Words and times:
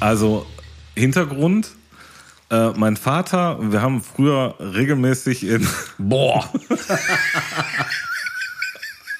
Also 0.00 0.46
Hintergrund, 0.94 1.70
äh, 2.50 2.70
mein 2.70 2.96
Vater, 2.96 3.58
wir 3.60 3.82
haben 3.82 4.02
früher 4.02 4.54
regelmäßig 4.58 5.44
in... 5.44 5.68
Boah. 5.98 6.48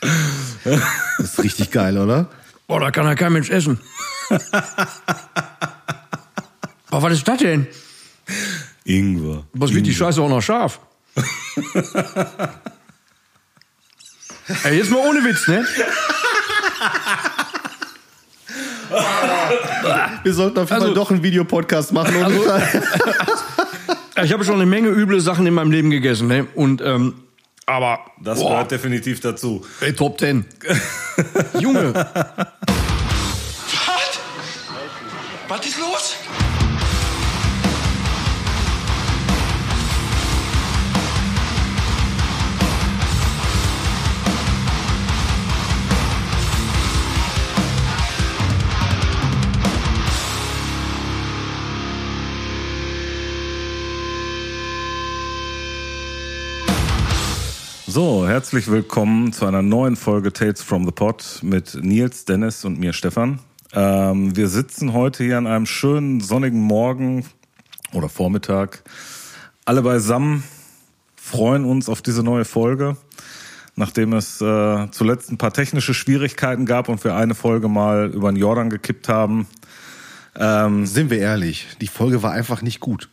Das 0.00 1.18
ist 1.18 1.42
richtig 1.42 1.70
geil, 1.70 1.98
oder? 1.98 2.30
Boah, 2.66 2.80
da 2.80 2.90
kann 2.90 3.06
ja 3.06 3.14
kein 3.14 3.32
Mensch 3.32 3.50
essen. 3.50 3.80
Boah, 6.90 7.02
was 7.02 7.12
ist 7.14 7.26
das 7.26 7.38
denn? 7.38 7.66
Ingwer. 8.84 9.44
Was 9.52 9.72
wird 9.74 9.86
die 9.86 9.94
Scheiße 9.94 10.20
auch 10.20 10.28
noch 10.28 10.42
scharf? 10.42 10.80
Ey, 14.64 14.78
jetzt 14.78 14.90
mal 14.90 15.06
ohne 15.06 15.22
Witz, 15.24 15.46
ne? 15.48 15.66
Wir 20.22 20.34
sollten 20.34 20.58
auf 20.58 20.68
jeden 20.70 20.80
Fall 20.80 20.88
Also- 20.90 20.94
doch 20.94 21.10
einen 21.10 21.22
Videopodcast 21.22 21.92
machen. 21.92 22.16
Und 22.16 22.32
Ich 24.24 24.32
habe 24.32 24.44
schon 24.44 24.54
eine 24.56 24.66
Menge 24.66 24.88
üble 24.88 25.20
Sachen 25.20 25.46
in 25.46 25.54
meinem 25.54 25.70
Leben 25.70 25.90
gegessen, 25.90 26.26
ne? 26.26 26.46
Und, 26.54 26.80
ähm, 26.82 27.14
aber. 27.66 28.00
Das 28.20 28.40
boah, 28.40 28.50
gehört 28.50 28.70
definitiv 28.72 29.20
dazu. 29.20 29.64
ey, 29.80 29.92
Top 29.92 30.18
Ten. 30.18 30.44
Junge, 31.60 31.94
Was? 31.94 32.06
Was 35.48 35.66
ist 35.66 35.78
los? 35.78 36.16
So, 57.90 58.28
herzlich 58.28 58.70
willkommen 58.70 59.32
zu 59.32 59.46
einer 59.46 59.62
neuen 59.62 59.96
Folge 59.96 60.30
Tales 60.30 60.62
from 60.62 60.84
the 60.84 60.90
Pot 60.90 61.40
mit 61.42 61.74
Nils, 61.82 62.26
Dennis 62.26 62.66
und 62.66 62.78
mir, 62.78 62.92
Stefan. 62.92 63.38
Ähm, 63.72 64.36
wir 64.36 64.48
sitzen 64.48 64.92
heute 64.92 65.24
hier 65.24 65.38
an 65.38 65.46
einem 65.46 65.64
schönen 65.64 66.20
sonnigen 66.20 66.60
Morgen 66.60 67.24
oder 67.94 68.10
Vormittag, 68.10 68.82
alle 69.64 69.80
beisammen, 69.80 70.44
freuen 71.16 71.64
uns 71.64 71.88
auf 71.88 72.02
diese 72.02 72.22
neue 72.22 72.44
Folge, 72.44 72.98
nachdem 73.74 74.12
es 74.12 74.38
äh, 74.42 74.90
zuletzt 74.90 75.32
ein 75.32 75.38
paar 75.38 75.54
technische 75.54 75.94
Schwierigkeiten 75.94 76.66
gab 76.66 76.90
und 76.90 77.02
wir 77.04 77.14
eine 77.14 77.34
Folge 77.34 77.68
mal 77.68 78.10
über 78.12 78.30
den 78.30 78.36
Jordan 78.36 78.68
gekippt 78.68 79.08
haben. 79.08 79.46
sind 80.34 81.10
wir 81.10 81.18
ehrlich, 81.18 81.66
die 81.80 81.88
Folge 81.88 82.22
war 82.22 82.32
einfach 82.32 82.60
nicht 82.60 82.80
gut. 82.80 83.08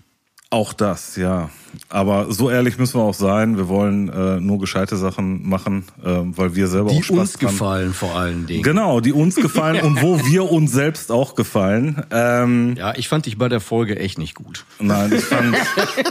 Auch 0.51 0.73
das, 0.73 1.15
ja. 1.17 1.49
Aber 1.89 2.31
so 2.31 2.49
ehrlich 2.49 2.77
müssen 2.77 2.97
wir 2.99 3.03
auch 3.03 3.13
sein. 3.15 3.57
Wir 3.57 3.67
wollen 3.67 4.07
äh, 4.09 4.39
nur 4.39 4.59
gescheite 4.59 4.95
Sachen 4.95 5.47
machen, 5.49 5.83
äh, 6.03 6.07
weil 6.21 6.55
wir 6.55 6.67
selber 6.67 6.91
die 6.91 6.99
auch 6.99 7.03
Spaß 7.03 7.17
uns 7.17 7.33
dran 7.33 7.51
gefallen 7.51 7.93
vor 7.93 8.15
allen 8.15 8.45
Dingen. 8.45 8.63
Genau, 8.63 9.01
die 9.01 9.11
uns 9.11 9.35
gefallen 9.35 9.81
und 9.83 10.01
wo 10.01 10.23
wir 10.25 10.49
uns 10.49 10.71
selbst 10.71 11.11
auch 11.11 11.35
gefallen. 11.35 12.03
Ähm, 12.11 12.75
Ja, 12.77 12.93
ich 12.95 13.09
fand 13.09 13.25
dich 13.25 13.37
bei 13.37 13.49
der 13.49 13.59
Folge 13.59 13.99
echt 13.99 14.17
nicht 14.17 14.35
gut. 14.35 14.65
nein, 14.79 15.11
ich 15.13 15.23
fand, 15.25 15.55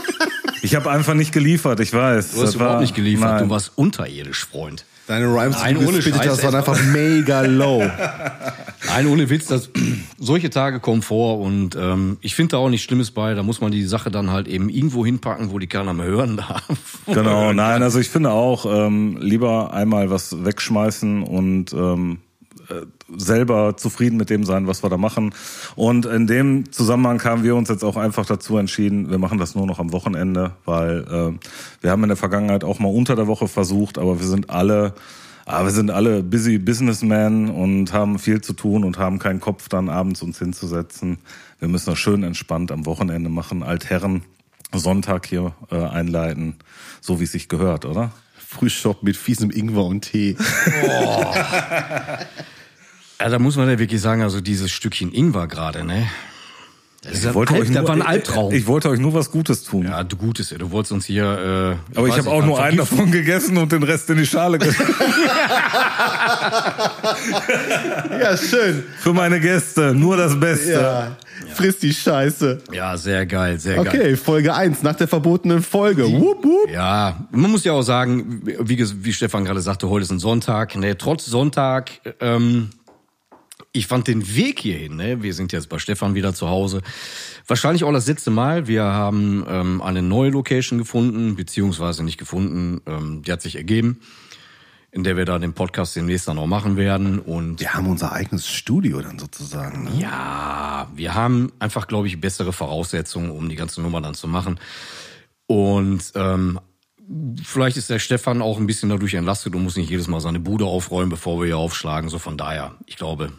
ich 0.61 0.75
habe 0.75 0.91
einfach 0.91 1.13
nicht 1.15 1.31
geliefert. 1.31 1.79
Ich 1.79 1.93
weiß. 1.93 2.31
Du 2.33 2.37
hast 2.37 2.43
Das 2.43 2.59
war- 2.59 2.65
überhaupt 2.67 2.81
nicht 2.81 2.95
geliefert, 2.95 3.29
Nein. 3.31 3.43
du 3.45 3.49
warst 3.49 3.71
unterirdisch, 3.75 4.45
Freund. 4.45 4.85
Deine 5.07 5.27
Rhymes, 5.27 5.57
Nein, 5.59 5.77
ohne 5.77 6.01
Scheiß, 6.01 6.27
hast, 6.27 6.43
waren 6.43 6.55
einfach 6.55 6.81
mega 6.85 7.41
low. 7.41 7.83
Nein, 8.87 9.07
ohne 9.07 9.29
Witz, 9.29 9.45
das, 9.45 9.69
solche 10.17 10.49
Tage 10.49 10.79
kommen 10.79 11.03
vor 11.03 11.39
und 11.39 11.75
ähm, 11.75 12.17
ich 12.21 12.33
finde 12.33 12.53
da 12.53 12.57
auch 12.57 12.69
nichts 12.69 12.85
Schlimmes 12.85 13.11
bei. 13.11 13.35
Da 13.35 13.43
muss 13.43 13.61
man 13.61 13.71
die 13.71 13.83
Sache 13.83 14.09
dann 14.09 14.31
halt 14.31 14.47
eben 14.47 14.67
irgendwo 14.67 15.05
hinpacken, 15.05 15.51
wo 15.51 15.59
die 15.59 15.67
keiner 15.67 15.93
mehr 15.93 16.07
hören 16.07 16.37
darf. 16.37 16.63
Genau, 17.05 17.53
nein, 17.53 17.83
also 17.83 17.99
ich 17.99 18.09
finde 18.09 18.31
auch 18.31 18.65
ähm, 18.65 19.17
lieber 19.21 19.73
einmal 19.73 20.09
was 20.09 20.43
wegschmeißen 20.43 21.21
und 21.21 21.71
ähm, 21.71 22.13
äh, 22.13 22.24
selber 23.15 23.77
zufrieden 23.77 24.17
mit 24.17 24.29
dem 24.29 24.43
sein, 24.43 24.67
was 24.67 24.83
wir 24.83 24.89
da 24.89 24.97
machen. 24.97 25.33
Und 25.75 26.05
in 26.05 26.27
dem 26.27 26.71
Zusammenhang 26.71 27.23
haben 27.23 27.43
wir 27.43 27.55
uns 27.55 27.69
jetzt 27.69 27.83
auch 27.83 27.97
einfach 27.97 28.25
dazu 28.25 28.57
entschieden, 28.57 29.09
wir 29.09 29.17
machen 29.17 29.37
das 29.37 29.55
nur 29.55 29.67
noch 29.67 29.79
am 29.79 29.91
Wochenende, 29.91 30.53
weil 30.65 31.05
äh, 31.09 31.37
wir 31.81 31.91
haben 31.91 32.03
in 32.03 32.09
der 32.09 32.17
Vergangenheit 32.17 32.63
auch 32.63 32.79
mal 32.79 32.89
unter 32.89 33.15
der 33.15 33.27
Woche 33.27 33.47
versucht, 33.47 33.97
aber 33.97 34.19
wir 34.19 34.27
sind 34.27 34.49
alle 34.49 34.93
aber 35.47 35.65
wir 35.65 35.71
sind 35.73 35.91
alle 35.91 36.23
busy 36.23 36.57
Businessmen 36.57 37.51
und 37.51 37.93
haben 37.93 38.17
viel 38.17 38.41
zu 38.41 38.53
tun 38.53 38.83
und 38.83 38.97
haben 38.97 39.19
keinen 39.19 39.39
Kopf, 39.39 39.69
dann 39.69 39.89
abends 39.89 40.23
uns 40.23 40.39
hinzusetzen. 40.39 41.19
Wir 41.59 41.67
müssen 41.67 41.91
das 41.91 41.99
schön 41.99 42.23
entspannt 42.23 42.71
am 42.71 42.87
Wochenende 42.87 43.29
machen, 43.29 43.61
Altherren 43.61 44.23
Sonntag 44.73 45.27
hier 45.27 45.53
äh, 45.69 45.75
einleiten, 45.75 46.55
so 46.99 47.19
wie 47.19 47.25
es 47.25 47.31
sich 47.31 47.47
gehört, 47.47 47.85
oder? 47.85 48.11
Frühstopp 48.39 49.03
mit 49.03 49.17
fiesem 49.17 49.51
Ingwer 49.51 49.85
und 49.85 50.01
Tee. 50.01 50.35
Ja, 53.19 53.29
da 53.29 53.39
muss 53.39 53.55
man 53.55 53.69
ja 53.69 53.79
wirklich 53.79 54.01
sagen, 54.01 54.21
also 54.21 54.41
dieses 54.41 54.71
Stückchen 54.71 55.13
Ingwer 55.13 55.47
gerade, 55.47 55.83
ne? 55.83 56.07
Das 57.05 57.19
ist 57.19 57.27
ein 57.27 57.35
Alp, 57.35 57.71
das 57.71 57.87
war 57.87 57.91
ein 57.91 58.01
Albtraum. 58.01 58.51
Ich, 58.51 58.61
ich 58.61 58.67
wollte 58.67 58.89
euch 58.89 58.99
nur 58.99 59.13
was 59.13 59.29
Gutes 59.29 59.63
tun. 59.63 59.85
ja, 59.85 60.03
du 60.03 60.17
Gutes, 60.17 60.49
du 60.49 60.71
wolltest 60.71 60.91
uns 60.91 61.05
hier. 61.05 61.77
Äh, 61.93 61.97
aber 61.97 62.07
ich 62.07 62.17
habe 62.17 62.31
auch 62.31 62.43
nur 62.43 62.61
einen 62.61 62.77
davon 62.77 63.11
gegessen 63.11 63.57
und 63.57 63.71
den 63.71 63.83
Rest 63.83 64.09
in 64.09 64.17
die 64.17 64.25
Schale 64.25 64.57
getan. 64.57 64.87
ja, 68.19 68.35
schön. 68.35 68.83
Für 68.97 69.13
meine 69.13 69.39
Gäste, 69.39 69.93
nur 69.93 70.17
das 70.17 70.39
Beste. 70.39 70.71
Ja. 70.71 71.15
Friss 71.53 71.77
die 71.77 71.93
Scheiße. 71.93 72.63
Ja, 72.71 72.97
sehr 72.97 73.27
geil, 73.27 73.59
sehr 73.59 73.75
geil. 73.75 73.87
Okay, 73.87 74.15
Folge 74.15 74.55
1, 74.55 74.81
nach 74.81 74.95
der 74.95 75.07
verbotenen 75.07 75.61
Folge. 75.61 76.11
Wupp, 76.11 76.43
wupp. 76.43 76.71
Ja, 76.71 77.27
man 77.29 77.51
muss 77.51 77.63
ja 77.63 77.73
auch 77.73 77.83
sagen, 77.83 78.41
wie, 78.43 78.83
wie 79.03 79.13
Stefan 79.13 79.45
gerade 79.45 79.61
sagte, 79.61 79.89
heute 79.89 80.05
ist 80.05 80.11
ein 80.11 80.19
Sonntag. 80.19 80.75
Ne, 80.75 80.97
trotz 80.97 81.25
Sonntag, 81.25 81.91
ähm, 82.19 82.71
ich 83.75 83.87
fand 83.87 84.07
den 84.07 84.35
Weg 84.35 84.61
hierhin, 84.61 84.95
ne, 84.95 85.21
wir 85.21 85.33
sind 85.33 85.51
jetzt 85.51 85.67
bei 85.67 85.79
Stefan 85.79 86.15
wieder 86.15 86.33
zu 86.33 86.47
Hause, 86.47 86.81
wahrscheinlich 87.45 87.83
auch 87.83 87.91
das 87.91 88.07
letzte 88.07 88.31
Mal. 88.31 88.67
Wir 88.67 88.83
haben 88.83 89.45
ähm, 89.47 89.81
eine 89.81 90.01
neue 90.01 90.29
Location 90.29 90.79
gefunden, 90.79 91.35
beziehungsweise 91.35 92.03
nicht 92.03 92.17
gefunden, 92.17 92.81
ähm, 92.85 93.21
die 93.23 93.31
hat 93.31 93.41
sich 93.41 93.57
ergeben, 93.57 93.99
in 94.91 95.03
der 95.03 95.17
wir 95.17 95.25
da 95.25 95.39
den 95.39 95.53
Podcast 95.53 95.93
demnächst 95.95 96.27
dann 96.29 96.37
auch 96.37 96.47
machen 96.47 96.77
werden. 96.77 97.19
Und 97.19 97.59
Wir 97.59 97.73
haben 97.73 97.87
unser 97.87 98.13
eigenes 98.13 98.47
Studio 98.47 99.01
dann 99.01 99.19
sozusagen. 99.19 99.83
Ne? 99.83 99.99
ja, 99.99 100.89
wir 100.95 101.13
haben 101.13 101.51
einfach, 101.59 101.87
glaube 101.87 102.07
ich, 102.07 102.21
bessere 102.21 102.53
Voraussetzungen, 102.53 103.29
um 103.29 103.49
die 103.49 103.55
ganze 103.55 103.81
Nummer 103.81 103.99
dann 103.99 104.13
zu 104.13 104.29
machen. 104.29 104.57
Und 105.47 106.13
ähm, 106.15 106.61
vielleicht 107.43 107.75
ist 107.75 107.89
der 107.89 107.99
Stefan 107.99 108.41
auch 108.41 108.57
ein 108.57 108.67
bisschen 108.67 108.87
dadurch 108.87 109.15
entlastet 109.15 109.53
und 109.53 109.63
muss 109.63 109.75
nicht 109.75 109.89
jedes 109.89 110.07
Mal 110.07 110.21
seine 110.21 110.39
Bude 110.39 110.63
aufräumen, 110.63 111.09
bevor 111.09 111.41
wir 111.41 111.45
hier 111.47 111.57
aufschlagen. 111.57 112.09
So 112.09 112.19
von 112.19 112.37
daher, 112.37 112.75
ich 112.85 112.95
glaube, 112.95 113.33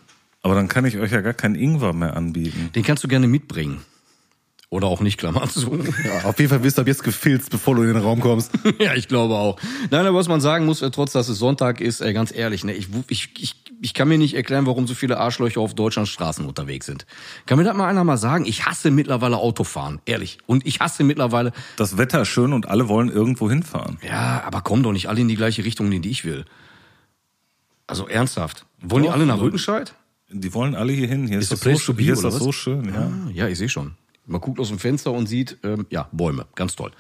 Aber 0.47 0.55
dann 0.55 0.69
kann 0.69 0.85
ich 0.85 0.97
euch 0.97 1.11
ja 1.11 1.23
gar 1.23 1.35
keinen 1.35 1.57
Ingwer 1.57 1.93
mehr 1.93 2.17
anbieten. 2.17 2.71
den 2.77 2.85
kannst 2.85 3.03
du 3.03 3.09
gerne 3.09 3.27
mitbringen. 3.27 3.81
Oder 4.71 4.87
auch 4.87 5.01
nicht, 5.01 5.19
Klammer 5.19 5.49
zu. 5.49 5.77
Ja, 6.05 6.23
auf 6.29 6.39
jeden 6.39 6.51
Fall 6.51 6.63
wirst 6.63 6.79
du 6.79 6.83
ab 6.83 6.87
jetzt 6.87 7.03
gefilzt, 7.03 7.51
bevor 7.51 7.75
du 7.75 7.83
in 7.83 7.89
den 7.95 7.97
Raum 7.97 8.21
kommst. 8.21 8.53
ja, 8.79 8.95
ich 8.95 9.09
glaube 9.09 9.35
auch. 9.35 9.59
Nein, 9.91 10.07
aber 10.07 10.17
was 10.17 10.29
man 10.29 10.41
sagen 10.41 10.67
muss, 10.67 10.83
äh, 10.83 10.91
trotz 10.93 11.11
dass 11.13 11.29
es 11.29 11.39
Sonntag 11.41 11.81
ist, 11.81 12.01
äh, 12.01 12.13
ganz 12.13 12.33
ehrlich, 12.33 12.63
ne, 12.63 12.75
ich, 12.75 12.87
ich, 13.09 13.31
ich, 13.41 13.55
ich 13.83 13.93
kann 13.95 14.07
mir 14.07 14.19
nicht 14.19 14.35
erklären, 14.35 14.67
warum 14.67 14.87
so 14.87 14.95
viele 14.95 15.19
Arschlöcher 15.19 15.61
auf 15.61 15.75
Deutschlands 15.75 16.11
Straßen 16.11 16.47
unterwegs 16.47 16.87
sind. 16.87 17.07
Kann 17.47 17.59
mir 17.59 17.65
das 17.65 17.77
mal 17.77 17.89
einer 17.89 18.05
mal 18.05 18.19
sagen? 18.19 18.45
Ich 18.45 18.67
hasse 18.67 18.93
mittlerweile 18.93 19.37
Autofahren, 19.39 20.01
ehrlich. 20.07 20.39
Und 20.47 20.65
ich 20.65 20.79
hasse 20.79 21.03
mittlerweile, 21.03 21.51
Das 21.77 21.99
Wetter 21.99 22.23
ist 22.23 22.29
schön 22.29 22.53
und 22.53 22.69
alle 22.69 22.89
wollen 22.89 23.09
irgendwo 23.09 23.51
hinfahren. 23.51 23.99
ja, 24.07 24.45
aber 24.47 24.61
kommen 24.63 24.85
doch 24.85 24.93
nicht 24.93 25.09
alle 25.09 25.21
in 25.21 25.27
die 25.29 25.37
gleiche 25.37 25.65
Richtung, 25.65 25.91
in 25.91 26.03
die 26.03 26.11
ich 26.11 26.25
will. 26.25 26.45
Also 27.89 28.09
ernsthaft. 28.09 28.65
Wollen 28.83 29.03
die 29.05 29.09
Doch, 29.09 29.15
alle 29.15 29.27
nach 29.27 29.35
also- 29.35 29.45
Rüttenscheid? 29.47 29.95
Die 30.31 30.53
wollen 30.55 30.75
alle 30.75 30.93
hier 30.93 31.09
hin. 31.09 31.27
Hier 31.29 31.39
ist, 31.39 31.51
the 31.51 31.57
das 31.57 31.85
so, 31.85 31.97
hier 31.97 32.13
ist 32.13 32.25
das 32.25 32.37
so 32.37 32.53
schön, 32.53 32.87
ja. 32.93 33.07
Ah, 33.07 33.31
ja, 33.33 33.49
ich 33.49 33.59
sehe 33.59 33.69
schon. 33.69 33.95
Man 34.27 34.41
guckt 34.41 34.59
aus 34.59 34.69
dem 34.69 34.79
Fenster 34.79 35.13
und 35.13 35.27
sieht, 35.27 35.59
ähm, 35.63 35.87
ja, 35.91 36.09
Bäume. 36.13 36.47
Ganz 36.55 36.75
toll. 36.75 36.91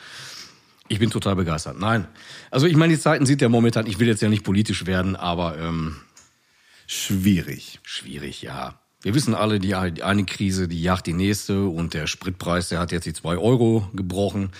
Ich 0.88 1.00
bin 1.00 1.11
total 1.11 1.34
begeistert. 1.34 1.78
Nein. 1.78 2.06
Also 2.50 2.67
ich 2.67 2.76
meine, 2.76 2.94
die 2.94 3.00
Zeiten 3.00 3.26
sind 3.26 3.43
ja 3.43 3.49
momentan, 3.49 3.87
ich 3.87 3.99
will 3.99 4.06
jetzt 4.06 4.23
ja 4.23 4.28
nicht 4.28 4.44
politisch 4.44 4.87
werden, 4.87 5.17
aber 5.17 5.58
ähm, 5.58 5.96
Schwierig. 6.87 7.81
schwierig, 7.82 8.43
ja. 8.43 8.78
Wir 9.02 9.14
wissen 9.14 9.34
alle, 9.34 9.58
die, 9.58 9.75
die 9.93 10.02
eine 10.02 10.25
Krise, 10.25 10.69
die 10.69 10.81
jagt 10.81 11.06
die 11.06 11.12
nächste 11.12 11.64
und 11.64 11.94
der 11.94 12.06
Spritpreis, 12.06 12.69
der 12.69 12.78
hat 12.78 12.93
jetzt 12.93 13.06
die 13.06 13.12
zwei 13.12 13.37
Euro 13.37 13.88
gebrochen. 13.93 14.50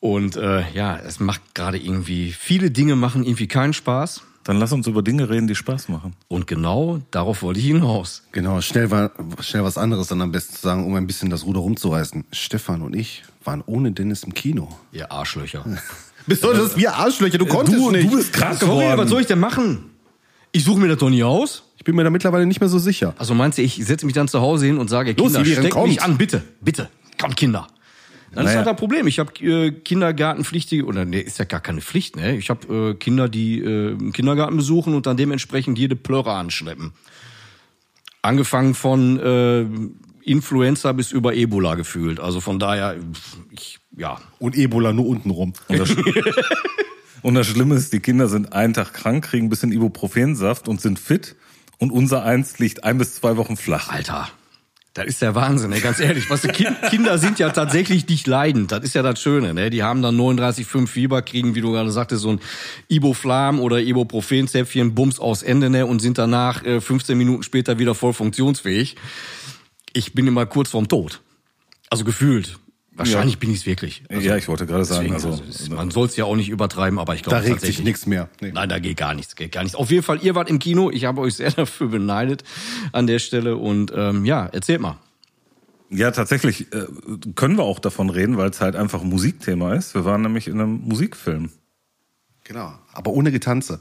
Und 0.00 0.36
äh, 0.36 0.64
ja, 0.72 0.96
es 0.96 1.20
macht 1.20 1.54
gerade 1.54 1.78
irgendwie, 1.78 2.32
viele 2.32 2.70
Dinge 2.70 2.96
machen 2.96 3.24
irgendwie 3.24 3.48
keinen 3.48 3.74
Spaß. 3.74 4.22
Dann 4.50 4.58
lass 4.58 4.72
uns 4.72 4.88
über 4.88 5.00
Dinge 5.00 5.30
reden, 5.30 5.46
die 5.46 5.54
Spaß 5.54 5.88
machen. 5.90 6.14
Und 6.26 6.48
genau 6.48 7.00
darauf 7.12 7.42
wollte 7.42 7.60
ich 7.60 7.66
hinaus. 7.66 8.24
Genau, 8.32 8.60
schnell, 8.60 8.90
war, 8.90 9.12
schnell 9.38 9.62
was 9.62 9.78
anderes 9.78 10.08
dann 10.08 10.20
am 10.20 10.32
besten 10.32 10.56
zu 10.56 10.62
sagen, 10.62 10.84
um 10.84 10.96
ein 10.96 11.06
bisschen 11.06 11.30
das 11.30 11.46
Ruder 11.46 11.60
rumzureißen. 11.60 12.24
Stefan 12.32 12.82
und 12.82 12.96
ich 12.96 13.22
waren 13.44 13.62
ohne 13.64 13.92
Dennis 13.92 14.24
im 14.24 14.34
Kino. 14.34 14.68
Ihr 14.90 15.12
Arschlöcher. 15.12 15.64
Besonders 16.26 16.76
wir 16.76 16.96
Arschlöcher, 16.96 17.38
du 17.38 17.46
konntest 17.46 17.78
du, 17.78 17.92
nicht. 17.92 18.10
du 18.10 18.16
bist 18.16 18.32
krank 18.32 18.58
Sorry, 18.58 18.80
geworden. 18.80 18.98
was 18.98 19.08
soll 19.10 19.20
ich 19.20 19.28
denn 19.28 19.38
machen? 19.38 19.84
Ich 20.50 20.64
suche 20.64 20.80
mir 20.80 20.88
das 20.88 20.98
doch 20.98 21.10
nie 21.10 21.22
aus. 21.22 21.62
Ich 21.76 21.84
bin 21.84 21.94
mir 21.94 22.02
da 22.02 22.10
mittlerweile 22.10 22.44
nicht 22.44 22.58
mehr 22.58 22.68
so 22.68 22.80
sicher. 22.80 23.14
Also 23.18 23.34
meinst 23.34 23.56
du, 23.56 23.62
ich 23.62 23.76
setze 23.76 24.04
mich 24.04 24.16
dann 24.16 24.26
zu 24.26 24.40
Hause 24.40 24.66
hin 24.66 24.78
und 24.78 24.90
sage, 24.90 25.12
Los, 25.12 25.28
Kinder, 25.28 25.46
Viren, 25.46 25.62
steckt 25.62 25.74
kommt. 25.74 25.90
mich 25.90 26.02
an, 26.02 26.18
bitte, 26.18 26.42
bitte, 26.60 26.90
kommt 27.20 27.36
Kinder. 27.36 27.68
Dann 28.32 28.44
ist 28.44 28.50
Naja. 28.50 28.58
halt 28.58 28.68
ein 28.68 28.76
Problem. 28.76 29.06
Ich 29.06 29.18
habe 29.18 29.32
äh, 29.44 29.72
Kindergartenpflichtige, 29.72 30.84
oder 30.84 31.04
nee, 31.04 31.20
ist 31.20 31.38
ja 31.38 31.44
gar 31.44 31.60
keine 31.60 31.80
Pflicht, 31.80 32.16
ne? 32.16 32.36
Ich 32.36 32.48
habe 32.48 32.90
äh, 32.90 32.94
Kinder, 32.94 33.28
die 33.28 33.58
äh, 33.60 33.88
einen 33.92 34.12
Kindergarten 34.12 34.56
besuchen 34.56 34.94
und 34.94 35.06
dann 35.06 35.16
dementsprechend 35.16 35.78
jede 35.78 35.96
Plörre 35.96 36.32
anschleppen. 36.32 36.92
Angefangen 38.22 38.74
von 38.74 39.18
äh, 39.18 39.66
Influenza 40.22 40.92
bis 40.92 41.10
über 41.10 41.34
Ebola 41.34 41.74
gefühlt. 41.74 42.20
Also 42.20 42.40
von 42.40 42.58
daher, 42.58 42.96
ich, 43.50 43.80
ja. 43.96 44.20
Und 44.38 44.56
Ebola 44.56 44.92
nur 44.92 45.06
unten 45.06 45.30
rum. 45.30 45.54
Und 45.68 45.78
das, 45.78 45.90
und 47.22 47.34
das 47.34 47.46
Schlimme 47.46 47.74
ist, 47.74 47.92
die 47.92 48.00
Kinder 48.00 48.28
sind 48.28 48.52
einen 48.52 48.74
Tag 48.74 48.92
krank, 48.92 49.24
kriegen 49.24 49.46
ein 49.46 49.50
bisschen 49.50 49.72
Ibuprofensaft 49.72 50.68
und 50.68 50.80
sind 50.80 50.98
fit. 50.98 51.34
Und 51.78 51.90
unser 51.90 52.22
eins 52.24 52.58
liegt 52.58 52.84
ein 52.84 52.98
bis 52.98 53.14
zwei 53.14 53.38
Wochen 53.38 53.56
flach. 53.56 53.88
Alter, 53.88 54.28
das 55.00 55.08
ist 55.08 55.22
der 55.22 55.34
Wahnsinn, 55.34 55.72
ey, 55.72 55.80
ganz 55.80 55.98
ehrlich. 55.98 56.28
Was 56.28 56.42
kind, 56.42 56.76
Kinder 56.90 57.16
sind 57.16 57.38
ja 57.38 57.48
tatsächlich 57.50 58.06
nicht 58.06 58.26
leidend. 58.26 58.70
Das 58.70 58.84
ist 58.84 58.94
ja 58.94 59.02
das 59.02 59.20
Schöne, 59.20 59.54
ne? 59.54 59.70
Die 59.70 59.82
haben 59.82 60.02
dann 60.02 60.18
39,5 60.18 60.86
Fieber, 60.86 61.22
kriegen, 61.22 61.54
wie 61.54 61.62
du 61.62 61.72
gerade 61.72 61.90
sagtest, 61.90 62.22
so 62.22 62.32
ein 62.32 62.40
Iboflam 62.88 63.60
oder 63.60 63.80
Ibuprofenzäpfchen, 63.80 64.94
Bums 64.94 65.18
aus 65.18 65.42
Ende, 65.42 65.70
ne? 65.70 65.86
Und 65.86 66.00
sind 66.00 66.18
danach 66.18 66.62
äh, 66.64 66.80
15 66.80 67.16
Minuten 67.16 67.42
später 67.42 67.78
wieder 67.78 67.94
voll 67.94 68.12
funktionsfähig. 68.12 68.96
Ich 69.94 70.12
bin 70.12 70.26
immer 70.26 70.44
kurz 70.44 70.68
vorm 70.70 70.86
Tod. 70.86 71.22
Also 71.88 72.04
gefühlt. 72.04 72.58
Wahrscheinlich 73.00 73.38
bin 73.38 73.50
ich 73.50 73.58
es 73.60 73.66
wirklich. 73.66 74.02
Also, 74.08 74.22
ja, 74.26 74.36
ich 74.36 74.46
wollte 74.48 74.66
gerade 74.66 74.84
sagen, 74.84 75.08
deswegen, 75.12 75.14
also, 75.14 75.28
also, 75.30 75.44
es- 75.48 75.68
man 75.70 75.90
soll 75.90 76.06
es 76.06 76.16
ja 76.16 76.24
auch 76.24 76.36
nicht 76.36 76.48
übertreiben, 76.48 76.98
aber 76.98 77.14
ich 77.14 77.22
glaube 77.22 77.36
Da 77.36 77.42
regt 77.42 77.60
sich 77.60 77.70
tatsächlich- 77.70 77.84
nichts 77.84 78.06
mehr. 78.06 78.28
Nee. 78.40 78.52
Nein, 78.52 78.68
da 78.68 78.78
geht 78.78 78.96
gar 78.96 79.14
nichts, 79.14 79.36
geht 79.36 79.52
gar 79.52 79.62
nichts. 79.62 79.76
Auf 79.76 79.90
jeden 79.90 80.02
Fall, 80.02 80.18
ihr 80.22 80.34
wart 80.34 80.48
im 80.50 80.58
Kino. 80.58 80.90
Ich 80.90 81.04
habe 81.04 81.20
euch 81.20 81.34
sehr 81.34 81.50
dafür 81.52 81.88
beneidet 81.88 82.44
an 82.92 83.06
der 83.06 83.18
Stelle. 83.18 83.56
Und 83.56 83.92
ähm, 83.94 84.24
ja, 84.24 84.46
erzählt 84.46 84.80
mal. 84.80 84.98
Ja, 85.90 86.10
tatsächlich 86.12 86.72
äh, 86.72 86.84
können 87.34 87.56
wir 87.56 87.64
auch 87.64 87.80
davon 87.80 88.10
reden, 88.10 88.36
weil 88.36 88.50
es 88.50 88.60
halt 88.60 88.76
einfach 88.76 89.02
ein 89.02 89.08
Musikthema 89.08 89.74
ist. 89.74 89.94
Wir 89.94 90.04
waren 90.04 90.22
nämlich 90.22 90.46
in 90.46 90.60
einem 90.60 90.80
Musikfilm. 90.82 91.50
Genau. 92.44 92.72
Aber 92.92 93.10
ohne 93.12 93.32
Getanze. 93.32 93.80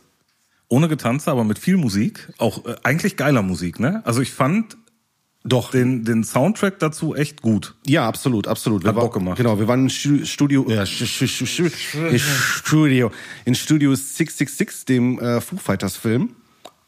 Ohne 0.70 0.88
Getanze, 0.88 1.32
aber 1.32 1.44
mit 1.44 1.60
viel 1.60 1.78
Musik. 1.78 2.30
Auch 2.38 2.66
äh, 2.66 2.76
eigentlich 2.84 3.16
geiler 3.16 3.42
Musik, 3.42 3.80
ne? 3.80 4.02
Also 4.06 4.22
ich 4.22 4.32
fand 4.32 4.78
Doch. 5.44 5.72
den, 5.72 6.04
den 6.04 6.24
Soundtrack 6.24 6.80
dazu 6.80 7.16
echt 7.16 7.42
gut. 7.42 7.76
Ja, 7.88 8.08
absolut, 8.08 8.48
absolut. 8.48 8.84
Wir 8.84 8.90
Hat 8.90 8.96
war- 8.98 9.04
Bock 9.06 9.14
gemacht. 9.14 9.38
Genau, 9.38 9.58
wir 9.58 9.68
waren 9.68 9.84
in 9.84 9.90
Stu- 9.90 10.26
Studio, 10.26 10.66
Stu- 10.86 11.64
in 12.10 12.20
Studio, 12.20 13.12
in 13.46 13.56
Studio 13.56 13.96
666, 13.96 14.86
dem 14.86 15.20
äh, 15.20 15.42
Foo 15.42 15.58
Fighters 15.58 15.96
Film. 15.96 16.36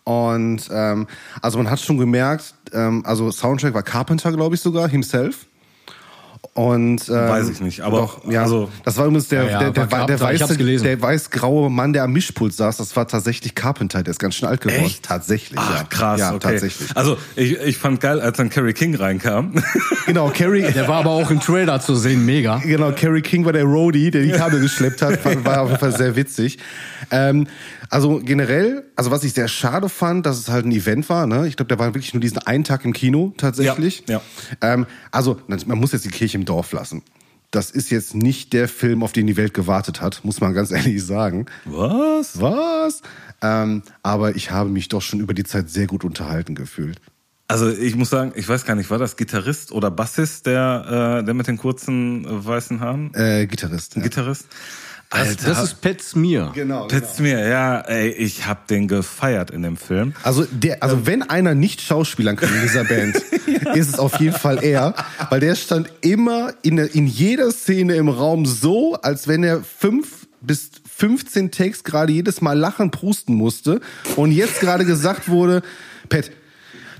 Und 0.03 0.67
ähm, 0.71 1.07
also 1.41 1.57
man 1.59 1.69
hat 1.69 1.79
schon 1.79 1.97
gemerkt, 1.97 2.55
ähm, 2.73 3.03
also 3.05 3.31
Soundtrack 3.31 3.73
war 3.73 3.83
Carpenter, 3.83 4.31
glaube 4.31 4.55
ich 4.55 4.61
sogar, 4.61 4.89
himself. 4.89 5.45
Und 6.53 7.07
ähm, 7.07 7.15
Weiß 7.15 7.47
ich 7.47 7.61
nicht, 7.61 7.79
aber 7.79 7.99
doch, 7.99 8.29
ja, 8.29 8.43
also- 8.43 8.69
das 8.83 8.97
war 8.97 9.05
übrigens 9.05 9.29
der, 9.29 9.43
Ja, 9.45 9.49
ja, 9.51 9.59
der, 9.59 9.71
der, 9.71 9.85
der, 9.87 9.99
hab's 10.19 10.21
weiße, 10.21 10.57
der 10.57 11.01
weiß-graue 11.01 11.69
Mann, 11.69 11.93
der 11.93 12.03
am 12.03 12.11
Mischpult 12.11 12.53
saß. 12.53 12.75
Das 12.75 12.93
war 12.97 13.07
tatsächlich 13.07 13.55
Carpenter, 13.55 14.03
der 14.03 14.11
ist 14.11 14.19
ganz 14.19 14.35
schön 14.35 14.49
alt 14.49 14.59
geworden. 14.59 14.83
Echt? 14.83 15.03
Tatsächlich, 15.03 15.57
Ah, 15.57 15.75
ja. 15.77 15.83
krass, 15.85 16.19
ja, 16.19 16.29
okay. 16.31 16.39
tatsächlich. 16.51 16.89
Also 16.93 17.17
ich, 17.37 17.57
ich 17.57 17.77
fand 17.77 18.01
geil, 18.01 18.19
als 18.19 18.35
dann 18.35 18.49
Carrie 18.49 18.73
King 18.73 18.95
reinkam. 18.95 19.53
Genau, 20.07 20.29
Carrie, 20.29 20.63
Der 20.75 20.87
war 20.89 20.97
aber 21.01 21.11
auch 21.11 21.29
im 21.31 21.39
Trailer 21.39 21.79
zu 21.79 21.95
sehen, 21.95 22.25
mega. 22.25 22.57
Genau, 22.57 22.91
Kerry 22.91 23.21
King 23.21 23.45
war 23.45 23.53
der 23.53 23.63
Roadie, 23.63 24.11
der 24.11 24.23
die 24.23 24.31
Kabel 24.31 24.59
geschleppt 24.59 25.01
hat. 25.01 25.23
War, 25.45 25.61
auf 25.61 25.69
jeden 25.69 25.79
Fall 25.79 25.95
sehr 25.95 26.15
witzig. 26.17 26.57
Ähm, 27.11 27.47
also 27.89 28.19
generell, 28.23 28.83
also 28.95 29.11
was 29.11 29.23
ich 29.23 29.33
sehr 29.33 29.47
schade 29.47 29.87
fand, 29.89 30.25
dass 30.25 30.37
es 30.39 30.49
halt 30.49 30.65
ein 30.65 30.71
Event 30.71 31.07
war. 31.07 31.27
Ne? 31.27 31.47
Ich 31.47 31.55
glaube, 31.55 31.67
da 31.69 31.77
war 31.79 31.93
wirklich 31.93 32.13
nur 32.13 32.19
diesen 32.19 32.39
einen 32.39 32.63
Tag 32.63 32.83
im 32.83 32.93
Kino 32.93 33.33
tatsächlich. 33.37 34.03
Ja, 34.09 34.21
Ähm, 34.59 34.85
also 35.11 35.39
man 35.47 35.77
muss 35.77 35.91
jetzt 35.93 36.03
die 36.03 36.09
Kirche 36.09 36.40
im 36.41 36.45
Dorf 36.45 36.71
lassen. 36.71 37.03
Das 37.51 37.69
ist 37.69 37.91
jetzt 37.91 38.15
nicht 38.15 38.53
der 38.53 38.67
Film, 38.67 39.03
auf 39.03 39.11
den 39.11 39.27
die 39.27 39.35
Welt 39.37 39.53
gewartet 39.53 40.01
hat, 40.01 40.23
muss 40.23 40.41
man 40.41 40.53
ganz 40.53 40.71
ehrlich 40.77 41.05
sagen. 41.05 41.45
Was? 41.65 42.41
Was? 42.41 43.01
Ähm, 43.41 43.83
aber 44.03 44.35
ich 44.35 44.51
habe 44.51 44.69
mich 44.69 44.87
doch 44.87 45.01
schon 45.01 45.19
über 45.19 45.33
die 45.33 45.43
Zeit 45.43 45.69
sehr 45.69 45.87
gut 45.87 46.03
unterhalten 46.03 46.55
gefühlt. 46.55 46.99
Also 47.47 47.69
ich 47.69 47.97
muss 47.97 48.09
sagen, 48.09 48.31
ich 48.35 48.47
weiß 48.47 48.63
gar 48.63 48.75
nicht, 48.75 48.89
war 48.89 48.97
das 48.97 49.17
Gitarrist 49.17 49.73
oder 49.73 49.91
Bassist, 49.91 50.45
der, 50.45 51.19
äh, 51.19 51.25
der 51.25 51.33
mit 51.33 51.47
den 51.47 51.57
kurzen 51.57 52.23
äh, 52.23 52.45
weißen 52.45 52.79
Haaren? 52.79 53.13
Äh, 53.13 53.45
Gitarrist. 53.45 53.97
Ja. 53.97 54.01
Gitarrist? 54.01 54.47
Das, 55.11 55.35
das 55.35 55.63
ist 55.63 55.81
Pat 55.81 56.01
Smear. 56.01 56.53
Genau. 56.53 56.87
Petz 56.87 57.19
mir, 57.19 57.45
ja, 57.45 57.81
ey, 57.81 58.11
ich 58.11 58.47
hab 58.47 58.67
den 58.67 58.87
gefeiert 58.87 59.51
in 59.51 59.61
dem 59.61 59.75
Film. 59.75 60.13
Also, 60.23 60.45
der, 60.49 60.81
also 60.81 61.05
wenn 61.05 61.21
einer 61.21 61.53
nicht 61.53 61.81
schauspielern 61.81 62.37
kann 62.37 62.53
in 62.55 62.61
dieser 62.61 62.85
Band, 62.85 63.15
ist 63.75 63.89
es 63.89 63.99
auf 63.99 64.19
jeden 64.21 64.37
Fall 64.37 64.63
er, 64.63 64.95
weil 65.29 65.41
der 65.41 65.55
stand 65.55 65.91
immer 65.99 66.53
in, 66.61 66.77
in 66.77 67.07
jeder 67.07 67.51
Szene 67.51 67.95
im 67.95 68.07
Raum 68.07 68.45
so, 68.45 68.95
als 68.95 69.27
wenn 69.27 69.43
er 69.43 69.61
fünf 69.63 70.27
bis 70.39 70.71
15 70.97 71.51
Takes 71.51 71.83
gerade 71.83 72.13
jedes 72.13 72.39
Mal 72.39 72.57
lachen, 72.57 72.89
prusten 72.89 73.33
musste 73.33 73.81
und 74.15 74.31
jetzt 74.31 74.61
gerade 74.61 74.85
gesagt 74.85 75.27
wurde, 75.27 75.61
Pat, 76.07 76.31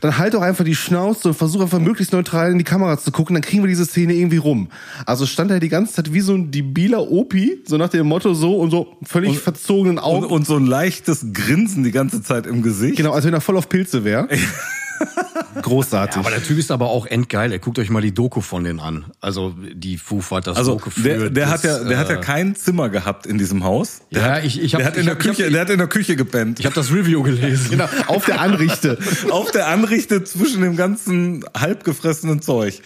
dann 0.01 0.17
halt 0.17 0.33
doch 0.33 0.41
einfach 0.41 0.65
die 0.65 0.75
Schnauze 0.75 1.29
und 1.29 1.35
versuch 1.35 1.61
einfach 1.61 1.79
möglichst 1.79 2.11
neutral 2.11 2.51
in 2.51 2.57
die 2.57 2.63
Kamera 2.63 2.97
zu 2.97 3.11
gucken, 3.11 3.35
dann 3.35 3.43
kriegen 3.43 3.63
wir 3.63 3.67
diese 3.67 3.85
Szene 3.85 4.13
irgendwie 4.13 4.37
rum. 4.37 4.67
Also 5.05 5.25
stand 5.25 5.51
er 5.51 5.59
die 5.59 5.69
ganze 5.69 5.93
Zeit 5.93 6.11
wie 6.11 6.21
so 6.21 6.33
ein 6.33 6.51
debiler 6.51 7.09
Opi, 7.09 7.61
so 7.65 7.77
nach 7.77 7.89
dem 7.89 8.07
Motto 8.07 8.33
so 8.33 8.57
und 8.57 8.71
so 8.71 8.97
völlig 9.03 9.39
verzogenen 9.39 9.99
Augen. 9.99 10.25
Und, 10.25 10.31
und 10.31 10.47
so 10.47 10.57
ein 10.57 10.65
leichtes 10.65 11.27
Grinsen 11.33 11.83
die 11.83 11.91
ganze 11.91 12.23
Zeit 12.23 12.47
im 12.47 12.63
Gesicht. 12.63 12.97
Genau, 12.97 13.11
als 13.11 13.25
wenn 13.25 13.33
er 13.33 13.41
voll 13.41 13.57
auf 13.57 13.69
Pilze 13.69 14.03
wäre. 14.03 14.27
Großartig. 15.61 16.17
Aber 16.17 16.29
der 16.29 16.43
Typ 16.43 16.57
ist 16.57 16.71
aber 16.71 16.89
auch 16.89 17.05
endgeil. 17.05 17.51
Ey, 17.51 17.59
guckt 17.59 17.79
euch 17.79 17.89
mal 17.89 18.01
die 18.01 18.13
Doku 18.13 18.41
von 18.41 18.63
denen 18.63 18.79
an. 18.79 19.05
Also 19.19 19.53
die 19.73 19.97
Foo 19.97 20.21
Fighters 20.21 20.57
Also 20.57 20.73
Doku 20.73 20.89
der, 20.97 21.19
für 21.19 21.31
der 21.31 21.49
hat 21.49 21.63
ja, 21.63 21.77
das, 21.79 21.87
der 21.87 21.97
hat 21.97 22.09
ja 22.09 22.15
äh, 22.15 22.21
kein 22.21 22.55
Zimmer 22.55 22.89
gehabt 22.89 23.25
in 23.25 23.37
diesem 23.37 23.63
Haus. 23.63 24.01
Der 24.11 24.21
Ja, 24.21 24.29
hat, 24.35 24.45
ich- 24.45 24.61
ich 24.61 24.73
hab- 24.73 24.79
der 24.79 24.87
hat 24.87 24.95
in 24.95 25.01
ich 25.01 25.05
der 25.07 25.15
hab- 25.15 25.21
ich 25.21 25.27
hab- 25.29 25.35
Küche, 25.37 25.51
der 25.51 25.61
hat 25.61 25.69
in 25.69 25.77
der 25.77 25.87
Küche 25.87 26.15
gepennt. 26.15 26.59
Ich 26.59 26.65
habe 26.65 26.75
das 26.75 26.91
Review 26.91 27.23
gelesen. 27.23 27.69
genau, 27.71 27.87
auf 28.07 28.25
der 28.25 28.39
Anrichte. 28.41 28.97
auf 29.29 29.51
der 29.51 29.67
Anrichte 29.67 30.23
zwischen 30.23 30.61
dem 30.61 30.75
ganzen 30.75 31.43
halbgefressenen 31.57 32.41
Zeug. 32.41 32.81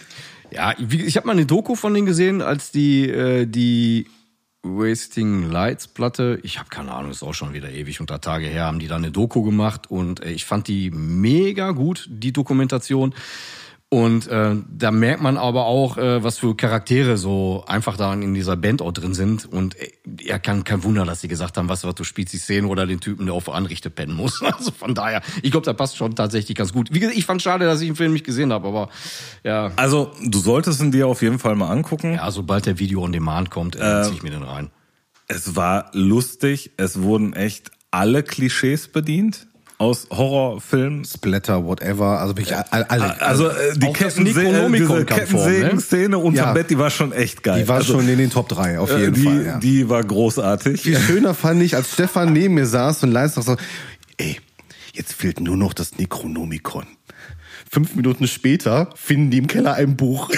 Ja, 0.52 0.74
ich 0.78 1.16
habe 1.16 1.26
mal 1.26 1.32
eine 1.32 1.44
Doku 1.46 1.74
von 1.74 1.92
denen 1.92 2.06
gesehen, 2.06 2.40
als 2.40 2.70
die 2.70 3.08
äh, 3.10 3.46
die 3.46 4.06
Wasting 4.66 5.50
Lights 5.50 5.86
Platte, 5.86 6.40
ich 6.42 6.58
habe 6.58 6.68
keine 6.68 6.92
Ahnung, 6.92 7.10
ist 7.10 7.22
auch 7.22 7.34
schon 7.34 7.52
wieder 7.52 7.70
ewig 7.70 8.00
unter 8.00 8.20
Tage 8.20 8.46
her, 8.46 8.64
haben 8.64 8.78
die 8.78 8.88
da 8.88 8.96
eine 8.96 9.12
Doku 9.12 9.42
gemacht 9.42 9.90
und 9.90 10.22
äh, 10.24 10.30
ich 10.30 10.44
fand 10.44 10.68
die 10.68 10.90
mega 10.90 11.70
gut, 11.70 12.06
die 12.10 12.32
Dokumentation. 12.32 13.14
Und 13.88 14.26
äh, 14.26 14.56
da 14.68 14.90
merkt 14.90 15.22
man 15.22 15.36
aber 15.36 15.66
auch, 15.66 15.96
äh, 15.96 16.22
was 16.24 16.38
für 16.38 16.56
Charaktere 16.56 17.16
so 17.16 17.62
einfach 17.68 17.96
da 17.96 18.12
in 18.12 18.34
dieser 18.34 18.56
Band 18.56 18.82
auch 18.82 18.90
drin 18.90 19.14
sind. 19.14 19.46
Und 19.46 19.78
äh, 19.78 19.92
ja, 20.20 20.40
kein, 20.40 20.64
kein 20.64 20.82
Wunder, 20.82 21.04
dass 21.04 21.20
sie 21.20 21.28
gesagt 21.28 21.56
haben, 21.56 21.68
was, 21.68 21.84
was 21.84 21.94
du 21.94 22.02
spielst 22.02 22.32
die 22.32 22.38
Szene 22.38 22.66
oder 22.66 22.84
den 22.86 22.98
Typen, 22.98 23.26
der 23.26 23.34
auf 23.36 23.48
Anrichte 23.48 23.90
pennen 23.90 24.14
muss. 24.14 24.42
Also 24.56 24.70
von 24.70 24.94
daher, 24.94 25.22
ich 25.42 25.50
glaube, 25.50 25.66
da 25.66 25.72
passt 25.72 25.96
schon 25.96 26.14
tatsächlich 26.14 26.56
ganz 26.56 26.72
gut. 26.72 26.92
Wie 26.92 26.98
gesagt, 26.98 27.16
ich 27.16 27.26
fand 27.26 27.42
schade, 27.42 27.66
dass 27.66 27.80
ich 27.80 27.88
den 27.88 27.96
Film 27.96 28.12
nicht 28.12 28.24
gesehen 28.24 28.52
habe, 28.52 28.66
aber 28.66 28.88
ja. 29.44 29.70
Also 29.76 30.12
du 30.22 30.38
solltest 30.38 30.80
ihn 30.80 30.90
dir 30.90 31.06
auf 31.06 31.20
jeden 31.20 31.38
Fall 31.38 31.54
mal 31.56 31.70
angucken. 31.70 32.14
Ja, 32.14 32.30
sobald 32.30 32.66
der 32.66 32.78
Video 32.78 33.02
on 33.02 33.12
Demand 33.12 33.50
kommt, 33.50 33.76
äh, 33.76 34.02
zieh 34.04 34.14
ich 34.14 34.22
mir 34.22 34.30
den 34.30 34.42
rein. 34.42 34.70
Es 35.28 35.56
war 35.56 35.90
lustig. 35.92 36.72
Es 36.76 37.02
wurden 37.02 37.34
echt 37.34 37.70
alle 37.90 38.22
Klischees 38.22 38.88
bedient 38.88 39.46
aus 39.78 40.06
Horrorfilmen. 40.10 41.04
Splatter, 41.04 41.64
whatever. 41.64 42.20
Also 42.20 42.36
wirklich 42.36 42.56
alle. 42.56 42.90
alle. 42.90 43.20
Also 43.20 43.48
äh, 43.48 43.76
die 43.76 43.92
Kettense 43.92 44.40
äh, 44.42 44.86
vor, 44.86 44.96
ne? 44.98 45.04
Kettensägen-Szene 45.04 46.18
unterm 46.18 46.46
Ja. 46.48 46.52
Bett, 46.52 46.70
die 46.70 46.78
war 46.78 46.90
schon 46.90 47.12
echt 47.12 47.42
geil. 47.42 47.62
die 47.62 47.68
war 47.68 47.76
also, 47.76 47.94
schon 47.94 48.08
in 48.08 48.18
den 48.18 48.30
Top 48.30 48.48
3, 48.48 48.78
auf 48.78 48.90
äh, 48.90 49.00
jeden 49.00 49.14
die, 49.14 49.24
Fall. 49.24 49.46
Ja. 49.46 49.58
die 49.58 49.88
war 49.88 50.02
großartig. 50.02 50.80
Viel 50.80 50.98
schöner 51.06 51.34
fand 51.34 51.62
ich, 51.62 51.76
als 51.76 51.92
Stefan 51.92 52.32
neben 52.32 52.54
mir 52.54 52.66
saß 52.66 53.02
und 53.02 53.12
leise 53.12 53.38
noch 53.38 53.46
so, 53.46 53.56
ey, 54.16 54.38
jetzt 54.92 55.12
fehlt 55.12 55.40
nur 55.40 55.56
noch 55.56 55.74
das 55.74 55.98
Necronomicon. 55.98 56.86
Fünf 57.70 57.94
Minuten 57.96 58.26
später 58.28 58.90
finden 58.94 59.30
die 59.30 59.38
im 59.38 59.46
Keller 59.46 59.74
ein 59.74 59.96
Buch. 59.96 60.30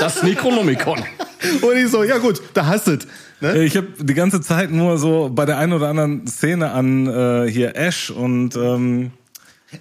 Das 0.00 0.22
Necronomicon. 0.22 1.02
Und 1.62 1.76
ich 1.76 1.90
so, 1.90 2.02
ja 2.02 2.18
gut, 2.18 2.40
da 2.54 2.66
hast 2.66 2.86
du 2.86 2.92
es. 2.92 3.06
Ne? 3.40 3.64
Ich 3.64 3.76
habe 3.76 3.88
die 3.98 4.14
ganze 4.14 4.40
Zeit 4.40 4.70
nur 4.70 4.98
so 4.98 5.30
bei 5.32 5.44
der 5.44 5.58
einen 5.58 5.72
oder 5.72 5.88
anderen 5.88 6.26
Szene 6.26 6.70
an 6.70 7.06
äh, 7.06 7.50
hier 7.50 7.76
Ash 7.76 8.10
und 8.10 8.56
ähm, 8.56 9.10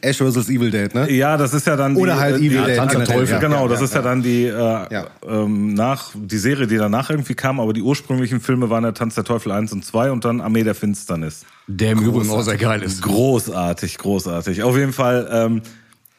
Ash 0.02 0.18
vs. 0.18 0.50
Evil 0.50 0.72
Dead, 0.72 0.94
ne? 0.94 1.12
ja, 1.12 1.38
das 1.38 1.54
ist 1.54 1.68
ja 1.68 1.76
dann 1.76 1.96
die, 1.96 2.02
Oder 2.02 2.20
halt 2.20 2.36
äh, 2.36 2.40
Evil 2.40 2.50
die, 2.50 2.66
Dead 2.66 2.76
Tanz 2.78 2.92
der 2.92 3.02
generell, 3.02 3.20
Teufel, 3.20 3.34
ja, 3.34 3.40
genau, 3.40 3.64
ja, 3.64 3.68
das 3.68 3.80
ja, 3.80 3.86
ist 3.86 3.94
ja, 3.94 4.00
ja. 4.00 4.04
dann 4.04 4.24
die 4.24 4.46
äh, 4.46 4.52
Ja. 4.54 5.08
ähm, 5.28 5.74
nach 5.74 6.12
die 6.16 6.38
Serie, 6.38 6.68
die 6.68 6.78
danach 6.78 7.10
irgendwie 7.10 7.36
kam, 7.36 7.60
aber 7.60 7.74
die 7.74 7.82
ursprünglichen 7.82 8.42
Filme 8.42 8.70
waren 8.70 8.84
ja 8.84 8.92
Tanz 8.92 9.16
der 9.16 9.24
Teufel 9.24 9.52
1 9.52 9.72
und 9.74 9.86
2 9.86 10.12
und 10.12 10.26
dann 10.26 10.42
Armee 10.42 10.64
der 10.64 10.76
Finsternis. 10.76 11.46
Der 11.68 11.92
im 11.92 12.00
Übrigen 12.00 12.30
auch 12.30 12.42
sehr 12.42 12.58
geil 12.58 12.82
ist. 12.82 13.02
Großartig, 13.04 13.98
großartig. 13.98 14.64
Auf 14.64 14.76
jeden 14.76 14.94
Fall, 14.94 15.30
ähm, 15.32 15.62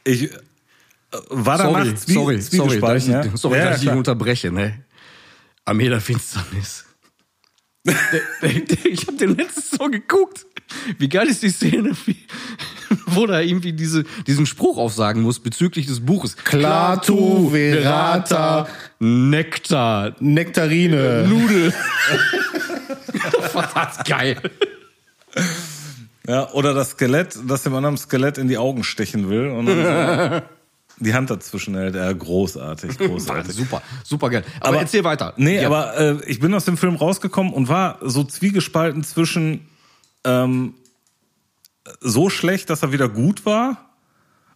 ich 0.04 0.24
äh, 0.24 0.36
war 1.30 1.58
danach 1.58 1.84
Sorry, 1.84 2.40
sorry, 2.40 2.40
sorry, 2.40 2.80
dass 2.80 3.02
ich, 3.02 3.08
ja? 3.08 3.22
sorry 3.34 3.58
ja, 3.58 3.64
dass 3.64 3.74
ich 3.74 3.80
dich 3.80 3.88
klar. 3.88 3.98
unterbreche, 3.98 4.52
ne? 4.52 4.74
Armee 5.64 5.88
der 5.88 6.00
Finsternis. 6.00 6.84
Ich 8.84 9.06
habe 9.06 9.18
den 9.18 9.36
letztens 9.36 9.70
so 9.70 9.88
geguckt. 9.90 10.46
Wie 10.98 11.08
geil 11.08 11.26
ist 11.28 11.42
die 11.42 11.50
Szene, 11.50 11.94
wie, 12.06 12.16
wo 13.06 13.26
da 13.26 13.40
irgendwie 13.40 13.72
diese, 13.74 14.04
diesen 14.26 14.46
Spruch 14.46 14.78
aufsagen 14.78 15.20
muss 15.22 15.40
bezüglich 15.40 15.86
des 15.86 16.00
Buches. 16.00 16.36
Clatu, 16.36 17.52
Verata, 17.52 18.66
Nektar, 18.98 20.16
Nektarine. 20.20 21.26
Nudel. 21.28 21.72
Verdammt 23.40 24.04
geil. 24.06 24.40
Ja, 26.26 26.50
oder 26.52 26.72
das 26.72 26.92
Skelett, 26.92 27.38
das 27.46 27.64
dem 27.64 27.74
anderen 27.74 27.98
Skelett 27.98 28.38
in 28.38 28.48
die 28.48 28.56
Augen 28.56 28.84
stechen 28.84 29.28
will 29.28 29.48
und 29.48 29.66
dann 29.66 30.40
so 30.40 30.42
die 31.04 31.14
Hand 31.14 31.30
dazwischen 31.30 31.74
hält. 31.76 31.94
Ja, 31.94 32.12
großartig, 32.12 32.98
großartig. 32.98 33.54
Super, 33.54 33.82
super 34.02 34.30
geil. 34.30 34.44
Aber, 34.60 34.78
erzähl 34.80 35.04
weiter. 35.04 35.34
Nee, 35.36 35.60
Ja. 35.60 35.68
aber 35.68 35.96
äh, 35.96 36.16
ich 36.26 36.40
bin 36.40 36.52
aus 36.54 36.64
dem 36.64 36.76
Film 36.76 36.96
rausgekommen 36.96 37.52
und 37.52 37.68
war 37.68 37.98
so 38.02 38.24
zwiegespalten 38.24 39.04
zwischen 39.04 39.68
ähm, 40.24 40.74
so 42.00 42.30
schlecht, 42.30 42.70
dass 42.70 42.82
er 42.82 42.90
wieder 42.92 43.08
gut 43.08 43.44
war, 43.46 43.90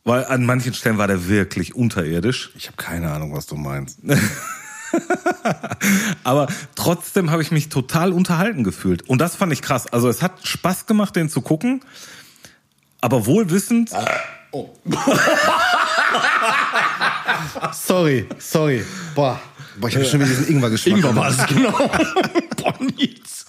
weil 0.05 0.25
an 0.25 0.47
manchen 0.47 0.75
Stellen 0.75 0.99
war 0.99 1.07
der 1.07 1.29
wirklich 1.29 1.75
unterirdisch. 1.75 2.51
Ich 2.57 2.67
habe 2.67 2.77
keine 2.77 3.11
Ahnung, 3.13 3.35
was 3.35 3.47
du 3.47 3.57
meinst. 3.57 3.99
Aber 6.25 6.47
trotzdem 6.75 7.31
habe 7.31 7.43
ich 7.43 7.51
mich 7.51 7.69
total 7.69 8.13
unterhalten 8.13 8.65
gefühlt. 8.65 9.03
Und 9.09 9.19
das 9.21 9.37
fand 9.37 9.53
ich 9.53 9.61
krass. 9.61 9.87
Also 9.87 10.09
es 10.09 10.23
hat 10.23 10.47
Spaß 10.47 10.87
gemacht, 10.87 11.15
den 11.17 11.29
zu 11.29 11.43
gucken. 11.43 11.83
Aber 13.03 13.27
wohl 13.27 13.51
wissend, 13.51 13.91
Sorry, 17.73 18.27
sorry. 18.39 18.85
Boah. 19.15 19.41
Boah, 19.81 19.89
ich 19.89 19.95
habe 19.95 20.05
schon 20.05 20.21
wieder 20.21 20.29
diesen 20.31 20.49
Ingwer-Geschmack. 20.49 20.97
Ingwer 20.97 21.15
war 21.17 21.29
es, 21.31 21.47
genau. 21.47 21.71
Boah, 22.57 22.75
Nils. 22.81 23.47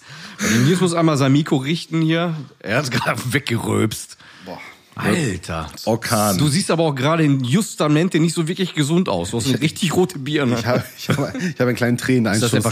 Nils 0.65 0.79
muss 0.79 0.93
einmal 0.93 1.17
sein 1.17 1.31
Mikro 1.31 1.57
richten 1.57 2.01
hier. 2.01 2.35
Er 2.59 2.77
hat 2.77 2.91
gerade 2.91 3.21
weggeröbst. 3.33 4.17
Boah. 4.45 4.59
Alter. 4.95 5.69
Orkan. 5.85 6.37
Du 6.37 6.47
siehst 6.49 6.71
aber 6.71 6.83
auch 6.83 6.95
gerade 6.95 7.23
in 7.23 7.43
Justamente 7.43 8.19
nicht 8.19 8.33
so 8.35 8.47
wirklich 8.47 8.75
gesund 8.75 9.09
aus. 9.09 9.31
Du 9.31 9.37
hast 9.37 9.47
eine 9.47 9.61
richtig 9.61 9.95
rote 9.95 10.19
Birne. 10.19 10.57
Ich 10.59 10.65
habe 10.65 10.83
ich 10.97 11.09
hab, 11.09 11.35
ich 11.35 11.59
hab 11.59 11.67
einen 11.67 11.75
kleinen 11.75 11.95
Ist 11.95 12.01
das 12.01 12.05
Träneneinschuss. 12.05 12.53
etwa 12.53 12.71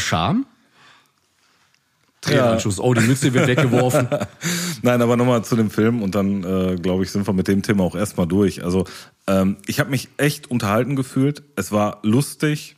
Scham? 2.28 2.38
Träneneinschuss. 2.38 2.80
Oh, 2.80 2.94
die 2.94 3.02
Mütze 3.02 3.34
wird 3.34 3.48
weggeworfen. 3.48 4.08
Nein, 4.82 5.02
aber 5.02 5.18
nochmal 5.18 5.44
zu 5.44 5.56
dem 5.56 5.70
Film 5.70 6.02
und 6.02 6.16
dann, 6.16 6.44
äh, 6.44 6.76
glaube 6.76 7.04
ich, 7.04 7.12
sind 7.12 7.26
wir 7.28 7.34
mit 7.34 7.48
dem 7.48 7.64
Thema 7.64 7.84
auch 7.84 7.96
erstmal 7.96 8.28
durch. 8.28 8.64
Also 8.64 8.86
ähm, 9.28 9.58
ich 9.66 9.80
habe 9.80 9.90
mich 9.90 10.10
echt 10.18 10.52
unterhalten 10.52 10.96
gefühlt. 10.96 11.44
Es 11.56 11.72
war 11.72 12.00
lustig, 12.04 12.76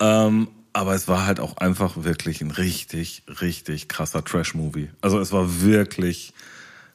ähm, 0.00 0.48
aber 0.72 0.94
es 0.94 1.06
war 1.08 1.26
halt 1.26 1.38
auch 1.38 1.58
einfach 1.58 2.04
wirklich 2.04 2.40
ein 2.40 2.50
richtig, 2.50 3.24
richtig 3.40 3.88
krasser 3.88 4.24
Trash-Movie. 4.24 4.90
Also 5.00 5.20
es 5.20 5.32
war 5.32 5.62
wirklich 5.62 6.32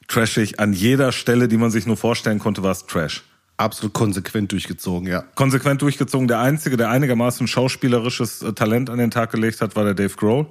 trashig. 0.08 0.58
An 0.58 0.72
jeder 0.72 1.12
Stelle, 1.12 1.48
die 1.48 1.56
man 1.56 1.70
sich 1.70 1.86
nur 1.86 1.96
vorstellen 1.96 2.38
konnte, 2.38 2.62
war 2.62 2.72
es 2.72 2.86
Trash. 2.86 3.22
Absolut 3.56 3.92
konsequent 3.92 4.52
durchgezogen, 4.52 5.08
ja. 5.08 5.22
Konsequent 5.34 5.82
durchgezogen. 5.82 6.28
Der 6.28 6.38
Einzige, 6.38 6.76
der 6.76 6.90
einigermaßen 6.90 7.46
schauspielerisches 7.48 8.42
äh, 8.42 8.52
Talent 8.52 8.88
an 8.88 8.98
den 8.98 9.10
Tag 9.10 9.32
gelegt 9.32 9.60
hat, 9.60 9.74
war 9.74 9.84
der 9.84 9.94
Dave 9.94 10.14
Grohl. 10.14 10.46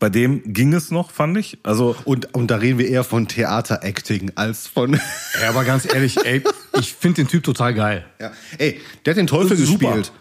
Bei 0.00 0.08
dem 0.08 0.52
ging 0.52 0.72
es 0.72 0.90
noch, 0.90 1.10
fand 1.10 1.36
ich. 1.36 1.58
Also 1.62 1.94
Und, 2.04 2.34
und 2.34 2.50
da 2.50 2.56
reden 2.56 2.78
wir 2.78 2.88
eher 2.88 3.04
von 3.04 3.28
Theater-Acting 3.28 4.32
als 4.34 4.66
von. 4.66 4.98
Ja, 5.40 5.50
aber 5.50 5.64
ganz 5.64 5.86
ehrlich, 5.92 6.16
ey, 6.24 6.42
ich 6.78 6.92
finde 6.94 7.22
den 7.22 7.28
Typ 7.28 7.44
total 7.44 7.74
geil. 7.74 8.04
ja. 8.20 8.32
Ey, 8.58 8.80
der 9.04 9.12
hat 9.12 9.18
den 9.18 9.26
Teufel 9.28 9.56
Super. 9.56 9.86
gespielt. 9.86 10.12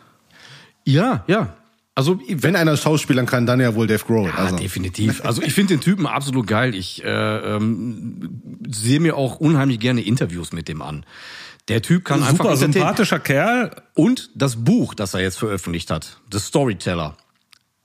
Ja, 0.85 1.23
ja. 1.27 1.55
Also, 1.95 2.19
Wenn 2.27 2.55
einer 2.55 2.77
Schauspielern 2.77 3.25
kann, 3.25 3.45
dann 3.45 3.59
ja 3.59 3.75
wohl 3.75 3.87
Dave 3.87 4.03
Grohl. 4.05 4.29
Ja, 4.29 4.35
also. 4.35 4.55
definitiv. 4.57 5.25
Also 5.25 5.41
ich 5.41 5.53
finde 5.53 5.73
den 5.73 5.81
Typen 5.81 6.05
absolut 6.05 6.47
geil. 6.47 6.73
Ich 6.75 7.03
äh, 7.03 7.07
ähm, 7.09 8.41
sehe 8.69 8.99
mir 8.99 9.17
auch 9.17 9.37
unheimlich 9.41 9.79
gerne 9.79 10.01
Interviews 10.01 10.53
mit 10.53 10.67
dem 10.69 10.81
an. 10.81 11.05
Der 11.67 11.81
Typ 11.81 12.05
kann 12.05 12.23
einfach 12.23 12.45
super 12.45 12.57
sympathischer 12.57 13.19
Kerl. 13.19 13.71
Und 13.95 14.29
das 14.35 14.63
Buch, 14.63 14.93
das 14.93 15.13
er 15.13 15.21
jetzt 15.21 15.37
veröffentlicht 15.37 15.91
hat, 15.91 16.21
The 16.31 16.39
Storyteller. 16.39 17.17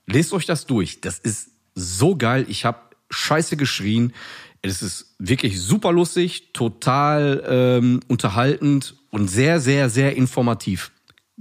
Lest 0.07 0.33
euch 0.33 0.45
das 0.45 0.65
durch. 0.65 1.01
Das 1.01 1.19
ist 1.19 1.49
so 1.75 2.15
geil. 2.15 2.45
Ich 2.47 2.65
habe 2.65 2.79
scheiße 3.09 3.57
geschrien. 3.57 4.13
Es 4.61 4.81
ist 4.81 5.15
wirklich 5.19 5.61
super 5.61 5.91
lustig, 5.91 6.53
total 6.53 7.43
ähm, 7.47 7.99
unterhaltend 8.07 8.95
und 9.11 9.27
sehr, 9.29 9.59
sehr, 9.59 9.89
sehr 9.89 10.15
informativ. 10.15 10.91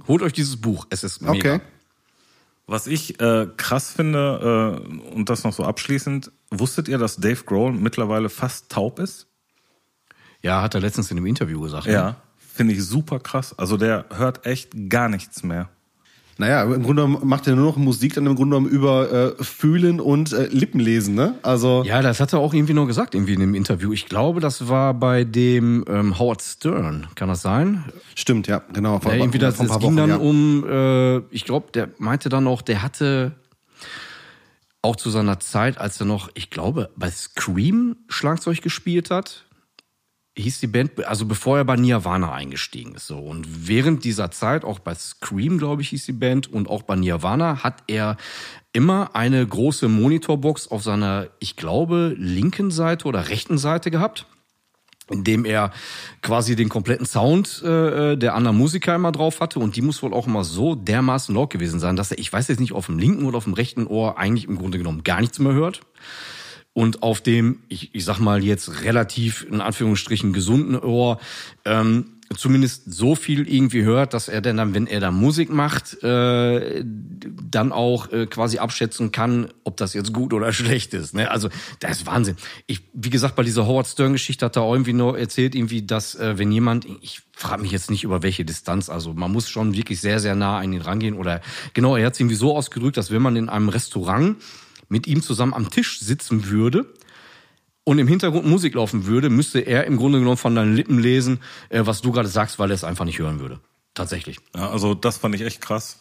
Holt 0.06 0.22
euch 0.22 0.32
dieses 0.32 0.60
Buch. 0.60 0.86
Es 0.90 1.04
ist 1.04 1.22
mega. 1.22 1.54
Okay. 1.54 1.60
Was 2.66 2.86
ich 2.86 3.20
äh, 3.20 3.46
krass 3.56 3.92
finde, 3.92 4.80
äh, 4.82 5.14
und 5.14 5.28
das 5.28 5.44
noch 5.44 5.52
so 5.52 5.64
abschließend, 5.64 6.32
wusstet 6.50 6.88
ihr, 6.88 6.98
dass 6.98 7.16
Dave 7.16 7.44
Grohl 7.44 7.72
mittlerweile 7.72 8.28
fast 8.28 8.70
taub 8.70 8.98
ist? 8.98 9.26
Ja, 10.42 10.62
hat 10.62 10.74
er 10.74 10.80
letztens 10.80 11.10
in 11.10 11.16
einem 11.16 11.26
Interview 11.26 11.60
gesagt. 11.60 11.86
ne? 11.86 11.92
Ja. 11.92 12.16
Finde 12.36 12.74
ich 12.74 12.84
super 12.84 13.18
krass. 13.20 13.58
Also 13.58 13.76
der 13.76 14.06
hört 14.14 14.46
echt 14.46 14.70
gar 14.88 15.08
nichts 15.08 15.42
mehr. 15.42 15.68
Naja, 16.36 16.64
im 16.64 16.82
Grunde 16.82 17.02
genommen 17.04 17.18
macht 17.28 17.46
er 17.46 17.54
nur 17.54 17.66
noch 17.66 17.76
Musik 17.76 18.14
dann 18.14 18.26
im 18.26 18.34
Grunde 18.34 18.56
genommen 18.56 18.68
über 18.68 19.36
äh, 19.38 19.44
Fühlen 19.44 20.00
und 20.00 20.32
äh, 20.32 20.46
Lippenlesen, 20.48 21.14
ne? 21.14 21.34
Also. 21.42 21.84
Ja, 21.86 22.02
das 22.02 22.18
hat 22.20 22.32
er 22.32 22.40
auch 22.40 22.52
irgendwie 22.52 22.74
noch 22.74 22.86
gesagt, 22.86 23.14
irgendwie 23.14 23.34
in 23.34 23.40
dem 23.40 23.54
Interview. 23.54 23.92
Ich 23.92 24.06
glaube, 24.06 24.40
das 24.40 24.68
war 24.68 24.94
bei 24.94 25.22
dem 25.24 25.84
ähm, 25.88 26.18
Howard 26.18 26.42
Stern. 26.42 27.06
Kann 27.14 27.28
das 27.28 27.42
sein? 27.42 27.84
Stimmt, 28.16 28.48
ja, 28.48 28.62
genau. 28.72 28.98
Vor- 28.98 29.12
Ja, 29.12 29.18
irgendwie 29.18 29.38
das, 29.38 29.58
das 29.58 29.68
ging 29.78 29.82
Wochen, 29.82 29.96
dann 29.96 30.08
ja. 30.10 30.16
um, 30.16 30.64
äh, 30.68 31.18
ich 31.30 31.44
glaube, 31.44 31.68
der 31.72 31.90
meinte 31.98 32.28
dann 32.28 32.46
auch, 32.48 32.62
der 32.62 32.82
hatte 32.82 33.32
auch 34.82 34.96
zu 34.96 35.08
seiner 35.10 35.40
Zeit, 35.40 35.78
als 35.78 35.98
er 36.00 36.06
noch, 36.06 36.28
ich 36.34 36.50
glaube, 36.50 36.90
bei 36.96 37.10
Scream 37.10 37.96
Schlagzeug 38.08 38.60
gespielt 38.60 39.10
hat, 39.10 39.43
hieß 40.36 40.60
die 40.60 40.66
Band, 40.66 41.04
also 41.04 41.26
bevor 41.26 41.58
er 41.58 41.64
bei 41.64 41.76
Nirvana 41.76 42.32
eingestiegen 42.32 42.94
ist. 42.94 43.06
So. 43.06 43.18
Und 43.18 43.68
während 43.68 44.04
dieser 44.04 44.30
Zeit, 44.30 44.64
auch 44.64 44.80
bei 44.80 44.94
Scream, 44.94 45.58
glaube 45.58 45.82
ich, 45.82 45.90
hieß 45.90 46.06
die 46.06 46.12
Band, 46.12 46.52
und 46.52 46.68
auch 46.68 46.82
bei 46.82 46.96
Nirvana, 46.96 47.62
hat 47.62 47.84
er 47.86 48.16
immer 48.72 49.14
eine 49.14 49.46
große 49.46 49.88
Monitorbox 49.88 50.68
auf 50.68 50.82
seiner, 50.82 51.28
ich 51.38 51.56
glaube, 51.56 52.14
linken 52.18 52.70
Seite 52.70 53.06
oder 53.06 53.28
rechten 53.28 53.58
Seite 53.58 53.90
gehabt 53.90 54.26
indem 55.10 55.44
er 55.44 55.70
quasi 56.22 56.56
den 56.56 56.70
kompletten 56.70 57.04
Sound 57.04 57.62
äh, 57.62 58.16
der 58.16 58.34
anderen 58.34 58.56
Musiker 58.56 58.94
immer 58.94 59.12
drauf 59.12 59.40
hatte 59.40 59.58
und 59.58 59.76
die 59.76 59.82
muss 59.82 60.02
wohl 60.02 60.14
auch 60.14 60.26
immer 60.26 60.44
so 60.44 60.74
dermaßen 60.74 61.34
laut 61.34 61.50
gewesen 61.50 61.78
sein, 61.78 61.96
dass 61.96 62.10
er, 62.10 62.18
ich 62.18 62.32
weiß 62.32 62.48
jetzt 62.48 62.60
nicht, 62.60 62.72
auf 62.72 62.86
dem 62.86 62.98
linken 62.98 63.26
oder 63.26 63.36
auf 63.36 63.44
dem 63.44 63.52
rechten 63.52 63.86
Ohr 63.86 64.16
eigentlich 64.16 64.48
im 64.48 64.56
Grunde 64.56 64.78
genommen 64.78 65.04
gar 65.04 65.20
nichts 65.20 65.38
mehr 65.38 65.52
hört 65.52 65.82
und 66.74 67.02
auf 67.02 67.20
dem, 67.20 67.60
ich, 67.68 67.94
ich 67.94 68.04
sag 68.04 68.18
mal 68.18 68.44
jetzt 68.44 68.82
relativ 68.82 69.46
in 69.48 69.60
Anführungsstrichen 69.60 70.32
gesunden 70.32 70.76
Ohr 70.76 71.18
ähm, 71.64 72.14
zumindest 72.36 72.92
so 72.92 73.14
viel 73.14 73.48
irgendwie 73.48 73.82
hört, 73.82 74.14
dass 74.14 74.28
er 74.28 74.40
denn 74.40 74.56
dann, 74.56 74.74
wenn 74.74 74.86
er 74.86 75.00
da 75.00 75.10
Musik 75.10 75.50
macht, 75.50 76.02
äh, 76.02 76.82
dann 76.84 77.72
auch 77.72 78.10
äh, 78.10 78.26
quasi 78.26 78.58
abschätzen 78.58 79.12
kann, 79.12 79.48
ob 79.62 79.76
das 79.76 79.94
jetzt 79.94 80.12
gut 80.12 80.32
oder 80.32 80.52
schlecht 80.52 80.94
ist. 80.94 81.14
Ne? 81.14 81.30
Also 81.30 81.48
das 81.80 81.98
ist 81.98 82.06
Wahnsinn. 82.06 82.36
Ich, 82.66 82.80
wie 82.92 83.10
gesagt, 83.10 83.36
bei 83.36 83.42
dieser 83.42 83.66
Howard 83.66 83.86
Stern-Geschichte 83.86 84.46
hat 84.46 84.56
er 84.56 84.62
irgendwie 84.62 84.92
noch 84.92 85.14
erzählt, 85.14 85.54
irgendwie, 85.54 85.82
dass 85.82 86.14
äh, 86.14 86.38
wenn 86.38 86.50
jemand, 86.50 86.86
ich 87.02 87.20
frage 87.32 87.62
mich 87.62 87.72
jetzt 87.72 87.90
nicht 87.90 88.04
über 88.04 88.22
welche 88.22 88.44
Distanz, 88.44 88.88
also 88.88 89.12
man 89.12 89.32
muss 89.32 89.48
schon 89.48 89.74
wirklich 89.74 90.00
sehr, 90.00 90.20
sehr 90.20 90.34
nah 90.34 90.58
an 90.58 90.72
ihn 90.72 90.80
rangehen 90.80 91.14
oder 91.14 91.40
genau, 91.72 91.96
er 91.96 92.06
hat 92.06 92.14
es 92.14 92.20
irgendwie 92.20 92.36
so 92.36 92.56
ausgedrückt, 92.56 92.96
dass 92.96 93.10
wenn 93.10 93.22
man 93.22 93.36
in 93.36 93.48
einem 93.48 93.68
Restaurant 93.68 94.36
mit 94.88 95.06
ihm 95.06 95.22
zusammen 95.22 95.54
am 95.54 95.70
Tisch 95.70 96.00
sitzen 96.00 96.48
würde, 96.48 96.86
und 97.84 97.98
im 97.98 98.08
Hintergrund 98.08 98.46
Musik 98.46 98.74
laufen 98.74 99.06
würde, 99.06 99.28
müsste 99.28 99.60
er 99.60 99.84
im 99.84 99.98
Grunde 99.98 100.18
genommen 100.18 100.38
von 100.38 100.54
deinen 100.54 100.74
Lippen 100.74 100.98
lesen, 100.98 101.40
äh, 101.68 101.82
was 101.84 102.00
du 102.00 102.12
gerade 102.12 102.28
sagst, 102.28 102.58
weil 102.58 102.70
er 102.70 102.74
es 102.74 102.84
einfach 102.84 103.04
nicht 103.04 103.18
hören 103.18 103.40
würde. 103.40 103.60
Tatsächlich. 103.92 104.38
Ja, 104.56 104.70
also 104.70 104.94
das 104.94 105.18
fand 105.18 105.34
ich 105.34 105.42
echt 105.42 105.60
krass. 105.60 106.00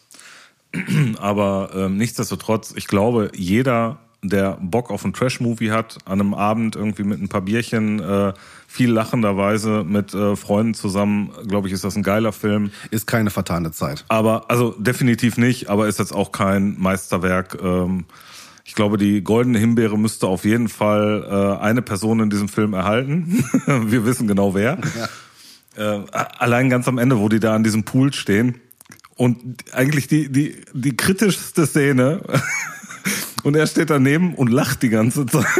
Aber 1.18 1.70
ähm, 1.74 1.98
nichtsdestotrotz, 1.98 2.72
ich 2.74 2.88
glaube, 2.88 3.30
jeder, 3.36 3.98
der 4.22 4.58
Bock 4.62 4.90
auf 4.90 5.04
einen 5.04 5.12
Trash-Movie 5.12 5.70
hat, 5.70 5.98
an 6.06 6.20
einem 6.20 6.32
Abend 6.32 6.74
irgendwie 6.74 7.04
mit 7.04 7.20
ein 7.20 7.28
paar 7.28 7.42
Bierchen, 7.42 8.00
äh, 8.00 8.32
viel 8.66 8.90
lachenderweise 8.90 9.84
mit 9.84 10.14
äh, 10.14 10.34
Freunden 10.36 10.72
zusammen, 10.72 11.32
glaube 11.46 11.68
ich, 11.68 11.74
ist 11.74 11.84
das 11.84 11.96
ein 11.96 12.02
geiler 12.02 12.32
Film. 12.32 12.70
Ist 12.90 13.06
keine 13.06 13.28
vertane 13.28 13.70
Zeit. 13.72 14.06
Aber, 14.08 14.50
also 14.50 14.74
definitiv 14.78 15.36
nicht, 15.36 15.68
aber 15.68 15.86
ist 15.86 15.98
jetzt 15.98 16.12
auch 16.12 16.32
kein 16.32 16.80
Meisterwerk. 16.80 17.58
Ähm, 17.62 18.06
ich 18.64 18.74
glaube, 18.74 18.96
die 18.96 19.22
goldene 19.22 19.58
Himbeere 19.58 19.98
müsste 19.98 20.26
auf 20.26 20.44
jeden 20.44 20.68
Fall 20.68 21.26
äh, 21.28 21.62
eine 21.62 21.82
Person 21.82 22.20
in 22.20 22.30
diesem 22.30 22.48
Film 22.48 22.72
erhalten. 22.72 23.44
Wir 23.66 24.06
wissen 24.06 24.26
genau 24.26 24.54
wer. 24.54 24.78
Äh, 25.76 26.00
allein 26.38 26.70
ganz 26.70 26.88
am 26.88 26.98
Ende, 26.98 27.18
wo 27.18 27.28
die 27.28 27.40
da 27.40 27.54
an 27.54 27.62
diesem 27.62 27.84
Pool 27.84 28.12
stehen 28.14 28.60
und 29.16 29.64
eigentlich 29.72 30.08
die, 30.08 30.32
die, 30.32 30.56
die 30.72 30.96
kritischste 30.96 31.66
Szene 31.66 32.22
und 33.42 33.54
er 33.54 33.66
steht 33.66 33.90
daneben 33.90 34.34
und 34.34 34.48
lacht 34.50 34.82
die 34.82 34.90
ganze 34.90 35.26
Zeit. 35.26 35.46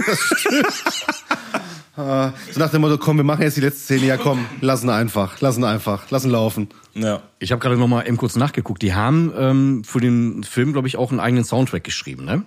So 1.97 2.59
nach 2.59 2.73
dem 2.73 2.81
Motto, 2.81 2.99
komm, 2.99 3.19
wir 3.19 3.25
machen 3.25 3.43
jetzt 3.43 3.57
die 3.57 3.61
letzte 3.61 3.85
Szene. 3.85 4.07
Ja, 4.07 4.17
komm, 4.17 4.45
lassen 4.61 4.91
einfach, 4.91 5.41
lassen 5.41 5.63
einfach, 5.63 6.11
lassen 6.11 6.29
laufen. 6.29 6.69
Ja. 6.95 7.23
Ich 7.39 7.53
habe 7.53 7.61
gerade 7.61 7.77
noch 7.77 7.87
mal 7.87 8.05
eben 8.05 8.17
kurz 8.17 8.35
nachgeguckt. 8.35 8.83
Die 8.83 8.95
haben 8.95 9.33
ähm, 9.39 9.85
für 9.85 10.01
den 10.01 10.43
Film, 10.43 10.73
glaube 10.73 10.89
ich, 10.89 10.97
auch 10.97 11.13
einen 11.13 11.21
eigenen 11.21 11.45
Soundtrack 11.45 11.85
geschrieben, 11.85 12.25
ne? 12.25 12.43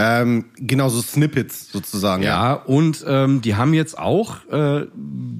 Ähm, 0.00 0.44
genau, 0.56 0.88
so 0.90 1.00
Snippets 1.02 1.72
sozusagen. 1.72 2.22
Ja, 2.22 2.52
und 2.52 3.04
ähm, 3.06 3.40
die 3.40 3.56
haben 3.56 3.74
jetzt 3.74 3.98
auch, 3.98 4.36
äh, 4.48 4.86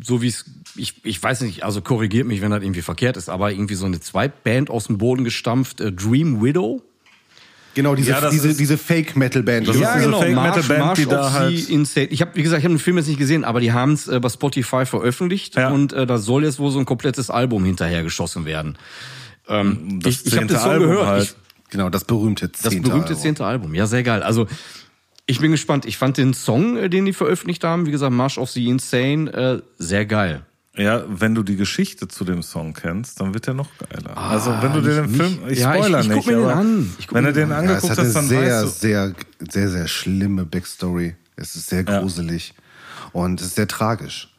so 0.02 0.20
wie 0.20 0.26
es, 0.26 0.46
ich, 0.74 0.94
ich 1.04 1.22
weiß 1.22 1.42
nicht, 1.42 1.62
also 1.62 1.80
korrigiert 1.80 2.26
mich, 2.26 2.40
wenn 2.42 2.50
das 2.50 2.62
irgendwie 2.62 2.82
verkehrt 2.82 3.16
ist, 3.16 3.28
aber 3.28 3.52
irgendwie 3.52 3.76
so 3.76 3.86
eine 3.86 4.00
Zweitband 4.00 4.68
aus 4.68 4.88
dem 4.88 4.98
Boden 4.98 5.22
gestampft, 5.22 5.80
äh, 5.80 5.92
Dream 5.92 6.42
Widow. 6.42 6.82
Genau, 7.74 7.94
diese, 7.94 8.10
Ja, 8.10 8.20
das 8.20 8.32
diese, 8.32 8.52
diese 8.56 8.76
Fake-Metal-Band. 8.76 9.68
Das 9.68 9.76
ist 9.76 9.82
diese 9.96 10.10
Fake-Metal-Band, 10.10 10.98
die 10.98 11.02
genau, 11.04 11.14
March 11.16 11.28
da 11.30 11.32
halt- 11.34 11.68
Insane. 11.68 12.06
Ich 12.06 12.20
habe, 12.20 12.32
wie 12.34 12.42
gesagt, 12.42 12.58
ich 12.58 12.64
habe 12.64 12.74
den 12.74 12.80
Film 12.80 12.96
jetzt 12.96 13.06
nicht 13.06 13.20
gesehen, 13.20 13.44
aber 13.44 13.60
die 13.60 13.70
haben 13.72 13.92
es 13.92 14.08
äh, 14.08 14.18
bei 14.18 14.28
Spotify 14.28 14.84
veröffentlicht 14.86 15.54
Ja. 15.54 15.68
und 15.68 15.92
äh, 15.92 16.04
da 16.04 16.18
soll 16.18 16.42
jetzt 16.42 16.58
wohl 16.58 16.72
so 16.72 16.80
ein 16.80 16.84
komplettes 16.86 17.30
Album 17.30 17.64
hinterher 17.64 18.02
geschossen 18.02 18.44
werden. 18.44 18.76
Ähm, 19.48 20.00
Das 20.02 20.22
ich 20.22 20.26
ich 20.26 20.36
habe 20.36 20.46
den 20.46 20.58
Song 20.58 20.70
Album 20.72 20.88
gehört. 20.88 21.06
halt. 21.06 21.22
Ich, 21.24 21.34
Genau, 21.70 21.90
das 21.90 22.04
berühmte 22.04 22.48
das 22.48 22.60
zehnte 22.60 22.88
berühmte 22.88 23.08
Album. 23.10 23.22
zehnte 23.22 23.44
Album. 23.44 23.74
Ja, 23.74 23.86
sehr 23.86 24.02
geil. 24.02 24.22
Also 24.22 24.46
ich 25.26 25.40
bin 25.40 25.50
gespannt. 25.50 25.84
Ich 25.84 25.98
fand 25.98 26.16
den 26.16 26.32
Song, 26.34 26.76
äh, 26.76 26.88
den 26.88 27.04
die 27.04 27.12
veröffentlicht 27.12 27.62
haben, 27.64 27.86
wie 27.86 27.90
gesagt, 27.90 28.12
March 28.12 28.38
of 28.38 28.50
the 28.50 28.66
Insane, 28.68 29.30
äh, 29.32 29.62
sehr 29.78 30.06
geil. 30.06 30.42
Ja, 30.76 31.02
wenn 31.08 31.34
du 31.34 31.42
die 31.42 31.56
Geschichte 31.56 32.06
zu 32.06 32.24
dem 32.24 32.40
Song 32.42 32.72
kennst, 32.72 33.20
dann 33.20 33.34
wird 33.34 33.48
der 33.48 33.54
noch 33.54 33.68
geiler. 33.78 34.16
also 34.16 34.54
wenn 34.62 34.72
du 34.72 34.80
dir 34.80 35.02
den 35.02 35.08
Film, 35.10 35.38
ich 35.48 35.58
ja, 35.58 35.74
ich- 35.74 35.80
spoiler 35.80 36.00
ich 36.00 36.06
guck 36.08 36.16
nicht, 36.16 36.26
mir 36.28 36.36
den 36.36 36.44
an. 36.46 36.94
Ich 37.00 37.06
guck 37.08 37.14
wenn 37.16 37.24
mir 37.24 37.32
du 37.32 37.40
den 37.40 37.52
an. 37.52 37.64
Ja, 37.64 37.76
es 37.78 37.82
angeguckt 37.84 37.90
hat 37.90 37.98
eine 37.98 38.06
hast, 38.08 38.14
dann 38.16 38.28
sehr, 38.28 38.40
weißt 38.62 38.64
du. 38.64 38.68
sehr, 38.80 39.14
sehr, 39.50 39.68
sehr 39.70 39.88
schlimme 39.88 40.44
Backstory. 40.44 41.16
Es 41.36 41.56
ist 41.56 41.68
sehr 41.68 41.82
gruselig. 41.84 42.54
Und 43.12 43.40
es 43.40 43.48
ist 43.48 43.56
sehr 43.56 43.66
tragisch. 43.68 44.32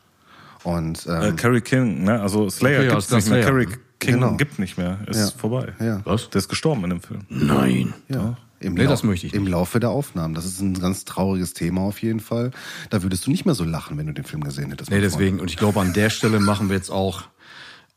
Und 0.64 1.06
Äh, 1.08 1.28
ähm, 1.30 1.36
Carrie 1.36 1.62
King, 1.62 2.04
ne? 2.04 2.22
Also 2.22 2.50
Slayer 2.50 2.80
Okay, 2.80 2.86
ja, 2.88 2.92
gibt's 2.94 3.08
das 3.08 3.26
nicht 3.26 3.34
mehr. 3.34 3.44
Slayer. 3.44 3.54
Carrie 3.66 3.78
King 4.00 4.16
Genau. 4.16 4.38
gibt 4.38 4.60
nicht 4.60 4.78
mehr. 4.78 5.00
Ist 5.08 5.20
Ja. 5.20 5.28
vorbei. 5.38 5.74
Ja. 5.80 6.02
Was? 6.06 6.30
Der 6.30 6.40
ist 6.40 6.48
gestorben 6.50 6.84
in 6.86 6.90
dem 6.92 7.02
Film. 7.02 7.22
Nein. 7.30 7.94
ja, 8.08 8.38
im, 8.62 8.74
Nee, 8.74 8.84
Lau- 8.84 8.90
das 8.90 9.04
möchte 9.04 9.28
ich 9.28 9.34
im 9.34 9.44
nicht. 9.44 9.52
Laufe 9.52 9.80
der 9.80 9.90
Aufnahmen. 9.90 10.34
Das 10.36 10.46
ist 10.46 10.62
ein 10.62 10.80
ganz 10.80 11.06
trauriges 11.06 11.54
Thema 11.54 11.82
auf 11.82 12.02
jeden 12.02 12.20
Fall. 12.20 12.52
Da 12.90 13.04
würdest 13.04 13.26
du 13.28 13.32
nicht 13.32 13.46
mehr 13.46 13.56
so 13.56 13.64
lachen, 13.66 13.98
wenn 13.98 14.08
du 14.08 14.14
den 14.14 14.24
Film 14.26 14.44
gesehen 14.44 14.70
hättest. 14.70 14.90
Nee, 14.90 14.98
mein 15.00 15.10
Freund. 15.10 15.14
deswegen. 15.22 15.40
Und 15.40 15.50
ich 15.50 15.58
glaube, 15.58 15.80
an 15.82 15.94
der 15.94 16.10
Stelle 16.10 16.40
machen 16.40 16.70
wir 16.70 16.76
jetzt 16.78 16.90
auch 16.92 17.24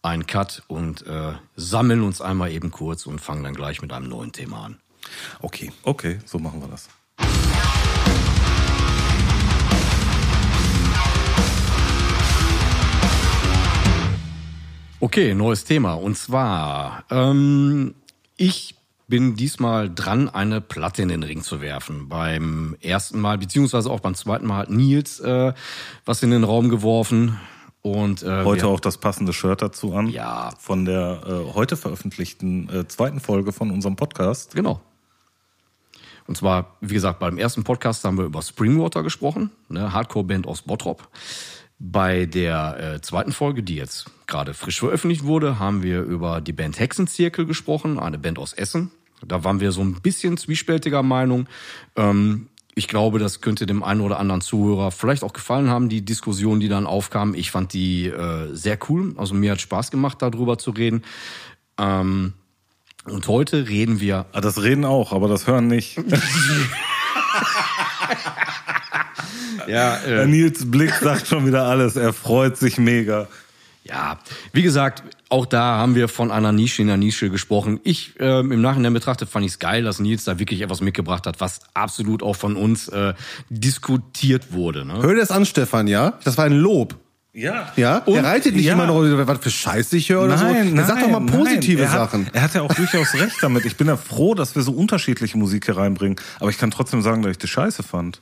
einen 0.02 0.26
Cut 0.26 0.62
und 0.66 1.06
äh, 1.06 1.32
sammeln 1.56 2.02
uns 2.02 2.20
einmal 2.20 2.50
eben 2.50 2.70
kurz 2.72 3.06
und 3.06 3.20
fangen 3.20 3.44
dann 3.44 3.54
gleich 3.54 3.80
mit 3.82 3.92
einem 3.92 4.08
neuen 4.08 4.32
Thema 4.32 4.64
an. 4.64 4.76
Okay. 5.40 5.70
Okay, 5.84 6.18
so 6.24 6.38
machen 6.40 6.60
wir 6.60 6.68
das. 6.68 6.88
Okay, 15.02 15.34
neues 15.34 15.64
Thema. 15.64 15.94
Und 15.94 16.16
zwar, 16.16 17.02
ähm, 17.10 17.96
ich 18.36 18.76
bin 19.08 19.34
diesmal 19.34 19.92
dran, 19.92 20.28
eine 20.28 20.60
Platte 20.60 21.02
in 21.02 21.08
den 21.08 21.24
Ring 21.24 21.42
zu 21.42 21.60
werfen. 21.60 22.08
Beim 22.08 22.76
ersten 22.80 23.18
Mal, 23.18 23.36
beziehungsweise 23.36 23.90
auch 23.90 23.98
beim 23.98 24.14
zweiten 24.14 24.46
Mal 24.46 24.58
hat 24.58 24.70
Nils 24.70 25.18
äh, 25.18 25.54
was 26.04 26.22
in 26.22 26.30
den 26.30 26.44
Raum 26.44 26.68
geworfen. 26.68 27.40
Und 27.80 28.22
äh, 28.22 28.44
Heute 28.44 28.68
auch 28.68 28.78
das 28.78 28.96
passende 28.96 29.32
Shirt 29.32 29.60
dazu 29.60 29.92
an. 29.92 30.06
Ja. 30.06 30.52
Von 30.60 30.84
der 30.84 31.20
äh, 31.26 31.52
heute 31.52 31.76
veröffentlichten 31.76 32.68
äh, 32.68 32.86
zweiten 32.86 33.18
Folge 33.18 33.50
von 33.50 33.72
unserem 33.72 33.96
Podcast. 33.96 34.54
Genau. 34.54 34.80
Und 36.28 36.36
zwar, 36.36 36.76
wie 36.80 36.94
gesagt, 36.94 37.18
beim 37.18 37.38
ersten 37.38 37.64
Podcast 37.64 38.04
haben 38.04 38.18
wir 38.18 38.24
über 38.24 38.40
Springwater 38.40 39.02
gesprochen, 39.02 39.50
ne, 39.68 39.92
Hardcore-Band 39.92 40.46
aus 40.46 40.62
Bottrop. 40.62 41.08
Bei 41.84 42.26
der 42.26 42.78
äh, 42.78 43.00
zweiten 43.00 43.32
Folge, 43.32 43.64
die 43.64 43.74
jetzt 43.74 44.08
gerade 44.28 44.54
frisch 44.54 44.78
veröffentlicht 44.78 45.24
wurde, 45.24 45.58
haben 45.58 45.82
wir 45.82 46.02
über 46.02 46.40
die 46.40 46.52
Band 46.52 46.78
Hexenzirkel 46.78 47.44
gesprochen, 47.44 47.98
eine 47.98 48.18
Band 48.18 48.38
aus 48.38 48.52
Essen. 48.52 48.92
Da 49.26 49.42
waren 49.42 49.58
wir 49.58 49.72
so 49.72 49.80
ein 49.80 50.00
bisschen 50.00 50.36
zwiespältiger 50.36 51.02
Meinung. 51.02 51.48
Ähm, 51.96 52.46
ich 52.76 52.86
glaube, 52.86 53.18
das 53.18 53.40
könnte 53.40 53.66
dem 53.66 53.82
einen 53.82 54.00
oder 54.00 54.20
anderen 54.20 54.42
Zuhörer 54.42 54.92
vielleicht 54.92 55.24
auch 55.24 55.32
gefallen 55.32 55.70
haben, 55.70 55.88
die 55.88 56.04
Diskussion, 56.04 56.60
die 56.60 56.68
dann 56.68 56.86
aufkam. 56.86 57.34
Ich 57.34 57.50
fand 57.50 57.72
die 57.72 58.06
äh, 58.06 58.54
sehr 58.54 58.78
cool. 58.88 59.14
Also 59.16 59.34
mir 59.34 59.50
hat 59.50 59.60
Spaß 59.60 59.90
gemacht, 59.90 60.22
darüber 60.22 60.58
zu 60.58 60.70
reden. 60.70 61.02
Ähm, 61.78 62.34
und 63.06 63.26
heute 63.26 63.68
reden 63.68 63.98
wir 63.98 64.26
Ah, 64.30 64.40
das 64.40 64.62
Reden 64.62 64.84
auch, 64.84 65.12
aber 65.12 65.26
das 65.26 65.48
Hören 65.48 65.66
nicht. 65.66 65.98
Ja, 69.68 69.96
Äh, 70.06 70.26
Nils 70.26 70.70
Blick 70.70 70.92
sagt 71.00 71.26
schon 71.26 71.46
wieder 71.46 71.64
alles. 71.64 71.96
Er 71.96 72.12
freut 72.12 72.56
sich 72.56 72.78
mega. 72.78 73.28
ja, 73.84 74.18
wie 74.52 74.62
gesagt, 74.62 75.02
auch 75.28 75.46
da 75.46 75.78
haben 75.78 75.94
wir 75.94 76.08
von 76.08 76.30
einer 76.30 76.52
Nische 76.52 76.82
in 76.82 76.88
der 76.88 76.98
Nische 76.98 77.30
gesprochen. 77.30 77.80
Ich 77.84 78.12
ähm, 78.20 78.52
im 78.52 78.60
Nachhinein 78.60 78.92
betrachtet 78.92 79.28
fand 79.28 79.46
ich 79.46 79.52
es 79.52 79.58
geil, 79.58 79.82
dass 79.82 79.98
Nils 79.98 80.24
da 80.24 80.38
wirklich 80.38 80.60
etwas 80.60 80.80
mitgebracht 80.80 81.26
hat, 81.26 81.40
was 81.40 81.60
absolut 81.74 82.22
auch 82.22 82.36
von 82.36 82.56
uns 82.56 82.88
äh, 82.88 83.14
diskutiert 83.48 84.52
wurde. 84.52 84.84
Ne? 84.84 85.02
Hör 85.02 85.14
dir 85.14 85.20
das 85.20 85.30
an, 85.30 85.46
Stefan, 85.46 85.88
ja? 85.88 86.14
Das 86.24 86.36
war 86.36 86.44
ein 86.44 86.52
Lob. 86.52 86.96
Ja. 87.34 87.72
Ja? 87.76 88.02
er 88.04 88.24
reitet 88.24 88.54
nicht 88.54 88.66
ja. 88.66 88.74
immer 88.74 88.86
noch, 88.86 89.00
was 89.26 89.38
für 89.38 89.50
Scheiße 89.50 89.96
ich 89.96 90.10
höre 90.10 90.24
oder 90.24 90.36
so. 90.36 90.44
Er 90.44 90.84
sagt 90.84 91.02
doch 91.02 91.08
mal 91.08 91.24
positive 91.24 91.82
Er 91.82 91.90
hat, 91.90 91.98
Sachen. 91.98 92.28
Er 92.32 92.42
hat 92.42 92.54
ja 92.54 92.60
auch 92.60 92.74
durchaus 92.74 93.14
recht 93.14 93.36
damit. 93.40 93.64
Ich 93.64 93.76
bin 93.76 93.86
ja 93.86 93.96
froh, 93.96 94.34
dass 94.34 94.54
wir 94.54 94.62
so 94.62 94.72
unterschiedliche 94.72 95.38
Musik 95.38 95.64
hier 95.64 95.78
reinbringen. 95.78 96.16
Aber 96.40 96.50
ich 96.50 96.58
kann 96.58 96.70
trotzdem 96.70 97.00
sagen, 97.00 97.22
dass 97.22 97.32
ich 97.32 97.38
die 97.38 97.48
Scheiße 97.48 97.82
fand. 97.82 98.20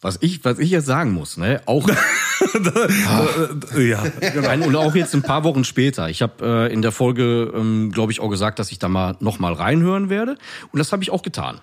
Was 0.00 0.18
ich, 0.20 0.44
was 0.44 0.58
ich 0.58 0.70
jetzt 0.70 0.86
sagen 0.86 1.12
muss, 1.12 1.36
ne, 1.36 1.60
auch 1.66 1.88
Ja. 3.78 4.04
Nein, 4.40 4.62
und 4.62 4.76
auch 4.76 4.94
jetzt 4.94 5.14
ein 5.14 5.22
paar 5.22 5.44
Wochen 5.44 5.64
später. 5.64 6.08
Ich 6.08 6.22
habe 6.22 6.68
äh, 6.68 6.72
in 6.72 6.82
der 6.82 6.92
Folge, 6.92 7.52
ähm, 7.54 7.90
glaube 7.92 8.12
ich, 8.12 8.20
auch 8.20 8.28
gesagt, 8.28 8.58
dass 8.58 8.70
ich 8.70 8.78
da 8.78 8.88
mal 8.88 9.16
noch 9.20 9.38
mal 9.38 9.52
reinhören 9.52 10.08
werde. 10.08 10.36
Und 10.72 10.78
das 10.78 10.92
habe 10.92 11.02
ich 11.02 11.10
auch 11.10 11.22
getan. 11.22 11.60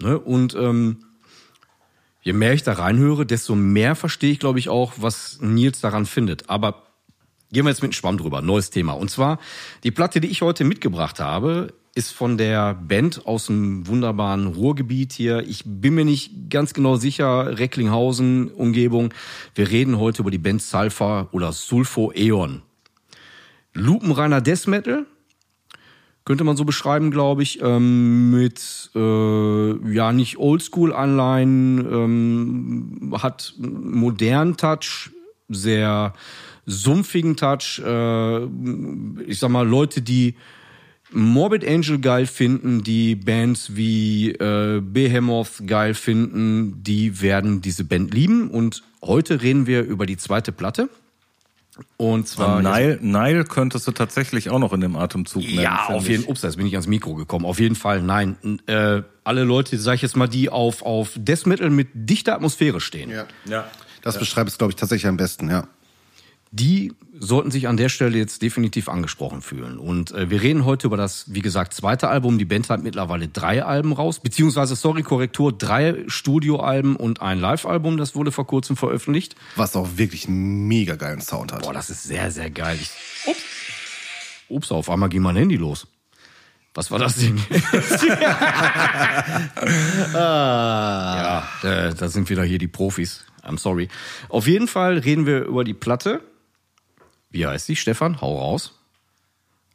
Ne? 0.00 0.18
Und 0.18 0.54
ähm, 0.54 1.04
je 2.22 2.32
mehr 2.32 2.52
ich 2.52 2.62
da 2.62 2.72
reinhöre, 2.72 3.26
desto 3.26 3.54
mehr 3.54 3.94
verstehe 3.94 4.32
ich, 4.32 4.40
glaube 4.40 4.58
ich, 4.58 4.68
auch, 4.68 4.94
was 4.96 5.38
Nils 5.40 5.80
daran 5.80 6.06
findet. 6.06 6.50
Aber 6.50 6.82
gehen 7.52 7.64
wir 7.64 7.70
jetzt 7.70 7.82
mit 7.82 7.92
dem 7.92 7.94
Schwamm 7.94 8.18
drüber. 8.18 8.42
Neues 8.42 8.70
Thema. 8.70 8.92
Und 8.92 9.10
zwar 9.10 9.38
die 9.84 9.90
Platte, 9.90 10.20
die 10.20 10.28
ich 10.28 10.42
heute 10.42 10.64
mitgebracht 10.64 11.20
habe, 11.20 11.72
ist 11.98 12.12
von 12.12 12.38
der 12.38 12.74
Band 12.74 13.26
aus 13.26 13.46
dem 13.46 13.88
wunderbaren 13.88 14.46
Ruhrgebiet 14.46 15.12
hier. 15.12 15.40
Ich 15.48 15.64
bin 15.66 15.96
mir 15.96 16.04
nicht 16.04 16.48
ganz 16.48 16.72
genau 16.72 16.94
sicher, 16.94 17.58
Recklinghausen, 17.58 18.52
Umgebung. 18.52 19.12
Wir 19.56 19.68
reden 19.68 19.98
heute 19.98 20.22
über 20.22 20.30
die 20.30 20.38
Band 20.38 20.62
Sulfur 20.62 21.28
oder 21.32 21.52
Sulfo 21.52 22.12
Eon. 22.12 22.62
Lupenreiner 23.74 24.40
Death 24.40 24.68
Metal, 24.68 25.06
könnte 26.24 26.44
man 26.44 26.56
so 26.56 26.64
beschreiben, 26.64 27.10
glaube 27.10 27.42
ich, 27.42 27.60
ähm, 27.62 28.30
mit 28.30 28.90
äh, 28.94 29.92
ja 29.92 30.12
nicht 30.12 30.38
Oldschool-Anleihen, 30.38 31.78
ähm, 31.80 33.14
hat 33.20 33.54
modernen 33.58 34.56
Touch, 34.56 35.10
sehr 35.48 36.12
sumpfigen 36.64 37.34
Touch. 37.34 37.82
Äh, 37.84 38.44
ich 39.24 39.40
sag 39.40 39.50
mal, 39.50 39.66
Leute, 39.66 40.00
die 40.00 40.36
Morbid 41.10 41.66
Angel 41.66 41.98
geil 41.98 42.26
finden, 42.26 42.82
die 42.82 43.14
Bands 43.16 43.76
wie 43.76 44.30
äh, 44.32 44.80
Behemoth 44.80 45.66
geil 45.66 45.94
finden, 45.94 46.82
die 46.82 47.20
werden 47.20 47.62
diese 47.62 47.84
Band 47.84 48.12
lieben. 48.12 48.50
Und 48.50 48.82
heute 49.02 49.40
reden 49.40 49.66
wir 49.66 49.82
über 49.82 50.06
die 50.06 50.16
zweite 50.16 50.52
Platte. 50.52 50.88
Und 51.96 52.26
zwar 52.26 52.60
Nile, 52.60 52.98
Nile 53.00 53.44
könntest 53.44 53.86
du 53.86 53.92
tatsächlich 53.92 54.50
auch 54.50 54.58
noch 54.58 54.72
in 54.72 54.80
dem 54.80 54.96
Atemzug 54.96 55.44
nennen. 55.44 55.60
ja, 55.60 55.86
auf 55.86 56.08
jeden 56.08 56.24
Fall. 56.24 56.32
Ups, 56.32 56.42
jetzt 56.42 56.56
bin 56.56 56.66
ich 56.66 56.72
ans 56.74 56.88
Mikro 56.88 57.14
gekommen. 57.14 57.44
Auf 57.44 57.60
jeden 57.60 57.76
Fall, 57.76 58.02
nein. 58.02 58.36
Äh, 58.66 59.02
alle 59.22 59.44
Leute, 59.44 59.78
sag 59.78 59.94
ich 59.94 60.02
jetzt 60.02 60.16
mal, 60.16 60.26
die 60.26 60.50
auf, 60.50 60.82
auf 60.82 61.12
Death 61.14 61.46
Metal 61.46 61.70
mit 61.70 61.88
dichter 61.94 62.34
Atmosphäre 62.34 62.80
stehen, 62.80 63.10
Ja. 63.10 63.26
Ja. 63.48 63.70
Das 64.02 64.18
beschreibt 64.18 64.48
es, 64.48 64.56
glaube 64.58 64.70
ich, 64.70 64.76
tatsächlich 64.76 65.06
am 65.08 65.16
besten, 65.16 65.50
ja. 65.50 65.66
Die 66.50 66.92
sollten 67.20 67.50
sich 67.50 67.68
an 67.68 67.76
der 67.76 67.88
Stelle 67.88 68.16
jetzt 68.16 68.42
definitiv 68.42 68.88
angesprochen 68.88 69.42
fühlen. 69.42 69.78
Und 69.78 70.12
äh, 70.12 70.30
wir 70.30 70.40
reden 70.40 70.64
heute 70.64 70.86
über 70.86 70.96
das, 70.96 71.24
wie 71.28 71.42
gesagt, 71.42 71.74
zweite 71.74 72.08
Album. 72.08 72.38
Die 72.38 72.44
Band 72.44 72.70
hat 72.70 72.82
mittlerweile 72.82 73.28
drei 73.28 73.64
Alben 73.64 73.92
raus, 73.92 74.20
beziehungsweise, 74.20 74.76
sorry, 74.76 75.02
Korrektur, 75.02 75.52
drei 75.52 76.04
Studioalben 76.06 76.96
und 76.96 77.20
ein 77.20 77.38
Live-Album. 77.40 77.96
Das 77.96 78.14
wurde 78.14 78.32
vor 78.32 78.46
kurzem 78.46 78.76
veröffentlicht. 78.76 79.34
Was 79.56 79.74
auch 79.76 79.88
wirklich 79.96 80.28
einen 80.28 80.68
mega 80.68 80.94
geilen 80.94 81.20
Sound 81.20 81.52
hat. 81.52 81.62
Boah, 81.62 81.72
das 81.72 81.90
ist 81.90 82.04
sehr, 82.04 82.30
sehr 82.30 82.50
geil. 82.50 82.78
Ich, 82.80 82.90
ups. 83.26 83.42
ups, 84.48 84.72
auf 84.72 84.88
einmal 84.90 85.08
ging 85.08 85.22
mein 85.22 85.36
Handy 85.36 85.56
los. 85.56 85.86
Was 86.74 86.90
war 86.92 86.98
das 87.00 87.16
Ding? 87.16 87.36
ja, 90.14 91.48
da, 91.62 91.90
da 91.92 92.08
sind 92.08 92.30
wieder 92.30 92.44
hier 92.44 92.58
die 92.58 92.68
Profis. 92.68 93.24
I'm 93.42 93.58
sorry. 93.58 93.88
Auf 94.28 94.46
jeden 94.46 94.68
Fall 94.68 94.98
reden 94.98 95.26
wir 95.26 95.44
über 95.44 95.64
die 95.64 95.74
Platte. 95.74 96.20
Wie 97.30 97.46
heißt 97.46 97.66
sie, 97.66 97.76
Stefan? 97.76 98.20
Hau 98.20 98.38
raus. 98.38 98.74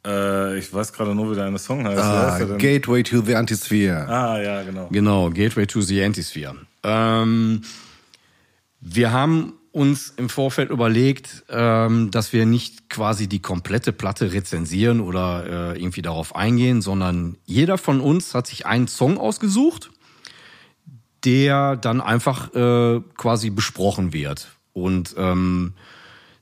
Äh, 0.06 0.58
ich 0.58 0.72
weiß 0.72 0.92
gerade 0.92 1.14
nur, 1.14 1.30
wie 1.30 1.36
deine 1.36 1.58
Song 1.58 1.86
heißt. 1.86 2.00
Ah, 2.00 2.32
heißt? 2.32 2.58
Gateway 2.58 3.02
to 3.02 3.22
the 3.22 3.36
Antisphere. 3.36 4.06
ah, 4.08 4.40
ja, 4.40 4.62
genau. 4.62 4.88
Genau, 4.90 5.30
Gateway 5.30 5.66
to 5.66 5.80
the 5.80 6.02
Antisphere. 6.02 6.56
Ähm, 6.82 7.62
wir 8.80 9.12
haben 9.12 9.54
uns 9.72 10.12
im 10.16 10.28
Vorfeld 10.28 10.70
überlegt, 10.70 11.44
ähm, 11.48 12.10
dass 12.12 12.32
wir 12.32 12.46
nicht 12.46 12.88
quasi 12.90 13.26
die 13.26 13.40
komplette 13.40 13.92
Platte 13.92 14.32
rezensieren 14.32 15.00
oder 15.00 15.72
äh, 15.74 15.80
irgendwie 15.80 16.02
darauf 16.02 16.36
eingehen, 16.36 16.80
sondern 16.80 17.36
jeder 17.44 17.76
von 17.76 18.00
uns 18.00 18.34
hat 18.34 18.46
sich 18.46 18.66
einen 18.66 18.86
Song 18.86 19.18
ausgesucht, 19.18 19.90
der 21.24 21.76
dann 21.76 22.00
einfach 22.00 22.54
äh, 22.54 23.00
quasi 23.16 23.50
besprochen 23.50 24.12
wird. 24.12 24.48
Und 24.72 25.14
ähm, 25.18 25.72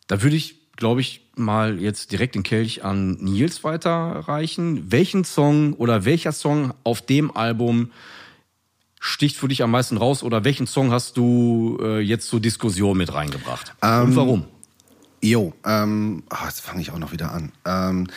da 0.08 0.22
würde 0.22 0.36
ich, 0.36 0.56
glaube 0.82 1.00
ich, 1.00 1.20
mal 1.36 1.80
jetzt 1.80 2.10
direkt 2.10 2.34
den 2.34 2.42
Kelch 2.42 2.84
an 2.84 3.12
Nils 3.20 3.62
weiterreichen. 3.62 4.90
Welchen 4.90 5.22
Song 5.22 5.74
oder 5.74 6.04
welcher 6.04 6.32
Song 6.32 6.74
auf 6.82 7.02
dem 7.02 7.36
Album 7.36 7.92
sticht 8.98 9.36
für 9.36 9.46
dich 9.46 9.62
am 9.62 9.70
meisten 9.70 9.96
raus 9.96 10.24
oder 10.24 10.42
welchen 10.42 10.66
Song 10.66 10.90
hast 10.90 11.16
du 11.16 11.78
äh, 11.80 12.00
jetzt 12.00 12.26
zur 12.26 12.40
Diskussion 12.40 12.98
mit 12.98 13.14
reingebracht? 13.14 13.76
Ähm, 13.80 14.06
Und 14.06 14.16
warum? 14.16 14.44
Jo, 15.22 15.52
ähm, 15.64 16.24
ah, 16.30 16.46
jetzt 16.46 16.62
fange 16.62 16.80
ich 16.80 16.90
auch 16.90 16.98
noch 16.98 17.12
wieder 17.12 17.30
an. 17.30 17.52
Ähm, 17.64 18.08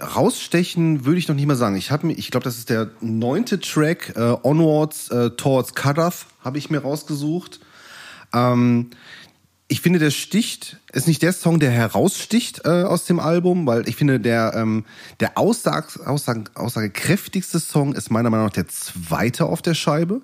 rausstechen 0.00 1.04
würde 1.04 1.18
ich 1.18 1.28
noch 1.28 1.36
nicht 1.36 1.46
mal 1.46 1.54
sagen. 1.54 1.76
Ich 1.76 1.90
habe 1.90 2.06
mir, 2.06 2.14
ich 2.14 2.30
glaube, 2.30 2.44
das 2.44 2.56
ist 2.56 2.70
der 2.70 2.92
neunte 3.02 3.60
Track, 3.60 4.14
äh, 4.16 4.36
Onwards 4.42 5.10
äh, 5.10 5.28
Towards 5.32 5.74
Kadath, 5.74 6.24
habe 6.42 6.56
ich 6.56 6.70
mir 6.70 6.78
rausgesucht. 6.78 7.60
Ähm, 8.32 8.90
ich 9.70 9.80
finde, 9.80 10.00
der 10.00 10.10
sticht, 10.10 10.78
ist 10.92 11.06
nicht 11.06 11.22
der 11.22 11.32
Song, 11.32 11.60
der 11.60 11.70
heraussticht 11.70 12.62
äh, 12.64 12.82
aus 12.82 13.04
dem 13.04 13.20
Album, 13.20 13.66
weil 13.66 13.88
ich 13.88 13.94
finde, 13.94 14.18
der, 14.18 14.52
ähm, 14.56 14.84
der 15.20 15.38
Aussag, 15.38 15.96
Aussag, 16.06 16.50
aussagekräftigste 16.54 17.60
Song 17.60 17.94
ist 17.94 18.10
meiner 18.10 18.30
Meinung 18.30 18.46
nach 18.46 18.52
der 18.52 18.66
zweite 18.66 19.46
auf 19.46 19.62
der 19.62 19.74
Scheibe. 19.74 20.22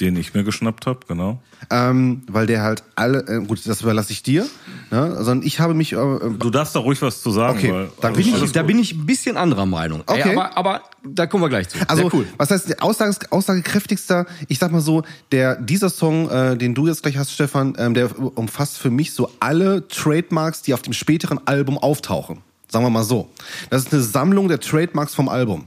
Den 0.00 0.16
ich 0.16 0.32
mir 0.32 0.44
geschnappt 0.44 0.86
habe, 0.86 1.00
genau. 1.06 1.42
Ähm, 1.68 2.22
weil 2.26 2.46
der 2.46 2.62
halt 2.62 2.82
alle, 2.96 3.18
äh, 3.28 3.44
gut, 3.44 3.60
das 3.66 3.82
überlasse 3.82 4.12
ich 4.12 4.22
dir, 4.22 4.46
ne? 4.90 5.16
sondern 5.22 5.46
ich 5.46 5.60
habe 5.60 5.74
mich. 5.74 5.92
Äh, 5.92 5.96
Du 6.38 6.48
darfst 6.50 6.74
da 6.74 6.80
ruhig 6.80 7.02
was 7.02 7.20
zu 7.22 7.30
sagen, 7.30 7.58
Okay, 7.58 7.72
weil 7.72 7.90
dann 8.00 8.14
Bin 8.14 8.32
alles 8.32 8.42
ich, 8.44 8.52
da 8.52 8.62
bin 8.62 8.78
ich 8.78 8.94
ein 8.94 9.04
bisschen 9.04 9.36
anderer 9.36 9.66
Meinung. 9.66 10.02
Ey, 10.06 10.20
Okay. 10.20 10.32
aber, 10.36 10.56
aber 10.56 10.80
da 11.04 11.26
kommen 11.26 11.44
wir 11.44 11.48
gleich 11.50 11.68
zu. 11.68 11.78
Also, 11.86 12.04
Sehr 12.04 12.14
cool. 12.14 12.26
was 12.38 12.50
heißt 12.50 12.70
der 12.70 12.82
Aussages, 12.82 13.18
aussagekräftigster? 13.30 14.26
Ich 14.48 14.58
sag 14.58 14.72
mal 14.72 14.80
so, 14.80 15.02
der 15.32 15.56
dieser 15.56 15.90
Song, 15.90 16.30
äh, 16.30 16.56
den 16.56 16.74
du 16.74 16.86
jetzt 16.86 17.02
gleich 17.02 17.18
hast, 17.18 17.30
Stefan, 17.32 17.74
ähm, 17.78 17.92
der 17.94 18.18
umfasst 18.18 18.78
für 18.78 18.90
mich 18.90 19.12
so 19.12 19.30
alle 19.40 19.86
Trademarks, 19.88 20.62
die 20.62 20.72
auf 20.72 20.82
dem 20.82 20.92
späteren 20.94 21.38
Album 21.46 21.76
auftauchen. 21.76 22.38
Sagen 22.68 22.84
wir 22.84 22.90
mal 22.90 23.04
so. 23.04 23.28
Das 23.68 23.82
ist 23.84 23.92
eine 23.92 24.00
Sammlung 24.02 24.48
der 24.48 24.60
Trademarks 24.60 25.14
vom 25.14 25.28
Album. 25.28 25.66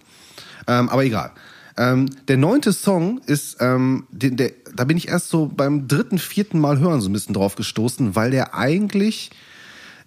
Ähm, 0.67 0.89
aber 0.89 1.03
egal. 1.03 1.31
Ähm, 1.77 2.09
der 2.27 2.37
neunte 2.37 2.73
Song 2.73 3.19
ist, 3.25 3.57
ähm, 3.59 4.05
den, 4.11 4.37
der, 4.37 4.51
da 4.75 4.83
bin 4.83 4.97
ich 4.97 5.07
erst 5.07 5.29
so 5.29 5.47
beim 5.47 5.87
dritten, 5.87 6.19
vierten 6.19 6.59
Mal 6.59 6.79
hören 6.79 7.01
so 7.01 7.09
ein 7.09 7.13
bisschen 7.13 7.33
drauf 7.33 7.55
gestoßen, 7.55 8.15
weil 8.15 8.31
der 8.31 8.55
eigentlich 8.55 9.31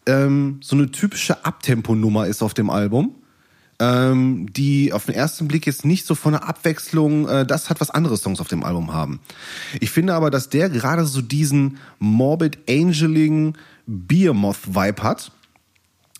ähm, 0.07 0.61
so 0.62 0.76
eine 0.76 0.90
typische 0.90 1.44
Abtempo-Nummer 1.44 2.26
ist 2.26 2.42
auf 2.42 2.55
dem 2.55 2.70
Album 2.70 3.14
ähm, 3.79 4.46
die 4.52 4.92
auf 4.92 5.07
den 5.07 5.14
ersten 5.14 5.48
Blick 5.48 5.66
jetzt 5.66 5.85
nicht 5.85 6.07
so 6.07 6.14
von 6.14 6.33
der 6.33 6.48
Abwechslung 6.48 7.29
äh, 7.29 7.46
das 7.46 7.68
hat, 7.68 7.81
was 7.81 7.90
andere 7.90 8.16
Songs 8.16 8.40
auf 8.40 8.48
dem 8.48 8.64
Album 8.64 8.92
haben. 8.92 9.20
Ich 9.81 9.90
finde 9.90 10.14
aber, 10.14 10.31
dass 10.31 10.48
der 10.48 10.70
gerade 10.70 11.05
so 11.05 11.20
diesen 11.20 11.79
Morbid 11.98 12.59
Angeling 12.68 13.57
Beermoth-Vibe 13.87 15.02
hat. 15.02 15.33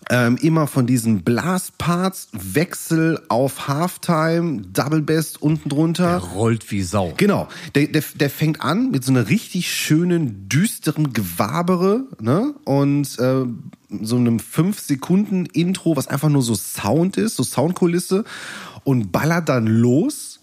Ähm, 0.09 0.37
immer 0.37 0.67
von 0.67 0.87
diesen 0.87 1.23
Blastparts, 1.23 2.29
Wechsel 2.31 3.21
auf 3.27 3.67
Halftime, 3.67 4.61
Double 4.61 5.01
Bass 5.01 5.35
unten 5.35 5.67
drunter. 5.67 6.17
Rollt 6.19 6.71
wie 6.71 6.81
Sau. 6.81 7.13
Genau, 7.17 7.49
der, 7.75 7.87
der, 7.87 8.03
der 8.15 8.29
fängt 8.29 8.61
an 8.61 8.91
mit 8.91 9.03
so 9.03 9.11
einer 9.11 9.27
richtig 9.27 9.69
schönen, 9.69 10.47
düsteren 10.47 11.11
Gewabere, 11.11 12.05
ne? 12.21 12.53
Und 12.63 13.19
äh, 13.19 13.45
so 14.01 14.15
einem 14.15 14.37
5-Sekunden-Intro, 14.37 15.97
was 15.97 16.07
einfach 16.07 16.29
nur 16.29 16.41
so 16.41 16.55
Sound 16.55 17.17
ist, 17.17 17.35
so 17.35 17.43
Soundkulisse, 17.43 18.23
und 18.83 19.11
ballert 19.11 19.49
dann 19.49 19.67
los 19.67 20.39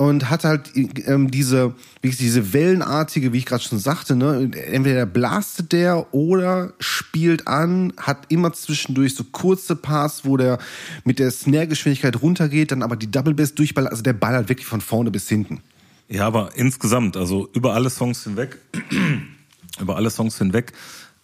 und 0.00 0.30
hat 0.30 0.44
halt 0.44 0.72
ähm, 0.74 1.30
diese, 1.30 1.74
wie 2.00 2.08
gesagt, 2.08 2.22
diese 2.22 2.54
wellenartige, 2.54 3.34
wie 3.34 3.38
ich 3.38 3.44
gerade 3.44 3.62
schon 3.62 3.78
sagte, 3.78 4.16
ne, 4.16 4.50
entweder 4.54 5.04
blastet 5.04 5.72
der 5.72 6.14
oder 6.14 6.72
spielt 6.78 7.46
an, 7.46 7.92
hat 7.98 8.24
immer 8.30 8.54
zwischendurch 8.54 9.14
so 9.14 9.24
kurze 9.24 9.76
Parts, 9.76 10.24
wo 10.24 10.38
der 10.38 10.58
mit 11.04 11.18
der 11.18 11.30
Snare-Geschwindigkeit 11.30 12.22
runtergeht, 12.22 12.72
dann 12.72 12.82
aber 12.82 12.96
die 12.96 13.10
Double 13.10 13.34
Bass 13.34 13.54
durchballert, 13.54 13.90
also 13.90 14.02
der 14.02 14.14
ballert 14.14 14.48
wirklich 14.48 14.66
von 14.66 14.80
vorne 14.80 15.10
bis 15.10 15.28
hinten. 15.28 15.60
Ja, 16.08 16.26
aber 16.26 16.52
insgesamt, 16.54 17.18
also 17.18 17.50
über 17.52 17.74
alle 17.74 17.90
Songs 17.90 18.24
hinweg, 18.24 18.56
über 19.80 19.96
alle 19.96 20.08
Songs 20.08 20.38
hinweg, 20.38 20.72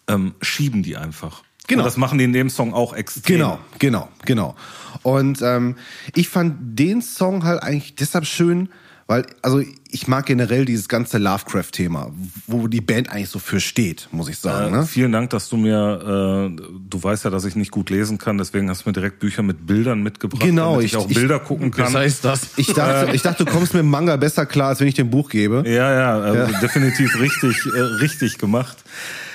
ähm, 0.06 0.34
schieben 0.42 0.82
die 0.82 0.98
einfach. 0.98 1.44
Genau. 1.68 1.83
Und 1.83 1.87
das 1.87 1.96
machen 1.96 2.18
die 2.18 2.24
in 2.24 2.33
dem 2.33 2.50
Song 2.50 2.72
auch 2.74 2.92
extrem. 2.94 3.22
Genau, 3.38 3.59
genau, 3.79 4.09
genau. 4.24 4.55
Und 5.02 5.40
ähm, 5.42 5.76
ich 6.14 6.29
fand 6.29 6.55
den 6.79 7.02
Song 7.02 7.44
halt 7.44 7.62
eigentlich 7.62 7.94
deshalb 7.96 8.24
schön, 8.26 8.68
weil, 9.09 9.24
also 9.40 9.62
ich 9.88 10.09
mag 10.09 10.26
generell 10.26 10.64
dieses 10.64 10.88
ganze 10.88 11.18
Lovecraft-Thema, 11.18 12.11
wo 12.48 12.66
die 12.66 12.81
Band 12.81 13.09
eigentlich 13.11 13.29
so 13.29 13.38
für 13.38 13.61
steht, 13.61 14.09
muss 14.11 14.29
ich 14.29 14.38
sagen. 14.38 14.74
Äh, 14.74 14.79
Ne? 14.79 14.87
Vielen 14.87 15.12
Dank, 15.12 15.31
dass 15.31 15.48
du 15.48 15.57
mir, 15.57 16.50
äh, 16.50 16.61
du 16.88 17.02
weißt 17.02 17.24
ja, 17.24 17.31
dass 17.31 17.44
ich 17.44 17.55
nicht 17.55 17.70
gut 17.70 17.88
lesen 17.90 18.18
kann, 18.18 18.37
deswegen 18.37 18.68
hast 18.68 18.85
du 18.85 18.88
mir 18.88 18.94
direkt 18.94 19.20
Bücher 19.20 19.42
mit 19.44 19.64
Bildern 19.64 20.02
mitgebracht, 20.02 20.42
Genau, 20.42 20.72
damit 20.72 20.87
ich, 20.87 20.92
ich- 20.92 20.96
auch 20.98 21.09
ich- 21.09 21.14
Bilder 21.16 21.38
gucken 21.38 21.70
kann. 21.70 21.87
Was 21.87 21.94
heißt 21.94 22.24
das? 22.24 22.40
Ich 22.57 22.72
dachte, 22.74 23.12
ich 23.14 23.22
dachte, 23.22 23.44
du 23.44 23.50
kommst 23.52 23.74
mit 23.74 23.83
dem 23.83 23.90
Manga 23.90 24.16
besser 24.16 24.44
klar, 24.44 24.68
als 24.70 24.81
wenn 24.81 24.88
ich 24.88 24.94
dir 24.94 25.05
ein 25.05 25.11
Buch 25.11 25.31
gebe. 25.31 25.62
Ja, 25.66 25.92
ja, 25.92 26.33
äh, 26.48 26.61
definitiv 26.61 27.18
richtig, 27.20 27.57
äh, 27.76 27.79
richtig 27.81 28.38
gemacht. 28.38 28.79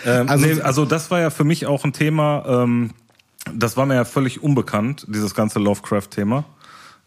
Ähm, 0.06 0.30
Also- 0.30 0.46
nee, 0.46 0.62
also 0.62 0.86
das 0.86 1.12
war 1.12 1.20
ja 1.20 1.30
für 1.30 1.44
mich 1.44 1.66
auch 1.66 1.84
ein 1.84 1.94
Thema, 1.94 2.44
ähm, 2.48 2.92
das 3.54 3.78
war 3.78 3.86
mir 3.86 3.96
ja 3.96 4.06
völlig 4.06 4.44
unbekannt, 4.44 5.06
dieses 5.10 5.34
ganze 5.36 5.60
Lovecraft-Thema. 5.60 6.46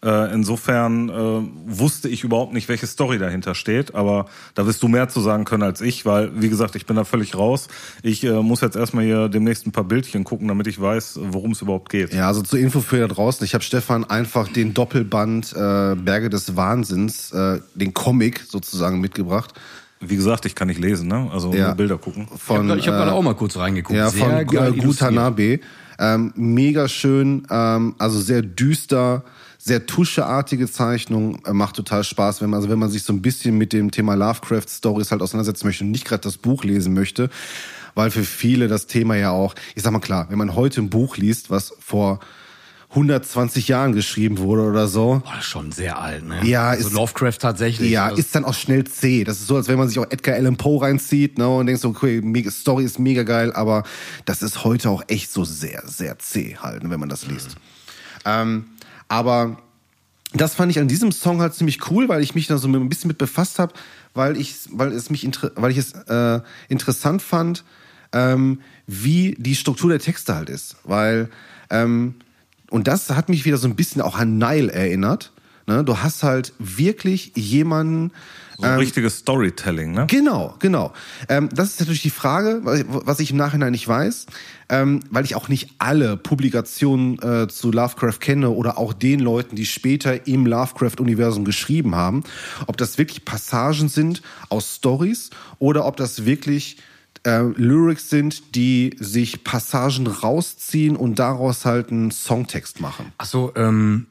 Äh, 0.03 0.33
insofern 0.33 1.09
äh, 1.09 1.41
wusste 1.65 2.09
ich 2.09 2.23
überhaupt 2.23 2.53
nicht, 2.53 2.67
welche 2.69 2.85
Story 2.85 3.17
dahinter 3.17 3.55
steht, 3.55 3.95
aber 3.95 4.27
da 4.53 4.67
wirst 4.67 4.83
du 4.83 4.87
mehr 4.87 5.07
zu 5.09 5.19
sagen 5.21 5.45
können 5.45 5.63
als 5.63 5.81
ich, 5.81 6.05
weil, 6.05 6.29
wie 6.39 6.49
gesagt, 6.49 6.75
ich 6.75 6.85
bin 6.85 6.95
da 6.95 7.05
völlig 7.05 7.35
raus. 7.35 7.69
Ich 8.03 8.23
äh, 8.23 8.43
muss 8.43 8.61
jetzt 8.61 8.75
erstmal 8.75 9.05
hier 9.05 9.29
demnächst 9.29 9.65
ein 9.65 9.71
paar 9.71 9.85
Bildchen 9.85 10.23
gucken, 10.23 10.47
damit 10.49 10.67
ich 10.67 10.79
weiß, 10.79 11.19
worum 11.23 11.51
es 11.53 11.61
überhaupt 11.61 11.89
geht. 11.89 12.13
Ja, 12.13 12.27
also 12.27 12.43
zur 12.43 12.59
Info 12.59 12.81
für 12.81 12.99
da 12.99 13.07
draußen. 13.07 13.43
Ich 13.45 13.55
habe 13.55 13.63
Stefan 13.63 14.03
einfach 14.03 14.47
den 14.49 14.75
Doppelband 14.75 15.53
äh, 15.53 15.95
Berge 15.95 16.29
des 16.29 16.55
Wahnsinns, 16.55 17.31
äh, 17.31 17.61
den 17.73 17.93
Comic 17.95 18.43
sozusagen 18.47 18.99
mitgebracht. 19.01 19.53
Wie 20.09 20.15
gesagt, 20.15 20.45
ich 20.45 20.55
kann 20.55 20.67
nicht 20.67 20.79
lesen, 20.79 21.07
ne? 21.07 21.29
Also 21.31 21.53
Ja. 21.53 21.67
nur 21.67 21.75
Bilder 21.75 21.97
gucken. 21.97 22.27
Von, 22.37 22.65
ich 22.77 22.87
habe 22.87 22.97
gerade 22.97 23.11
äh, 23.11 23.13
auch 23.13 23.21
mal 23.21 23.35
kurz 23.35 23.57
reingeguckt. 23.57 23.97
Ja, 23.97 24.09
Sehr 24.09 24.45
von 24.45 24.47
geil 24.47 24.73
äh. 24.73 24.77
Gutanabe. 24.77 25.59
Ähm, 25.97 26.33
mega 26.35 26.87
schön, 26.89 27.47
ähm, 27.49 27.95
also 27.99 28.19
sehr 28.19 28.41
düster, 28.41 29.23
sehr 29.57 29.85
tuscheartige 29.85 30.69
Zeichnung, 30.69 31.39
äh, 31.45 31.53
macht 31.53 31.77
total 31.77 32.03
Spaß, 32.03 32.41
wenn 32.41 32.49
man, 32.49 32.57
also 32.57 32.69
wenn 32.69 32.79
man 32.79 32.89
sich 32.89 33.03
so 33.03 33.13
ein 33.13 33.21
bisschen 33.21 33.57
mit 33.57 33.71
dem 33.71 33.91
Thema 33.91 34.15
Lovecraft 34.15 34.67
Stories 34.67 35.11
halt 35.11 35.21
auseinandersetzen 35.21 35.65
möchte 35.65 35.85
und 35.85 35.91
nicht 35.91 36.05
gerade 36.05 36.21
das 36.21 36.37
Buch 36.37 36.65
lesen 36.65 36.93
möchte, 36.93 37.29
weil 37.93 38.11
für 38.11 38.23
viele 38.25 38.67
das 38.67 38.87
Thema 38.87 39.15
ja 39.15 39.31
auch, 39.31 39.55
ich 39.73 39.83
sag 39.83 39.93
mal 39.93 39.99
klar, 39.99 40.27
wenn 40.29 40.37
man 40.37 40.53
heute 40.55 40.81
ein 40.81 40.89
Buch 40.89 41.15
liest, 41.15 41.49
was 41.49 41.73
vor 41.79 42.19
120 42.95 43.67
Jahren 43.67 43.91
geschrieben 43.93 44.37
wurde 44.37 44.61
oder 44.63 44.87
so, 44.87 45.21
Boah, 45.25 45.41
schon 45.41 45.71
sehr 45.73 45.99
alt, 45.99 46.25
ne? 46.25 46.39
Ja, 46.45 46.69
also 46.69 46.87
ist- 46.87 46.93
Lovecraft 46.93 47.37
tatsächlich. 47.39 47.91
ja, 47.91 48.05
also, 48.05 48.17
ist 48.17 48.33
dann 48.33 48.45
auch 48.45 48.53
schnell 48.53 48.85
zäh. 48.85 49.23
Das 49.25 49.39
ist 49.41 49.47
so, 49.47 49.57
als 49.57 49.67
wenn 49.67 49.77
man 49.77 49.89
sich 49.89 49.99
auch 49.99 50.09
Edgar 50.09 50.35
Allan 50.35 50.55
Poe 50.55 50.81
reinzieht 50.81 51.37
ne, 51.37 51.47
und 51.47 51.65
denkt 51.67 51.81
so, 51.81 51.89
okay, 51.89 52.21
Story 52.49 52.85
ist 52.85 52.97
mega 52.97 53.23
geil, 53.23 53.51
aber 53.53 53.83
das 54.23 54.41
ist 54.41 54.63
heute 54.63 54.89
auch 54.89 55.03
echt 55.07 55.31
so 55.31 55.43
sehr, 55.43 55.83
sehr 55.85 56.17
zäh 56.19 56.55
halt, 56.57 56.83
ne, 56.83 56.89
wenn 56.89 56.99
man 56.99 57.09
das 57.09 57.27
liest. 57.27 57.57
Ähm, 58.23 58.65
aber 59.09 59.57
das 60.33 60.55
fand 60.55 60.71
ich 60.71 60.79
an 60.79 60.87
diesem 60.87 61.11
Song 61.11 61.41
halt 61.41 61.53
ziemlich 61.53 61.91
cool, 61.91 62.07
weil 62.09 62.21
ich 62.21 62.33
mich 62.33 62.47
da 62.47 62.57
so 62.57 62.67
ein 62.67 62.89
bisschen 62.89 63.09
mit 63.09 63.17
befasst 63.17 63.59
habe, 63.59 63.73
weil 64.13 64.37
ich, 64.37 64.55
weil 64.71 64.91
es 64.93 65.09
mich, 65.09 65.29
weil 65.55 65.71
ich 65.71 65.77
es 65.77 65.91
äh, 65.93 66.39
interessant 66.69 67.21
fand, 67.21 67.63
ähm, 68.13 68.61
wie 68.87 69.35
die 69.37 69.55
Struktur 69.55 69.89
der 69.89 69.99
Texte 69.99 70.35
halt 70.35 70.49
ist, 70.49 70.77
weil 70.83 71.29
ähm, 71.69 72.15
und 72.75 72.89
das 72.89 73.09
hat 73.09 73.29
mich 73.29 73.45
wieder 73.45 73.55
so 73.55 73.69
ein 73.69 73.77
bisschen 73.77 74.01
auch 74.01 74.17
an 74.17 74.37
Nile 74.37 74.69
erinnert. 74.69 75.31
Ne? 75.65 75.85
Du 75.85 75.99
hast 75.99 76.23
halt 76.23 76.51
wirklich 76.59 77.31
jemanden, 77.37 78.11
So 78.57 78.63
ein 78.63 78.77
richtiges 78.77 79.19
Storytelling, 79.19 79.93
ne? 79.93 80.07
Genau, 80.09 80.55
genau. 80.59 80.91
Ähm, 81.29 81.47
das 81.53 81.69
ist 81.69 81.79
natürlich 81.79 82.01
die 82.01 82.09
Frage, 82.09 82.59
was 82.65 83.21
ich 83.21 83.31
im 83.31 83.37
Nachhinein 83.37 83.71
nicht 83.71 83.87
weiß, 83.87 84.25
ähm, 84.67 84.99
weil 85.09 85.23
ich 85.23 85.35
auch 85.35 85.47
nicht 85.47 85.69
alle 85.77 86.17
Publikationen 86.17 87.17
äh, 87.19 87.47
zu 87.47 87.71
Lovecraft 87.71 88.19
kenne 88.19 88.49
oder 88.49 88.77
auch 88.77 88.91
den 88.91 89.21
Leuten, 89.21 89.55
die 89.55 89.65
später 89.65 90.27
im 90.27 90.45
Lovecraft-Universum 90.45 91.45
geschrieben 91.45 91.95
haben, 91.95 92.25
ob 92.67 92.75
das 92.75 92.97
wirklich 92.97 93.23
Passagen 93.23 93.87
sind 93.87 94.21
aus 94.49 94.75
Stories 94.75 95.29
oder 95.59 95.85
ob 95.85 95.95
das 95.95 96.25
wirklich 96.25 96.75
äh, 97.25 97.41
Lyrics 97.41 98.09
sind, 98.09 98.55
die 98.55 98.95
sich 98.99 99.43
Passagen 99.43 100.07
rausziehen 100.07 100.95
und 100.95 101.19
daraus 101.19 101.65
halt 101.65 101.91
einen 101.91 102.11
Songtext 102.11 102.79
machen. 102.79 103.11
Ach 103.17 103.25
so, 103.25 103.51
ähm, 103.55 104.07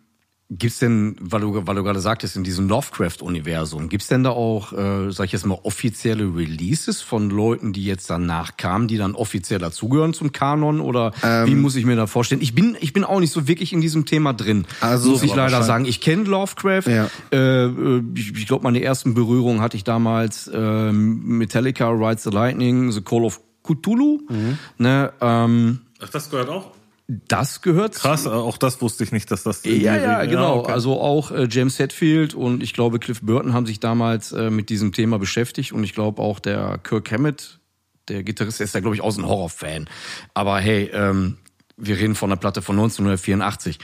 Gibt's 0.50 0.78
denn, 0.78 1.16
weil 1.20 1.40
du, 1.40 1.66
weil 1.66 1.74
du 1.74 1.83
gerade 1.83 2.00
sagtest, 2.00 2.37
in 2.37 2.44
diesem 2.44 2.68
Lovecraft-Universum, 2.68 3.88
gibt's 3.88 4.09
denn 4.09 4.24
da 4.24 4.30
auch, 4.30 4.74
äh, 4.74 5.11
sag 5.11 5.24
ich 5.24 5.33
jetzt 5.33 5.46
mal, 5.46 5.59
offizielle 5.62 6.37
Releases 6.37 7.00
von 7.00 7.30
Leuten, 7.30 7.72
die 7.72 7.85
jetzt 7.85 8.11
danach 8.11 8.59
kamen, 8.59 8.87
die 8.87 8.98
dann 8.98 9.14
offiziell 9.14 9.59
dazugehören 9.59 10.12
zum 10.12 10.33
Kanon? 10.33 10.80
Oder 10.80 11.12
Ähm. 11.22 11.46
wie 11.46 11.54
muss 11.54 11.76
ich 11.76 11.87
mir 11.87 11.96
da 11.96 12.07
vorstellen? 12.07 12.42
Ich 12.42 12.54
bin, 12.54 12.76
ich 12.80 12.92
bin 12.92 13.04
auch 13.04 13.20
nicht 13.20 13.33
so 13.33 13.48
wirklich 13.48 13.72
in 13.72 13.80
diesem 13.80 14.04
Thema 14.04 14.35
drin. 14.35 14.66
Also, 14.80 15.12
muss 15.12 15.22
ich 15.22 15.35
leider 15.35 15.62
sagen. 15.62 15.87
Ich 15.87 16.02
kenne 16.02 16.24
Lovecraft. 16.24 16.88
Ja. 16.88 17.09
Äh, 17.33 17.64
äh, 17.64 18.02
ich 18.14 18.37
ich 18.37 18.46
glaube, 18.46 18.64
meine 18.64 18.83
ersten 18.83 19.14
Berührungen 19.14 19.62
hatte 19.62 19.78
ich 19.78 19.85
damals 19.85 20.50
ähm, 20.52 21.38
Metallica, 21.38 21.88
Rides 21.88 22.22
the 22.24 22.30
Lightning, 22.30 22.92
The 22.92 23.00
Call 23.00 23.24
of 23.24 23.40
Cthulhu. 23.62 24.20
Mhm. 24.28 24.59
Ne, 24.76 25.11
ähm, 25.22 25.80
Ach, 26.02 26.11
das 26.11 26.28
gehört 26.28 26.50
auch? 26.50 26.70
Das 27.06 27.60
gehört 27.60 27.94
Krass, 27.94 28.24
äh, 28.24 28.30
auch 28.30 28.56
das 28.56 28.80
wusste 28.80 29.04
ich 29.04 29.12
nicht, 29.12 29.30
dass 29.30 29.42
das... 29.42 29.64
ja, 29.64 29.96
ja, 29.96 30.24
genau. 30.24 30.60
okay. 30.60 30.72
Also 30.72 31.00
auch 31.00 31.30
äh, 31.30 31.46
James 31.50 31.78
Hetfield 31.78 32.34
und 32.34 32.62
ich 32.62 32.72
glaube 32.72 32.98
Cliff 32.98 33.20
Burton 33.20 33.52
haben 33.52 33.66
sich 33.66 33.80
damals 33.80 34.32
äh, 34.32 34.50
mit 34.50 34.70
diesem 34.70 34.92
Thema 34.92 35.18
beschäftigt 35.18 35.72
und 35.72 35.84
ich 35.84 35.92
glaube 35.92 36.22
auch 36.22 36.38
der 36.38 36.78
Kirk 36.78 37.10
Hammett, 37.10 37.60
der 38.08 38.22
Gitarrist, 38.22 38.60
der 38.60 38.64
ist 38.64 38.74
ja 38.74 38.80
glaube 38.80 38.96
ich 38.96 39.02
auch 39.02 39.10
so 39.10 39.20
ein 39.20 39.28
Horrorfan. 39.28 39.86
Aber 40.32 40.58
hey, 40.58 40.90
ähm, 40.94 41.36
wir 41.76 41.98
reden 41.98 42.14
von 42.14 42.30
einer 42.30 42.40
Platte 42.40 42.62
von 42.62 42.76
1984. 42.76 43.78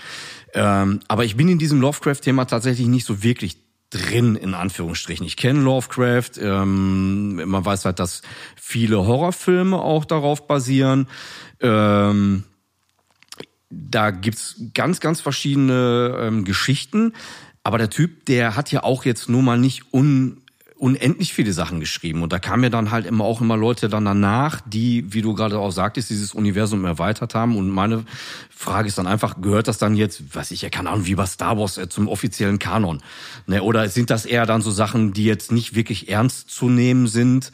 Ähm, 0.55 1.01
aber 1.09 1.25
ich 1.25 1.37
bin 1.37 1.49
in 1.49 1.59
diesem 1.59 1.81
Lovecraft-Thema 1.81 2.47
tatsächlich 2.47 2.87
nicht 2.87 3.05
so 3.05 3.23
wirklich 3.23 3.59
drin, 3.91 4.37
in 4.37 4.55
Anführungsstrichen. 4.55 5.27
Ich 5.27 5.37
kenne 5.37 5.61
Lovecraft, 5.61 6.39
ähm, 6.41 7.35
man 7.49 7.65
weiß 7.65 7.85
halt, 7.85 7.99
dass 7.99 8.23
viele 8.57 9.05
Horrorfilme 9.05 9.77
auch 9.77 10.05
darauf 10.05 10.47
basieren. 10.47 11.09
Ähm, 11.61 12.45
da 13.71 14.11
gibt's 14.11 14.57
ganz, 14.75 15.01
ganz 15.01 15.21
verschiedene 15.21 16.17
ähm, 16.21 16.45
Geschichten. 16.45 17.15
Aber 17.63 17.79
der 17.79 17.91
Typ, 17.91 18.27
der 18.27 18.57
hat 18.57 18.73
ja 18.73 18.83
auch 18.83 19.05
jetzt 19.05 19.29
nur 19.29 19.43
mal 19.43 19.59
nicht 19.59 19.93
un, 19.93 20.39
unendlich 20.81 21.35
viele 21.35 21.53
Sachen 21.53 21.79
geschrieben. 21.79 22.23
Und 22.23 22.33
da 22.33 22.39
kamen 22.39 22.65
ja 22.65 22.71
dann 22.71 22.91
halt 22.91 23.05
immer 23.05 23.25
auch 23.25 23.43
immer 23.43 23.57
Leute 23.57 23.91
dann 23.91 24.07
danach, 24.07 24.63
die, 24.65 25.13
wie 25.13 25.21
du 25.21 25.35
gerade 25.35 25.59
auch 25.59 25.71
sagtest, 25.71 26.09
dieses 26.09 26.33
Universum 26.33 26.85
erweitert 26.87 27.35
haben. 27.35 27.57
Und 27.57 27.69
meine 27.69 28.05
Frage 28.49 28.89
ist 28.89 28.97
dann 28.97 29.07
einfach, 29.07 29.43
gehört 29.43 29.69
das 29.69 29.77
dann 29.77 29.95
jetzt, 29.95 30.35
weiß 30.35 30.51
ich 30.53 30.63
ja, 30.63 30.71
keine 30.71 30.89
Ahnung, 30.89 31.07
wie 31.07 31.15
bei 31.15 31.27
Star 31.27 31.59
Wars 31.59 31.77
äh, 31.77 31.89
zum 31.89 32.09
offiziellen 32.09 32.59
Kanon? 32.59 33.03
Ne? 33.47 33.63
Oder 33.63 33.89
sind 33.91 34.09
das 34.09 34.25
eher 34.25 34.47
dann 34.47 34.63
so 34.63 34.71
Sachen, 34.71 35.13
die 35.13 35.25
jetzt 35.25 35.53
nicht 35.53 35.75
wirklich 35.75 36.09
ernst 36.09 36.51
zu 36.51 36.71
nehmen 36.71 37.07
sind? 37.07 37.53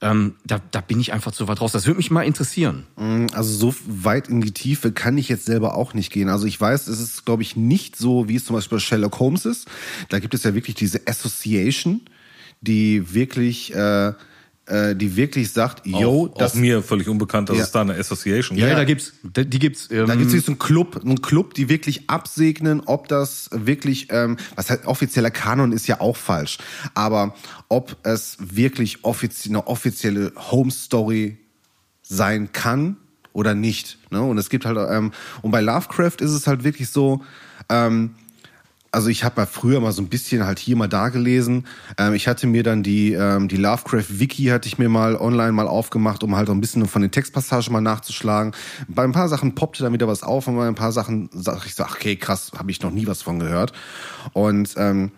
Ähm, 0.00 0.34
da, 0.46 0.60
da 0.70 0.80
bin 0.80 1.00
ich 1.00 1.12
einfach 1.12 1.32
zu 1.32 1.48
weit 1.48 1.60
raus. 1.60 1.72
Das 1.72 1.86
würde 1.86 1.96
mich 1.96 2.10
mal 2.10 2.22
interessieren. 2.22 2.86
Also 3.34 3.72
so 3.72 3.74
weit 3.86 4.28
in 4.28 4.40
die 4.40 4.52
Tiefe 4.52 4.92
kann 4.92 5.18
ich 5.18 5.28
jetzt 5.28 5.46
selber 5.46 5.74
auch 5.74 5.92
nicht 5.92 6.12
gehen. 6.12 6.28
Also 6.28 6.46
ich 6.46 6.60
weiß, 6.60 6.86
es 6.86 7.00
ist, 7.00 7.24
glaube 7.24 7.42
ich, 7.42 7.56
nicht 7.56 7.96
so, 7.96 8.28
wie 8.28 8.36
es 8.36 8.44
zum 8.44 8.54
Beispiel 8.54 8.76
bei 8.76 8.80
Sherlock 8.80 9.18
Holmes 9.18 9.44
ist. 9.44 9.66
Da 10.08 10.20
gibt 10.20 10.34
es 10.34 10.44
ja 10.44 10.54
wirklich 10.54 10.76
diese 10.76 11.00
Association, 11.06 12.02
die 12.60 13.12
wirklich, 13.12 13.74
äh, 13.74 14.12
äh, 14.68 14.94
die 14.94 15.16
wirklich 15.16 15.52
sagt, 15.52 15.86
yo, 15.86 16.26
auch, 16.32 16.38
das 16.38 16.52
auch 16.52 16.56
mir 16.56 16.82
völlig 16.82 17.08
unbekannt, 17.08 17.48
dass 17.48 17.56
Ja. 17.56 17.64
es 17.64 17.70
da 17.70 17.80
eine 17.80 17.94
Association 17.94 18.56
Ja, 18.58 18.66
gibt. 18.66 18.78
da 18.78 18.84
gibt's, 18.84 19.12
die 19.22 19.48
die 19.50 19.58
gibt's. 19.58 19.88
Ähm, 19.90 20.06
Da 20.06 20.14
gibt 20.14 20.32
es 20.32 20.44
so 20.44 20.52
einen 20.52 20.58
Club, 20.58 21.00
einen 21.04 21.20
Club, 21.22 21.54
die 21.54 21.68
wirklich 21.68 22.08
absegnen, 22.10 22.80
ob 22.86 23.08
das 23.08 23.48
wirklich, 23.52 24.08
ähm, 24.10 24.36
was 24.56 24.70
halt 24.70 24.86
offizieller 24.86 25.30
Kanon 25.30 25.72
ist 25.72 25.86
ja 25.86 26.00
auch 26.00 26.16
falsch, 26.16 26.58
aber 26.94 27.34
ob 27.68 27.96
es 28.04 28.36
wirklich 28.40 29.04
offizie 29.04 29.50
eine 29.50 29.66
offizielle 29.66 30.32
Home 30.50 30.70
Story 30.70 31.38
sein 32.02 32.52
kann 32.52 32.96
oder 33.32 33.54
nicht. 33.54 33.98
Ne? 34.10 34.22
Und 34.22 34.38
es 34.38 34.48
gibt 34.50 34.64
halt, 34.66 34.78
ähm, 34.90 35.12
und 35.42 35.50
bei 35.50 35.60
Lovecraft 35.60 36.16
ist 36.20 36.30
es 36.32 36.46
halt 36.46 36.64
wirklich 36.64 36.88
so, 36.88 37.22
ähm, 37.68 38.14
also 38.90 39.08
ich 39.08 39.24
habe 39.24 39.40
mal 39.40 39.46
früher 39.46 39.80
mal 39.80 39.92
so 39.92 40.02
ein 40.02 40.08
bisschen 40.08 40.44
halt 40.46 40.58
hier 40.58 40.76
mal 40.76 40.88
da 40.88 41.08
gelesen. 41.08 41.66
Ähm, 41.98 42.14
ich 42.14 42.26
hatte 42.28 42.46
mir 42.46 42.62
dann 42.62 42.82
die 42.82 43.12
ähm, 43.12 43.48
die 43.48 43.56
Lovecraft 43.56 44.18
Wiki 44.20 44.44
hatte 44.46 44.68
ich 44.68 44.78
mir 44.78 44.88
mal 44.88 45.16
online 45.16 45.52
mal 45.52 45.68
aufgemacht, 45.68 46.22
um 46.22 46.36
halt 46.36 46.48
auch 46.48 46.54
ein 46.54 46.60
bisschen 46.60 46.86
von 46.86 47.02
den 47.02 47.10
Textpassagen 47.10 47.72
mal 47.72 47.80
nachzuschlagen. 47.80 48.52
Bei 48.88 49.04
ein 49.04 49.12
paar 49.12 49.28
Sachen 49.28 49.54
poppte 49.54 49.82
dann 49.82 49.92
wieder 49.92 50.08
was 50.08 50.22
auf 50.22 50.46
und 50.46 50.56
bei 50.56 50.66
ein 50.66 50.74
paar 50.74 50.92
Sachen 50.92 51.28
sag 51.32 51.66
ich 51.66 51.74
so, 51.74 51.84
okay, 51.84 52.16
krass, 52.16 52.52
habe 52.58 52.70
ich 52.70 52.82
noch 52.82 52.90
nie 52.90 53.06
was 53.06 53.22
von 53.22 53.38
gehört. 53.38 53.72
Und 54.32 54.74
ähm, 54.76 55.10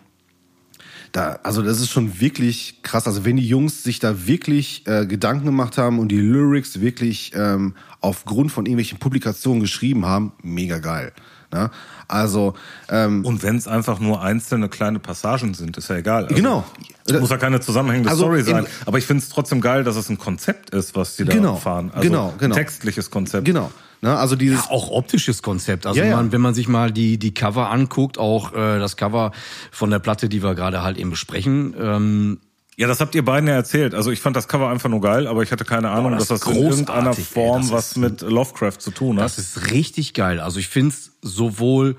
da, 1.11 1.39
also 1.43 1.61
das 1.61 1.79
ist 1.79 1.89
schon 1.89 2.19
wirklich 2.19 2.81
krass. 2.83 3.07
Also 3.07 3.25
wenn 3.25 3.37
die 3.37 3.47
Jungs 3.47 3.83
sich 3.83 3.99
da 3.99 4.27
wirklich 4.27 4.87
äh, 4.87 5.05
Gedanken 5.05 5.45
gemacht 5.45 5.77
haben 5.77 5.99
und 5.99 6.09
die 6.09 6.19
Lyrics 6.19 6.79
wirklich 6.79 7.33
ähm, 7.35 7.75
aufgrund 7.99 8.51
von 8.51 8.65
irgendwelchen 8.65 8.99
Publikationen 8.99 9.61
geschrieben 9.61 10.05
haben, 10.05 10.31
mega 10.41 10.79
geil. 10.79 11.11
Ne? 11.53 11.69
Also 12.11 12.53
ähm, 12.89 13.25
Und 13.25 13.43
wenn 13.43 13.55
es 13.57 13.67
einfach 13.67 13.99
nur 13.99 14.21
einzelne 14.21 14.69
kleine 14.69 14.99
Passagen 14.99 15.53
sind, 15.53 15.77
ist 15.77 15.89
ja 15.89 15.95
egal. 15.97 16.23
Also, 16.23 16.35
Genau. 16.35 16.63
Es 17.07 17.19
muss 17.19 17.29
ja 17.29 17.37
keine 17.37 17.59
zusammenhängende 17.59 18.09
Also 18.09 18.23
Story 18.23 18.39
in- 18.39 18.45
sein. 18.45 18.65
Aber 18.85 18.97
ich 18.97 19.05
finde 19.05 19.23
es 19.23 19.29
trotzdem 19.29 19.59
geil, 19.61 19.83
dass 19.83 19.95
es 19.95 20.09
ein 20.09 20.17
Konzept 20.17 20.69
ist, 20.71 20.95
was 20.95 21.15
die 21.15 21.25
da 21.25 21.33
Genau. 21.33 21.55
fahren. 21.55 21.91
Also 21.93 22.07
Genau, 22.07 22.33
genau. 22.37 22.55
Ein 22.55 22.59
textliches 22.59 23.09
Konzept. 23.09 23.45
genau. 23.45 23.71
Ne? 24.01 24.17
Also 24.17 24.35
dieses 24.35 24.65
Ja, 24.65 24.71
auch 24.71 24.89
optisches 24.89 25.41
Konzept. 25.43 25.85
Also 25.85 25.99
Ja, 25.99 26.05
ja. 26.07 26.15
Man, 26.15 26.31
wenn 26.31 26.41
man 26.41 26.53
sich 26.53 26.67
mal 26.67 26.91
die 26.91 27.17
die 27.17 27.33
Cover 27.33 27.69
anguckt, 27.69 28.17
auch 28.17 28.53
äh, 28.53 28.79
das 28.79 28.97
Cover 28.97 29.31
von 29.71 29.89
der 29.91 29.99
Platte, 29.99 30.27
die 30.29 30.41
wir 30.43 30.55
gerade 30.55 30.81
halt 30.83 30.97
eben 30.97 31.09
besprechen. 31.11 31.75
Ähm, 31.79 32.39
Ja, 32.77 32.87
das 32.87 32.99
habt 33.01 33.13
ihr 33.15 33.23
beiden 33.25 33.47
ja 33.49 33.55
erzählt. 33.55 33.93
Also 33.93 34.11
ich 34.11 34.21
fand 34.21 34.35
das 34.35 34.47
Cover 34.47 34.69
einfach 34.69 34.89
nur 34.89 35.01
geil, 35.01 35.27
aber 35.27 35.43
ich 35.43 35.51
hatte 35.51 35.65
keine 35.65 35.89
Ahnung, 35.89 36.11
das 36.13 36.27
dass 36.29 36.39
das 36.41 36.53
in 36.55 36.63
irgendeiner 36.63 37.11
ey. 37.11 37.23
Form 37.23 37.61
Das 37.63 37.71
was 37.71 37.87
ist- 37.91 37.97
mit 37.97 38.21
Lovecraft 38.21 38.77
zu 38.79 38.91
tun 38.91 39.17
hat. 39.17 39.25
das 39.25 39.37
ist 39.37 39.71
richtig 39.71 40.13
geil. 40.13 40.39
Also 40.39 40.59
ich 40.59 40.67
find's 40.69 41.11
sowohl 41.21 41.97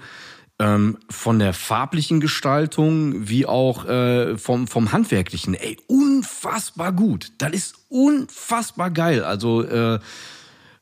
ähm, 0.59 0.99
von 1.11 1.39
der 1.39 1.53
farblichen 1.55 2.21
Gestaltung 2.21 3.29
wie 3.29 3.47
auch 3.47 3.85
äh, 3.87 4.37
vom 4.39 4.67
vom 4.67 4.93
handwerklichen. 4.93 5.55
Ey, 5.55 5.77
unfassbar 5.89 6.93
gut. 6.93 7.33
Das 7.39 7.53
ist 7.53 7.75
unfassbar 7.89 8.91
geil. 8.91 9.25
Also 9.25 9.63
äh, 9.63 9.99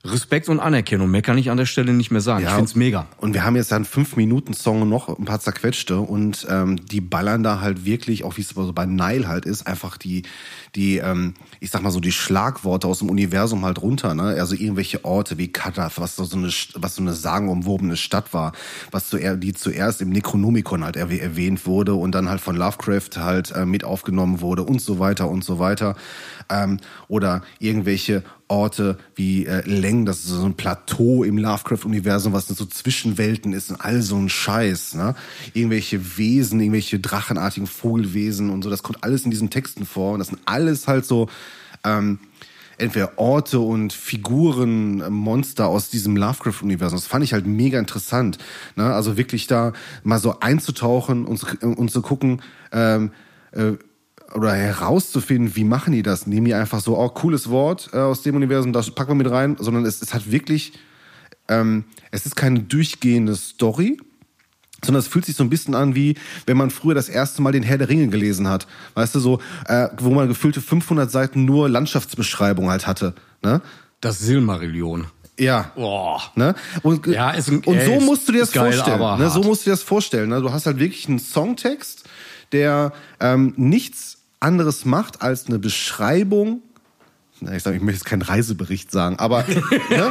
Respekt 0.03 0.49
und 0.49 0.61
Anerkennung. 0.61 1.11
Mehr 1.11 1.21
kann 1.21 1.37
ich 1.37 1.51
an 1.51 1.59
der 1.59 1.67
Stelle 1.67 1.93
nicht 1.93 2.11
mehr 2.11 2.23
sagen. 2.23 2.45
ich 2.45 2.51
find's 2.51 2.75
mega. 2.75 3.07
Und 3.19 3.35
wir 3.35 3.45
haben 3.45 3.57
jetzt 3.57 3.71
dann 3.71 3.85
fünf 3.85 4.17
Minuten 4.17 4.55
Song 4.55 4.89
noch 4.89 5.19
ein 5.19 5.27
paar 5.27 5.41
zerquetschte 5.41 6.01
und 6.01 6.47
ähm, 6.49 6.77
die 6.87 7.03
ballern 7.03 7.43
da 7.43 7.61
halt 7.61 7.85
wirklich, 7.85 8.25
auch 8.25 8.39
wie 8.39 8.41
es 8.41 8.49
so 8.49 8.73
bei 8.73 8.87
Nile 8.87 9.29
halt 9.29 9.45
ist, 9.45 9.67
einfach 9.67 9.99
die, 9.99 10.23
die, 10.74 10.98
ähm, 10.98 11.35
ich 11.59 11.70
sag 11.70 11.83
mal 11.83 11.90
so 11.90 12.00
die 12.00 12.12
Schlagworte 12.12 12.87
aus 12.87 13.00
dem 13.00 13.11
Universum 13.11 13.64
halt 13.64 13.83
runter, 13.83 14.14
ne? 14.14 14.22
Also 14.22 14.54
irgendwelche 14.54 15.04
Orte 15.04 15.38
wie 15.38 15.48
Kadath, 15.48 16.00
was 16.00 16.16
so 16.16 16.24
eine, 16.37 16.50
was 16.74 16.94
so 16.94 17.02
eine 17.02 17.12
sagenumwobene 17.12 17.96
Stadt 17.96 18.33
war, 18.33 18.52
was 18.90 19.09
zuer, 19.09 19.37
die 19.37 19.52
zuerst 19.52 20.00
im 20.00 20.11
Necronomicon 20.11 20.85
halt 20.85 20.96
erwäh- 20.96 21.20
erwähnt 21.20 21.66
wurde 21.66 21.94
und 21.94 22.14
dann 22.14 22.28
halt 22.28 22.40
von 22.40 22.56
Lovecraft 22.56 23.16
halt 23.16 23.50
äh, 23.52 23.66
mit 23.66 23.85
aufgenommen 23.85 24.40
wurde 24.40 24.62
und 24.62 24.80
so 24.80 24.98
weiter 24.98 25.28
und 25.28 25.44
so 25.44 25.59
weiter. 25.59 25.96
Ähm, 26.48 26.78
oder 27.09 27.42
irgendwelche 27.59 28.22
Orte 28.48 28.98
wie 29.14 29.46
äh, 29.46 29.62
Leng, 29.64 30.06
das 30.06 30.18
ist 30.20 30.26
so 30.26 30.44
ein 30.44 30.56
Plateau 30.56 31.22
im 31.22 31.38
Lovecraft-Universum, 31.38 32.33
was 32.33 32.48
so 32.48 32.66
Zwischenwelten 32.66 33.52
ist 33.52 33.70
und 33.70 33.80
all 33.80 34.02
so 34.02 34.16
ein 34.16 34.28
Scheiß. 34.28 34.94
Ne? 34.94 35.14
Irgendwelche 35.54 36.18
Wesen, 36.18 36.59
irgendwelche 36.59 36.98
drachenartigen 36.98 37.68
Vogelwesen 37.68 38.50
und 38.50 38.62
so, 38.62 38.70
das 38.70 38.83
kommt 38.83 39.04
alles 39.04 39.24
in 39.24 39.30
diesen 39.30 39.50
Texten 39.50 39.87
vor. 39.87 40.14
Und 40.14 40.18
das 40.18 40.28
sind 40.28 40.40
alles 40.46 40.60
halt 40.87 41.05
so 41.05 41.29
ähm, 41.85 42.18
entweder 42.79 43.18
Orte 43.18 43.61
und 43.61 43.92
Figuren, 43.92 45.12
Monster 45.12 45.66
aus 45.66 45.90
diesem 45.90 46.16
Lovecraft-Universum. 46.16 46.96
Das 46.99 47.07
fand 47.07 47.25
ich 47.25 47.33
halt 47.33 47.46
mega 47.46 47.79
interessant. 47.79 48.38
Ne? 48.77 48.92
Also 48.92 49.16
wirklich 49.16 49.46
da 49.46 49.73
mal 50.03 50.18
so 50.18 50.40
einzutauchen 50.40 51.27
und, 51.27 51.38
zu- 51.38 51.59
und 51.61 51.90
zu 51.90 52.03
gucken, 52.03 52.42
ähm, 52.73 53.12
äh, 53.53 53.73
oder 54.35 54.53
herauszufinden, 54.53 55.57
wie 55.57 55.64
machen 55.64 55.92
die 55.92 56.03
das? 56.03 56.27
Nehmen 56.27 56.46
die 56.46 56.55
einfach 56.55 56.81
so, 56.81 56.96
oh, 56.96 57.09
cooles 57.09 57.51
Wort 57.51 57.90
äh, 57.92 57.99
aus 57.99 58.23
dem 58.23 58.37
Universum, 58.37 58.73
das 58.73 58.90
packen 58.92 59.11
wir 59.11 59.16
mit 59.16 59.31
rein, 59.31 59.57
sondern 59.59 59.85
es, 59.85 60.03
es 60.03 60.14
hat 60.14 60.31
wirklich, 60.31 60.73
ähm, 61.49 61.85
es 62.12 62.27
ist 62.27 62.37
keine 62.37 62.61
durchgehende 62.61 63.35
Story, 63.35 63.99
sondern 64.85 65.01
es 65.01 65.09
fühlt 65.09 65.25
sich 65.25 65.37
so 65.37 65.45
ein 65.45 65.51
bisschen 65.51 65.75
an, 65.75 65.95
wie 65.95 66.16
wenn 66.47 66.57
man 66.57 66.71
früher 66.71 66.95
das 66.95 67.09
erste 67.09 67.43
Mal 67.43 67.53
den 67.53 67.62
Herr 67.62 67.79
der 67.79 67.88
Ringe 67.88 68.09
gelesen 68.09 68.49
hat. 68.49 68.66
Weißt 68.95 69.14
du, 69.14 69.21
so, 69.21 69.40
äh, 69.66 69.88
wo 69.99 70.11
man 70.11 70.29
gefüllte 70.29 70.61
500 70.61 71.11
Seiten 71.11 71.45
nur 71.45 71.69
Landschaftsbeschreibung 71.69 72.71
halt 72.71 72.87
hatte. 72.87 73.14
Ne? 73.43 73.61
Das 74.01 74.19
Silmarillion. 74.19 75.07
Ja. 75.38 75.73
Boah. 75.75 76.21
Ne? 76.35 76.55
Und, 76.83 77.07
Ja, 77.07 77.31
ist 77.31 77.49
und 77.49 77.66
ey, 77.66 77.87
so 77.87 78.05
musst 78.05 78.29
du 78.29 78.33
dir 78.33 78.40
das 78.40 78.53
geil, 78.53 78.73
vorstellen. 78.73 79.19
Ne? 79.19 79.31
So 79.31 79.43
musst 79.43 79.62
du 79.62 79.71
dir 79.71 79.75
das 79.75 79.83
vorstellen. 79.83 80.29
Ne? 80.29 80.40
Du 80.40 80.53
hast 80.53 80.66
halt 80.66 80.79
wirklich 80.79 81.09
einen 81.09 81.19
Songtext, 81.19 82.05
der 82.53 82.93
ähm, 83.21 83.55
nichts 83.57 84.19
anderes 84.38 84.85
macht 84.85 85.23
als 85.23 85.47
eine 85.47 85.59
Beschreibung. 85.59 86.62
Ich, 87.55 87.62
sag, 87.62 87.75
ich 87.75 87.81
möchte 87.81 88.01
jetzt 88.01 88.05
keinen 88.05 88.23
Reisebericht 88.23 88.90
sagen, 88.90 89.19
aber 89.19 89.45
ne? 89.90 90.11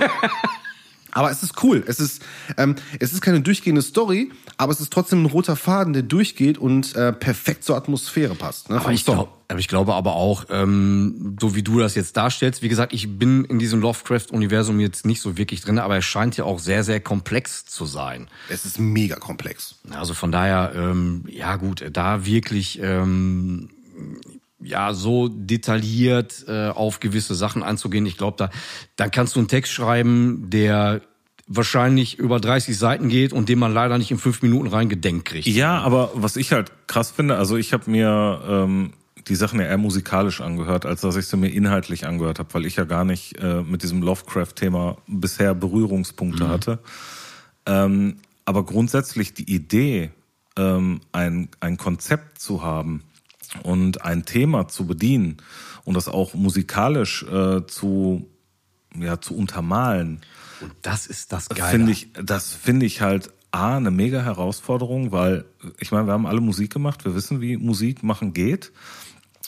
Aber 1.12 1.32
es 1.32 1.44
ist 1.44 1.64
cool. 1.64 1.84
Es 1.88 2.00
ist, 2.00 2.24
ähm, 2.58 2.76
es 3.00 3.14
ist 3.14 3.22
keine 3.22 3.42
durchgehende 3.42 3.82
Story, 3.82 4.32
aber 4.58 4.72
es 4.72 4.80
ist 4.80 4.92
trotzdem 4.92 5.24
ein 5.24 5.26
roter 5.26 5.56
Faden, 5.56 5.94
der 5.94 6.04
durchgeht 6.04 6.58
und 6.58 6.96
äh, 6.96 7.14
perfekt 7.14 7.64
zur 7.64 7.76
Atmosphäre 7.76 8.36
passt. 8.36 8.70
Ne, 8.70 8.80
Aber 8.80 8.92
ich, 8.92 9.06
glaub, 9.06 9.40
aber 9.48 9.60
ich 9.60 9.68
glaube 9.68 9.94
aber 9.96 10.16
auch, 10.16 10.46
ähm, 10.50 11.38
so 11.40 11.56
wie 11.56 11.64
du 11.64 11.80
das 11.80 11.96
jetzt 11.96 12.16
darstellst, 12.18 12.62
wie 12.62 12.70
gesagt, 12.70 12.94
ich 12.94 13.18
bin 13.18 13.46
in 13.46 13.60
diesem 13.60 13.82
Lovecraft-Universum 13.82 14.80
jetzt 14.80 15.06
nicht 15.06 15.22
so 15.22 15.38
wirklich 15.38 15.62
drin, 15.62 15.80
aber 15.80 15.98
es 15.98 16.06
scheint 16.06 16.38
ja 16.38 16.44
auch 16.44 16.60
sehr, 16.60 16.84
sehr 16.84 17.00
komplex 17.00 17.66
zu 17.66 17.86
sein. 17.86 18.28
Es 18.50 18.66
ist 18.66 18.80
mega 18.80 19.16
komplex. 19.16 19.76
Also 19.92 20.14
von 20.14 20.32
daher, 20.32 20.74
ähm, 20.76 21.24
ja 21.28 21.56
gut, 21.56 21.84
da 21.92 22.26
wirklich 22.26 22.80
ähm, 22.82 23.70
ja 24.62 24.94
so 24.94 25.28
detailliert 25.28 26.46
äh, 26.48 26.68
auf 26.68 27.00
gewisse 27.00 27.36
Sachen 27.36 27.64
anzugehen. 27.64 28.06
Ich 28.06 28.18
glaube, 28.18 28.38
da 28.38 28.50
dann 28.96 29.12
kannst 29.12 29.36
du 29.36 29.40
einen 29.40 29.48
Text 29.48 29.72
schreiben, 29.72 30.50
der 30.50 31.02
wahrscheinlich 31.48 32.20
über 32.20 32.40
30 32.40 32.78
Seiten 32.78 33.10
geht 33.10 33.34
und 33.34 33.50
den 33.50 33.58
man 33.58 33.74
leider 33.74 33.98
nicht 33.98 34.12
in 34.12 34.20
fünf 34.20 34.42
Minuten 34.42 34.68
reingedenkt 34.68 35.26
kriegt. 35.26 35.48
Ja, 35.48 35.80
aber 35.80 36.12
was 36.14 36.36
ich 36.36 36.52
halt 36.52 36.72
krass 36.88 37.10
finde, 37.12 37.38
also 37.38 37.58
ich 37.58 37.74
habe 37.74 37.90
mir 37.90 38.42
ähm, 38.48 38.94
die 39.28 39.36
Sachen 39.36 39.60
ja 39.60 39.66
eher 39.66 39.78
musikalisch 39.78 40.42
angehört, 40.42 40.86
als 40.86 41.02
dass 41.02 41.16
ich 41.16 41.26
sie 41.26 41.38
mir 41.38 41.50
inhaltlich 41.50 42.06
angehört 42.06 42.40
habe, 42.40 42.54
weil 42.54 42.66
ich 42.66 42.76
ja 42.76 42.84
gar 42.84 43.04
nicht 43.04 43.38
äh, 43.40 43.64
mit 43.64 43.82
diesem 43.82 44.02
Lovecraft-Thema 44.04 44.98
bisher 45.08 45.56
Berührungspunkte 45.56 46.48
hatte. 46.48 46.80
Ähm, 47.66 48.18
aber 48.46 48.64
grundsätzlich 48.64 49.34
die 49.34 49.52
Idee, 49.52 50.12
ähm, 50.56 51.02
ein, 51.12 51.50
ein 51.60 51.78
Konzept 51.78 52.40
zu 52.40 52.64
haben 52.64 53.04
und 53.64 54.04
ein 54.04 54.26
Thema 54.26 54.68
zu 54.68 54.86
bedienen 54.86 55.38
und 55.86 55.96
das 55.96 56.08
auch 56.08 56.34
musikalisch 56.34 57.24
äh, 57.24 57.66
zu, 57.66 58.28
ja, 58.96 59.20
zu 59.20 59.36
untermalen, 59.36 60.22
Und 60.62 60.74
das 60.82 61.08
ist 61.08 61.32
das 61.32 61.50
Geile. 61.50 61.70
finde 61.70 61.92
ich, 61.92 62.10
das 62.14 62.54
finde 62.54 62.86
ich 62.86 63.02
halt 63.02 63.32
A, 63.52 63.78
eine 63.78 63.90
mega 63.90 64.22
Herausforderung, 64.22 65.12
weil 65.12 65.46
ich 65.80 65.92
meine, 65.92 66.08
wir 66.08 66.14
haben 66.14 66.28
alle 66.28 66.42
Musik 66.42 66.72
gemacht, 66.72 67.06
wir 67.06 67.16
wissen, 67.16 67.42
wie 67.42 67.58
Musik 67.58 68.04
machen 68.04 68.34
geht 68.34 68.72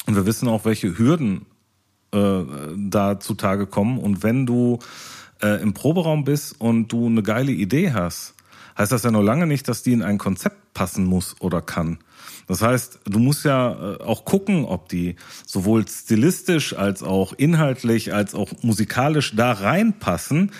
und 0.08 0.16
wir 0.16 0.26
wissen 0.26 0.48
auch, 0.48 0.66
welche 0.66 0.98
Hürden 0.98 1.46
äh, 2.12 2.44
da 2.76 3.20
zutage 3.20 3.68
kommen. 3.68 4.00
Und 4.00 4.24
wenn 4.24 4.46
du 4.46 4.80
äh, 5.42 5.62
im 5.62 5.74
Proberaum 5.74 6.24
bist 6.24 6.60
und 6.60 6.92
du 6.92 7.08
eine 7.08 7.22
geile 7.22 7.52
Idee 7.52 7.94
hast, 7.94 8.34
heißt 8.78 8.92
das 8.92 9.04
ja 9.04 9.12
noch 9.12 9.22
lange 9.22 9.46
nicht, 9.46 9.68
dass 9.68 9.84
die 9.84 9.94
in 9.94 10.02
ein 10.02 10.18
Konzept 10.18 10.74
passen 10.74 11.06
muss 11.06 11.36
oder 11.40 11.62
kann. 11.62 12.00
Das 12.48 12.62
heißt, 12.62 13.00
du 13.06 13.20
musst 13.20 13.46
ja 13.46 13.72
äh, 13.72 14.04
auch 14.04 14.26
gucken, 14.26 14.66
ob 14.66 14.90
die 14.90 15.16
sowohl 15.46 15.88
stilistisch 15.88 16.76
als 16.76 17.04
auch 17.04 17.34
inhaltlich 17.34 18.14
als 18.14 18.36
auch 18.36 18.52
musikalisch 18.62 19.36
da 19.36 19.52
reinpassen. 19.52 20.52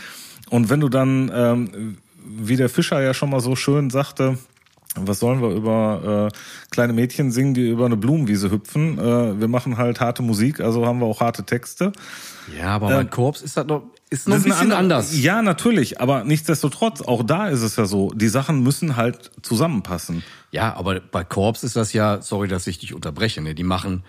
Und 0.50 0.70
wenn 0.70 0.80
du 0.80 0.90
dann, 0.90 1.32
ähm, 1.34 1.98
wie 2.26 2.56
der 2.56 2.70
Fischer 2.70 3.02
ja 3.02 3.14
schon 3.14 3.30
mal 3.30 3.40
so 3.40 3.56
schön 3.56 3.90
sagte, 3.90 4.38
was 4.96 5.20
sollen 5.20 5.42
wir 5.42 5.50
über 5.52 6.30
äh, 6.30 6.38
kleine 6.70 6.92
Mädchen 6.92 7.32
singen, 7.32 7.54
die 7.54 7.70
über 7.70 7.86
eine 7.86 7.96
Blumenwiese 7.96 8.52
hüpfen? 8.52 9.00
Äh, 9.00 9.40
wir 9.40 9.48
machen 9.48 9.78
halt 9.78 10.02
harte 10.02 10.22
Musik, 10.22 10.60
also 10.60 10.86
haben 10.86 11.00
wir 11.00 11.06
auch 11.06 11.22
harte 11.22 11.44
Texte. 11.44 11.94
ja, 12.58 12.76
aber 12.76 12.88
bei 12.88 13.06
Korps 13.06 13.42
ist 13.42 13.56
das 13.56 13.66
noch, 13.68 13.84
ist 14.12 14.28
ein 14.28 14.36
bisschen 14.44 14.52
andere- 14.54 14.78
anders. 14.78 15.18
Ja, 15.18 15.42
natürlich, 15.42 16.00
aber 16.00 16.24
nichtsdestotrotz, 16.24 17.02
auch 17.02 17.24
da 17.24 17.48
ist 17.48 17.62
es 17.62 17.78
ja 17.78 17.86
so, 17.86 18.12
die 18.14 18.28
Sachen 18.28 18.62
müssen 18.62 18.96
halt 18.98 19.32
zusammenpassen. 19.42 20.22
Ja, 20.52 20.76
aber 20.76 21.00
bei 21.00 21.24
Korps 21.24 21.64
ist 21.64 21.76
das 21.76 21.94
ja, 21.94 22.22
sorry, 22.22 22.48
dass 22.48 22.68
ich 22.68 22.78
dich 22.78 22.94
unterbreche, 22.94 23.42
ne? 23.42 23.56
die 23.56 23.64
machen 23.64 24.04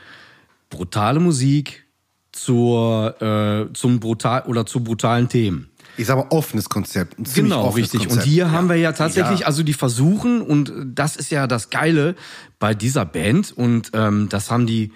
brutale 0.71 1.21
Musik 1.21 1.85
zur, 2.33 3.21
äh, 3.23 3.73
zum 3.75 4.01
brutal 4.01 4.43
oder 4.47 4.67
zu 4.67 4.83
brutalen 4.83 5.29
Themen. 5.29 5.69
Ich 5.99 6.07
sage 6.07 6.21
mal 6.23 6.27
offenes 6.31 6.69
Konzept. 6.71 7.17
Genau, 7.35 7.65
offenes 7.67 7.93
richtig. 7.93 8.01
Konzept. 8.09 8.25
Und 8.27 8.31
hier 8.31 8.51
haben 8.51 8.69
wir 8.71 8.77
ja 8.77 8.93
tatsächlich, 8.93 9.41
Ja. 9.41 9.47
also 9.47 9.63
die 9.63 9.75
versuchen, 9.75 10.41
und 10.41 10.73
das 10.95 11.17
ist 11.17 11.31
ja 11.31 11.47
das 11.47 11.69
Geile 11.71 12.17
bei 12.59 12.75
dieser 12.75 13.05
Band, 13.05 13.53
und 13.53 13.91
ähm, 13.93 14.29
das 14.31 14.51
haben 14.51 14.67
die 14.67 14.93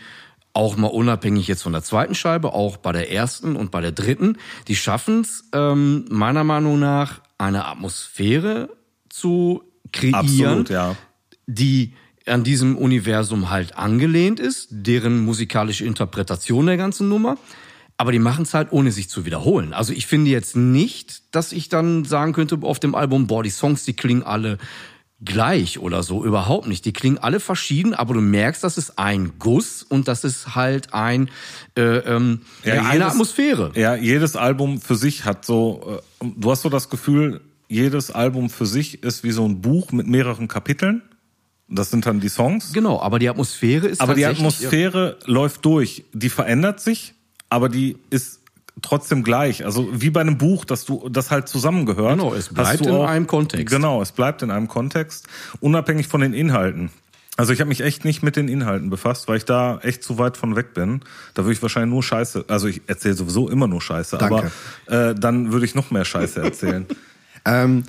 auch 0.57 0.77
mal 0.77 0.89
unabhängig 0.89 1.47
jetzt 1.47 1.63
von 1.63 1.73
der 1.73 1.83
zweiten 1.83 2.15
Scheibe, 2.15 2.53
auch 2.55 2.79
bei 2.79 2.91
der 2.91 3.13
ersten 3.13 3.57
und 3.57 3.71
bei 3.71 3.81
der 3.81 3.93
dritten, 3.93 4.39
die 4.69 4.75
schaffen 4.75 5.21
es 5.21 5.45
ähm, 5.53 6.07
meiner 6.09 6.45
Meinung 6.45 6.81
nach, 6.81 7.21
eine 7.39 7.67
Atmosphäre 7.67 8.71
zu 9.11 9.63
kreieren, 9.93 10.61
Absolut, 10.61 10.71
ja. 10.71 10.97
die 11.47 11.93
an 12.25 12.43
diesem 12.43 12.77
Universum 12.77 13.51
halt 13.51 13.77
angelehnt 13.77 14.41
ist, 14.41 14.69
deren 14.71 15.25
musikalische 15.25 15.85
Interpretation 15.85 16.67
der 16.67 16.77
ganzen 16.77 17.09
Nummer. 17.09 17.37
Aber 17.99 18.13
die 18.13 18.19
machen 18.19 18.43
es 18.43 18.53
halt, 18.53 18.73
ohne 18.73 18.93
sich 18.93 19.09
zu 19.09 19.25
wiederholen. 19.25 19.73
Also 19.73 19.93
ich 19.93 20.07
finde 20.07 20.31
jetzt 20.31 20.57
nicht, 20.57 21.35
dass 21.35 21.53
ich 21.53 21.69
dann 21.69 22.05
sagen 22.05 22.33
könnte 22.33 22.59
auf 22.63 22.81
dem 22.81 22.95
Album, 22.95 23.27
boah, 23.27 23.43
die 23.43 23.51
Songs, 23.51 23.85
die 23.85 23.95
klingen 23.95 24.23
alle 24.23 24.59
gleich 25.25 25.79
oder 25.79 26.03
so. 26.03 26.25
Überhaupt 26.25 26.67
nicht. 26.67 26.85
Die 26.85 26.93
klingen 26.93 27.19
alle 27.19 27.41
verschieden, 27.41 27.95
aber 27.95 28.15
du 28.15 28.21
merkst, 28.21 28.63
das 28.63 28.77
ist 28.77 28.99
ein 28.99 29.33
Guss 29.39 29.83
und 29.83 30.09
das 30.09 30.25
ist 30.25 30.55
halt 30.55 30.93
ein 30.93 31.31
äh, 31.77 31.81
ähm, 31.83 32.43
ja, 32.65 32.75
eine 32.83 32.93
jedes- 32.93 33.07
Atmosphäre. 33.13 33.73
Ja, 33.75 33.95
jedes 33.95 34.37
Album 34.37 34.81
für 34.81 34.95
sich 34.95 35.25
hat 35.25 35.45
so, 35.45 36.01
äh, 36.23 36.27
du 36.37 36.51
hast 36.51 36.63
so 36.63 36.69
das 36.69 36.91
Gefühl, 36.91 37.41
jedes 37.69 38.11
Album 38.11 38.51
für 38.51 38.67
sich 38.67 39.03
ist 39.03 39.25
wie 39.25 39.33
so 39.33 39.45
ein 39.47 39.61
Buch 39.61 39.91
mit 39.93 40.07
mehreren 40.07 40.49
Kapiteln. 40.49 41.03
Das 41.69 41.91
sind 41.91 42.07
dann 42.07 42.21
die 42.21 42.29
Songs. 42.29 42.73
Genau, 42.73 43.01
aber 43.01 43.19
die 43.19 43.29
Atmosphäre 43.29 43.89
ist 43.89 44.01
Aber 44.01 44.15
die 44.15 44.25
Atmosphäre 44.25 45.19
läuft 45.25 45.65
durch. 45.65 46.05
Die 46.13 46.29
verändert 46.29 46.79
sich, 46.79 47.15
aber 47.49 47.69
die 47.69 47.97
ist 48.11 48.41
trotzdem 48.83 49.23
gleich. 49.23 49.65
Also 49.65 49.89
wie 49.93 50.11
bei 50.11 50.21
einem 50.21 50.39
Buch, 50.39 50.65
dass 50.65 50.85
du 50.85 51.09
das 51.09 51.31
halt 51.31 51.49
zusammengehört. 51.49 52.19
Genau, 52.19 52.35
es 52.35 52.49
bleibt 52.49 52.87
in 52.87 52.95
einem 52.95 53.27
Kontext. 53.27 53.75
Genau, 53.75 54.03
es 54.03 54.13
bleibt 54.13 54.43
in 54.43 54.51
einem 54.51 54.69
Kontext, 54.69 55.27
unabhängig 55.61 56.09
von 56.09 56.21
den 56.21 56.35
Inhalten. 56.35 56.91
Also 57.37 57.53
ich 57.53 57.61
habe 57.61 57.69
mich 57.69 57.83
echt 57.83 58.05
nicht 58.05 58.23
mit 58.23 58.37
den 58.37 58.49
Inhalten 58.49 58.89
befasst, 58.89 59.29
weil 59.29 59.37
ich 59.37 59.45
da 59.45 59.79
echt 59.83 60.03
zu 60.03 60.19
weit 60.19 60.39
von 60.39 60.57
weg 60.57 60.73
bin. 60.73 61.01
Da 61.35 61.45
würde 61.45 61.53
ich 61.53 61.63
wahrscheinlich 61.63 61.93
nur 61.93 62.03
Scheiße, 62.03 62.47
also 62.49 62.67
ich 62.67 62.83
erzähle 62.87 63.15
sowieso 63.15 63.49
immer 63.49 63.67
nur 63.67 63.83
Scheiße, 63.83 64.17
Danke. 64.17 64.51
aber 64.89 65.11
äh, 65.11 65.15
dann 65.15 65.53
würde 65.53 65.67
ich 65.67 65.75
noch 65.75 65.91
mehr 65.91 66.05
Scheiße 66.05 66.41
erzählen. 66.43 66.87
Ähm, 67.49 67.85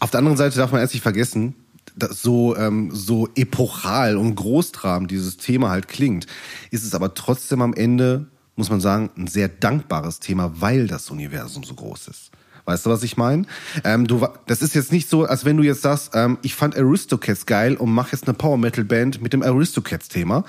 auf 0.00 0.10
der 0.10 0.18
anderen 0.18 0.36
Seite 0.36 0.56
darf 0.56 0.72
man 0.72 0.80
erst 0.80 0.92
nicht 0.92 1.04
vergessen, 1.04 1.54
dass 1.94 2.20
so, 2.20 2.56
ähm, 2.56 2.90
so 2.92 3.28
epochal 3.36 4.16
und 4.16 4.34
großtrabend 4.34 5.08
dieses 5.08 5.36
Thema 5.36 5.70
halt 5.70 5.86
klingt, 5.86 6.26
ist 6.72 6.84
es 6.84 6.92
aber 6.92 7.14
trotzdem 7.14 7.62
am 7.62 7.74
Ende, 7.74 8.26
muss 8.56 8.70
man 8.70 8.80
sagen, 8.80 9.10
ein 9.16 9.26
sehr 9.26 9.48
dankbares 9.48 10.20
Thema, 10.20 10.60
weil 10.60 10.86
das 10.86 11.10
Universum 11.10 11.64
so 11.64 11.74
groß 11.74 12.08
ist. 12.08 12.30
Weißt 12.64 12.86
du, 12.86 12.90
was 12.90 13.02
ich 13.02 13.16
meine? 13.16 13.44
Ähm, 13.82 14.06
du, 14.06 14.24
das 14.46 14.62
ist 14.62 14.74
jetzt 14.74 14.92
nicht 14.92 15.08
so, 15.08 15.24
als 15.24 15.44
wenn 15.44 15.56
du 15.56 15.64
jetzt 15.64 15.82
sagst, 15.82 16.12
ähm, 16.14 16.38
ich 16.42 16.54
fand 16.54 16.76
Aristocats 16.76 17.46
geil 17.46 17.76
und 17.76 17.90
mach 17.92 18.12
jetzt 18.12 18.28
eine 18.28 18.34
Power 18.34 18.56
Metal 18.56 18.84
Band 18.84 19.20
mit 19.20 19.32
dem 19.32 19.42
Aristocats-Thema. 19.42 20.44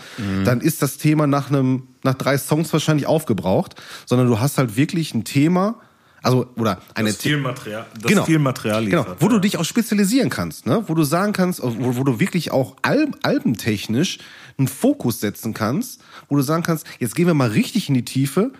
Dann 0.46 0.62
ist 0.62 0.82
das 0.82 0.98
Thema 0.98 1.26
nach 1.26 1.50
einem, 1.50 1.88
nach 2.04 2.14
drei 2.14 2.38
Songs 2.38 2.72
wahrscheinlich 2.72 3.08
aufgebraucht, 3.08 3.82
sondern 4.06 4.28
du 4.28 4.40
hast 4.40 4.60
halt 4.60 4.76
wirklich 4.76 5.16
ein 5.16 5.24
Thema, 5.24 5.80
also 6.22 6.48
oder 6.56 6.80
eine 6.94 7.10
Das 7.10 7.18
viel 7.18 7.38
Material, 7.38 7.86
das 8.00 8.04
genau. 8.04 8.26
viel 8.26 8.40
Material 8.40 8.86
genau, 8.86 9.02
liefert. 9.02 9.22
wo 9.22 9.28
du 9.28 9.40
dich 9.40 9.58
auch 9.58 9.66
spezialisieren 9.66 10.30
kannst, 10.30 10.66
ne? 10.66 10.84
wo 10.88 10.94
du 10.94 11.04
sagen 11.04 11.34
kannst, 11.34 11.62
wo, 11.62 11.98
wo 11.98 12.04
du 12.04 12.20
wirklich 12.20 12.52
auch 12.52 12.78
Al 12.82 13.08
albentechnisch 13.24 14.20
einen 14.58 14.68
Fokus 14.68 15.20
setzen 15.20 15.54
kannst, 15.54 16.02
wo 16.30 16.36
du 16.36 16.42
sagen 16.42 16.64
kannst, 16.64 16.86
jetzt 17.00 17.16
gehen 17.16 17.28
wir 17.28 17.34
mal 17.34 17.50
richtig 17.50 17.90
in 17.90 17.96
die 17.96 18.06
Tiefe 18.06 18.52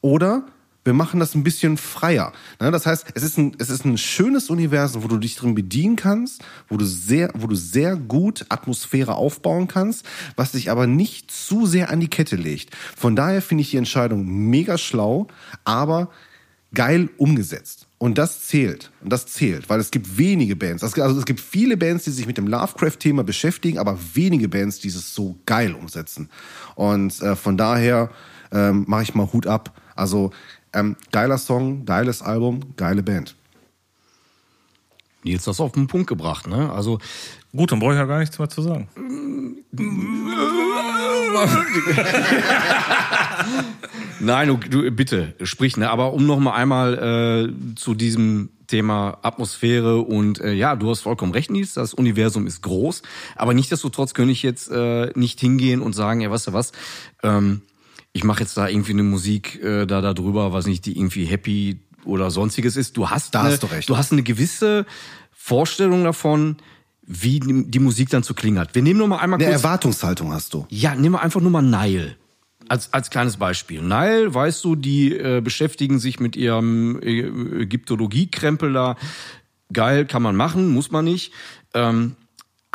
oder 0.00 0.46
wir 0.84 0.94
machen 0.94 1.20
das 1.20 1.34
ein 1.34 1.44
bisschen 1.44 1.76
freier. 1.76 2.32
Ne? 2.60 2.70
Das 2.70 2.86
heißt, 2.86 3.08
es 3.14 3.22
ist, 3.22 3.36
ein, 3.36 3.54
es 3.58 3.68
ist 3.68 3.84
ein 3.84 3.98
schönes 3.98 4.48
Universum, 4.48 5.02
wo 5.02 5.08
du 5.08 5.18
dich 5.18 5.36
drin 5.36 5.54
bedienen 5.54 5.96
kannst, 5.96 6.42
wo 6.68 6.78
du 6.78 6.86
sehr, 6.86 7.30
wo 7.34 7.46
du 7.46 7.56
sehr 7.56 7.96
gut 7.96 8.46
Atmosphäre 8.48 9.16
aufbauen 9.16 9.68
kannst, 9.68 10.06
was 10.36 10.52
dich 10.52 10.70
aber 10.70 10.86
nicht 10.86 11.30
zu 11.30 11.66
sehr 11.66 11.90
an 11.90 12.00
die 12.00 12.08
Kette 12.08 12.36
legt. 12.36 12.74
Von 12.96 13.16
daher 13.16 13.42
finde 13.42 13.62
ich 13.62 13.70
die 13.70 13.76
Entscheidung 13.76 14.26
mega 14.26 14.78
schlau, 14.78 15.26
aber 15.64 16.10
geil 16.72 17.10
umgesetzt. 17.18 17.87
Und 17.98 18.16
das 18.16 18.46
zählt. 18.46 18.92
Und 19.02 19.12
das 19.12 19.26
zählt, 19.26 19.68
weil 19.68 19.80
es 19.80 19.90
gibt 19.90 20.18
wenige 20.18 20.54
Bands. 20.54 20.84
Also 20.84 21.18
es 21.18 21.26
gibt 21.26 21.40
viele 21.40 21.76
Bands, 21.76 22.04
die 22.04 22.12
sich 22.12 22.26
mit 22.26 22.38
dem 22.38 22.46
Lovecraft-Thema 22.46 23.24
beschäftigen, 23.24 23.78
aber 23.78 23.98
wenige 24.14 24.48
Bands, 24.48 24.78
die 24.78 24.88
es 24.88 25.14
so 25.14 25.36
geil 25.46 25.74
umsetzen. 25.74 26.30
Und 26.76 27.20
äh, 27.20 27.34
von 27.34 27.56
daher 27.56 28.10
ähm, 28.52 28.84
mache 28.86 29.02
ich 29.02 29.14
mal 29.14 29.32
Hut 29.32 29.48
ab. 29.48 29.76
Also 29.96 30.30
ähm, 30.72 30.96
geiler 31.10 31.38
Song, 31.38 31.84
geiles 31.86 32.22
Album, 32.22 32.76
geile 32.76 33.02
Band. 33.02 33.34
Nils 35.24 35.44
das 35.44 35.60
auf 35.60 35.72
den 35.72 35.88
Punkt 35.88 36.06
gebracht, 36.06 36.46
ne? 36.46 36.72
Also 36.72 37.00
Gut, 37.56 37.72
dann 37.72 37.78
brauche 37.78 37.92
ich 37.92 37.98
ja 37.98 38.04
gar 38.04 38.18
nichts 38.18 38.38
mehr 38.38 38.48
zu 38.48 38.62
sagen. 38.62 38.88
Nein, 44.20 44.48
du, 44.48 44.56
du 44.56 44.90
bitte, 44.90 45.34
sprich, 45.42 45.76
ne? 45.76 45.90
Aber 45.90 46.12
um 46.12 46.26
noch 46.26 46.38
mal 46.38 46.52
einmal 46.54 47.48
äh, 47.48 47.74
zu 47.76 47.94
diesem 47.94 48.50
Thema 48.66 49.18
Atmosphäre 49.22 50.00
und 50.00 50.40
äh, 50.40 50.52
ja, 50.52 50.76
du 50.76 50.90
hast 50.90 51.00
vollkommen 51.00 51.32
recht, 51.32 51.50
Nils, 51.50 51.74
das 51.74 51.94
Universum 51.94 52.46
ist 52.46 52.62
groß, 52.62 53.02
aber 53.36 53.54
nichtsdestotrotz 53.54 54.12
könnte 54.12 54.32
ich 54.32 54.42
jetzt 54.42 54.70
äh, 54.70 55.10
nicht 55.14 55.40
hingehen 55.40 55.80
und 55.80 55.94
sagen, 55.94 56.20
ja, 56.20 56.30
weißt 56.30 56.48
du 56.48 56.52
was, 56.52 56.72
ähm, 57.22 57.62
ich 58.12 58.24
mache 58.24 58.40
jetzt 58.40 58.56
da 58.56 58.68
irgendwie 58.68 58.92
eine 58.92 59.04
Musik 59.04 59.62
äh, 59.62 59.86
da 59.86 60.00
da 60.02 60.12
drüber, 60.12 60.52
was 60.52 60.66
nicht, 60.66 60.84
die 60.84 60.98
irgendwie 60.98 61.24
happy 61.24 61.80
oder 62.04 62.30
sonstiges 62.30 62.76
ist. 62.76 62.96
Du 62.96 63.08
hast, 63.08 63.34
Da 63.34 63.40
eine, 63.40 63.52
hast 63.52 63.62
du 63.62 63.66
recht. 63.68 63.88
du 63.88 63.96
hast 63.96 64.12
eine 64.12 64.22
gewisse 64.22 64.84
Vorstellung 65.32 66.04
davon, 66.04 66.56
wie 67.08 67.40
die 67.40 67.78
Musik 67.78 68.10
dann 68.10 68.22
zu 68.22 68.34
klingen 68.34 68.58
hat. 68.58 68.74
Wir 68.74 68.82
nehmen 68.82 68.98
nur 68.98 69.08
mal 69.08 69.18
einmal 69.18 69.38
Eine 69.38 69.48
kurz. 69.48 69.64
Erwartungshaltung 69.64 70.32
hast 70.32 70.52
du. 70.52 70.66
Ja, 70.68 70.94
nehmen 70.94 71.14
wir 71.14 71.22
einfach 71.22 71.40
nur 71.40 71.50
mal 71.50 71.62
Nile. 71.62 72.16
Als, 72.68 72.92
als 72.92 73.08
kleines 73.08 73.38
Beispiel. 73.38 73.80
Nile, 73.80 74.34
weißt 74.34 74.62
du, 74.62 74.76
die 74.76 75.14
äh, 75.14 75.40
beschäftigen 75.40 75.98
sich 75.98 76.20
mit 76.20 76.36
ihrem 76.36 77.00
äh, 77.00 77.20
Ägyptologie-Krempel 77.62 78.74
da. 78.74 78.96
Geil, 79.72 80.04
kann 80.04 80.22
man 80.22 80.36
machen, 80.36 80.68
muss 80.68 80.90
man 80.90 81.06
nicht. 81.06 81.32
Ähm, 81.72 82.14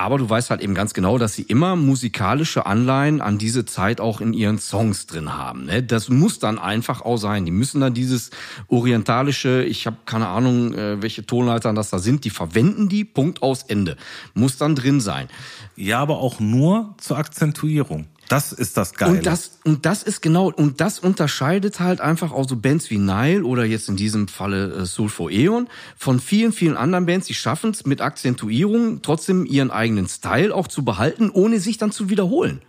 aber 0.03 0.17
du 0.17 0.29
weißt 0.29 0.49
halt 0.49 0.59
eben 0.61 0.75
ganz 0.75 0.93
genau, 0.93 1.17
dass 1.17 1.33
sie 1.33 1.43
immer 1.43 1.77
musikalische 1.77 2.65
Anleihen 2.65 3.21
an 3.21 3.37
diese 3.37 3.63
Zeit 3.63 4.01
auch 4.01 4.19
in 4.19 4.33
ihren 4.33 4.59
Songs 4.59 5.07
drin 5.07 5.33
haben. 5.33 5.65
Ne? 5.65 5.81
Das 5.81 6.09
muss 6.09 6.39
dann 6.39 6.59
einfach 6.59 7.01
auch 7.01 7.15
sein. 7.15 7.45
Die 7.45 7.51
müssen 7.51 7.79
dann 7.79 7.93
dieses 7.93 8.29
orientalische, 8.67 9.63
ich 9.63 9.87
habe 9.87 9.97
keine 10.05 10.27
Ahnung, 10.27 10.73
äh, 10.73 11.01
welche 11.01 11.25
Tonleitern 11.25 11.73
das 11.73 11.89
da 11.89 11.99
sind, 11.99 12.25
die 12.25 12.31
verwenden 12.31 12.89
die, 12.89 13.05
Punkt 13.05 13.41
aus 13.41 13.63
Ende. 13.63 13.95
Muss 14.33 14.57
dann 14.57 14.75
drin 14.75 14.99
sein. 14.99 15.29
Ja, 15.77 15.99
aber 15.99 16.17
auch 16.17 16.41
nur 16.41 16.95
zur 16.97 17.17
Akzentuierung. 17.17 18.07
Das 18.33 18.51
ist 18.51 18.77
das 18.77 18.93
Geile. 18.95 19.11
Und 19.11 19.25
das, 19.27 19.59
und 19.63 19.85
das 19.85 20.01
ist 20.01 20.23
genau, 20.23 20.51
und 20.51 20.81
das 20.81 20.97
unterscheidet 20.97 21.79
halt 21.79 22.01
einfach 22.01 22.31
auch 22.31 22.49
so 22.49 22.55
Bands 22.55 22.89
wie 22.89 22.97
Nile 22.97 23.43
oder 23.43 23.63
jetzt 23.63 23.89
in 23.89 23.95
diesem 23.95 24.27
Falle 24.27 24.73
äh, 24.73 24.85
Sulfur 24.87 25.29
Eon 25.29 25.67
von 25.95 26.19
vielen, 26.19 26.51
vielen 26.51 26.75
anderen 26.75 27.05
Bands, 27.05 27.27
die 27.27 27.35
schaffen 27.35 27.69
es 27.69 27.85
mit 27.85 28.01
Akzentuierung 28.01 29.03
trotzdem 29.03 29.45
ihren 29.45 29.69
eigenen 29.69 30.07
Style 30.07 30.51
auch 30.55 30.67
zu 30.67 30.83
behalten, 30.83 31.29
ohne 31.29 31.59
sich 31.59 31.77
dann 31.77 31.91
zu 31.91 32.09
wiederholen. 32.09 32.63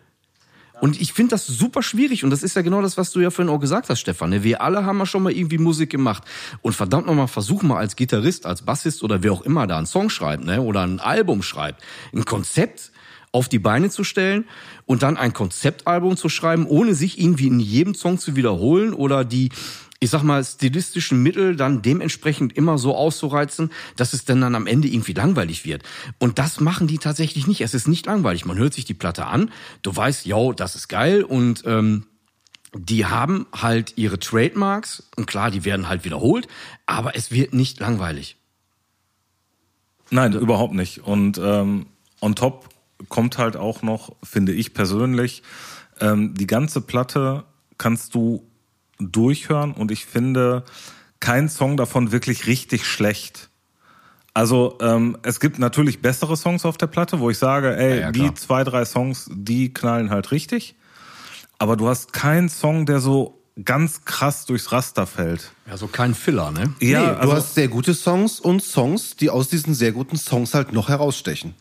Und 0.82 1.00
ich 1.00 1.14
finde 1.14 1.30
das 1.30 1.46
super 1.46 1.82
schwierig 1.82 2.24
und 2.24 2.30
das 2.30 2.42
ist 2.42 2.56
ja 2.56 2.60
genau 2.60 2.82
das, 2.82 2.98
was 2.98 3.10
du 3.10 3.20
ja 3.20 3.30
vorhin 3.30 3.50
auch 3.50 3.60
gesagt 3.60 3.88
hast, 3.88 4.00
Stefan. 4.00 4.28
ne? 4.28 4.42
Wir 4.42 4.60
alle 4.60 4.84
haben 4.84 4.98
ja 4.98 5.06
schon 5.06 5.22
mal 5.22 5.32
irgendwie 5.32 5.56
Musik 5.56 5.88
gemacht 5.88 6.24
und 6.60 6.74
verdammt 6.74 7.06
nochmal, 7.06 7.28
versuch 7.28 7.62
mal 7.62 7.78
als 7.78 7.96
Gitarrist, 7.96 8.44
als 8.44 8.60
Bassist 8.60 9.02
oder 9.02 9.22
wer 9.22 9.32
auch 9.32 9.40
immer 9.40 9.66
da 9.66 9.78
einen 9.78 9.86
Song 9.86 10.10
schreibt 10.10 10.44
ne? 10.44 10.60
oder 10.60 10.82
ein 10.82 11.00
Album 11.00 11.42
schreibt, 11.42 11.82
ein 12.12 12.26
Konzept 12.26 12.92
auf 13.34 13.48
die 13.48 13.58
Beine 13.58 13.90
zu 13.90 14.04
stellen 14.04 14.44
und 14.86 15.02
dann 15.02 15.16
ein 15.16 15.32
Konzeptalbum 15.32 16.16
zu 16.16 16.28
schreiben, 16.28 16.66
ohne 16.66 16.94
sich 16.94 17.18
irgendwie 17.20 17.46
in 17.46 17.60
jedem 17.60 17.94
Song 17.94 18.18
zu 18.18 18.36
wiederholen 18.36 18.92
oder 18.92 19.24
die, 19.24 19.50
ich 20.00 20.10
sag 20.10 20.22
mal, 20.22 20.44
stilistischen 20.44 21.22
Mittel 21.22 21.56
dann 21.56 21.82
dementsprechend 21.82 22.56
immer 22.56 22.78
so 22.78 22.94
auszureizen, 22.94 23.70
dass 23.96 24.12
es 24.12 24.24
dann, 24.24 24.40
dann 24.40 24.54
am 24.54 24.66
Ende 24.66 24.88
irgendwie 24.88 25.14
langweilig 25.14 25.64
wird. 25.64 25.82
Und 26.18 26.38
das 26.38 26.60
machen 26.60 26.86
die 26.86 26.98
tatsächlich 26.98 27.46
nicht. 27.46 27.62
Es 27.62 27.74
ist 27.74 27.88
nicht 27.88 28.06
langweilig. 28.06 28.44
Man 28.44 28.58
hört 28.58 28.74
sich 28.74 28.84
die 28.84 28.94
Platte 28.94 29.26
an, 29.26 29.50
du 29.82 29.94
weißt, 29.94 30.26
yo, 30.26 30.52
das 30.52 30.74
ist 30.74 30.88
geil 30.88 31.22
und 31.22 31.62
ähm, 31.66 32.06
die 32.76 33.06
haben 33.06 33.46
halt 33.54 33.94
ihre 33.96 34.18
Trademarks 34.18 35.04
und 35.16 35.26
klar, 35.26 35.50
die 35.50 35.64
werden 35.64 35.88
halt 35.88 36.04
wiederholt, 36.04 36.48
aber 36.86 37.16
es 37.16 37.30
wird 37.30 37.54
nicht 37.54 37.78
langweilig. 37.78 38.36
Nein, 40.10 40.32
überhaupt 40.32 40.74
nicht. 40.74 40.98
Und 41.04 41.38
ähm, 41.38 41.86
on 42.20 42.34
top 42.34 42.68
kommt 43.08 43.38
halt 43.38 43.56
auch 43.56 43.82
noch, 43.82 44.16
finde 44.22 44.52
ich 44.52 44.74
persönlich, 44.74 45.42
ähm, 46.00 46.34
die 46.34 46.46
ganze 46.46 46.80
Platte 46.80 47.44
kannst 47.78 48.14
du 48.14 48.44
durchhören 48.98 49.72
und 49.72 49.90
ich 49.90 50.06
finde 50.06 50.64
kein 51.20 51.48
Song 51.48 51.76
davon 51.76 52.12
wirklich 52.12 52.46
richtig 52.46 52.86
schlecht. 52.86 53.50
Also 54.34 54.78
ähm, 54.80 55.16
es 55.22 55.38
gibt 55.38 55.58
natürlich 55.58 56.02
bessere 56.02 56.36
Songs 56.36 56.64
auf 56.64 56.76
der 56.76 56.88
Platte, 56.88 57.20
wo 57.20 57.30
ich 57.30 57.38
sage, 57.38 57.76
ey, 57.76 57.90
Ja, 57.90 58.00
ja, 58.06 58.12
die 58.12 58.34
zwei, 58.34 58.64
drei 58.64 58.84
Songs, 58.84 59.30
die 59.32 59.72
knallen 59.72 60.10
halt 60.10 60.32
richtig. 60.32 60.74
Aber 61.58 61.76
du 61.76 61.88
hast 61.88 62.12
keinen 62.12 62.48
Song, 62.48 62.84
der 62.84 62.98
so 62.98 63.40
ganz 63.64 64.04
krass 64.04 64.46
durchs 64.46 64.72
Raster 64.72 65.06
fällt. 65.06 65.52
Also 65.70 65.86
kein 65.86 66.14
Filler, 66.14 66.50
ne? 66.50 66.74
nee, 66.80 66.90
Ja, 66.90 67.12
du 67.12 67.20
also, 67.20 67.32
hast 67.34 67.54
sehr 67.54 67.68
gute 67.68 67.94
Songs 67.94 68.40
und 68.40 68.62
Songs, 68.62 69.14
die 69.16 69.30
aus 69.30 69.48
diesen 69.48 69.74
sehr 69.74 69.92
guten 69.92 70.16
Songs 70.16 70.54
halt 70.54 70.72
noch 70.72 70.88
herausstechen. 70.88 71.54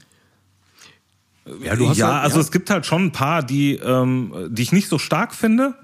Ja, 1.61 1.75
du 1.75 1.89
hast 1.89 1.97
ja, 1.97 2.13
halt, 2.13 2.23
also 2.23 2.39
es 2.39 2.51
gibt 2.51 2.69
halt 2.69 2.85
schon 2.85 3.05
ein 3.05 3.11
paar, 3.11 3.43
die, 3.43 3.75
ähm, 3.75 4.33
die 4.49 4.61
ich 4.61 4.71
nicht 4.71 4.87
so 4.87 4.97
stark 4.97 5.35
finde, 5.35 5.75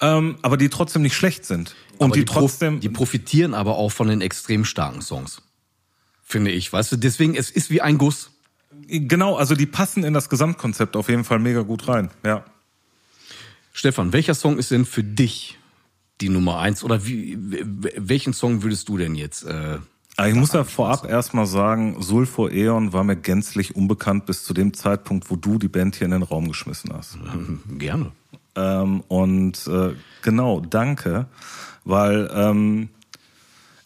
ähm, 0.00 0.36
aber 0.42 0.56
die 0.56 0.68
trotzdem 0.68 1.02
nicht 1.02 1.16
schlecht 1.16 1.44
sind. 1.44 1.74
Und 1.98 2.06
Aber 2.10 2.14
die, 2.14 2.24
prof- 2.24 2.38
trotzdem. 2.52 2.78
die 2.80 2.88
profitieren 2.88 3.54
aber 3.54 3.76
auch 3.76 3.90
von 3.90 4.06
den 4.06 4.20
extrem 4.20 4.64
starken 4.64 5.02
Songs. 5.02 5.42
Finde 6.24 6.52
ich, 6.52 6.72
weißt 6.72 6.92
du, 6.92 6.96
deswegen, 6.96 7.34
es 7.34 7.50
ist 7.50 7.70
wie 7.70 7.80
ein 7.80 7.98
Guss. 7.98 8.30
genau, 8.86 9.36
also 9.36 9.54
die 9.56 9.66
passen 9.66 10.04
in 10.04 10.14
das 10.14 10.28
Gesamtkonzept 10.28 10.94
auf 10.94 11.08
jeden 11.08 11.24
Fall 11.24 11.40
mega 11.40 11.62
gut 11.62 11.88
rein. 11.88 12.10
Ja. 12.24 12.44
Stefan, 13.72 14.12
welcher 14.12 14.34
Song 14.34 14.58
ist 14.58 14.70
denn 14.70 14.84
für 14.84 15.02
dich 15.02 15.58
die 16.20 16.28
Nummer 16.28 16.58
eins? 16.58 16.84
Oder 16.84 17.04
wie, 17.06 17.36
welchen 17.40 18.32
Song 18.32 18.62
würdest 18.62 18.88
du 18.88 18.96
denn 18.98 19.14
jetzt? 19.14 19.44
Äh, 19.44 19.78
ich 20.26 20.34
muss 20.34 20.52
ja 20.52 20.64
vorab 20.64 21.08
erstmal 21.08 21.46
sagen, 21.46 22.02
Sulfur 22.02 22.50
Eon 22.50 22.92
war 22.92 23.04
mir 23.04 23.16
gänzlich 23.16 23.76
unbekannt 23.76 24.26
bis 24.26 24.44
zu 24.44 24.52
dem 24.52 24.74
Zeitpunkt, 24.74 25.30
wo 25.30 25.36
du 25.36 25.58
die 25.58 25.68
Band 25.68 25.94
hier 25.94 26.06
in 26.06 26.10
den 26.10 26.24
Raum 26.24 26.48
geschmissen 26.48 26.92
hast. 26.92 27.18
gerne. 27.78 28.10
Ähm, 28.56 29.04
und 29.06 29.66
äh, 29.68 29.94
genau, 30.22 30.60
danke, 30.60 31.26
weil 31.84 32.28
ähm, 32.34 32.88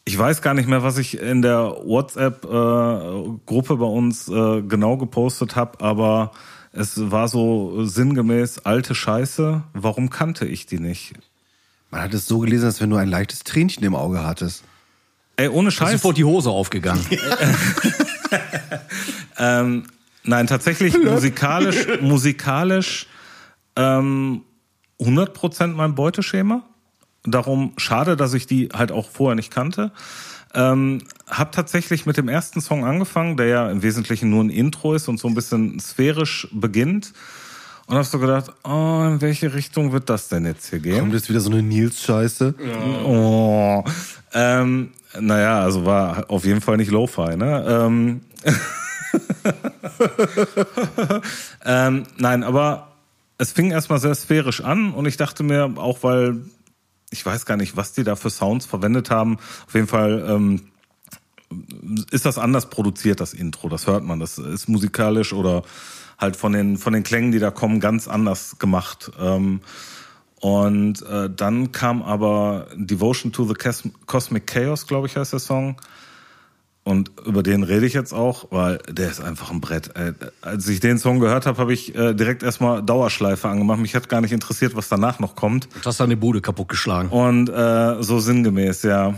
ich 0.05 0.19
weiß 0.19 0.43
gar 0.43 0.55
nicht 0.55 0.69
mehr, 0.69 0.83
was 0.83 0.99
ich 0.99 1.19
in 1.19 1.43
der 1.43 1.77
WhatsApp-Gruppe 1.85 3.77
bei 3.77 3.85
uns 3.85 4.29
äh, 4.29 4.63
genau 4.63 4.97
gepostet 4.97 5.55
habe, 5.55 5.81
aber 5.81 6.33
es 6.73 7.11
war 7.11 7.29
so 7.29 7.85
sinngemäß 7.85 8.61
alte 8.61 8.95
Scheiße. 8.95 9.63
Warum 9.75 10.09
kannte 10.09 10.47
ich 10.47 10.65
die 10.65 10.81
nicht? 10.81 11.13
Man 11.91 12.01
hat 12.01 12.15
es 12.15 12.27
so 12.27 12.39
gelesen, 12.39 12.65
als 12.65 12.81
wenn 12.81 12.89
du 12.89 12.97
ein 12.97 13.09
leichtes 13.09 13.45
Tränchen 13.45 13.85
im 13.85 13.95
Auge 13.95 14.25
hattest. 14.25 14.65
Ey, 15.37 15.49
ohne 15.49 15.69
Ist 15.69 15.75
Scheiß. 15.75 15.93
sofort 15.93 16.17
die 16.17 16.25
Hose 16.25 16.51
aufgegangen. 16.51 17.05
Ähm, 19.39 19.85
nein, 20.23 20.47
tatsächlich 20.47 20.97
musikalisch, 21.03 21.87
musikalisch 22.01 23.07
ähm, 23.77 24.43
100% 25.01 25.69
mein 25.69 25.95
Beuteschema. 25.95 26.63
Darum 27.25 27.73
schade, 27.77 28.17
dass 28.17 28.35
ich 28.35 28.47
die 28.47 28.69
halt 28.73 28.93
auch 28.93 29.09
vorher 29.11 29.35
nicht 29.35 29.53
kannte. 29.53 29.91
Ähm, 30.55 31.03
hab 31.29 31.53
tatsächlich 31.53 32.05
mit 32.07 32.17
dem 32.19 32.29
ersten 32.29 32.61
Song 32.61 32.85
angefangen, 32.85 33.37
der 33.37 33.47
ja 33.47 33.71
im 33.71 33.83
Wesentlichen 33.83 34.31
nur 34.31 34.45
ein 34.45 34.51
Intro 34.51 34.95
ist 34.95 35.09
und 35.09 35.19
so 35.19 35.29
ein 35.29 35.35
bisschen 35.35 35.81
sphärisch 35.81 36.47
beginnt. 36.53 37.13
Und 37.87 37.97
hab 37.97 38.05
so 38.05 38.19
gedacht, 38.19 38.53
oh, 38.65 39.05
in 39.07 39.21
welche 39.21 39.53
Richtung 39.55 39.93
wird 39.93 40.09
das 40.09 40.29
denn 40.29 40.47
jetzt 40.47 40.71
hier 40.71 40.79
gehen? 40.79 41.01
Kommt 41.01 41.15
jetzt 41.15 41.29
wieder 41.29 41.41
so 41.41 41.51
eine 41.51 41.63
Nils-Scheiße? 41.63 42.55
Oh. 43.05 43.85
Ähm, 44.33 44.93
naja, 45.19 45.61
also 45.61 45.85
war 45.85 46.31
auf 46.31 46.45
jeden 46.45 46.61
Fall 46.61 46.77
nicht 46.77 46.91
Lo-Fi, 46.91 47.37
ne? 47.37 47.65
Ähm, 47.69 48.21
ähm, 51.65 52.05
nein, 52.17 52.45
aber 52.45 52.93
es 53.39 53.53
fing 53.53 53.71
erstmal 53.71 53.99
sehr 53.99 54.15
sphärisch 54.15 54.63
an 54.63 54.93
und 54.95 55.07
ich 55.07 55.17
dachte 55.17 55.43
mir, 55.43 55.75
auch 55.77 56.03
weil 56.03 56.41
ich 57.11 57.25
weiß 57.27 57.45
gar 57.45 57.57
nicht, 57.57 57.77
was 57.77 57.93
die 57.93 58.05
da 58.05 58.17
für 58.17 58.31
Sounds 58.31 58.65
verwendet 58.65 59.11
haben, 59.11 59.37
auf 59.67 59.75
jeden 59.75 59.87
Fall 59.87 60.25
ähm, 60.27 60.63
ist 62.11 62.25
das 62.25 62.39
anders 62.39 62.71
produziert, 62.71 63.21
das 63.21 63.35
Intro. 63.35 63.69
Das 63.69 63.87
hört 63.87 64.05
man. 64.05 64.21
Das 64.21 64.39
ist 64.39 64.69
musikalisch 64.69 65.33
oder 65.33 65.63
halt 66.23 66.37
von 66.37 66.53
den, 66.53 66.79
von 66.79 66.93
den 66.93 67.03
Klängen, 67.03 67.33
die 67.33 67.39
da 67.39 67.51
kommen, 67.51 67.81
ganz 67.81 68.09
anders 68.09 68.59
gemacht. 68.59 69.11
Ähm, 69.21 69.61
und 70.41 71.03
äh, 71.03 71.29
dann 71.31 71.73
kam 71.73 72.03
aber 72.03 72.67
Devotion 72.75 73.33
to 73.33 73.45
the 73.45 73.55
Cas- 73.55 73.89
Cosmic 74.07 74.47
Chaos, 74.47 74.87
glaube 74.87 75.07
ich, 75.07 75.17
heißt 75.17 75.33
der 75.33 75.41
Song. 75.41 75.77
Und 76.85 77.13
über 77.25 77.45
den 77.45 77.63
rede 77.63 77.87
ich 77.87 77.93
jetzt 77.93 78.13
auch, 78.13 78.47
weil 78.51 78.79
der 78.91 79.09
ist 79.09 79.21
einfach 79.21 79.53
ein 79.53 79.61
Brett. 79.61 79.95
Äh, 79.95 80.15
Als 80.41 80.67
ich 80.67 80.81
den 80.81 80.99
Song 80.99 81.21
gehört 81.21 81.47
habe, 81.47 81.59
habe 81.59 81.73
ich 81.73 81.95
äh, 81.95 82.13
direkt 82.13 82.43
erstmal 82.43 82.83
Dauerschleife 82.83 83.49
angemacht. 83.49 83.79
Mich 83.79 83.95
hat 83.95 84.09
gar 84.09 84.21
nicht 84.21 84.33
interessiert, 84.33 84.75
was 84.75 84.89
danach 84.89 85.21
noch 85.21 85.37
kommt. 85.37 85.69
Du 85.81 85.85
hast 85.85 86.01
deine 86.01 86.17
Bude 86.17 86.41
kaputtgeschlagen. 86.41 87.09
Und 87.11 87.49
äh, 87.49 88.03
so 88.03 88.19
sinngemäß, 88.19 88.83
ja. 88.83 89.15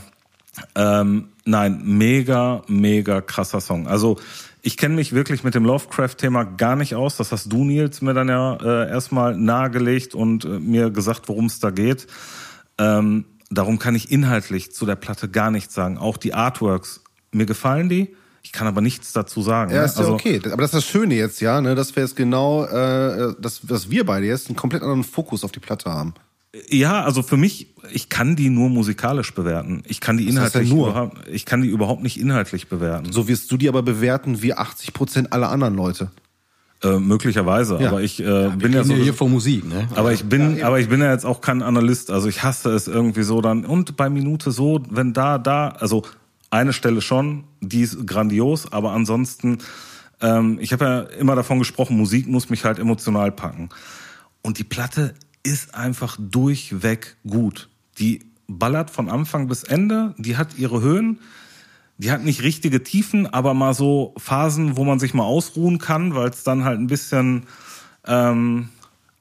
Ähm, 0.75 1.29
nein, 1.47 1.81
mega, 1.85 2.63
mega 2.69 3.23
krasser 3.23 3.63
Song. 3.63 3.89
Also 3.89 4.19
ich 4.67 4.79
kenne 4.79 4.95
mich 4.95 5.13
wirklich 5.13 5.45
mit 5.45 5.55
dem 5.55 5.65
Lovecraft-Thema 5.67 6.45
gar 6.45 6.75
nicht 6.75 6.95
aus. 6.95 7.19
Das 7.19 7.33
hast 7.33 7.53
du, 7.53 7.65
Nils, 7.65 8.01
mir 8.01 8.15
dann 8.15 8.29
ja 8.29 8.57
äh, 8.57 8.89
erstmal 8.89 9.37
nahegelegt 9.37 10.15
und 10.15 10.47
äh, 10.47 10.59
mir 10.59 10.91
gesagt, 10.91 11.29
worum 11.29 11.47
es 11.47 11.61
da 11.61 11.69
geht. 11.69 12.07
Ähm, 12.79 13.27
darum 13.51 13.79
kann 13.79 13.95
ich 13.95 14.11
inhaltlich 14.11 14.73
zu 14.73 14.87
der 14.87 14.97
Platte 14.97 15.29
gar 15.29 15.51
nichts 15.51 15.75
sagen. 15.75 15.99
Auch 15.99 16.17
die 16.17 16.33
Artworks, 16.33 17.03
mir 17.31 17.45
gefallen 17.45 17.91
die. 17.91 18.17
Ich 18.43 18.53
kann 18.53 18.67
aber 18.67 18.81
nichts 18.81 19.13
dazu 19.13 19.43
sagen. 19.43 19.71
Ja, 19.71 19.81
ne? 19.81 19.85
ist 19.85 19.99
ja 19.99 20.09
okay. 20.09 20.41
Aber 20.47 20.63
das 20.63 20.73
ist 20.73 20.75
das 20.75 20.87
Schöne 20.87 21.15
jetzt, 21.15 21.43
ja, 21.43 21.61
ne, 21.61 21.75
dass 21.75 21.95
wir 21.95 22.03
jetzt 22.03 22.17
genau, 22.17 22.65
äh, 22.65 23.35
dass, 23.39 23.61
dass 23.63 23.91
wir 23.91 24.07
beide 24.07 24.27
jetzt 24.27 24.49
einen 24.49 24.57
komplett 24.57 24.83
anderen 24.83 25.05
Fokus 25.05 25.45
auf 25.45 25.53
die 25.53 25.61
Platte 25.61 25.91
haben. 25.91 26.15
Ja, 26.69 27.03
also 27.03 27.23
für 27.23 27.37
mich, 27.37 27.69
ich 27.91 28.09
kann 28.09 28.37
die 28.37 28.49
nur 28.49 28.69
musikalisch 28.69 29.35
bewerten. 29.35 29.83
Ich 29.87 30.01
kann 30.01 30.17
die 30.17 30.29
inhaltlich 30.29 30.69
ja 30.69 30.75
nur? 30.75 30.89
überhaupt, 30.91 31.29
ich 31.29 31.45
kann 31.47 31.63
die 31.63 31.69
überhaupt 31.69 32.03
nicht 32.03 32.21
inhaltlich 32.21 32.69
bewerten. 32.69 33.13
So 33.13 33.27
wirst 33.27 33.51
du 33.51 33.57
die 33.57 33.69
aber 33.69 33.83
bewerten 33.83 34.41
wie 34.43 34.55
80 34.55 34.93
Prozent 34.93 35.33
aller 35.33 35.51
anderen 35.51 35.75
Leute. 35.75 36.11
Äh, 36.83 36.99
möglicherweise, 36.99 37.79
Ja. 37.81 37.89
aber 37.89 38.03
ich 38.03 38.21
äh, 38.21 38.51
bin 38.57 38.73
ja 38.73 38.85
so. 38.85 38.93
ja 38.93 39.03
hier 39.03 39.15
von 39.15 39.31
Musik, 39.33 39.67
ne? 39.67 39.89
Aber 39.95 40.13
ich 40.13 40.25
bin, 40.25 40.63
aber 40.63 40.79
ich 40.79 40.89
bin 40.89 41.01
ja 41.01 41.11
jetzt 41.11 41.25
auch 41.25 41.41
kein 41.41 41.63
Analyst. 41.63 42.11
Also 42.11 42.29
ich 42.29 42.43
hasse 42.43 42.71
es 42.71 42.89
irgendwie 42.89 43.23
so 43.23 43.41
dann 43.41 43.65
und 43.65 43.97
bei 43.97 44.11
Minute 44.11 44.51
so, 44.51 44.83
wenn 44.91 45.13
da, 45.13 45.39
da, 45.39 45.69
also 45.69 46.03
eine 46.51 46.73
Stelle 46.73 47.01
schon, 47.01 47.45
die 47.61 47.81
ist 47.81 48.07
grandios, 48.07 48.71
aber 48.71 48.93
ansonsten, 48.93 49.59
ähm, 50.21 50.59
ich 50.61 50.73
habe 50.73 50.85
ja 50.85 51.01
immer 51.19 51.35
davon 51.35 51.59
gesprochen, 51.59 51.97
Musik 51.97 52.29
muss 52.29 52.51
mich 52.51 52.65
halt 52.65 52.79
emotional 52.79 53.33
packen. 53.33 53.71
Und 54.43 54.59
die 54.59 54.65
Platte 54.65 55.15
ist 55.45 55.75
einfach 55.75 56.17
durchweg 56.19 57.17
gut. 57.27 57.69
Die 57.99 58.25
ballert 58.49 58.91
von 58.91 59.09
Anfang 59.09 59.47
bis 59.47 59.63
Ende, 59.63 60.15
die 60.19 60.37
hat 60.37 60.59
ihre 60.59 60.81
Höhen, 60.81 61.21
die 61.99 62.11
hat 62.11 62.25
nicht 62.25 62.43
richtige 62.43 62.83
Tiefen, 62.83 63.27
aber 63.27 63.55
mal 63.55 63.75
so 63.75 64.15
Phasen, 64.19 64.77
wo 64.77 64.85
man 64.85 64.99
sich 64.99 65.15
mal 65.15 65.23
ausruhen 65.23 65.79
kann, 65.79 66.15
weil 66.15 66.31
es 66.31 66.43
dann 66.43 66.65
halt 66.65 66.81
ein 66.81 66.89
bisschen, 66.89 67.47
ähm, 68.07 68.71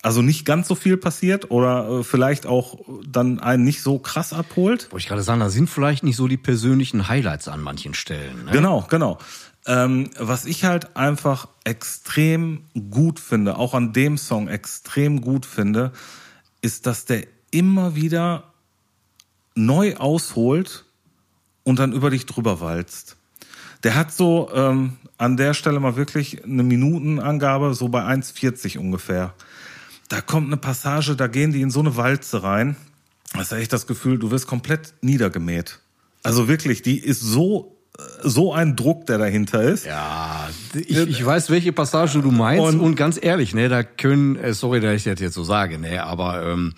also 0.01 0.21
nicht 0.21 0.45
ganz 0.45 0.67
so 0.67 0.76
viel 0.76 0.97
passiert 0.97 1.51
oder 1.51 1.99
äh, 1.99 2.03
vielleicht 2.03 2.47
auch 2.47 2.80
dann 3.07 3.39
einen 3.39 3.63
nicht 3.63 3.82
so 3.82 3.99
krass 3.99 4.34
abholt. 4.34 4.91
Wollte 4.91 5.03
ich 5.03 5.07
gerade 5.07 5.21
sagen, 5.21 5.39
da 5.39 5.49
sind 5.49 5.69
vielleicht 5.69 6.03
nicht 6.03 6.15
so 6.15 6.28
die 6.28 6.38
persönlichen 6.38 7.07
Highlights 7.07 7.47
an 7.47 7.61
manchen 7.61 7.93
Stellen. 7.93 8.45
Ne? 8.45 8.51
Genau, 8.51 8.86
genau. 8.89 9.19
Ähm, 9.66 10.09
was 10.20 10.45
ich 10.45 10.66
halt 10.66 10.97
einfach 10.97 11.47
extrem 11.64 12.66
gut 12.91 13.20
finde, 13.20 13.57
auch 13.57 13.74
an 13.74 13.93
dem 13.93 14.18
Song 14.18 14.47
extrem 14.47 15.22
gut 15.22 15.45
finde, 15.45 15.93
ist, 16.61 16.86
dass 16.86 17.05
der 17.05 17.26
immer 17.51 17.95
wieder 17.95 18.51
neu 19.55 19.95
ausholt 19.95 20.86
und 21.64 21.80
dann 21.80 21.93
über 21.93 22.09
dich 22.09 22.26
drüber 22.26 22.59
walzt. 22.59 23.16
Der 23.84 23.95
hat 23.95 24.14
so 24.14 24.49
ähm, 24.53 24.97
an 25.18 25.38
der 25.38 25.53
Stelle 25.53 25.80
mal 25.80 25.95
wirklich 25.95 26.43
eine 26.43 26.64
Minutenangabe, 26.64 27.74
so 27.74 27.89
bei 27.89 28.03
1,40 28.03 28.78
ungefähr. 28.78 29.34
Da 30.09 30.22
kommt 30.22 30.47
eine 30.47 30.57
Passage, 30.57 31.16
da 31.16 31.28
gehen 31.28 31.51
die 31.51 31.61
in 31.61 31.72
so 31.72 31.80
eine 31.80 31.95
Walze 31.95 32.43
rein. 32.43 32.76
Da 33.32 33.39
hast 33.39 33.51
du 33.51 33.55
echt 33.55 33.74
das 33.74 33.88
Gefühl, 33.88 34.20
du 34.20 34.32
wirst 34.32 34.47
komplett 34.47 34.93
niedergemäht. 35.01 35.80
Also 36.24 36.47
wirklich, 36.47 36.82
die 36.82 36.99
ist 36.99 37.22
so, 37.22 37.72
so 38.24 38.54
ein 38.54 38.76
Druck, 38.76 39.06
der 39.06 39.18
dahinter 39.18 39.62
ist. 39.64 39.86
Ja, 39.86 40.49
ich, 40.76 40.97
ich 40.97 41.26
weiß, 41.26 41.49
welche 41.49 41.72
Passage 41.74 42.20
du 42.22 42.32
meinst 42.32 42.64
und, 42.74 42.80
Und- 42.80 42.95
ganz 42.95 43.20
ehrlich, 43.22 43.54
ne, 43.54 43.70
da 43.70 43.84
können, 43.84 44.36
äh, 44.38 44.54
sorry, 44.54 44.80
dass 44.80 44.95
ich 44.95 45.04
das 45.04 45.20
jetzt 45.20 45.34
so 45.34 45.43
sage, 45.43 45.78
ne, 45.80 46.04
aber 46.04 46.45
ähm, 46.47 46.74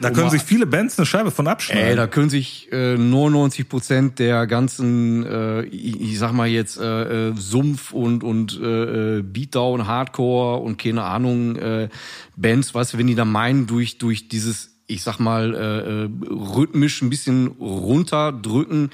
Da 0.00 0.10
können 0.10 0.30
sich 0.30 0.42
viele 0.42 0.66
Bands 0.66 0.98
eine 0.98 1.04
Scheibe 1.06 1.30
von 1.30 1.46
ey, 1.46 1.52
abschneiden. 1.52 1.96
da 1.98 2.06
können 2.06 2.30
sich 2.30 2.68
äh, 2.72 2.96
99 2.96 3.68
Prozent 3.68 4.18
der 4.18 4.46
ganzen, 4.46 5.24
äh, 5.26 5.62
ich, 5.64 6.00
ich 6.00 6.18
sag 6.18 6.32
mal 6.32 6.48
jetzt 6.48 6.78
äh, 6.78 7.28
äh, 7.28 7.34
Sumpf 7.36 7.92
und 7.92 8.24
und 8.24 8.58
äh, 8.60 9.18
äh, 9.18 9.22
Beatdown, 9.22 9.86
Hardcore 9.86 10.60
und 10.62 10.78
keine 10.78 11.02
Ahnung 11.04 11.56
äh, 11.56 11.88
Bands, 12.36 12.74
weißt 12.74 12.94
du, 12.94 12.98
wenn 12.98 13.06
die 13.06 13.14
da 13.14 13.24
meinen 13.26 13.66
durch 13.66 13.98
durch 13.98 14.28
dieses 14.28 14.73
ich 14.86 15.02
sag 15.02 15.18
mal, 15.18 15.54
äh, 15.54 16.04
äh, 16.04 16.08
rhythmisch 16.28 17.00
ein 17.00 17.08
bisschen 17.08 17.46
runterdrücken. 17.58 18.90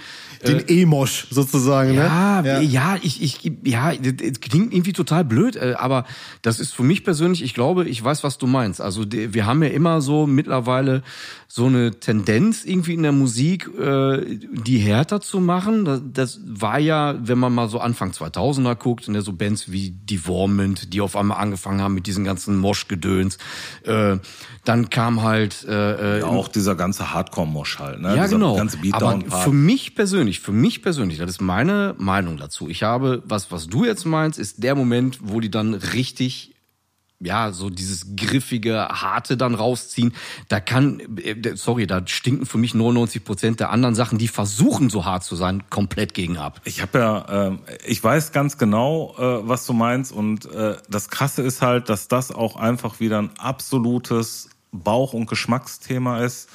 Den 0.47 0.62
E-Mosch 0.68 1.26
sozusagen, 1.30 1.95
Ja, 1.95 2.43
ne? 2.43 2.62
ja, 2.62 2.97
ich, 3.03 3.20
ich, 3.22 3.53
ja, 3.64 3.93
das 3.95 4.41
klingt 4.41 4.72
irgendwie 4.72 4.93
total 4.93 5.24
blöd, 5.24 5.57
äh, 5.57 5.74
aber 5.76 6.05
das 6.43 6.61
ist 6.61 6.72
für 6.72 6.84
mich 6.84 7.03
persönlich, 7.05 7.43
ich 7.43 7.55
glaube, 7.55 7.88
ich 7.88 8.03
weiß, 8.03 8.22
was 8.22 8.38
du 8.38 8.47
meinst. 8.47 8.80
Also 8.80 9.05
wir 9.11 9.47
haben 9.47 9.62
ja 9.62 9.70
immer 9.70 10.01
so 10.01 10.26
mittlerweile 10.26 11.03
so 11.53 11.66
eine 11.66 11.98
Tendenz 11.98 12.64
irgendwie 12.64 12.94
in 12.94 13.03
der 13.03 13.11
Musik, 13.11 13.68
äh, 13.76 14.38
die 14.53 14.78
härter 14.78 15.20
zu 15.20 15.40
machen. 15.40 15.84
Das, 15.84 16.01
das 16.05 16.40
war 16.46 16.78
ja, 16.78 17.16
wenn 17.20 17.40
man 17.40 17.53
mal 17.53 17.68
so 17.68 17.80
Anfang 17.80 18.12
2000er 18.12 18.76
guckt, 18.76 19.09
ne, 19.09 19.20
so 19.20 19.32
Bands 19.32 19.72
wie 19.72 19.90
Devorment, 19.90 20.94
die 20.94 21.01
auf 21.01 21.16
einmal 21.16 21.38
angefangen 21.38 21.80
haben 21.80 21.94
mit 21.94 22.07
diesen 22.07 22.22
ganzen 22.22 22.57
Mosh-Gedöns. 22.57 23.38
Äh, 23.82 24.18
dann 24.64 24.90
kam 24.90 25.22
halt 25.22 25.64
äh, 25.64 26.18
äh, 26.18 26.20
Ja, 26.20 26.26
auch 26.26 26.46
dieser 26.46 26.76
ganze 26.76 27.12
Hardcore-Mosch 27.12 27.80
halt, 27.80 28.01
ne? 28.01 28.14
ja, 28.14 28.26
dieser 28.26 28.36
genau. 28.36 28.55
ganze 28.55 28.78
Aber 28.92 29.20
für 29.20 29.53
mich 29.53 29.96
persönlich, 29.96 30.38
für 30.38 30.53
mich 30.53 30.82
persönlich, 30.82 31.18
das 31.18 31.30
ist 31.30 31.40
meine 31.40 31.96
Meinung 31.98 32.36
dazu. 32.36 32.68
Ich 32.68 32.84
habe, 32.84 33.24
was, 33.24 33.51
was 33.51 33.66
du 33.66 33.84
jetzt 33.84 34.05
meinst, 34.05 34.38
ist 34.38 34.62
der 34.62 34.76
Moment, 34.76 35.18
wo 35.20 35.40
die 35.40 35.51
dann 35.51 35.74
richtig, 35.74 36.55
ja, 37.20 37.52
so 37.52 37.68
dieses 37.68 38.16
griffige, 38.16 38.88
harte 38.88 39.36
dann 39.36 39.54
rausziehen. 39.54 40.14
Da 40.48 40.58
kann, 40.58 41.00
äh, 41.18 41.54
sorry, 41.54 41.86
da 41.86 42.02
stinken 42.06 42.46
für 42.46 42.56
mich 42.56 42.74
99 42.74 43.24
Prozent 43.24 43.60
der 43.60 43.70
anderen 43.70 43.94
Sachen, 43.94 44.18
die 44.18 44.28
versuchen 44.28 44.88
so 44.88 45.04
hart 45.04 45.22
zu 45.22 45.36
sein, 45.36 45.64
komplett 45.68 46.14
gegen 46.14 46.38
ab. 46.38 46.60
Ich 46.64 46.80
habe 46.80 46.98
ja, 46.98 47.26
ähm, 47.46 47.58
ich 47.86 48.02
weiß 48.02 48.32
ganz 48.32 48.56
genau, 48.56 49.14
äh, 49.18 49.48
was 49.48 49.66
du 49.66 49.74
meinst 49.74 50.12
und 50.12 50.46
äh, 50.46 50.76
das 50.88 51.10
Krasse 51.10 51.42
ist 51.42 51.60
halt, 51.60 51.90
dass 51.90 52.08
das 52.08 52.32
auch 52.32 52.56
einfach 52.56 53.00
wieder 53.00 53.20
ein 53.20 53.30
absolutes 53.38 54.48
Bauch- 54.72 55.12
und 55.12 55.26
Geschmacksthema 55.26 56.20
ist, 56.20 56.48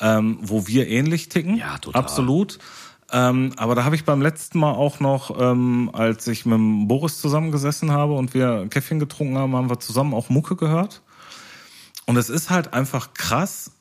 ähm, 0.00 0.38
wo 0.42 0.66
wir 0.66 0.88
ähnlich 0.88 1.30
ticken. 1.30 1.56
Ja, 1.56 1.78
total. 1.78 2.02
Absolut. 2.02 2.58
Ähm, 3.12 3.52
aber 3.56 3.74
da 3.74 3.84
habe 3.84 3.96
ich 3.96 4.04
beim 4.04 4.22
letzten 4.22 4.58
Mal 4.58 4.72
auch 4.72 5.00
noch, 5.00 5.40
ähm, 5.40 5.90
als 5.92 6.26
ich 6.28 6.46
mit 6.46 6.54
dem 6.54 6.86
Boris 6.86 7.20
zusammengesessen 7.20 7.90
habe 7.90 8.14
und 8.14 8.34
wir 8.34 8.68
Käffchen 8.68 9.00
getrunken 9.00 9.36
haben, 9.36 9.56
haben 9.56 9.70
wir 9.70 9.80
zusammen 9.80 10.14
auch 10.14 10.28
Mucke 10.28 10.56
gehört. 10.56 11.02
Und 12.06 12.16
es 12.16 12.28
ist 12.28 12.50
halt 12.50 12.72
einfach 12.72 13.14
krass, 13.14 13.72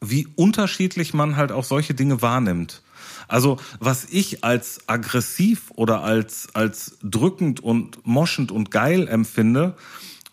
wie 0.00 0.28
unterschiedlich 0.36 1.14
man 1.14 1.36
halt 1.36 1.52
auch 1.52 1.64
solche 1.64 1.94
Dinge 1.94 2.22
wahrnimmt. 2.22 2.82
Also 3.26 3.58
was 3.78 4.06
ich 4.06 4.44
als 4.44 4.88
aggressiv 4.88 5.70
oder 5.74 6.02
als 6.02 6.48
als 6.54 6.98
drückend 7.02 7.60
und 7.60 8.06
moschend 8.06 8.50
und 8.50 8.70
geil 8.70 9.06
empfinde 9.08 9.76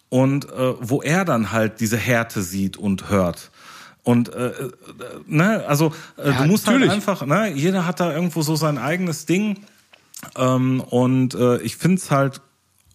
und 0.10 0.50
äh, 0.52 0.74
wo 0.80 1.02
er 1.02 1.26
dann 1.26 1.52
halt 1.52 1.82
diese 1.82 1.98
Härte 1.98 2.42
sieht 2.42 2.78
und 2.78 3.10
hört. 3.10 3.52
Und 4.06 4.34
äh, 4.34 4.50
äh, 4.50 4.72
ne, 5.26 5.66
also 5.68 5.92
äh, 6.18 6.30
Ja, 6.30 6.44
du 6.44 6.48
musst 6.48 6.68
natürlich. 6.68 6.90
halt 6.90 6.98
einfach, 6.98 7.26
ne, 7.26 7.52
jeder 7.54 7.86
hat 7.86 8.00
da 8.00 8.14
irgendwo 8.14 8.44
so 8.44 8.56
sein 8.56 8.78
eigenes 8.78 9.26
Ding. 9.26 9.58
Ähm, 10.38 10.80
und 10.80 11.34
äh, 11.34 11.58
ich 11.62 11.76
find's 11.76 12.12
halt 12.12 12.40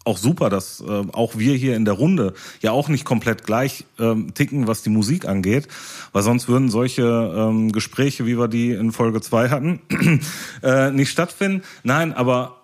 auch 0.04 0.16
super, 0.16 0.48
dass 0.48 0.80
äh, 0.80 1.04
auch 1.12 1.36
wir 1.36 1.54
hier 1.54 1.76
in 1.76 1.84
der 1.84 1.94
Runde 1.94 2.32
ja 2.60 2.70
auch 2.70 2.88
nicht 2.88 3.04
komplett 3.04 3.44
gleich 3.44 3.84
ähm, 3.98 4.32
ticken, 4.34 4.66
was 4.66 4.82
die 4.82 4.88
Musik 4.88 5.26
angeht, 5.28 5.68
weil 6.12 6.22
sonst 6.22 6.48
würden 6.48 6.70
solche 6.70 7.02
ähm, 7.02 7.70
Gespräche, 7.72 8.24
wie 8.24 8.38
wir 8.38 8.48
die 8.48 8.70
in 8.70 8.92
Folge 8.92 9.20
zwei 9.20 9.50
hatten, 9.50 9.80
äh, 10.62 10.90
nicht 10.90 11.10
stattfinden. 11.10 11.64
Nein, 11.82 12.12
aber 12.14 12.56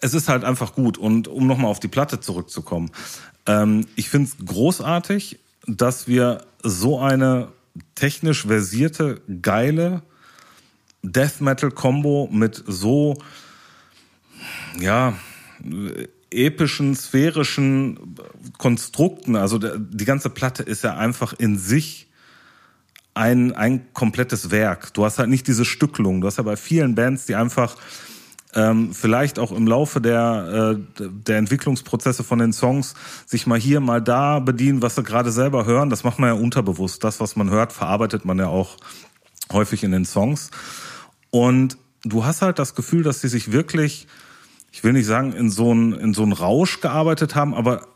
es 0.00 0.14
ist 0.14 0.28
halt 0.28 0.44
einfach 0.44 0.74
gut. 0.74 0.96
Und 0.98 1.28
um 1.28 1.46
nochmal 1.46 1.70
auf 1.70 1.80
die 1.80 1.88
Platte 1.88 2.20
zurückzukommen, 2.20 2.90
ähm, 3.46 3.86
ich 3.96 4.08
find's 4.08 4.36
großartig, 4.44 5.38
dass 5.66 6.06
wir 6.06 6.44
so 6.62 7.00
eine 7.00 7.48
technisch 7.94 8.46
versierte, 8.46 9.20
geile 9.42 10.02
Death 11.02 11.40
Metal 11.40 11.70
Combo 11.70 12.28
mit 12.30 12.62
so 12.66 13.16
ja 14.78 15.14
epischen, 16.30 16.94
sphärischen 16.94 18.16
Konstrukten. 18.58 19.36
Also 19.36 19.58
die 19.58 20.04
ganze 20.04 20.30
Platte 20.30 20.62
ist 20.62 20.84
ja 20.84 20.96
einfach 20.96 21.32
in 21.32 21.58
sich 21.58 22.08
ein, 23.14 23.52
ein 23.52 23.92
komplettes 23.94 24.50
Werk. 24.50 24.92
Du 24.92 25.04
hast 25.04 25.18
halt 25.18 25.30
nicht 25.30 25.46
diese 25.46 25.64
Stückelung. 25.64 26.20
Du 26.20 26.26
hast 26.26 26.36
ja 26.36 26.42
bei 26.42 26.56
vielen 26.56 26.94
Bands, 26.94 27.26
die 27.26 27.34
einfach 27.34 27.76
ähm, 28.56 28.94
vielleicht 28.94 29.38
auch 29.38 29.52
im 29.52 29.66
Laufe 29.66 30.00
der, 30.00 30.78
äh, 30.98 31.02
der 31.08 31.36
Entwicklungsprozesse 31.36 32.24
von 32.24 32.38
den 32.38 32.52
Songs 32.52 32.94
sich 33.26 33.46
mal 33.46 33.60
hier, 33.60 33.80
mal 33.80 34.00
da 34.00 34.40
bedienen, 34.40 34.80
was 34.80 34.96
sie 34.96 35.02
gerade 35.02 35.30
selber 35.30 35.66
hören. 35.66 35.90
Das 35.90 36.04
macht 36.04 36.18
man 36.18 36.30
ja 36.30 36.34
unterbewusst. 36.34 37.04
Das, 37.04 37.20
was 37.20 37.36
man 37.36 37.50
hört, 37.50 37.72
verarbeitet 37.72 38.24
man 38.24 38.38
ja 38.38 38.48
auch 38.48 38.78
häufig 39.52 39.84
in 39.84 39.92
den 39.92 40.06
Songs. 40.06 40.50
Und 41.30 41.76
du 42.02 42.24
hast 42.24 42.40
halt 42.40 42.58
das 42.58 42.74
Gefühl, 42.74 43.02
dass 43.02 43.20
sie 43.20 43.28
sich 43.28 43.52
wirklich, 43.52 44.08
ich 44.72 44.82
will 44.82 44.94
nicht 44.94 45.06
sagen, 45.06 45.32
in 45.32 45.50
so 45.50 45.70
einen, 45.70 45.92
in 45.92 46.14
so 46.14 46.24
Rausch 46.24 46.80
gearbeitet 46.80 47.34
haben, 47.34 47.54
aber 47.54 47.86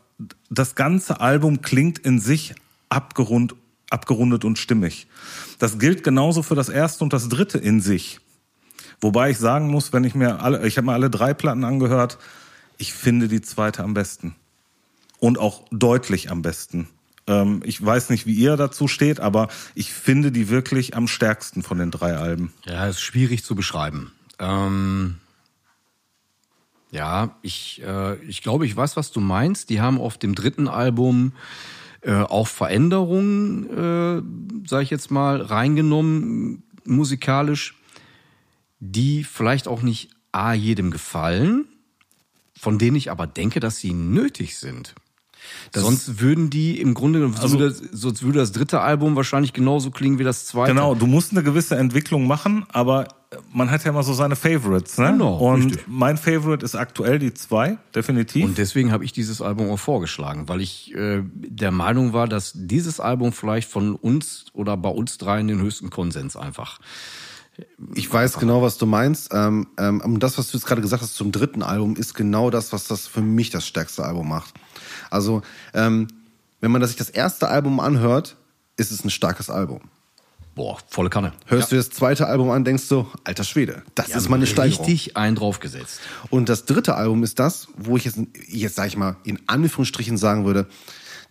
das 0.51 0.75
ganze 0.75 1.19
Album 1.21 1.61
klingt 1.61 1.97
in 1.97 2.19
sich 2.19 2.53
abgerund, 2.89 3.55
abgerundet 3.89 4.45
und 4.45 4.59
stimmig. 4.59 5.07
Das 5.57 5.79
gilt 5.79 6.03
genauso 6.03 6.43
für 6.43 6.55
das 6.55 6.69
erste 6.69 7.03
und 7.03 7.13
das 7.13 7.29
dritte 7.29 7.57
in 7.57 7.81
sich. 7.81 8.19
Wobei 9.01 9.31
ich 9.31 9.37
sagen 9.39 9.69
muss, 9.69 9.93
wenn 9.93 10.03
ich 10.03 10.15
mir 10.15 10.41
alle, 10.41 10.65
ich 10.67 10.77
habe 10.77 10.85
mir 10.85 10.93
alle 10.93 11.09
drei 11.09 11.33
Platten 11.33 11.63
angehört, 11.63 12.19
ich 12.77 12.93
finde 12.93 13.27
die 13.27 13.41
zweite 13.41 13.83
am 13.83 13.93
besten. 13.93 14.35
Und 15.19 15.37
auch 15.37 15.65
deutlich 15.71 16.31
am 16.31 16.41
besten. 16.41 16.87
Ähm, 17.27 17.61
ich 17.65 17.83
weiß 17.83 18.09
nicht, 18.09 18.25
wie 18.25 18.33
ihr 18.33 18.57
dazu 18.57 18.87
steht, 18.87 19.19
aber 19.19 19.49
ich 19.75 19.93
finde 19.93 20.31
die 20.31 20.49
wirklich 20.49 20.95
am 20.95 21.07
stärksten 21.07 21.61
von 21.61 21.77
den 21.77 21.91
drei 21.91 22.15
Alben. 22.15 22.53
Ja, 22.65 22.87
ist 22.87 23.01
schwierig 23.01 23.43
zu 23.43 23.55
beschreiben. 23.55 24.11
Ähm, 24.39 25.17
ja, 26.91 27.35
ich, 27.41 27.81
äh, 27.85 28.15
ich 28.25 28.41
glaube, 28.41 28.65
ich 28.65 28.75
weiß, 28.75 28.97
was 28.97 29.11
du 29.11 29.19
meinst. 29.19 29.69
Die 29.69 29.81
haben 29.81 29.99
auf 29.99 30.17
dem 30.17 30.35
dritten 30.35 30.67
Album 30.67 31.33
äh, 32.01 32.13
auch 32.13 32.47
Veränderungen, 32.47 33.69
äh, 34.65 34.67
sage 34.67 34.83
ich 34.83 34.89
jetzt 34.89 35.11
mal, 35.11 35.41
reingenommen, 35.41 36.63
musikalisch, 36.83 37.75
die 38.81 39.23
vielleicht 39.23 39.69
auch 39.69 39.81
nicht 39.83 40.09
A 40.33 40.53
jedem 40.53 40.91
gefallen. 40.91 41.65
von 42.59 42.77
denen 42.77 42.95
ich 42.95 43.09
aber 43.09 43.25
denke, 43.25 43.59
dass 43.59 43.79
sie 43.79 43.91
nötig 43.93 44.57
sind. 44.57 44.93
sonst 45.73 46.19
würden 46.21 46.51
die 46.51 46.79
im 46.79 46.93
Grunde, 46.93 47.31
also, 47.41 47.57
würde, 47.57 47.73
sonst 47.91 48.21
würde 48.21 48.37
das 48.37 48.51
dritte 48.51 48.81
Album 48.81 49.15
wahrscheinlich 49.15 49.53
genauso 49.53 49.89
klingen 49.89 50.19
wie 50.19 50.23
das 50.23 50.45
zweite. 50.45 50.73
Genau, 50.73 50.93
du 50.93 51.07
musst 51.07 51.31
eine 51.31 51.41
gewisse 51.41 51.75
Entwicklung 51.75 52.27
machen, 52.27 52.65
aber 52.71 53.07
man 53.51 53.71
hat 53.71 53.83
ja 53.83 53.89
immer 53.89 54.03
so 54.03 54.13
seine 54.13 54.35
Favorites, 54.35 54.97
ne? 54.99 55.13
Genau, 55.13 55.37
Und 55.37 55.65
richtig. 55.71 55.85
mein 55.87 56.17
Favorite 56.17 56.63
ist 56.63 56.75
aktuell 56.75 57.17
die 57.17 57.33
zwei, 57.33 57.77
definitiv. 57.95 58.45
Und 58.45 58.57
deswegen 58.59 58.91
habe 58.91 59.05
ich 59.05 59.11
dieses 59.11 59.41
Album 59.41 59.71
auch 59.71 59.79
vorgeschlagen, 59.79 60.47
weil 60.47 60.61
ich 60.61 60.93
äh, 60.93 61.23
der 61.33 61.71
Meinung 61.71 62.13
war, 62.13 62.27
dass 62.27 62.51
dieses 62.53 62.99
Album 62.99 63.31
vielleicht 63.31 63.69
von 63.69 63.95
uns 63.95 64.45
oder 64.53 64.77
bei 64.77 64.89
uns 64.89 65.17
dreien 65.17 65.47
den 65.47 65.61
höchsten 65.61 65.89
Konsens 65.89 66.35
einfach. 66.35 66.79
Ich 67.95 68.11
weiß 68.11 68.37
genau, 68.39 68.61
was 68.61 68.77
du 68.77 68.85
meinst. 68.85 69.29
Ähm, 69.33 69.67
ähm, 69.77 70.01
und 70.01 70.21
das, 70.21 70.37
was 70.37 70.49
du 70.49 70.57
jetzt 70.57 70.65
gerade 70.65 70.81
gesagt 70.81 71.01
hast 71.01 71.15
zum 71.15 71.31
dritten 71.31 71.63
Album, 71.63 71.95
ist 71.95 72.13
genau 72.13 72.49
das, 72.49 72.73
was 72.73 72.87
das 72.87 73.07
für 73.07 73.21
mich 73.21 73.49
das 73.49 73.67
stärkste 73.67 74.03
Album 74.03 74.29
macht. 74.29 74.53
Also, 75.09 75.41
ähm, 75.73 76.07
wenn 76.59 76.71
man 76.71 76.85
sich 76.85 76.95
das 76.95 77.09
erste 77.09 77.47
Album 77.47 77.79
anhört, 77.79 78.37
ist 78.77 78.91
es 78.91 79.03
ein 79.03 79.09
starkes 79.09 79.49
Album. 79.49 79.81
Boah, 80.53 80.77
volle 80.87 81.09
Kanne. 81.09 81.31
Hörst 81.45 81.71
du 81.71 81.77
das 81.77 81.89
zweite 81.89 82.27
Album 82.27 82.49
an, 82.49 82.65
denkst 82.65 82.87
du, 82.89 83.07
alter 83.23 83.45
Schwede, 83.45 83.83
das 83.95 84.09
ist 84.09 84.29
mal 84.29 84.35
eine 84.35 84.47
Steigerung. 84.47 84.85
Richtig 84.85 85.15
einen 85.15 85.35
draufgesetzt. 85.35 86.01
Und 86.29 86.49
das 86.49 86.65
dritte 86.65 86.95
Album 86.95 87.23
ist 87.23 87.39
das, 87.39 87.69
wo 87.77 87.95
ich 87.95 88.03
jetzt, 88.03 88.19
jetzt 88.47 88.75
sag 88.75 88.87
ich 88.87 88.97
mal, 88.97 89.15
in 89.23 89.39
Anführungsstrichen 89.47 90.17
sagen 90.17 90.45
würde, 90.45 90.67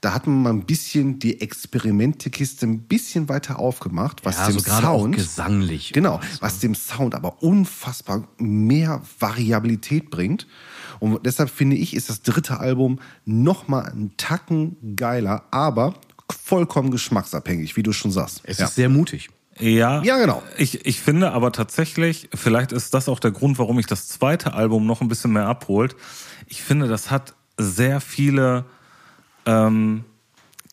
da 0.00 0.14
hat 0.14 0.26
man 0.26 0.42
mal 0.42 0.50
ein 0.50 0.64
bisschen 0.64 1.18
die 1.18 1.40
Experimentekiste 1.40 2.66
ein 2.66 2.80
bisschen 2.82 3.28
weiter 3.28 3.58
aufgemacht, 3.58 4.24
was 4.24 4.38
Ja, 4.38 4.46
dem 4.46 4.58
so 4.58 4.70
Sound 4.70 5.16
gesanglich. 5.16 5.92
Genau, 5.92 6.20
was 6.40 6.58
dem 6.60 6.74
Sound 6.74 7.14
aber 7.14 7.42
unfassbar 7.42 8.26
mehr 8.38 9.02
Variabilität 9.18 10.10
bringt. 10.10 10.46
Und 11.00 11.24
deshalb 11.26 11.50
finde 11.50 11.76
ich, 11.76 11.94
ist 11.94 12.08
das 12.08 12.22
dritte 12.22 12.60
Album 12.60 12.98
noch 13.24 13.68
mal 13.68 13.82
einen 13.82 14.16
Tacken 14.16 14.96
geiler, 14.96 15.44
aber 15.50 15.94
vollkommen 16.30 16.90
geschmacksabhängig, 16.90 17.76
wie 17.76 17.82
du 17.82 17.92
schon 17.92 18.10
sagst. 18.10 18.40
Es 18.44 18.58
ja. 18.58 18.66
ist 18.66 18.76
sehr 18.76 18.88
mutig. 18.88 19.28
Ja, 19.58 20.02
Ja, 20.02 20.18
genau. 20.18 20.42
Ich, 20.56 20.86
ich 20.86 21.00
finde 21.00 21.32
aber 21.32 21.52
tatsächlich, 21.52 22.30
vielleicht 22.34 22.72
ist 22.72 22.94
das 22.94 23.08
auch 23.08 23.20
der 23.20 23.32
Grund, 23.32 23.58
warum 23.58 23.76
mich 23.76 23.86
das 23.86 24.08
zweite 24.08 24.54
Album 24.54 24.86
noch 24.86 25.02
ein 25.02 25.08
bisschen 25.08 25.32
mehr 25.32 25.46
abholt. 25.46 25.96
Ich 26.46 26.62
finde, 26.62 26.88
das 26.88 27.10
hat 27.10 27.34
sehr 27.58 28.00
viele 28.00 28.64
ähm, 29.46 30.04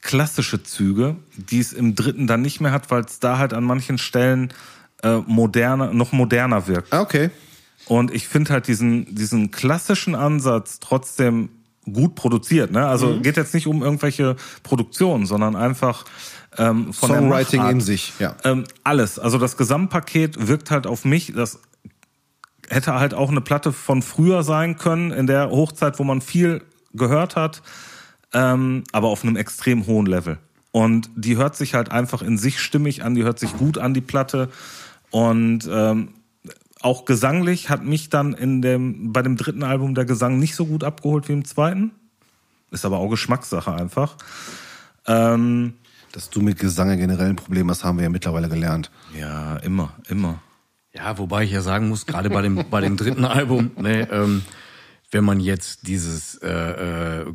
klassische 0.02 0.64
Züge, 0.64 1.16
die 1.36 1.60
es 1.60 1.74
im 1.74 1.96
dritten 1.96 2.28
dann 2.28 2.42
nicht 2.42 2.62
mehr 2.62 2.72
hat, 2.72 2.90
weil 2.92 3.04
es 3.04 3.20
da 3.20 3.38
halt 3.38 3.54
an 3.54 3.64
manchen 3.64 3.98
Stellen 3.98 4.54
äh, 5.04 5.18
moderner, 5.26 5.94
noch 5.94 6.12
moderner 6.12 6.68
wirkt. 6.68 6.94
Ah, 6.94 7.02
okay. 7.02 7.30
Und 7.86 8.14
ich 8.14 8.28
finde 8.28 8.54
halt 8.54 8.68
diesen, 8.68 9.14
diesen 9.16 9.52
klassischen 9.52 10.16
Ansatz 10.16 10.80
trotzdem 10.80 11.50
gut 11.92 12.16
produziert. 12.16 12.72
Ne? 12.72 12.86
Also 12.86 13.08
Mhm. 13.08 13.22
geht 13.22 13.38
jetzt 13.38 13.54
nicht 13.54 13.68
um 13.68 13.82
irgendwelche 13.82 14.36
Produktionen, 14.64 15.26
sondern 15.26 15.56
einfach 15.56 16.06
ähm, 16.58 16.92
von 16.94 17.10
der 17.10 17.20
Songwriting 17.20 17.60
Machart. 17.60 17.74
in 17.74 17.82
sich, 17.82 18.14
ja. 18.20 18.36
Ähm, 18.44 18.66
alles. 18.84 19.20
Also 19.20 19.38
das 19.38 19.56
Gesamtpaket 19.58 20.48
wirkt 20.48 20.72
halt 20.72 20.86
auf 20.88 21.06
mich, 21.06 21.34
das 21.34 21.60
hätte 22.70 22.96
halt 22.96 23.14
auch 23.14 23.30
eine 23.30 23.40
Platte 23.42 23.72
von 23.72 24.02
früher 24.02 24.44
sein 24.44 24.78
können, 24.78 25.12
in 25.12 25.28
der 25.28 25.50
Hochzeit, 25.50 26.00
wo 26.00 26.04
man 26.04 26.20
viel 26.22 26.62
gehört 26.94 27.36
hat, 27.38 27.62
ähm, 28.34 28.84
aber 28.92 29.08
auf 29.08 29.24
einem 29.24 29.36
extrem 29.36 29.86
hohen 29.86 30.06
Level. 30.06 30.38
Und 30.72 31.10
die 31.16 31.38
hört 31.38 31.56
sich 31.56 31.74
halt 31.74 31.92
einfach 31.92 32.22
in 32.22 32.38
sich 32.38 32.60
stimmig 32.60 33.04
an, 33.04 33.16
die 33.16 33.24
hört 33.24 33.40
sich 33.40 33.56
gut 33.58 33.78
an, 33.78 33.94
die 33.94 34.02
Platte. 34.02 34.50
Und 35.10 35.68
ähm, 35.72 36.10
auch 36.82 37.06
gesanglich 37.06 37.70
hat 37.70 37.84
mich 37.84 38.10
dann 38.10 38.34
in 38.34 38.62
dem, 38.62 39.12
bei 39.12 39.22
dem 39.22 39.38
dritten 39.38 39.64
Album 39.64 39.96
der 39.96 40.06
Gesang 40.06 40.40
nicht 40.40 40.56
so 40.56 40.66
gut 40.66 40.84
abgeholt 40.84 41.28
wie 41.28 41.34
im 41.34 41.46
zweiten. 41.46 41.92
Ist 42.70 42.86
aber 42.86 42.98
auch 42.98 43.10
Geschmackssache 43.10 43.74
einfach. 43.74 44.18
Ähm, 45.08 45.74
Dass 46.12 46.30
du 46.30 46.42
mit 46.42 46.60
Gesang 46.60 46.96
generell 46.98 47.30
ein 47.30 47.36
Problem 47.38 47.70
hast, 47.70 47.84
haben 47.84 47.98
wir 47.98 48.04
ja 48.04 48.10
mittlerweile 48.10 48.50
gelernt. 48.50 48.92
ja, 49.18 49.56
immer, 49.58 49.94
immer. 50.10 50.42
Ja, 50.94 51.18
wobei 51.18 51.44
ich 51.44 51.52
ja 51.52 51.62
sagen 51.62 51.90
muss, 51.90 52.06
gerade 52.06 52.30
bei 52.30 52.42
dem, 52.42 52.66
bei 52.70 52.82
dem 52.82 52.98
dritten 52.98 53.24
Album, 53.24 53.72
ne, 53.80 54.10
ähm, 54.12 54.42
wenn 55.12 55.24
man 55.24 55.40
jetzt 55.40 55.88
dieses 55.88 56.36
äh, 56.36 56.50
äh, 56.50 57.26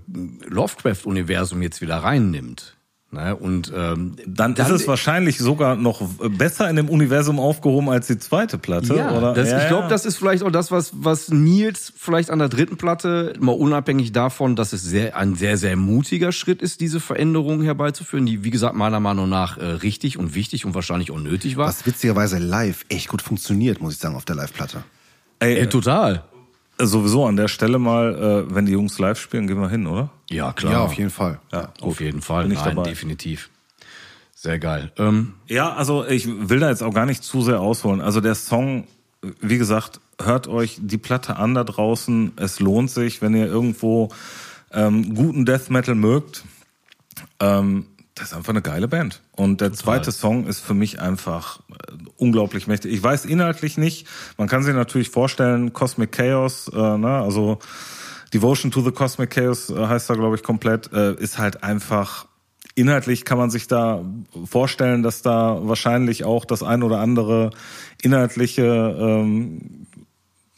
Lovecraft-Universum 0.48 1.62
jetzt 1.62 1.80
wieder 1.80 1.96
reinnimmt, 1.96 2.76
ne, 3.12 3.34
und 3.34 3.72
ähm, 3.74 4.16
Dann, 4.26 4.54
ist 4.54 4.68
es 4.68 4.86
wahrscheinlich 4.86 5.38
sogar 5.38 5.76
noch 5.76 6.02
besser 6.18 6.68
in 6.68 6.76
dem 6.76 6.90
Universum 6.90 7.38
aufgehoben 7.38 7.88
als 7.88 8.08
die 8.08 8.18
zweite 8.18 8.58
Platte, 8.58 8.96
ja, 8.96 9.10
oder? 9.12 9.32
Das, 9.32 9.50
ja, 9.50 9.62
ich 9.62 9.68
glaube, 9.68 9.84
ja. 9.84 9.88
das 9.88 10.04
ist 10.04 10.16
vielleicht 10.16 10.42
auch 10.42 10.50
das, 10.50 10.70
was, 10.70 10.92
was 10.94 11.30
Nils 11.30 11.92
vielleicht 11.96 12.30
an 12.30 12.38
der 12.38 12.50
dritten 12.50 12.76
Platte, 12.76 13.32
mal 13.38 13.52
unabhängig 13.52 14.12
davon, 14.12 14.54
dass 14.54 14.74
es 14.74 14.82
sehr, 14.82 15.16
ein 15.16 15.34
sehr, 15.34 15.56
sehr 15.56 15.76
mutiger 15.76 16.32
Schritt 16.32 16.60
ist, 16.60 16.80
diese 16.80 17.00
Veränderungen 17.00 17.62
herbeizuführen, 17.62 18.26
die, 18.26 18.44
wie 18.44 18.50
gesagt, 18.50 18.74
meiner 18.74 19.00
Meinung 19.00 19.30
nach 19.30 19.56
äh, 19.56 19.64
richtig 19.64 20.18
und 20.18 20.34
wichtig 20.34 20.66
und 20.66 20.74
wahrscheinlich 20.74 21.10
auch 21.10 21.20
nötig 21.20 21.56
war. 21.56 21.68
Was 21.68 21.86
witzigerweise 21.86 22.38
live 22.38 22.84
echt 22.90 23.08
gut 23.08 23.22
funktioniert, 23.22 23.80
muss 23.80 23.94
ich 23.94 23.98
sagen, 24.00 24.14
auf 24.14 24.26
der 24.26 24.36
Live-Platte. 24.36 24.84
Ey, 25.38 25.56
Ey, 25.56 25.66
total. 25.68 26.24
Sowieso 26.78 27.26
an 27.26 27.36
der 27.36 27.48
Stelle 27.48 27.78
mal, 27.78 28.46
äh, 28.48 28.54
wenn 28.54 28.66
die 28.66 28.72
Jungs 28.72 28.98
live 28.98 29.18
spielen, 29.20 29.46
gehen 29.46 29.60
wir 29.60 29.68
hin, 29.68 29.86
oder? 29.86 30.10
Ja, 30.30 30.52
klar. 30.52 30.72
Ja, 30.72 30.80
auf 30.80 30.94
jeden 30.94 31.10
Fall. 31.10 31.38
Ja, 31.52 31.72
Auf 31.80 32.00
jeden 32.00 32.22
Fall. 32.22 32.44
Bin 32.44 32.52
ich 32.52 32.58
Nein, 32.64 32.76
dabei. 32.76 32.88
definitiv. 32.88 33.50
Sehr 34.34 34.58
geil. 34.58 34.90
Ähm, 34.98 35.34
Ja, 35.46 35.72
also 35.74 36.04
ich 36.06 36.26
will 36.26 36.58
da 36.60 36.68
jetzt 36.70 36.82
auch 36.82 36.92
gar 36.94 37.06
nicht 37.06 37.22
zu 37.22 37.42
sehr 37.42 37.60
ausholen. 37.60 38.00
Also 38.00 38.20
der 38.20 38.34
Song, 38.34 38.86
wie 39.40 39.58
gesagt, 39.58 40.00
hört 40.20 40.48
euch 40.48 40.78
die 40.80 40.98
Platte 40.98 41.36
an 41.36 41.54
da 41.54 41.62
draußen. 41.62 42.32
Es 42.36 42.58
lohnt 42.58 42.90
sich, 42.90 43.22
wenn 43.22 43.34
ihr 43.36 43.46
irgendwo 43.46 44.08
ähm, 44.72 45.14
guten 45.14 45.44
Death 45.46 45.70
Metal 45.70 45.94
mögt. 45.94 46.42
Ähm, 47.38 47.86
das 48.22 48.30
ist 48.30 48.36
einfach 48.36 48.52
eine 48.52 48.62
geile 48.62 48.86
Band. 48.86 49.20
Und 49.32 49.60
der 49.60 49.72
zweite 49.72 50.12
Song 50.12 50.46
ist 50.46 50.60
für 50.60 50.74
mich 50.74 51.00
einfach 51.00 51.58
äh, 51.70 51.92
unglaublich 52.16 52.68
mächtig. 52.68 52.92
Ich 52.92 53.02
weiß 53.02 53.24
inhaltlich 53.24 53.78
nicht. 53.78 54.06
Man 54.38 54.46
kann 54.46 54.62
sich 54.62 54.74
natürlich 54.74 55.10
vorstellen, 55.10 55.72
Cosmic 55.72 56.12
Chaos, 56.12 56.70
äh, 56.72 56.76
ne, 56.76 57.20
also 57.20 57.58
Devotion 58.32 58.70
to 58.70 58.80
the 58.80 58.92
Cosmic 58.92 59.30
Chaos 59.30 59.70
äh, 59.70 59.74
heißt 59.74 60.08
da, 60.08 60.14
glaube 60.14 60.36
ich, 60.36 60.44
komplett, 60.44 60.92
äh, 60.92 61.14
ist 61.14 61.38
halt 61.38 61.64
einfach 61.64 62.26
inhaltlich 62.76 63.24
kann 63.24 63.38
man 63.38 63.50
sich 63.50 63.66
da 63.66 64.04
vorstellen, 64.44 65.02
dass 65.02 65.22
da 65.22 65.58
wahrscheinlich 65.62 66.24
auch 66.24 66.44
das 66.44 66.62
ein 66.62 66.84
oder 66.84 67.00
andere 67.00 67.50
inhaltliche 68.02 68.64
ähm, 68.64 69.86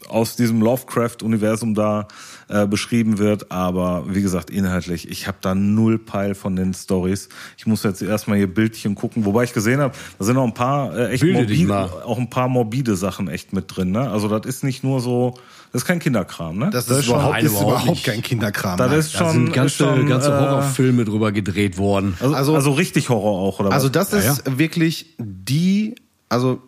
aus 0.09 0.37
diesem 0.37 0.61
Lovecraft-Universum 0.63 1.75
da 1.75 2.09
äh, 2.49 2.67
beschrieben 2.67 3.19
wird. 3.19 3.51
Aber 3.51 4.05
wie 4.09 4.23
gesagt, 4.23 4.51
inhaltlich, 4.51 5.09
ich 5.11 5.27
habe 5.27 5.39
da 5.41 5.55
null 5.55 5.99
Peil 5.99 6.35
von 6.35 6.57
den 6.57 6.75
Stories. 6.75 7.29
Ich 7.57 7.67
muss 7.67 7.83
jetzt 7.83 8.03
erstmal 8.03 8.37
hier 8.39 8.53
Bildchen 8.53 8.95
gucken, 8.95 9.25
wobei 9.25 9.45
ich 9.45 9.53
gesehen 9.53 9.81
habe, 9.81 9.95
da 10.19 10.25
sind 10.25 10.37
auch 10.37 10.45
ein 10.45 10.55
paar 10.55 10.95
äh, 10.97 11.11
echt 11.13 11.23
Bilde 11.23 11.41
morbide, 11.41 12.05
auch 12.05 12.19
ein 12.19 12.31
paar 12.31 12.49
morbide 12.49 12.97
Sachen 12.97 13.29
echt 13.29 13.53
mit 13.53 13.75
drin. 13.75 13.91
Ne? 13.93 14.11
Also 14.11 14.29
das 14.29 14.47
ist 14.47 14.65
nicht 14.65 14.85
nur 14.85 15.01
so, 15.01 15.35
das 15.73 15.83
ist 15.83 15.87
kein 15.89 15.99
Kinderkram. 15.99 16.59
Ne? 16.59 16.71
Das, 16.71 16.89
ist, 16.89 17.07
schon, 17.07 17.15
überhaupt, 17.17 17.43
ist 17.43 17.53
überhaupt 17.53 17.87
nicht. 17.87 18.05
kein 18.05 18.23
Kinderkram. 18.23 18.79
das 18.79 18.93
ist 18.93 19.15
da 19.15 19.19
schon, 19.19 19.33
sind 19.33 19.49
ist 19.49 19.55
ganze, 19.55 19.77
schon, 19.77 20.07
ganze 20.07 20.29
äh, 20.31 20.39
Horrorfilme 20.39 21.05
drüber 21.05 21.33
gedreht 21.33 21.79
worden. 21.79 22.15
Also, 22.21 22.35
Also- 22.35 22.55
also, 22.55 22.73
richtig 22.73 23.09
Horror 23.09 23.41
auch, 23.41 23.61
oder 23.61 23.73
Also 23.73 23.87
was? 23.93 24.11
das 24.11 24.13
ist 24.13 24.59
wirklich 24.59 25.15
die, 25.19 25.95
also 26.29 26.63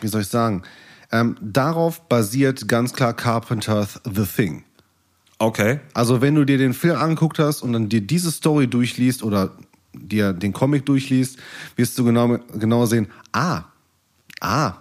wie 0.00 0.08
soll 0.08 0.22
ich 0.22 0.28
sagen, 0.28 0.62
ähm, 1.12 1.36
darauf 1.40 2.08
basiert 2.08 2.66
ganz 2.68 2.92
klar 2.92 3.12
Carpenter's 3.14 4.00
The 4.04 4.24
Thing. 4.24 4.64
Okay. 5.38 5.80
Also 5.94 6.20
wenn 6.20 6.34
du 6.34 6.44
dir 6.44 6.58
den 6.58 6.72
Film 6.74 6.96
angeguckt 6.96 7.38
hast 7.38 7.62
und 7.62 7.72
dann 7.72 7.88
dir 7.88 8.00
diese 8.00 8.30
Story 8.30 8.68
durchliest 8.68 9.22
oder 9.22 9.50
dir 9.92 10.32
den 10.32 10.52
Comic 10.52 10.86
durchliest, 10.86 11.38
wirst 11.76 11.98
du 11.98 12.04
genau, 12.04 12.38
genau 12.54 12.86
sehen, 12.86 13.08
ah, 13.32 13.62
ah. 14.40 14.74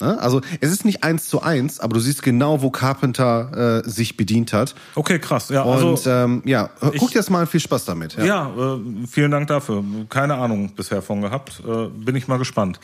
Ne? 0.00 0.16
Also 0.20 0.40
es 0.60 0.70
ist 0.70 0.84
nicht 0.84 1.02
eins 1.02 1.28
zu 1.28 1.42
eins, 1.42 1.80
aber 1.80 1.94
du 1.94 2.00
siehst 2.00 2.22
genau, 2.22 2.62
wo 2.62 2.70
Carpenter 2.70 3.82
äh, 3.84 3.88
sich 3.88 4.16
bedient 4.16 4.52
hat. 4.52 4.74
Okay, 4.94 5.18
krass. 5.18 5.48
Ja, 5.48 5.62
Und 5.62 5.72
also, 5.72 6.10
ähm, 6.10 6.42
ja, 6.44 6.70
ich- 6.92 7.00
guck 7.00 7.10
dir 7.10 7.18
das 7.18 7.30
mal 7.30 7.40
an, 7.40 7.46
viel 7.48 7.60
Spaß 7.60 7.84
damit. 7.84 8.16
Ja. 8.16 8.24
ja, 8.24 8.74
äh, 8.74 8.78
vielen 9.08 9.30
Dank 9.32 9.48
dafür. 9.48 9.82
Keine 10.08 10.34
Ahnung 10.34 10.72
bisher 10.76 11.02
von 11.02 11.20
gehabt. 11.20 11.62
Äh, 11.66 11.88
bin 11.88 12.14
ich 12.14 12.28
mal 12.28 12.38
gespannt. 12.38 12.78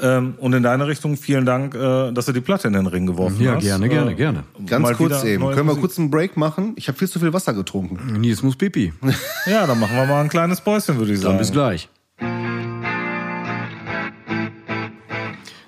Ähm, 0.00 0.34
und 0.38 0.54
in 0.54 0.62
deine 0.62 0.86
Richtung 0.86 1.16
vielen 1.18 1.44
Dank, 1.44 1.74
äh, 1.74 2.12
dass 2.12 2.24
du 2.26 2.32
die 2.32 2.40
Platte 2.40 2.66
in 2.66 2.72
den 2.72 2.86
Ring 2.86 3.04
geworfen 3.06 3.40
Ja, 3.40 3.56
hast. 3.56 3.62
gerne, 3.62 3.88
gerne, 3.90 4.12
äh, 4.12 4.14
gerne. 4.14 4.44
Ganz 4.66 4.82
mal 4.82 4.94
kurz 4.94 5.22
wieder 5.22 5.32
eben. 5.34 5.42
Können 5.44 5.56
wir 5.56 5.64
Musik. 5.64 5.80
kurz 5.82 5.98
einen 5.98 6.10
Break 6.10 6.36
machen? 6.38 6.72
Ich 6.76 6.88
habe 6.88 6.96
viel 6.96 7.08
zu 7.08 7.20
viel 7.20 7.32
Wasser 7.34 7.52
getrunken. 7.52 8.20
Nils 8.20 8.42
muss 8.42 8.56
pipi. 8.56 8.92
Ja, 9.46 9.66
dann 9.66 9.78
machen 9.78 9.94
wir 9.96 10.06
mal 10.06 10.22
ein 10.22 10.28
kleines 10.30 10.60
Päuschen, 10.62 10.96
würde 10.98 11.12
ich 11.12 11.18
Dann 11.20 11.32
sagen. 11.32 11.38
bis 11.38 11.52
gleich. 11.52 11.88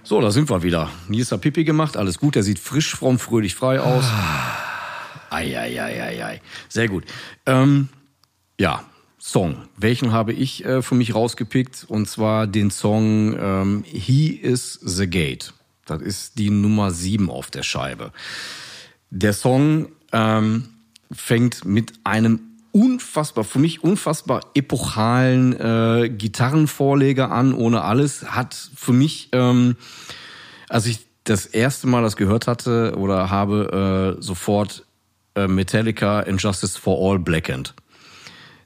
So, 0.03 0.21
da 0.21 0.31
sind 0.31 0.49
wir 0.51 0.63
wieder. 0.63 0.91
Nils 1.09 1.33
hat 1.33 1.41
Pipi 1.41 1.65
gemacht, 1.65 1.97
alles 1.97 2.19
gut. 2.19 2.37
Er 2.37 2.43
sieht 2.43 2.59
frisch, 2.59 2.95
fromm, 2.95 3.19
fröhlich, 3.19 3.55
frei 3.55 3.81
aus. 3.81 4.05
Eieieiei. 5.31 6.41
Sehr 6.69 6.89
gut. 6.89 7.05
Ähm, 7.47 7.89
ja, 8.61 8.85
Song. 9.27 9.57
Welchen 9.79 10.13
habe 10.13 10.35
ich 10.35 10.67
äh, 10.67 10.83
für 10.83 10.95
mich 10.95 11.15
rausgepickt? 11.15 11.87
Und 11.89 12.07
zwar 12.11 12.47
den 12.47 12.71
Song 12.71 13.35
ähm, 13.41 13.83
He 13.87 14.29
is 14.29 14.79
the 14.83 15.07
Gate. 15.07 15.55
Das 15.87 16.03
ist 16.03 16.39
die 16.39 16.51
Nummer 16.51 16.91
7 16.91 17.31
auf 17.31 17.51
der 17.51 17.63
Scheibe. 17.63 18.13
Der 19.09 19.33
Song 19.33 19.89
ähm, 20.13 20.69
fängt 21.11 21.65
mit 21.65 21.95
einem 22.05 22.39
unfassbar, 22.71 23.45
für 23.45 23.59
mich 23.59 23.83
unfassbar 23.83 24.43
epochalen 24.55 25.59
äh, 25.59 26.11
Gitarrenvorleger 26.11 27.31
an, 27.33 27.55
ohne 27.55 27.81
alles. 27.81 28.31
Hat 28.33 28.55
für 28.77 28.93
mich, 28.93 29.31
ähm, 29.33 29.77
als 30.69 30.85
ich 30.85 30.99
das 31.25 31.47
erste 31.47 31.87
Mal 31.87 32.03
das 32.03 32.17
gehört 32.17 32.47
hatte 32.47 32.95
oder 32.99 33.31
habe, 33.31 34.17
äh, 34.19 34.23
sofort 34.23 34.85
äh, 35.35 35.49
Metallica 35.49 36.21
Injustice 36.21 36.77
for 36.77 36.99
All 37.11 37.19
Blackened. 37.19 37.73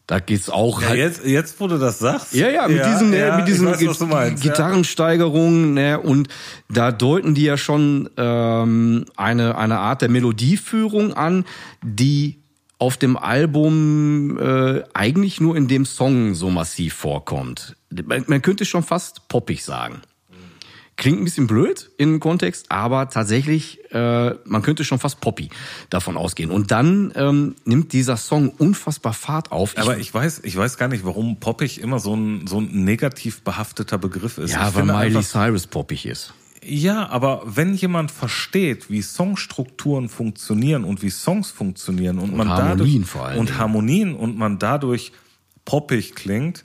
Da 0.09 0.21
geht's 0.21 0.49
auch 0.49 0.81
Ja, 0.81 0.89
halt. 0.89 0.99
jetzt, 0.99 1.25
jetzt, 1.27 1.61
wo 1.61 1.69
du 1.69 1.77
das 1.79 1.99
sagst. 1.99 2.35
Ja, 2.35 2.49
ja, 2.49 2.67
mit 2.67 2.83
diesen, 2.85 3.13
ja, 3.13 3.35
äh, 3.35 3.37
mit 3.37 3.47
diesen 3.47 3.67
weiß, 3.67 4.01
meinst, 4.01 4.43
ja. 4.43 4.51
Gitarrensteigerungen, 4.51 5.75
ne, 5.75 6.01
und 6.01 6.29
da 6.71 6.93
deuten 6.93 7.35
die 7.35 7.43
ja 7.43 7.59
schon 7.59 8.09
ähm, 8.17 9.05
eine, 9.17 9.59
eine 9.59 9.79
Art 9.79 10.01
der 10.01 10.09
Melodieführung 10.09 11.13
an, 11.13 11.45
die 11.83 12.39
auf 12.79 12.97
dem 12.97 13.19
Album 13.19 14.39
äh, 14.39 14.83
eigentlich 14.95 15.43
nur 15.43 15.57
in 15.57 15.69
dem 15.69 15.85
Song 15.85 16.35
so 16.35 16.49
massiv 16.49 16.95
vorkommt. 16.95 17.77
Man, 17.91 18.25
man 18.29 18.41
könnte 18.41 18.65
schon 18.65 18.83
fast 18.83 19.29
poppig 19.29 19.63
sagen. 19.63 20.01
Klingt 20.99 21.21
ein 21.21 21.25
bisschen 21.25 21.47
blöd 21.47 21.93
im 21.97 22.19
Kontext, 22.19 22.73
aber 22.73 23.09
tatsächlich, 23.09 23.79
äh, 23.93 24.35
man 24.45 24.63
könnte 24.63 24.83
schon 24.83 24.99
fast 24.99 25.21
Poppy 25.21 25.49
davon 25.91 26.17
ausgehen. 26.17 26.51
Und 26.51 26.73
dann 26.73 27.13
ähm, 27.15 27.55
nimmt 27.65 27.93
dieser 27.93 28.17
Song 28.17 28.49
unfassbar 28.49 29.13
Fahrt 29.13 29.53
auf. 29.53 29.79
Aber 29.79 29.97
ich 29.99 30.13
weiß, 30.13 30.41
ich 30.43 30.57
weiß 30.57 30.77
gar 30.77 30.89
nicht, 30.89 31.05
warum 31.05 31.39
poppig 31.39 31.81
immer 31.81 32.01
so 32.01 32.17
ein, 32.17 32.49
so 32.49 32.61
ein 32.61 32.83
negativ 32.83 33.43
behafteter 33.43 33.97
Begriff 33.97 34.39
ist. 34.39 34.51
ja, 34.51 34.71
ich 34.71 34.75
weil 34.75 34.87
Miley 34.87 35.23
Cyrus 35.23 35.69
poppig 35.69 36.05
ist. 36.05 36.35
Ja, 36.65 37.09
aber 37.09 37.43
wenn 37.45 37.75
jemand 37.75 38.11
versteht, 38.11 38.91
wie 38.91 39.01
Songstrukturen 39.01 40.09
funktionieren 40.09 40.83
und 40.83 41.01
wie 41.03 41.11
Songs 41.11 41.53
funktionieren 41.53 42.19
und, 42.19 42.37
man 42.37 42.49
Harmonien 42.49 42.79
dadurch 42.79 43.07
vor 43.07 43.25
allen 43.25 43.39
und. 43.39 43.57
Harmonien 43.57 44.17
und 44.17 44.37
man 44.37 44.59
dadurch 44.59 45.13
poppig 45.65 46.17
klingt, 46.17 46.65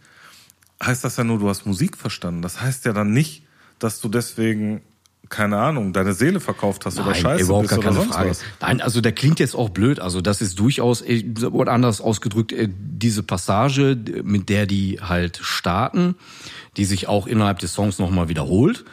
heißt 0.84 1.04
das 1.04 1.18
ja 1.18 1.24
nur, 1.24 1.38
du 1.38 1.50
hast 1.50 1.68
Musik 1.68 1.98
verstanden. 1.98 2.42
Das 2.42 2.62
heißt 2.62 2.86
ja 2.86 2.94
dann 2.94 3.12
nicht, 3.12 3.44
dass 3.84 4.02
du 4.02 4.10
deswegen 4.10 4.82
keine 5.30 5.58
Ahnung, 5.58 5.94
deine 5.94 6.14
Seele 6.14 6.40
verkauft 6.40 6.86
hast 6.86 7.00
oder 7.00 7.12
Nein, 7.12 7.22
Scheiße 7.22 7.44
überhaupt 7.46 7.64
bist 7.64 7.72
gar 7.72 7.80
oder 7.80 7.88
keine 7.88 8.00
sonst 8.02 8.14
Frage. 8.14 8.30
was. 8.30 8.44
Nein, 8.62 8.82
also 8.82 9.02
der 9.02 9.14
klingt 9.14 9.40
jetzt 9.40 9.56
auch 9.56 9.70
blöd. 9.70 10.00
Also 10.00 10.22
das 10.22 10.42
ist 10.42 10.60
durchaus, 10.60 11.02
äh, 11.02 11.24
oder 11.52 11.72
anders 11.72 12.02
ausgedrückt, 12.02 12.52
äh, 12.52 12.70
diese 12.70 13.24
Passage, 13.24 13.98
mit 14.24 14.50
der 14.50 14.68
die 14.68 15.00
halt 15.02 15.40
starten, 15.42 16.16
die 16.78 16.86
sich 16.86 17.08
auch 17.08 17.26
innerhalb 17.26 17.58
des 17.60 17.74
Songs 17.74 17.98
nochmal 17.98 18.30
wiederholt, 18.30 18.86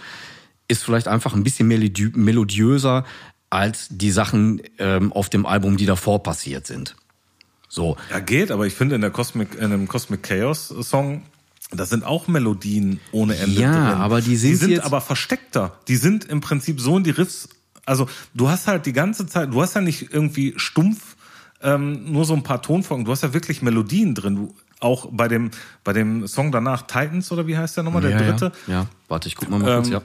ist 0.67 0.83
vielleicht 0.83 1.09
einfach 1.09 1.35
ein 1.35 1.43
bisschen 1.43 1.69
melodi 1.69 2.11
melodiöser 2.15 3.05
als 3.51 3.89
die 3.91 4.13
Sachen 4.13 4.63
ähm, 4.79 5.13
auf 5.13 5.29
dem 5.29 5.45
Album, 5.45 5.77
die 5.77 5.87
davor 5.87 6.23
passiert 6.23 6.67
sind. 6.67 6.95
So. 7.69 7.97
Ja, 8.11 8.21
geht, 8.21 8.51
aber 8.51 8.67
ich 8.67 8.75
finde 8.75 8.95
in 8.95 9.01
der 9.01 9.11
Cosmic, 9.11 9.57
in 9.57 9.71
dem 9.71 9.89
Cosmic 9.89 10.23
Chaos 10.23 10.69
Song, 10.69 11.23
da 11.71 11.87
sind 11.87 12.05
auch 12.05 12.27
Melodien 12.29 13.01
ohne 13.13 13.37
Ende 13.37 13.61
Ja, 13.61 13.73
drin. 13.73 14.01
aber 14.01 14.21
die 14.21 14.37
sind 14.37 14.51
die 14.51 14.57
sind 14.57 14.81
aber 14.81 15.01
versteckter. 15.01 15.79
Die 15.89 15.97
sind 15.97 16.25
im 16.25 16.41
Prinzip 16.41 16.81
so 16.81 16.97
in 16.97 17.05
die 17.05 17.11
Riffs. 17.11 17.49
Also 17.87 18.09
du 18.35 18.49
hast 18.49 18.67
halt 18.67 18.87
die 18.87 18.93
ganze 18.93 19.27
Zeit, 19.27 19.53
du 19.53 19.63
hast 19.63 19.75
ja 19.75 19.81
nicht 19.81 20.13
irgendwie 20.13 20.55
stumpf 20.57 21.17
ähm, 21.63 22.11
nur 22.13 22.25
so 22.25 22.35
ein 22.35 22.43
paar 22.43 22.63
Tonfolgen. 22.63 23.05
Du 23.05 23.13
hast 23.13 23.23
ja 23.23 23.33
wirklich 23.33 23.63
Melodien 23.63 24.15
drin. 24.15 24.37
Du, 24.37 24.55
auch 24.81 25.09
bei 25.13 25.29
dem 25.29 25.51
bei 25.85 25.93
dem 25.93 26.27
Song 26.27 26.53
danach 26.53 26.83
Titans 26.83 27.31
oder 27.33 27.47
wie 27.47 27.57
heißt 27.57 27.77
der 27.77 27.85
nochmal 27.85 28.03
der 28.03 28.13
ja, 28.13 28.19
dritte? 28.19 28.53
Ja, 28.67 28.73
ja, 28.73 28.87
warte, 29.09 29.29
ich 29.29 29.37
guck 29.37 29.51
mal, 29.51 29.59
mal 29.59 29.75
kurz, 29.77 29.89
Ähm, 29.89 29.93
ja. 29.95 30.03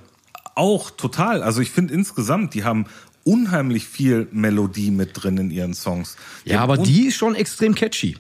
Auch 0.56 0.90
total. 0.92 1.44
Also 1.44 1.62
ich 1.62 1.72
finde 1.72 1.94
insgesamt, 1.94 2.54
die 2.54 2.64
haben 2.64 2.86
unheimlich 3.24 3.88
viel 3.88 4.28
Melodie 4.32 4.92
mit 4.92 5.12
drin 5.14 5.38
in 5.38 5.50
ihren 5.52 5.74
Songs. 5.74 6.16
Die 6.46 6.52
Ja, 6.52 6.62
aber 6.62 6.78
die 6.78 7.08
ist 7.08 7.16
schon 7.16 7.36
extrem 7.36 7.74
catchy. 7.76 8.18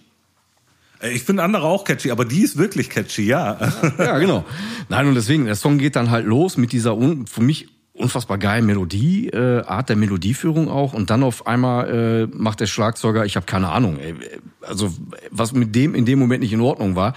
Ich 1.02 1.24
finde 1.24 1.44
andere 1.44 1.64
auch 1.64 1.84
catchy, 1.84 2.12
aber 2.12 2.26
die 2.26 2.42
ist 2.42 2.58
wirklich 2.58 2.90
catchy, 2.90 3.24
ja. 3.24 3.58
Ja, 3.98 4.18
genau. 4.18 4.46
Nein, 4.90 5.08
und 5.08 5.16
deswegen, 5.16 5.46
der 5.46 5.56
Song 5.56 5.78
geht 5.78 5.96
dann 5.96 6.10
halt 6.12 6.26
los 6.26 6.58
mit 6.58 6.72
dieser 6.72 6.96
un, 6.96 7.28
für 7.28 7.42
mich 7.42 7.68
unfassbar 7.96 8.38
geilen 8.38 8.66
Melodie, 8.66 9.30
äh, 9.30 9.64
Art 9.64 9.90
der 9.90 9.96
Melodieführung 9.96 10.70
auch. 10.70 10.94
Und 10.94 11.10
dann 11.10 11.24
auf 11.24 11.48
einmal 11.48 11.90
äh, 11.90 12.28
macht 12.28 12.60
der 12.60 12.68
Schlagzeuger, 12.68 13.26
ich 13.26 13.36
habe 13.36 13.46
keine 13.46 13.70
Ahnung, 13.70 14.00
ey, 14.00 14.16
also 14.62 14.94
was 15.32 15.54
mit 15.54 15.76
dem 15.76 15.96
in 15.96 16.06
dem 16.06 16.20
Moment 16.20 16.42
nicht 16.42 16.54
in 16.54 16.62
Ordnung 16.62 16.96
war. 16.96 17.14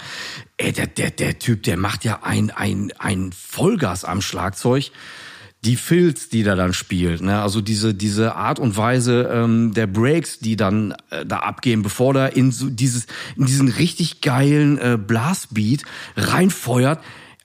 Ey, 0.57 0.71
der, 0.71 0.87
der, 0.87 1.11
der 1.11 1.39
Typ, 1.39 1.63
der 1.63 1.77
macht 1.77 2.05
ja 2.05 2.19
ein, 2.23 2.51
ein, 2.51 2.93
ein 2.97 3.31
Vollgas 3.33 4.05
am 4.05 4.21
Schlagzeug. 4.21 4.91
Die 5.65 5.75
Filz, 5.75 6.29
die 6.29 6.43
da 6.43 6.55
dann 6.55 6.73
spielt, 6.73 7.21
ne? 7.21 7.41
also 7.41 7.59
diese 7.59 7.93
diese 7.93 8.35
Art 8.35 8.59
und 8.59 8.77
Weise 8.77 9.29
ähm, 9.31 9.73
der 9.73 9.87
Breaks, 9.87 10.39
die 10.39 10.55
dann 10.55 10.95
äh, 11.09 11.25
da 11.25 11.39
abgehen, 11.39 11.81
bevor 11.81 12.13
da 12.13 12.27
in 12.27 12.51
so 12.51 12.69
dieses 12.69 13.07
in 13.35 13.45
diesen 13.45 13.67
richtig 13.67 14.21
geilen 14.21 14.77
äh, 14.77 14.97
Blastbeat 14.97 15.83
reinfeuert, 16.15 16.99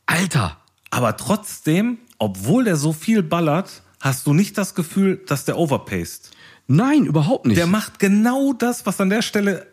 Alter, 0.06 0.58
Aber 0.90 1.16
trotzdem, 1.16 1.98
obwohl 2.18 2.64
der 2.64 2.76
so 2.76 2.92
viel 2.92 3.22
ballert, 3.22 3.82
hast 4.00 4.26
du 4.26 4.32
nicht 4.32 4.56
das 4.58 4.74
Gefühl, 4.74 5.20
dass 5.26 5.44
der 5.44 5.58
overpaced. 5.58 6.30
nein, 6.68 7.06
überhaupt 7.06 7.46
nicht. 7.46 7.58
Der 7.58 7.66
macht 7.66 7.98
genau 7.98 8.52
das, 8.52 8.86
was 8.86 9.00
an 9.00 9.10
der 9.10 9.22
Stelle 9.22 9.66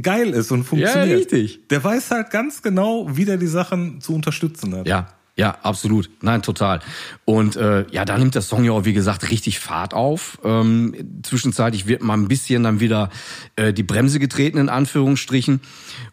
geil 0.00 0.30
ist 0.30 0.52
und 0.52 0.64
funktioniert. 0.64 1.08
Ja, 1.08 1.16
richtig. 1.16 1.68
Der 1.68 1.82
weiß 1.82 2.10
halt 2.10 2.30
ganz 2.30 2.60
genau, 2.62 3.16
wie 3.16 3.24
der 3.24 3.38
die 3.38 3.46
Sachen 3.46 4.00
zu 4.02 4.14
unterstützen 4.14 4.74
hat. 4.74 4.86
Ja, 4.86 5.06
ja, 5.36 5.58
absolut. 5.62 6.08
Nein, 6.22 6.40
total. 6.40 6.80
Und 7.26 7.56
äh, 7.56 7.84
ja, 7.90 8.06
da 8.06 8.16
nimmt 8.16 8.34
der 8.34 8.42
Song 8.42 8.64
ja 8.64 8.72
auch, 8.72 8.86
wie 8.86 8.94
gesagt, 8.94 9.30
richtig 9.30 9.58
Fahrt 9.58 9.92
auf. 9.92 10.38
Ähm, 10.42 11.20
zwischenzeitlich 11.22 11.86
wird 11.86 12.02
mal 12.02 12.14
ein 12.14 12.26
bisschen 12.26 12.62
dann 12.62 12.80
wieder 12.80 13.10
äh, 13.56 13.74
die 13.74 13.82
Bremse 13.82 14.18
getreten, 14.18 14.56
in 14.56 14.70
Anführungsstrichen. 14.70 15.60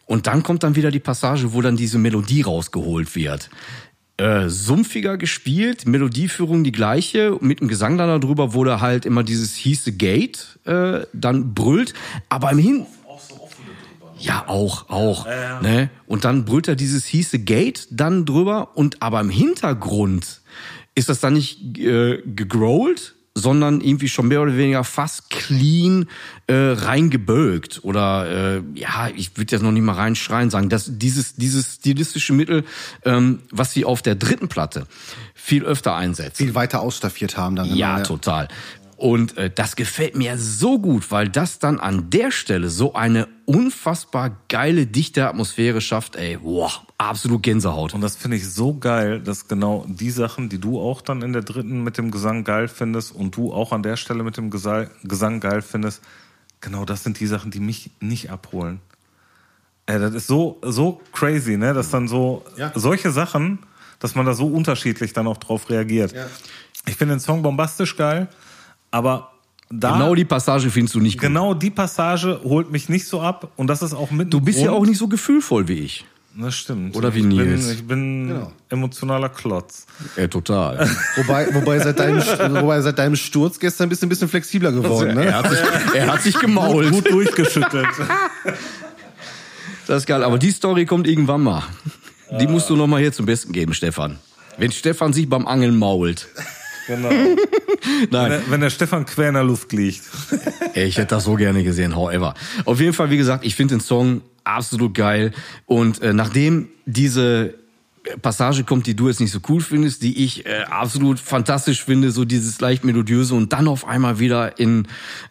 Und 0.04 0.26
dann 0.26 0.42
kommt 0.42 0.62
dann 0.62 0.76
wieder 0.76 0.90
die 0.90 1.00
Passage, 1.00 1.54
wo 1.54 1.62
dann 1.62 1.76
diese 1.76 1.96
Melodie 1.96 2.42
rausgeholt 2.42 3.16
wird. 3.16 3.48
Äh, 4.18 4.50
sumpfiger 4.50 5.16
gespielt, 5.16 5.86
Melodieführung 5.86 6.62
die 6.62 6.70
gleiche, 6.70 7.36
mit 7.40 7.60
dem 7.60 7.68
Gesang 7.68 7.96
dann 7.96 8.20
darüber, 8.20 8.52
wo 8.52 8.62
da 8.62 8.80
halt 8.80 9.06
immer 9.06 9.24
dieses 9.24 9.56
Hieße 9.56 9.92
Gate 9.92 10.58
äh, 10.66 11.00
dann 11.14 11.54
brüllt, 11.54 11.94
aber 12.28 12.52
im 12.52 12.58
Hin 12.58 12.86
ja, 14.24 14.48
auch, 14.48 14.88
auch. 14.88 15.26
Ne? 15.26 15.90
Und 16.06 16.24
dann 16.24 16.44
brüllt 16.44 16.68
er 16.68 16.76
dieses 16.76 17.04
hieße 17.04 17.40
Gate 17.40 17.86
dann 17.90 18.24
drüber 18.24 18.76
und 18.76 19.02
aber 19.02 19.20
im 19.20 19.30
Hintergrund 19.30 20.40
ist 20.94 21.08
das 21.08 21.20
dann 21.20 21.34
nicht 21.34 21.78
äh, 21.78 22.22
gegrollt, 22.24 23.14
sondern 23.34 23.80
irgendwie 23.80 24.08
schon 24.08 24.28
mehr 24.28 24.40
oder 24.40 24.56
weniger 24.56 24.84
fast 24.84 25.28
clean 25.28 26.08
äh, 26.46 26.54
reingebölkt. 26.54 27.82
Oder 27.82 28.56
äh, 28.56 28.62
ja, 28.74 29.08
ich 29.14 29.36
würde 29.36 29.52
jetzt 29.52 29.62
noch 29.62 29.72
nicht 29.72 29.82
mal 29.82 29.94
reinschreien 29.94 30.50
sagen, 30.50 30.68
dass 30.68 30.98
dieses, 30.98 31.34
dieses 31.34 31.74
stilistische 31.76 32.32
Mittel, 32.32 32.64
ähm, 33.04 33.40
was 33.50 33.72
sie 33.72 33.84
auf 33.84 34.02
der 34.02 34.14
dritten 34.14 34.48
Platte 34.48 34.86
viel 35.34 35.64
öfter 35.64 35.96
einsetzen. 35.96 36.44
Viel 36.44 36.54
weiter 36.54 36.80
ausstaffiert 36.80 37.36
haben 37.36 37.56
dann. 37.56 37.74
Ja, 37.74 37.96
immer, 37.96 38.04
total. 38.04 38.48
Und 38.96 39.36
äh, 39.36 39.50
das 39.52 39.74
gefällt 39.74 40.14
mir 40.14 40.38
so 40.38 40.78
gut, 40.78 41.10
weil 41.10 41.28
das 41.28 41.58
dann 41.58 41.80
an 41.80 42.10
der 42.10 42.30
Stelle 42.30 42.70
so 42.70 42.94
eine 42.94 43.26
unfassbar 43.46 44.36
geile, 44.48 44.86
dichte 44.86 45.28
Atmosphäre 45.28 45.80
schafft. 45.80 46.16
Ey, 46.16 46.38
wow, 46.42 46.80
absolut 46.98 47.42
Gänsehaut. 47.42 47.94
Und 47.94 48.00
das 48.00 48.16
finde 48.16 48.36
ich 48.36 48.48
so 48.48 48.74
geil, 48.74 49.20
dass 49.20 49.48
genau 49.48 49.84
die 49.88 50.10
Sachen, 50.10 50.48
die 50.48 50.58
du 50.58 50.80
auch 50.80 51.02
dann 51.02 51.22
in 51.22 51.32
der 51.32 51.42
dritten 51.42 51.82
mit 51.82 51.98
dem 51.98 52.10
Gesang 52.10 52.44
geil 52.44 52.68
findest 52.68 53.14
und 53.14 53.36
du 53.36 53.52
auch 53.52 53.72
an 53.72 53.82
der 53.82 53.96
Stelle 53.96 54.22
mit 54.22 54.36
dem 54.36 54.50
Gesa 54.50 54.86
Gesang 55.02 55.40
geil 55.40 55.62
findest, 55.62 56.02
genau 56.60 56.84
das 56.84 57.02
sind 57.04 57.20
die 57.20 57.26
Sachen, 57.26 57.50
die 57.50 57.60
mich 57.60 57.90
nicht 58.00 58.30
abholen. 58.30 58.80
Ey, 59.86 59.98
das 59.98 60.14
ist 60.14 60.26
so, 60.26 60.58
so 60.62 61.02
crazy, 61.12 61.58
ne? 61.58 61.74
Dass 61.74 61.90
dann 61.90 62.08
so 62.08 62.44
Ja. 62.56 62.72
solche 62.74 63.10
Sachen, 63.10 63.58
dass 63.98 64.14
man 64.14 64.24
da 64.24 64.32
so 64.32 64.46
unterschiedlich 64.46 65.12
dann 65.12 65.26
auch 65.26 65.36
drauf 65.36 65.68
reagiert. 65.68 66.14
Ich 66.86 66.96
finde 66.96 67.14
den 67.16 67.20
Song 67.20 67.42
bombastisch 67.42 67.96
geil, 67.96 68.28
aber 68.90 69.33
da 69.70 69.92
Genau 69.92 70.14
die 70.14 70.24
Passage 70.24 70.70
findest 70.70 70.94
du 70.94 71.00
nicht 71.00 71.14
gut. 71.18 71.22
genau 71.28 71.54
die 71.54 71.70
Passage 71.70 72.40
holt 72.44 72.70
mich 72.70 72.88
nicht 72.88 73.06
so 73.06 73.20
ab 73.20 73.50
und 73.56 73.66
das 73.66 73.82
ist 73.82 73.94
auch 73.94 74.10
mit 74.10 74.32
Du 74.32 74.40
bist 74.40 74.60
ja 74.60 74.70
auch 74.70 74.84
nicht 74.86 74.98
so 74.98 75.08
gefühlvoll 75.08 75.68
wie 75.68 75.80
ich. 75.80 76.04
Das 76.36 76.56
stimmt. 76.56 76.96
Oder 76.96 77.14
wie 77.14 77.20
ich 77.20 77.24
Nils. 77.26 77.66
Bin, 77.68 77.74
ich 77.76 77.86
bin 77.86 78.28
Genau. 78.28 78.52
emotionaler 78.68 79.28
Klotz. 79.28 79.86
Ja, 80.16 80.26
total. 80.26 80.88
Wobei, 81.16 81.46
wobei, 81.54 81.78
seit 81.78 82.00
deinem, 82.00 82.18
wobei 82.60 82.80
seit 82.80 82.98
deinem 82.98 83.14
Sturz 83.14 83.58
gestern 83.60 83.88
bist 83.88 84.02
du 84.02 84.06
ein 84.06 84.08
bisschen 84.08 84.28
flexibler 84.28 84.72
geworden. 84.72 85.14
Ne? 85.14 85.26
er, 85.26 85.38
hat 85.38 85.48
sich, 85.50 85.58
er 85.94 86.06
hat 86.12 86.22
sich 86.22 86.36
gemault. 86.40 86.90
Gut 86.90 87.08
durchgeschüttelt. 87.10 87.86
Das 89.86 89.98
ist 89.98 90.06
geil. 90.06 90.24
Aber 90.24 90.38
die 90.38 90.50
Story 90.50 90.86
kommt 90.86 91.06
irgendwann 91.06 91.42
mal. 91.42 91.62
Die 92.40 92.46
musst 92.48 92.68
du 92.68 92.74
noch 92.74 92.86
mal 92.88 93.00
hier 93.00 93.12
zum 93.12 93.26
Besten 93.26 93.52
geben, 93.52 93.72
Stefan. 93.74 94.18
Wenn 94.58 94.72
Stefan 94.72 95.12
sich 95.12 95.28
beim 95.28 95.46
Angeln 95.46 95.76
mault. 95.76 96.26
Genau. 96.86 97.08
Nein. 98.10 98.30
Wenn, 98.30 98.50
wenn 98.50 98.60
der 98.60 98.70
Stefan 98.70 99.06
quer 99.06 99.28
in 99.28 99.34
der 99.34 99.44
Luft 99.44 99.72
liegt. 99.72 100.02
Ich 100.76 100.96
hätte 100.96 101.14
das 101.14 101.22
so 101.22 101.34
gerne 101.36 101.62
gesehen, 101.62 101.94
however. 101.94 102.34
Auf 102.64 102.80
jeden 102.80 102.94
Fall, 102.94 103.08
wie 103.08 103.16
gesagt, 103.16 103.44
ich 103.44 103.54
finde 103.54 103.76
den 103.76 103.80
Song 103.80 104.22
absolut 104.42 104.92
geil. 104.92 105.30
Und 105.66 106.02
äh, 106.02 106.12
nachdem 106.12 106.68
diese 106.84 107.54
Passage 108.20 108.64
kommt, 108.64 108.86
die 108.86 108.94
du 108.94 109.08
jetzt 109.08 109.20
nicht 109.20 109.30
so 109.30 109.40
cool 109.48 109.60
findest, 109.60 110.02
die 110.02 110.24
ich 110.24 110.44
äh, 110.46 110.64
absolut 110.64 111.18
fantastisch 111.18 111.84
finde, 111.84 112.10
so 112.10 112.24
dieses 112.24 112.60
leicht 112.60 112.84
melodiöse 112.84 113.34
und 113.34 113.52
dann 113.52 113.66
auf 113.66 113.86
einmal 113.86 114.18
wieder 114.18 114.58
in 114.58 114.86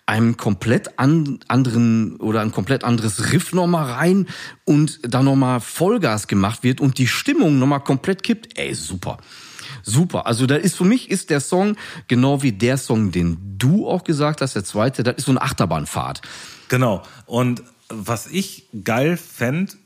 einem 0.06 0.38
komplett 0.38 0.98
an, 0.98 1.40
anderen 1.48 2.18
oder 2.18 2.42
ein 2.42 2.52
komplett 2.52 2.84
anderes 2.84 3.32
Riff 3.32 3.54
nochmal 3.54 3.92
rein 3.92 4.28
und 4.66 5.00
dann 5.04 5.26
nochmal 5.26 5.60
Vollgas 5.60 6.28
gemacht 6.28 6.64
wird 6.64 6.82
und 6.82 6.98
die 6.98 7.08
Stimmung 7.08 7.60
nochmal 7.60 7.82
komplett 7.82 8.24
kippt. 8.24 8.58
Ey, 8.58 8.74
super. 8.74 9.18
Super. 9.84 10.26
Also 10.26 10.46
da 10.48 10.56
ist 10.56 10.76
für 10.76 10.86
mich 10.86 11.12
ist 11.12 11.30
der 11.30 11.40
Song 11.40 11.76
genau 12.08 12.42
wie 12.42 12.52
der 12.52 12.78
Song, 12.78 13.12
den 13.12 13.38
du 13.58 13.88
auch 13.88 14.04
gesagt 14.04 14.42
hast, 14.42 14.56
der 14.56 14.64
zweite, 14.64 15.04
das 15.04 15.18
ist 15.18 15.26
so 15.26 15.32
eine 15.32 15.42
Achterbahnfahrt. 15.42 16.22
Genau. 16.70 17.04
Und 17.26 17.64
was 17.90 18.28
ich 18.28 18.68
geil 18.84 19.18
fänd, 19.18 19.78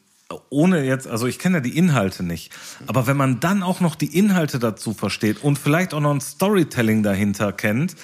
ohne 0.50 0.84
jetzt, 0.84 1.08
also 1.08 1.26
ich 1.26 1.40
kenne 1.40 1.58
ja 1.58 1.62
die 1.62 1.78
Inhalte 1.78 2.24
nicht, 2.24 2.52
aber 2.86 3.08
wenn 3.08 3.18
man 3.18 3.40
dann 3.40 3.64
auch 3.64 3.80
noch 3.80 3.96
die 3.96 4.18
Inhalte 4.18 4.60
dazu 4.60 4.94
versteht 4.94 5.44
und 5.44 5.58
vielleicht 5.58 5.94
auch 5.94 6.00
noch 6.00 6.14
ein 6.14 6.22
Storytelling 6.22 7.02
dahinter 7.04 7.54
kennt, 7.54 7.96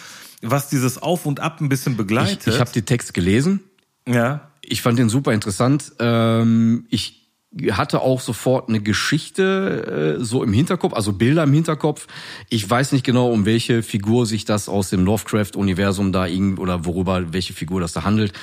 was 0.42 0.70
dieses 0.70 1.02
Auf 1.02 1.26
und 1.26 1.40
Ab 1.40 1.62
ein 1.62 1.70
bisschen 1.70 1.96
begleitet. 1.96 2.48
Ich, 2.48 2.54
ich 2.56 2.60
habe 2.60 2.72
die 2.74 2.82
Text 2.82 3.14
gelesen. 3.14 3.62
ja, 4.08 4.50
Ich 4.62 4.82
fand 4.82 5.00
den 5.00 5.10
super 5.10 5.34
interessant. 5.34 5.94
Ähm, 6.00 6.86
ich 6.90 7.23
hatte 7.72 8.02
auch 8.02 8.20
sofort 8.20 8.70
eine 8.70 8.82
Geschichte 8.82 10.18
äh, 10.20 10.24
so 10.24 10.44
im 10.44 10.54
Hinterkopf, 10.54 10.94
also 10.94 11.14
Bilder 11.14 11.44
im 11.44 11.54
Hinterkopf. 11.54 12.08
Ich 12.50 12.68
weiß 12.68 12.92
nicht 12.92 13.06
genau, 13.06 13.30
um 13.30 13.46
welche 13.46 13.84
Figur 13.84 14.26
sich 14.26 14.46
das 14.46 14.70
aus 14.70 14.90
dem 14.90 15.06
Lovecraft-Universum 15.06 16.12
da 16.12 16.26
irgend 16.26 16.60
oder 16.60 16.86
worüber 16.86 17.34
welche 17.34 17.54
Figur 17.54 17.82
das 17.82 17.94
da 17.94 18.04
handelt. 18.04 18.34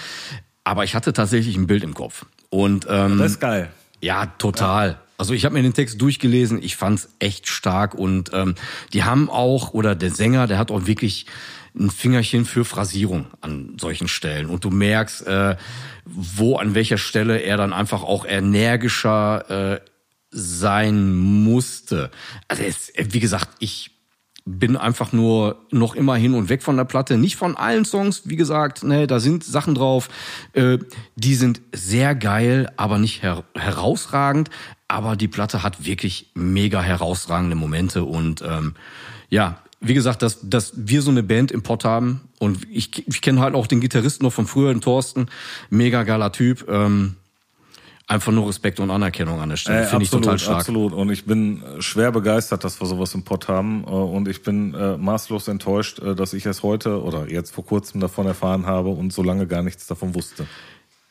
Aber 0.65 0.85
ich 0.85 0.95
hatte 0.95 1.13
tatsächlich 1.13 1.57
ein 1.57 1.67
Bild 1.67 1.83
im 1.83 1.95
Kopf. 1.95 2.27
Und 2.51 2.87
ähm, 2.89 3.19
das 3.19 3.33
ist 3.33 3.41
geil. 3.41 3.71
ja, 4.01 4.27
total. 4.27 5.01
Also 5.19 5.35
ich 5.35 5.45
habe 5.45 5.55
mir 5.55 5.63
den 5.63 5.75
Text 5.75 6.01
durchgelesen, 6.01 6.63
ich 6.63 6.77
fand's 6.77 7.11
echt 7.19 7.47
stark 7.47 7.95
und 7.95 8.31
ähm, 8.33 8.55
die 8.95 9.05
haben 9.05 9.29
auch, 9.29 9.75
oder 9.75 9.95
der 9.95 10.11
Sänger, 10.11 10.47
der 10.47 10.57
hat 10.57 10.71
auch 10.71 10.87
wirklich 10.87 11.27
ein 11.79 11.91
Fingerchen 11.91 12.45
für 12.45 12.65
Phrasierung 12.65 13.27
an 13.41 13.77
solchen 13.81 14.09
Stellen. 14.09 14.47
Und 14.47 14.65
du 14.65 14.71
merkst, 14.71 15.27
äh, 15.27 15.57
wo 16.05 16.57
an 16.57 16.75
welcher 16.75 16.99
Stelle 16.99 17.39
er 17.39 17.57
dann 17.57 17.73
einfach 17.73 18.03
auch 18.03 18.27
energischer 18.27 19.75
äh, 19.75 19.81
sein 20.31 21.15
musste. 21.15 22.11
Also 22.49 22.63
es, 22.63 22.93
wie 22.97 23.21
gesagt, 23.21 23.49
ich 23.59 23.91
bin 24.45 24.77
einfach 24.77 25.13
nur 25.13 25.67
noch 25.71 25.95
immer 25.95 26.17
hin 26.17 26.35
und 26.35 26.49
weg 26.49 26.63
von 26.63 26.77
der 26.77 26.85
Platte. 26.85 27.17
Nicht 27.17 27.37
von 27.37 27.57
allen 27.57 27.85
Songs, 27.85 28.23
wie 28.25 28.37
gesagt, 28.37 28.83
ne, 28.83 29.07
da 29.07 29.21
sind 29.21 29.45
Sachen 29.45 29.75
drauf, 29.75 30.09
äh, 30.53 30.79
die 31.15 31.35
sind 31.35 31.61
sehr 31.73 32.15
geil, 32.15 32.71
aber 32.77 32.99
nicht 32.99 33.23
her 33.23 33.45
herausragend. 33.55 34.51
Aber 34.89 35.15
die 35.15 35.29
Platte 35.29 35.63
hat 35.63 35.85
wirklich 35.85 36.31
mega 36.35 36.83
herausragende 36.83 37.55
Momente 37.55 38.05
und 38.05 38.43
ähm, 38.43 38.75
ja, 39.29 39.63
wie 39.81 39.95
gesagt, 39.95 40.23
dass, 40.23 40.39
dass 40.43 40.73
wir 40.77 41.03
so 41.03 41.11
eine 41.11 41.23
Band 41.23 41.51
im 41.51 41.63
Pott 41.63 41.85
haben 41.85 42.21
und 42.39 42.67
ich, 42.71 43.07
ich 43.09 43.21
kenne 43.23 43.41
halt 43.41 43.55
auch 43.55 43.67
den 43.67 43.81
Gitarristen 43.81 44.25
noch 44.25 44.33
von 44.33 44.47
früher, 44.47 44.73
den 44.73 44.81
Thorsten, 44.81 45.27
mega 45.71 46.03
geiler 46.03 46.33
Typ. 46.33 46.67
Ähm, 46.69 47.17
einfach 48.11 48.33
nur 48.33 48.49
Respekt 48.49 48.81
und 48.81 48.91
Anerkennung 48.91 49.41
an 49.41 49.51
der 49.51 49.57
Stelle. 49.57 49.83
Äh, 49.83 49.87
Finde 49.87 50.05
ich 50.05 50.11
total 50.11 50.39
stark. 50.39 50.59
Absolut. 50.59 50.93
Und 50.93 51.11
ich 51.11 51.25
bin 51.25 51.63
äh, 51.63 51.81
schwer 51.81 52.11
begeistert, 52.11 52.65
dass 52.65 52.81
wir 52.81 52.87
sowas 52.87 53.15
im 53.15 53.23
Pott 53.23 53.49
haben. 53.49 53.85
Äh, 53.85 53.91
Und 53.91 54.29
ich 54.29 54.43
bin 54.43 54.75
äh, 54.75 54.97
maßlos 54.97 55.49
enttäuscht, 55.49 56.01
äh, 56.01 56.15
dass 56.15 56.33
ich 56.35 56.45
es 56.45 56.63
heute 56.63 57.03
oder 57.03 57.31
jetzt 57.31 57.55
vor 57.55 57.65
kurzem 57.65 58.01
davon 58.01 58.27
erfahren 58.27 58.67
habe 58.67 58.89
und 58.91 59.13
so 59.13 59.23
lange 59.23 59.47
gar 59.47 59.63
nichts 59.63 59.87
davon 59.87 60.15
wusste. 60.15 60.47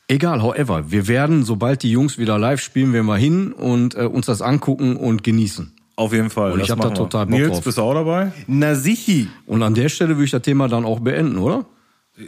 Egal, 0.10 0.42
however, 0.42 0.92
wir 0.92 1.08
werden, 1.08 1.44
sobald 1.44 1.84
die 1.84 1.92
Jungs 1.92 2.18
wieder 2.18 2.38
live 2.38 2.60
spielen, 2.60 2.94
wir 2.94 3.04
mal 3.04 3.20
hin 3.20 3.54
und 3.54 3.96
äh, 3.96 4.00
uns 4.00 4.26
das 4.26 4.42
angucken 4.42 4.98
und 4.98 5.24
genießen. 5.24 5.72
Auf 6.00 6.14
jeden 6.14 6.30
Fall. 6.30 6.54
Und 6.54 6.62
ich 6.62 6.68
das 6.68 6.78
hab 6.78 6.82
da 6.82 6.92
total 6.92 7.26
Bock 7.26 7.36
Nils, 7.38 7.50
drauf. 7.50 7.64
bist 7.66 7.78
du 7.78 7.82
auch 7.82 7.94
dabei? 7.94 8.32
Na 8.48 8.74
sichi. 8.74 9.28
Und 9.46 9.64
an 9.64 9.74
der 9.74 9.90
Stelle 9.90 10.16
würde 10.16 10.24
ich 10.24 10.32
das 10.32 10.44
Thema 10.44 10.70
dann 10.70 10.86
auch 10.86 11.02
beenden, 11.02 11.38
oder? 11.38 11.66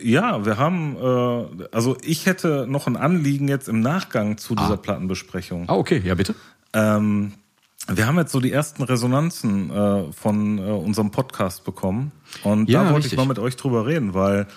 Ja, 0.04 0.46
wir 0.46 0.58
haben, 0.58 0.98
äh, 0.98 1.66
also 1.72 1.96
ich 2.04 2.26
hätte 2.26 2.66
noch 2.68 2.88
ein 2.88 2.98
Anliegen 2.98 3.48
jetzt 3.48 3.70
im 3.70 3.80
Nachgang 3.80 4.38
zu 4.38 4.56
dieser 4.56 4.76
Plattenbesprechung. 4.76 5.70
Ah, 5.70 5.76
okay, 5.76 6.02
ja 6.04 6.16
bitte. 6.16 6.36
Ähm, 6.74 7.32
wir 7.88 8.08
haben 8.08 8.18
jetzt 8.18 8.34
so 8.34 8.42
die 8.42 8.52
ersten 8.52 8.84
Resonanzen 8.84 9.70
äh, 9.72 10.12
von 10.12 10.58
äh, 10.58 10.62
unserem 10.64 11.12
Podcast 11.12 11.64
bekommen. 11.64 12.12
Und 12.44 12.70
Ja, 12.70 12.80
da 12.84 12.86
wollte 12.90 12.98
richtig. 13.06 13.14
ich 13.14 13.18
mal 13.20 13.26
mit 13.26 13.40
euch 13.40 13.56
drüber 13.56 13.86
reden, 13.88 14.14
weil 14.14 14.48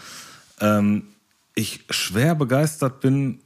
ähm, 0.60 1.04
ich 1.54 1.84
schwer 1.90 2.34
begeistert 2.34 2.98
bin, 3.00 3.38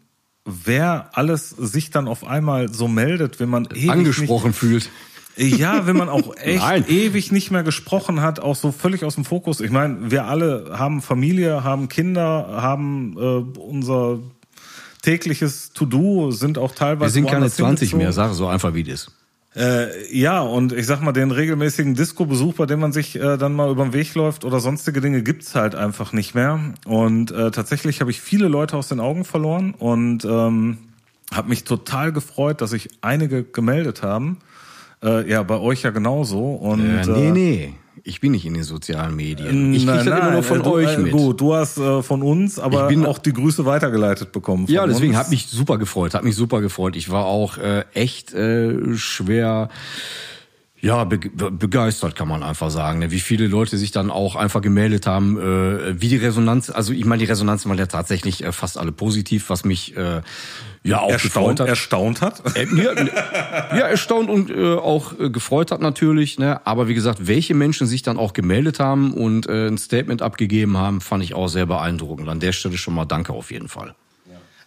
wer 0.47 1.11
alles 1.13 1.51
sich 1.51 1.91
dann 1.91 2.09
auf 2.09 2.25
einmal 2.27 2.73
so 2.73 2.89
meldet, 2.89 3.39
wenn 3.39 3.51
man 3.51 3.67
ewig 3.67 3.91
Angesprochen 3.91 4.55
fühlt. 4.55 4.89
Ja, 5.39 5.87
wenn 5.87 5.97
man 5.97 6.09
auch 6.09 6.37
echt 6.43 6.63
Nein. 6.63 6.85
ewig 6.89 7.33
nicht 7.33 7.51
mehr 7.51 7.63
gesprochen 7.63 8.21
hat, 8.21 8.41
auch 8.41 8.57
so 8.57 8.73
völlig 8.73 9.05
aus 9.05 9.15
dem 9.15 9.25
Fokus. 9.25 9.61
Ich 9.61 9.71
meine, 9.71 10.11
wir 10.11 10.25
alle 10.25 10.71
haben 10.73 11.01
Familie, 11.01 11.65
haben 11.65 11.89
Kinder, 11.89 12.49
haben 12.61 13.17
äh, 13.17 13.61
unser 13.61 14.19
tägliches 15.03 15.73
To-Do, 15.73 16.33
sind 16.33 16.59
auch 16.59 16.75
teilweise 16.75 17.11
Wir 17.11 17.11
sind 17.11 17.27
keine 17.27 17.43
woanders 17.43 17.57
20 17.57 17.95
mehr, 17.95 18.13
sag 18.13 18.35
so 18.35 18.47
einfach 18.49 18.75
wie 18.75 18.83
das. 18.83 19.11
Äh, 19.57 20.15
ja, 20.17 20.41
und 20.41 20.73
ich 20.73 20.87
sag 20.87 21.01
mal, 21.01 21.13
den 21.13 21.31
regelmäßigen 21.31 21.95
Disco-Besuch, 21.95 22.55
bei 22.55 22.67
dem 22.67 22.81
man 22.81 22.93
sich 22.93 23.17
äh, 23.17 23.37
dann 23.39 23.55
mal 23.55 23.71
über 23.71 23.85
den 23.85 23.93
Weg 23.93 24.15
läuft 24.15 24.45
oder 24.45 24.61
sonstige 24.61 25.01
Dinge, 25.01 25.23
gibt's 25.23 25.55
halt 25.55 25.75
einfach 25.75 26.13
nicht 26.13 26.35
mehr. 26.35 26.61
Und 26.85 27.31
äh, 27.31 27.51
tatsächlich 27.51 28.01
habe 28.01 28.11
ich 28.11 28.21
viele 28.21 28.49
Leute 28.49 28.77
aus 28.77 28.89
den 28.89 29.01
Augen 29.01 29.25
verloren 29.25 29.75
und 29.79 30.25
ähm, 30.25 30.79
habe 31.33 31.49
mich 31.49 31.65
total 31.65 32.13
gefreut, 32.13 32.61
dass 32.61 32.71
sich 32.71 32.91
einige 33.01 33.43
gemeldet 33.43 34.03
haben. 34.03 34.39
Äh, 35.03 35.31
ja, 35.31 35.43
bei 35.43 35.59
euch 35.59 35.83
ja 35.83 35.91
genauso. 35.91 36.41
Und, 36.55 36.81
Äh, 36.81 37.07
nee, 37.07 37.29
äh, 37.29 37.31
nee. 37.33 37.75
Ich 38.05 38.21
bin 38.21 38.33
nicht 38.33 38.47
in 38.47 38.55
den 38.55 38.63
sozialen 38.63 39.17
Medien. 39.17 39.75
Ich 39.75 39.85
krieg 39.85 39.97
nein, 39.97 40.07
das 40.07 40.19
immer 40.21 40.31
nur 40.31 40.43
von 40.43 40.61
äh, 40.61 40.63
du, 40.63 40.71
euch 40.71 40.95
äh, 40.95 40.99
mit. 40.99 41.13
Gut, 41.13 41.41
du 41.41 41.55
hast 41.55 41.79
äh, 41.79 42.03
von 42.03 42.23
uns, 42.23 42.59
aber 42.59 42.85
Ich 42.85 42.97
bin- 42.97 43.05
auch 43.05 43.19
die 43.19 43.33
Grüße 43.33 43.67
weitergeleitet 43.67 44.33
bekommen. 44.33 44.67
Von 44.67 44.75
Ja, 44.75 44.87
deswegen 44.87 45.17
hat 45.17 45.31
mich 45.31 45.47
super 45.47 45.77
gefreut, 45.79 46.15
hat 46.15 46.25
mich 46.25 46.37
super 46.37 46.61
gefreut. 46.61 46.97
Ich 46.97 47.11
war 47.11 47.27
auch 47.27 47.59
äh, 47.59 47.85
echt 47.95 48.33
äh, 48.33 48.97
schwer 48.97 49.69
ja, 50.81 51.03
be 51.03 51.19
be- 51.19 51.51
begeistert 51.51 52.15
kann 52.15 52.29
man 52.29 52.45
einfach 52.45 52.71
sagen. 52.71 53.01
ne? 53.01 53.11
Wie 53.11 53.19
viele 53.19 53.49
Leute 53.49 53.77
sich 53.77 53.91
dann 53.91 54.13
auch 54.13 54.37
einfach 54.37 54.63
gemeldet 54.63 55.09
haben, 55.09 55.37
äh, 55.37 56.01
wie 56.01 56.09
die 56.09 56.17
Resonanz, 56.19 56.71
also 56.71 56.93
ich 56.93 57.05
meine, 57.05 57.19
die 57.19 57.25
Resonanz 57.29 57.67
war 57.67 57.75
ja 57.75 57.87
tatsächlich 57.87 58.45
äh, 58.45 58.53
fast 58.53 58.79
alle 58.79 58.93
positiv, 58.93 59.51
was 59.51 59.65
mich 59.65 59.97
äh, 59.97 60.21
ja 60.83 61.01
auch 61.01 61.11
erstaunt, 61.11 61.61
hat. 61.61 61.69
erstaunt 61.69 62.21
hat. 62.21 62.57
Äh, 62.57 62.67
ja, 62.75 62.93
ja, 63.77 63.87
erstaunt 63.87 64.31
und 64.31 64.51
äh, 64.51 64.75
auch 64.75 65.19
äh, 65.19 65.31
gefreut 65.31 65.71
hat 65.71 65.81
natürlich. 65.81 66.39
Ne? 66.39 66.65
Aber 66.67 66.89
wie 66.89 66.95
gesagt, 66.95 67.27
welche 67.27 67.55
Menschen 67.55 67.87
sich 67.87 68.03
dann 68.03 68.17
auch 68.17 68.33
gemeldet 68.33 68.81
haben 68.81 69.13
und 69.13 69.49
äh, 69.49 69.69
ein 69.69 69.79
Statement 69.79 70.23
abgegeben 70.23 70.77
haben, 70.77 71.01
fand 71.01 71.23
ich 71.23 71.35
auch 71.35 71.49
sehr 71.49 71.67
beeindruckend. 71.67 72.29
An 72.29 72.41
der 72.41 72.53
Stelle 72.53 72.79
schon 72.79 72.95
mal 72.95 73.05
Danke 73.05 73.33
auf 73.33 73.51
jeden 73.51 73.69
Fall. 73.69 73.95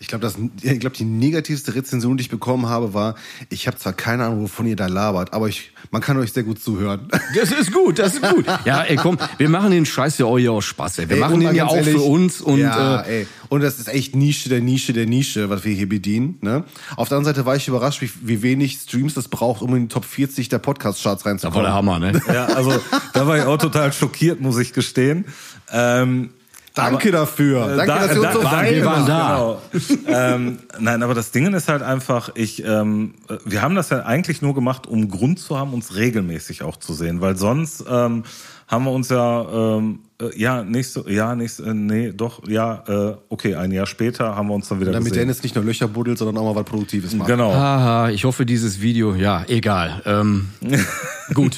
Ich 0.02 0.08
glaube, 0.08 0.24
das, 0.24 0.36
ich 0.64 0.80
glaube, 0.80 0.96
die 0.98 1.06
negativste 1.06 1.76
Rezension, 1.76 2.18
die 2.18 2.24
ich 2.24 2.30
bekommen 2.30 2.66
habe, 2.66 2.96
war, 2.96 3.14
ich 3.50 3.68
habe 3.68 3.78
zwar 3.78 3.94
keine 3.94 4.26
Ahnung, 4.26 4.42
wovon 4.42 4.66
ihr 4.66 4.76
da 4.76 4.88
labert, 4.88 5.32
aber 5.32 5.48
ich, 5.48 5.74
man 5.92 6.02
kann 6.02 6.18
euch 6.18 6.34
sehr 6.34 6.42
gut 6.44 6.62
zuhören. 6.62 7.08
Das 7.36 7.52
ist 7.52 7.72
gut, 7.72 8.00
das 8.00 8.16
ist 8.16 8.22
gut. 8.22 8.46
Ja, 8.66 8.82
ey, 8.82 8.96
komm, 8.96 9.18
wir 9.38 9.48
machen 9.48 9.72
den 9.72 9.86
Scheiß 9.86 10.18
ja 10.18 10.26
auch 10.26 10.38
hier 10.38 10.52
aus 10.52 10.66
Spaß. 10.66 11.00
Ey. 11.00 11.10
Wir 11.10 11.16
Ey, 11.16 11.22
machen 11.22 11.40
den 11.40 11.56
ja 11.56 11.66
auch 11.66 11.76
ehrlich, 11.76 11.96
für 11.96 12.02
uns 12.02 12.42
und 12.42 12.60
ja, 12.60 13.02
äh, 13.02 13.20
ey. 13.22 13.28
Und 13.48 13.62
das 13.62 13.80
ist 13.80 13.88
echt 13.88 14.16
Nische 14.16 14.50
der 14.50 14.60
Nische 14.60 14.92
der 14.92 15.06
Nische, 15.06 15.50
was 15.50 15.64
wir 15.64 15.74
hier 15.74 15.88
bedienen. 15.88 16.40
Ne? 16.42 16.64
Auf 16.98 17.10
der 17.10 17.18
anderen 17.18 17.36
Seite 17.36 17.46
war 17.46 17.56
ich 17.56 17.68
überrascht, 17.68 18.02
wie, 18.02 18.10
wie 18.22 18.42
wenig 18.42 18.80
Streams 18.80 19.14
das 19.14 19.28
braucht, 19.28 19.62
um 19.62 19.76
in 19.76 19.84
die 19.84 19.88
Top 19.88 20.06
40 20.06 20.50
der 20.50 20.60
Podcast-Charts 20.60 21.22
da 21.22 21.26
war 21.26 21.32
reinzukommen. 21.32 21.64
der 21.64 21.74
Hammer, 21.74 22.00
ne? 22.00 22.22
Ja, 22.28 22.48
also 22.48 22.74
da 23.14 23.28
war 23.28 23.38
ich 23.38 23.44
auch 23.44 23.58
total 23.58 23.94
schockiert, 23.94 24.42
muss 24.42 24.58
ich 24.58 24.74
gestehen. 24.74 25.26
Ähm, 25.72 26.32
Danke 26.74 27.12
dafür. 27.12 27.74
Äh, 27.74 27.78
Danke, 27.78 27.86
da- 27.88 28.08
dass 28.08 28.16
ihr 28.16 28.22
uns 28.22 28.28
da- 28.28 28.34
so 28.34 28.42
da- 28.44 28.64
wir 28.64 28.86
waren 28.86 29.06
da. 29.06 29.60
Genau. 29.72 30.08
ähm, 30.08 30.60
nein, 30.80 31.04
aber 31.04 31.14
das 31.14 31.32
Ding 31.32 31.54
ist 31.54 31.68
halt 31.68 31.82
einfach, 31.82 32.30
ich, 32.36 32.64
ähm, 32.66 33.16
wir 33.46 33.62
haben 33.62 33.76
das 33.76 33.90
ja 33.90 34.04
eigentlich 34.06 34.42
nur 34.42 34.56
gemacht, 34.56 34.88
um 34.88 35.10
Grund 35.10 35.40
zu 35.40 35.58
haben, 35.60 35.74
uns 35.74 35.96
regelmäßig 35.96 36.64
auch 36.64 36.78
zu 36.78 36.94
sehen, 36.94 37.20
weil 37.22 37.36
sonst 37.36 37.84
ähm, 37.90 38.24
haben 38.68 38.86
wir 38.86 38.92
uns 38.92 39.10
ja, 39.10 39.42
ähm, 39.78 40.00
äh, 40.22 40.30
ja, 40.40 40.64
nächste, 40.64 41.04
ja, 41.12 41.36
nächste, 41.36 41.64
äh, 41.64 41.74
nee, 41.74 42.14
doch, 42.14 42.48
ja, 42.48 42.84
äh, 42.88 43.16
okay, 43.28 43.56
ein 43.56 43.72
Jahr 43.72 43.86
später 43.86 44.34
haben 44.38 44.48
wir 44.48 44.54
uns 44.54 44.70
dann 44.70 44.80
wieder 44.80 44.94
Damit 44.94 45.10
gesehen. 45.10 45.24
Dennis 45.24 45.44
nicht 45.44 45.56
nur 45.56 45.66
Löcher 45.66 45.90
buddelt, 45.90 46.18
sondern 46.20 46.38
auch 46.38 46.54
mal 46.54 46.62
was 46.62 46.66
Produktives 46.70 47.14
macht. 47.14 47.28
Genau. 47.28 47.54
Haha, 47.54 48.10
ich 48.12 48.24
hoffe, 48.24 48.46
dieses 48.46 48.80
Video, 48.80 49.14
ja, 49.14 49.44
egal. 49.50 50.02
Ähm, 50.06 50.48
gut. 51.34 51.58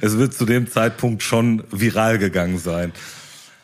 es 0.00 0.16
wird 0.16 0.32
zu 0.32 0.46
dem 0.46 0.70
Zeitpunkt 0.70 1.22
schon 1.22 1.62
viral 1.70 2.16
gegangen 2.18 2.56
sein. 2.56 2.92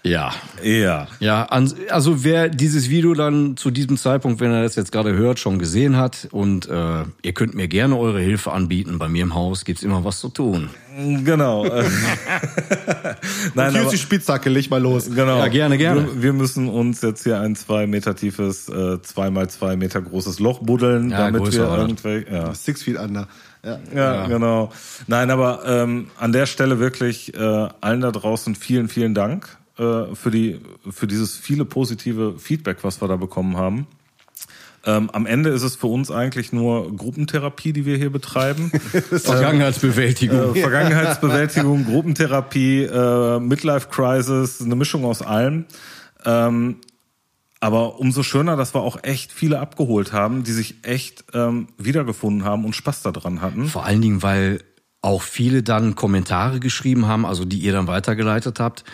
Ja. 0.02 0.32
Ja. 0.62 1.08
Ja, 1.18 1.44
an, 1.44 1.72
also 1.90 2.24
wer 2.24 2.48
dieses 2.48 2.88
Video 2.88 3.14
dann 3.14 3.56
zu 3.56 3.70
diesem 3.70 3.96
Zeitpunkt, 3.96 4.40
wenn 4.40 4.52
er 4.52 4.62
das 4.62 4.76
jetzt 4.76 4.92
gerade 4.92 5.12
hört, 5.14 5.38
schon 5.38 5.58
gesehen 5.58 5.96
hat 5.96 6.28
und 6.30 6.68
äh, 6.68 7.04
ihr 7.22 7.32
könnt 7.34 7.54
mir 7.54 7.68
gerne 7.68 7.96
eure 7.98 8.20
Hilfe 8.20 8.52
anbieten. 8.52 8.98
Bei 8.98 9.08
mir 9.08 9.22
im 9.22 9.34
Haus 9.34 9.64
gibt's 9.64 9.82
immer 9.82 10.04
was 10.04 10.20
zu 10.20 10.28
tun. 10.28 10.70
Genau. 11.24 11.64
Nein, 13.54 13.76
aber, 13.76 13.90
die 13.90 13.98
Spitzhacke, 13.98 14.50
leg 14.50 14.70
mal 14.70 14.80
los. 14.82 15.10
genau. 15.14 15.38
Ja, 15.38 15.48
gerne, 15.48 15.78
gerne. 15.78 16.06
Wir, 16.14 16.22
wir 16.22 16.32
müssen 16.32 16.68
uns 16.68 17.02
jetzt 17.02 17.22
hier 17.24 17.40
ein 17.40 17.54
zwei 17.56 17.86
Meter 17.86 18.16
tiefes, 18.16 18.68
äh, 18.68 19.00
zwei 19.02 19.30
mal 19.30 19.48
zwei 19.48 19.76
Meter 19.76 20.00
großes 20.00 20.40
Loch 20.40 20.60
buddeln, 20.60 21.10
Ja, 21.10 21.26
damit 21.26 21.44
größer 21.44 21.70
wir 21.70 21.78
irgendwelche, 21.78 22.32
ja. 22.32 22.54
Six 22.54 22.82
Feet 22.82 22.98
Under. 22.98 23.28
Ja. 23.64 23.78
Ja, 23.94 24.26
genau. 24.26 24.72
Nein, 25.06 25.30
aber 25.30 25.62
ähm, 25.66 26.10
an 26.18 26.32
der 26.32 26.46
Stelle 26.46 26.78
wirklich 26.78 27.34
äh, 27.34 27.68
allen 27.80 28.00
da 28.00 28.10
draußen 28.10 28.54
vielen, 28.54 28.88
vielen 28.88 29.14
Dank 29.14 29.59
äh, 29.80 30.14
für 30.14 30.30
die 30.30 30.60
für 30.90 31.06
dieses 31.06 31.36
viele 31.36 31.64
positive 31.64 32.38
Feedback, 32.38 32.78
was 32.82 33.00
wir 33.00 33.08
da 33.08 33.16
bekommen 33.16 33.56
haben. 33.56 33.86
Ähm, 34.84 35.10
am 35.10 35.26
Ende 35.26 35.50
ist 35.50 35.62
es 35.62 35.76
für 35.76 35.88
uns 35.88 36.10
eigentlich 36.10 36.52
nur 36.52 36.94
Gruppentherapie, 36.96 37.72
die 37.72 37.84
wir 37.84 37.96
hier 37.96 38.10
betreiben. 38.10 38.70
Vergangenheitsbewältigung. 39.10 40.54
äh, 40.54 40.60
Vergangenheitsbewältigung, 40.60 41.84
Gruppentherapie, 41.90 42.84
äh, 42.84 43.40
Midlife 43.40 43.88
Crisis, 43.88 44.62
eine 44.62 44.76
Mischung 44.76 45.04
aus 45.04 45.22
allem. 45.22 45.66
Ähm, 46.24 46.76
aber 47.60 48.00
umso 48.00 48.22
schöner, 48.22 48.56
dass 48.56 48.74
wir 48.74 48.80
auch 48.80 49.02
echt 49.02 49.32
viele 49.32 49.60
abgeholt 49.60 50.14
haben, 50.14 50.44
die 50.44 50.52
sich 50.52 50.76
echt 50.82 51.24
ähm, 51.34 51.68
wiedergefunden 51.76 52.44
haben 52.44 52.64
und 52.64 52.74
Spaß 52.74 53.02
daran 53.02 53.42
hatten. 53.42 53.66
Vor 53.66 53.84
allen 53.84 54.00
Dingen, 54.00 54.22
weil 54.22 54.60
auch 55.02 55.22
viele 55.22 55.62
dann 55.62 55.94
Kommentare 55.94 56.60
geschrieben 56.60 57.06
haben, 57.06 57.24
also 57.24 57.46
die 57.46 57.58
ihr 57.58 57.72
dann 57.72 57.86
weitergeleitet 57.86 58.60
habt, 58.60 58.84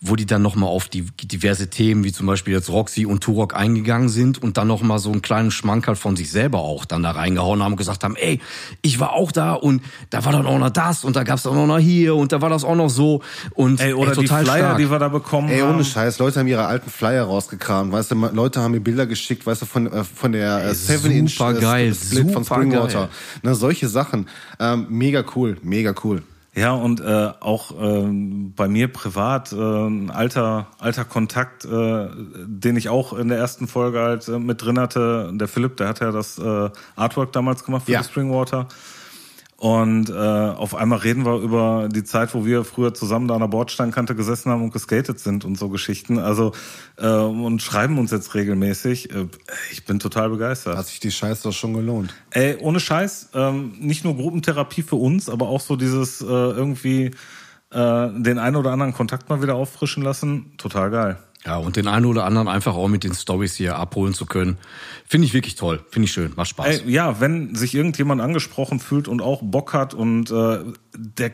wo 0.00 0.14
die 0.14 0.26
dann 0.26 0.40
nochmal 0.42 0.68
auf 0.68 0.88
die 0.88 1.02
diverse 1.02 1.68
Themen, 1.70 2.04
wie 2.04 2.12
zum 2.12 2.26
Beispiel 2.26 2.54
jetzt 2.54 2.68
Roxy 2.70 3.04
und 3.04 3.20
Turok 3.24 3.56
eingegangen 3.56 4.08
sind 4.08 4.40
und 4.40 4.58
dann 4.58 4.68
nochmal 4.68 5.00
so 5.00 5.10
einen 5.10 5.22
kleinen 5.22 5.50
Schmankerl 5.50 5.96
von 5.96 6.14
sich 6.14 6.30
selber 6.30 6.60
auch 6.60 6.84
dann 6.84 7.02
da 7.02 7.10
reingehauen 7.12 7.64
haben 7.64 7.72
und 7.72 7.78
gesagt 7.78 8.04
haben, 8.04 8.14
ey, 8.14 8.40
ich 8.82 9.00
war 9.00 9.12
auch 9.14 9.32
da 9.32 9.54
und 9.54 9.82
da 10.10 10.24
war 10.24 10.30
dann 10.32 10.46
auch 10.46 10.58
noch 10.58 10.70
das 10.70 11.02
und 11.02 11.16
da 11.16 11.24
gab's 11.24 11.46
auch 11.46 11.66
noch 11.66 11.78
hier 11.78 12.14
und 12.14 12.30
da 12.30 12.40
war 12.40 12.50
das 12.50 12.62
auch 12.62 12.76
noch 12.76 12.90
so 12.90 13.22
und 13.54 13.80
Ey, 13.80 13.92
oder 13.94 14.10
ey, 14.10 14.14
total 14.16 14.44
die 14.44 14.50
Flyer, 14.50 14.58
stark. 14.58 14.78
die 14.78 14.90
wir 14.90 14.98
da 15.00 15.08
bekommen 15.08 15.48
Ey, 15.48 15.60
haben. 15.60 15.74
ohne 15.74 15.84
Scheiß, 15.84 16.20
Leute 16.20 16.38
haben 16.38 16.46
ihre 16.46 16.66
alten 16.66 16.90
Flyer 16.90 17.24
rausgekramt, 17.24 17.90
weißt 17.90 18.12
du, 18.12 18.14
Leute 18.32 18.60
haben 18.60 18.72
mir 18.72 18.80
Bilder 18.80 19.06
geschickt, 19.06 19.44
weißt 19.46 19.62
du, 19.62 19.66
von, 19.66 19.90
äh, 19.92 20.04
von 20.04 20.30
der 20.30 20.64
äh, 20.64 20.70
7-Inch 20.70 21.32
super 21.38 21.54
geil, 21.54 21.92
Split 21.92 22.30
von 22.30 22.44
Springwater. 22.44 22.98
geil. 23.00 23.08
Na, 23.42 23.54
solche 23.54 23.88
Sachen. 23.88 24.28
Ähm, 24.60 24.86
mega 24.90 25.24
cool, 25.34 25.55
mega 25.62 25.94
cool. 26.04 26.22
Ja, 26.54 26.72
und 26.72 27.00
äh, 27.00 27.32
auch 27.40 27.72
ähm, 27.78 28.54
bei 28.56 28.66
mir 28.66 28.88
privat 28.88 29.52
äh, 29.52 29.56
ein 29.56 30.10
alter, 30.10 30.68
alter 30.78 31.04
Kontakt, 31.04 31.66
äh, 31.66 32.08
den 32.46 32.76
ich 32.76 32.88
auch 32.88 33.12
in 33.12 33.28
der 33.28 33.36
ersten 33.36 33.68
Folge 33.68 34.00
halt 34.00 34.26
äh, 34.28 34.38
mit 34.38 34.62
drin 34.62 34.78
hatte. 34.78 35.30
Der 35.34 35.48
Philipp, 35.48 35.76
der 35.76 35.88
hat 35.88 36.00
ja 36.00 36.12
das 36.12 36.38
äh, 36.38 36.70
Artwork 36.96 37.32
damals 37.34 37.62
gemacht 37.62 37.84
für 37.84 37.92
Ja. 37.92 38.00
die 38.00 38.08
Springwater. 38.08 38.68
Und 39.58 40.10
äh, 40.10 40.12
auf 40.12 40.74
einmal 40.74 40.98
reden 40.98 41.24
wir 41.24 41.38
über 41.38 41.88
die 41.90 42.04
Zeit, 42.04 42.34
wo 42.34 42.44
wir 42.44 42.62
früher 42.62 42.92
zusammen 42.92 43.26
da 43.26 43.34
an 43.34 43.40
der 43.40 43.48
Bordsteinkante 43.48 44.14
gesessen 44.14 44.50
haben 44.50 44.62
und 44.62 44.70
geskatet 44.70 45.18
sind 45.18 45.46
und 45.46 45.56
so 45.56 45.70
Geschichten. 45.70 46.18
Also 46.18 46.52
äh, 46.98 47.06
und 47.06 47.62
schreiben 47.62 47.98
uns 47.98 48.10
jetzt 48.10 48.34
regelmäßig. 48.34 49.14
Äh, 49.14 49.28
ich 49.72 49.86
bin 49.86 49.98
total 49.98 50.28
begeistert. 50.28 50.76
Hat 50.76 50.86
sich 50.86 51.00
die 51.00 51.10
Scheiße 51.10 51.44
doch 51.44 51.54
schon 51.54 51.72
gelohnt. 51.72 52.14
Ey, 52.30 52.58
ohne 52.60 52.80
Scheiß, 52.80 53.30
ähm, 53.32 53.72
nicht 53.80 54.04
nur 54.04 54.16
Gruppentherapie 54.16 54.82
für 54.82 54.96
uns, 54.96 55.30
aber 55.30 55.48
auch 55.48 55.60
so 55.60 55.76
dieses 55.76 56.20
äh, 56.20 56.26
irgendwie 56.26 57.12
äh, 57.70 58.08
den 58.12 58.38
einen 58.38 58.56
oder 58.56 58.72
anderen 58.72 58.92
Kontakt 58.92 59.30
mal 59.30 59.40
wieder 59.40 59.54
auffrischen 59.54 60.02
lassen. 60.02 60.52
Total 60.58 60.90
geil. 60.90 61.16
Ja, 61.46 61.58
und 61.58 61.76
den 61.76 61.86
einen 61.86 62.06
oder 62.06 62.24
anderen 62.24 62.48
einfach 62.48 62.74
auch 62.74 62.88
mit 62.88 63.04
den 63.04 63.14
Stories 63.14 63.54
hier 63.54 63.76
abholen 63.76 64.14
zu 64.14 64.26
können. 64.26 64.58
Finde 65.06 65.26
ich 65.26 65.32
wirklich 65.32 65.54
toll. 65.54 65.84
Finde 65.90 66.06
ich 66.06 66.12
schön. 66.12 66.32
Macht 66.34 66.48
Spaß. 66.48 66.66
Ey, 66.66 66.90
ja, 66.90 67.20
wenn 67.20 67.54
sich 67.54 67.74
irgendjemand 67.74 68.20
angesprochen 68.20 68.80
fühlt 68.80 69.06
und 69.06 69.22
auch 69.22 69.42
Bock 69.42 69.72
hat 69.72 69.94
und 69.94 70.30
äh, 70.32 70.58
der, 70.96 71.30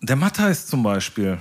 der 0.00 0.16
Matthijs 0.16 0.66
zum 0.66 0.84
Beispiel. 0.84 1.38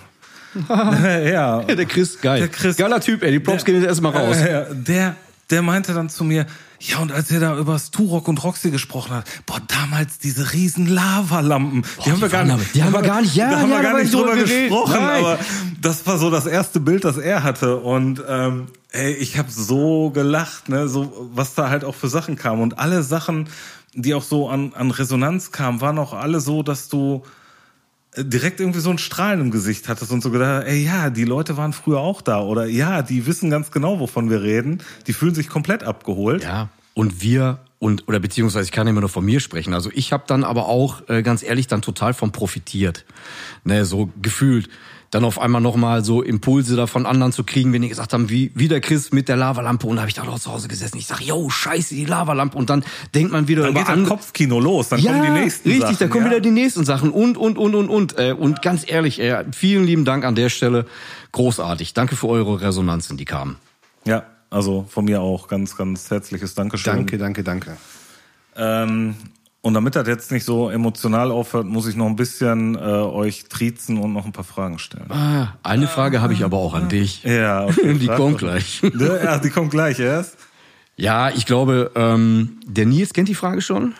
ja. 0.67 1.61
der 1.61 1.85
Chris, 1.85 2.19
geil. 2.19 2.39
Der 2.39 2.47
Chris. 2.47 2.75
Geiler 2.77 2.99
Typ, 2.99 3.21
ey. 3.21 3.31
Die 3.31 3.39
Props 3.39 3.63
gehen 3.63 3.75
jetzt 3.75 3.85
erstmal 3.85 4.11
raus. 4.15 4.37
Ja, 4.39 4.65
der, 4.73 5.15
der 5.51 5.61
meinte 5.61 5.93
dann 5.93 6.09
zu 6.09 6.23
mir, 6.23 6.47
ja, 6.79 6.99
und 6.99 7.11
als 7.11 7.31
er 7.31 7.39
da 7.39 7.57
über 7.57 7.79
Turok 7.91 8.27
und 8.27 8.43
Roxy 8.43 8.69
gesprochen 8.71 9.11
hat, 9.15 9.25
boah, 9.45 9.59
damals 9.67 10.19
diese 10.19 10.53
riesen 10.53 10.87
Lavalampen, 10.87 11.83
die 12.05 12.11
haben 12.11 12.21
wir 12.21 12.27
die 12.27 12.31
gar 12.31 12.47
waren 12.47 12.59
nicht, 12.59 12.75
die 12.75 12.83
haben 12.83 12.93
wir 12.93 13.01
gar 13.01 13.21
nicht- 13.21 13.35
ja, 13.35 13.49
da 13.51 13.59
haben 13.59 13.69
wir 13.69 13.81
gar 13.81 13.95
wir 13.95 14.03
nicht 14.03 14.13
drüber 14.13 14.31
drüber 14.31 14.43
geredet. 14.43 14.69
gesprochen, 14.69 14.93
Nein. 14.93 15.19
aber 15.25 15.39
das 15.81 16.05
war 16.05 16.17
so 16.17 16.29
das 16.29 16.45
erste 16.45 16.79
Bild, 16.79 17.03
das 17.05 17.17
er 17.17 17.43
hatte 17.43 17.77
und 17.77 18.21
ähm, 18.27 18.67
ey, 18.91 19.13
ich 19.13 19.37
habe 19.37 19.49
so 19.51 20.11
gelacht, 20.11 20.69
ne, 20.69 20.87
so 20.87 21.29
was 21.33 21.53
da 21.55 21.69
halt 21.69 21.83
auch 21.83 21.95
für 21.95 22.09
Sachen 22.09 22.35
kam 22.35 22.61
und 22.61 22.77
alle 22.79 23.03
Sachen, 23.03 23.49
die 23.93 24.13
auch 24.13 24.23
so 24.23 24.47
an, 24.49 24.73
an 24.75 24.91
Resonanz 24.91 25.51
kamen, 25.51 25.81
waren 25.81 25.97
auch 25.97 26.13
alle 26.13 26.39
so, 26.39 26.61
dass 26.63 26.87
du 26.89 27.23
direkt 28.17 28.59
irgendwie 28.59 28.79
so 28.79 28.89
ein 28.89 28.97
Strahlen 28.97 29.41
im 29.41 29.51
Gesicht 29.51 29.87
hattest 29.87 30.11
und 30.11 30.21
so 30.21 30.31
gedacht, 30.31 30.65
ey, 30.65 30.83
ja, 30.83 31.09
die 31.09 31.25
Leute 31.25 31.57
waren 31.57 31.73
früher 31.73 31.99
auch 31.99 32.21
da 32.21 32.41
oder 32.41 32.65
ja, 32.65 33.01
die 33.01 33.25
wissen 33.25 33.49
ganz 33.49 33.71
genau, 33.71 33.99
wovon 33.99 34.29
wir 34.29 34.41
reden. 34.41 34.81
Die 35.07 35.13
fühlen 35.13 35.35
sich 35.35 35.49
komplett 35.49 35.83
abgeholt. 35.83 36.43
Ja, 36.43 36.69
und 36.93 37.21
wir 37.21 37.59
und 37.79 38.07
oder 38.07 38.19
beziehungsweise 38.19 38.65
ich 38.65 38.71
kann 38.71 38.87
immer 38.87 39.01
nur 39.01 39.09
von 39.09 39.23
mir 39.23 39.39
sprechen. 39.39 39.73
Also 39.73 39.91
ich 39.93 40.11
habe 40.11 40.23
dann 40.25 40.43
aber 40.43 40.67
auch 40.67 41.07
äh, 41.09 41.21
ganz 41.21 41.43
ehrlich 41.43 41.67
dann 41.67 41.83
total 41.83 42.13
von 42.13 42.31
profitiert, 42.31 43.05
ne, 43.63 43.85
so 43.85 44.09
gefühlt. 44.21 44.69
Dann 45.09 45.23
auf 45.23 45.39
einmal 45.39 45.61
nochmal 45.61 46.03
so 46.03 46.21
Impulse 46.21 46.75
da 46.75 46.85
von 46.85 47.05
anderen 47.05 47.31
zu 47.31 47.45
kriegen, 47.45 47.71
wenn 47.71 47.81
die 47.81 47.87
gesagt 47.87 48.11
haben, 48.11 48.29
wie, 48.29 48.51
wie 48.55 48.67
der 48.67 48.81
Chris 48.81 49.13
mit 49.13 49.29
der 49.29 49.37
Lavalampe. 49.37 49.87
Und 49.87 49.95
da 49.95 50.01
habe 50.01 50.09
ich 50.09 50.15
da 50.15 50.23
auch 50.23 50.37
zu 50.37 50.51
Hause 50.51 50.67
gesessen. 50.67 50.97
Ich 50.97 51.07
sag, 51.07 51.21
yo, 51.21 51.49
scheiße, 51.49 51.95
die 51.95 52.03
Lavalampe. 52.03 52.57
Und 52.57 52.69
dann 52.69 52.83
denkt 53.15 53.31
man 53.31 53.47
wieder 53.47 53.61
Dann 53.61 53.71
über 53.71 53.79
geht 53.79 53.87
das 53.87 53.93
andere- 53.93 54.15
Kopfkino 54.17 54.59
los, 54.59 54.89
dann 54.89 54.99
ja, 54.99 55.13
kommen 55.13 55.23
die 55.33 55.39
nächsten 55.41 55.69
richtig, 55.69 55.85
Sachen. 55.85 55.97
da 55.99 56.07
kommen 56.09 56.25
ja. 56.25 56.31
wieder 56.31 56.39
die 56.41 56.51
nächsten 56.51 56.83
Sachen 56.83 57.11
und, 57.11 57.37
und, 57.37 57.57
und, 57.57 57.73
und, 57.75 57.87
und. 57.89 58.17
Äh, 58.19 58.33
Und 58.37 58.61
ganz 58.61 58.83
ehrlich, 58.85 59.19
äh, 59.21 59.45
vielen 59.53 59.85
lieben 59.85 60.03
Dank 60.03 60.25
an 60.25 60.35
der 60.35 60.49
Stelle. 60.49 60.85
Großartig. 61.31 61.93
Danke 61.93 62.15
für 62.17 62.27
eure 62.27 62.59
Resonanzen, 62.61 63.15
die 63.15 63.25
kamen. 63.25 63.55
Ja, 64.03 64.23
also 64.49 64.85
von 64.89 65.05
mir 65.05 65.21
auch 65.21 65.47
ganz, 65.47 65.77
ganz 65.77 66.09
herzliches 66.11 66.53
Dankeschön. 66.53 66.93
Danke, 66.93 67.17
danke, 67.17 67.43
danke. 67.43 67.77
Ähm, 68.57 69.15
und 69.61 69.73
damit 69.73 69.95
das 69.95 70.07
jetzt 70.07 70.31
nicht 70.31 70.45
so 70.45 70.69
emotional 70.69 71.31
aufhört, 71.31 71.65
muss 71.65 71.87
ich 71.87 71.95
noch 71.95 72.05
ein 72.05 72.15
bisschen 72.15 72.75
äh, 72.75 72.79
euch 72.79 73.45
triezen 73.49 73.97
und 73.97 74.13
noch 74.13 74.25
ein 74.25 74.31
paar 74.31 74.43
Fragen 74.43 74.79
stellen. 74.79 75.11
Ah, 75.11 75.49
Eine 75.63 75.87
Frage 75.87 76.21
habe 76.21 76.33
ich 76.33 76.43
aber 76.43 76.57
auch 76.57 76.73
an 76.73 76.89
dich. 76.89 77.23
Ja, 77.23 77.65
okay, 77.65 77.93
Die 77.99 78.07
kommt 78.07 78.37
gleich. 78.37 78.81
Ja, 78.97 79.39
die 79.39 79.49
kommt 79.49 79.71
gleich 79.71 79.99
erst. 79.99 80.37
Ja, 80.95 81.29
ich 81.29 81.45
glaube, 81.45 81.91
ähm, 81.95 82.59
der 82.65 82.85
Nils 82.85 83.13
kennt 83.13 83.27
die 83.29 83.35
Frage 83.35 83.61
schon. 83.61 83.93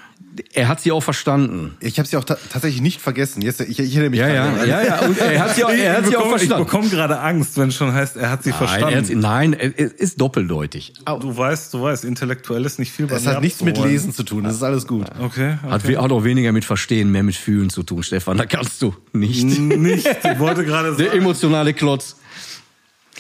Er 0.54 0.68
hat 0.68 0.82
sie 0.82 0.92
auch 0.92 1.02
verstanden. 1.02 1.78
Ich 1.80 2.00
habe 2.00 2.08
sie 2.08 2.18
auch 2.18 2.24
ta 2.24 2.38
tatsächlich 2.50 2.82
nicht 2.82 3.02
vergessen. 3.02 3.42
Jetzt, 3.42 3.62
ich, 3.62 3.80
ich 3.80 3.96
erinnere 3.96 4.10
mich 4.12 4.20
Ja, 4.20 4.28
gerade 4.28 4.68
ja, 4.68 4.82
ja, 4.82 4.88
ja. 4.88 5.00
Und 5.06 5.18
er 5.20 5.40
hat 5.40 5.56
sie 5.56 5.64
auch, 5.64 5.70
er 5.72 5.94
hat 5.98 6.04
ich 6.04 6.10
sie 6.10 6.16
auch 6.18 6.24
bekomme, 6.24 6.36
ich 6.36 6.42
verstanden. 6.48 6.66
bekomme 6.66 6.90
gerade 6.90 7.20
Angst, 7.20 7.58
wenn 7.58 7.70
es 7.70 7.76
schon 7.76 7.94
heißt, 7.94 8.18
er 8.18 8.30
hat 8.32 8.44
sie 8.44 8.50
Nein, 8.52 8.60
er 8.62 8.68
verstanden. 8.68 8.98
hat 8.98 9.06
sie, 9.06 9.16
nein, 9.16 9.54
es 9.54 9.92
ist 9.94 10.22
doppeldeutig. 10.22 10.94
Du 11.22 11.38
weißt, 11.38 11.74
du 11.74 11.82
weißt, 11.82 12.06
intellektuell 12.06 12.66
ist 12.66 12.80
nicht 12.80 12.92
viel 12.92 13.08
bei 13.08 13.16
Das 13.16 13.26
mir 13.26 13.36
hat 13.36 13.42
nichts 13.42 13.62
mit. 13.62 13.78
Lesen 13.78 14.14
zu 14.14 14.24
tun. 14.24 14.44
Das 14.44 14.56
ist 14.56 14.64
alles 14.64 14.88
gut. 14.88 15.06
Okay. 15.20 15.58
okay. 15.64 15.98
Hat, 15.98 16.12
auch 16.12 16.24
weniger 16.24 16.52
mit 16.52 16.66
Verstehen, 16.66 17.12
mehr 17.12 17.24
mit 17.24 17.36
Fühlen 17.36 17.70
zu 17.70 17.84
tun, 17.84 18.04
Stefan. 18.04 18.38
Da 18.38 18.46
kannst 18.46 18.82
du 18.82 18.96
nicht. 19.14 19.44
Nicht. 19.44 20.08
Ich 20.08 20.40
wollte 20.40 20.66
gerade 20.66 20.96
Der 20.96 21.08
sagen. 21.08 21.20
emotionale 21.20 21.74
Klotz. 21.74 22.18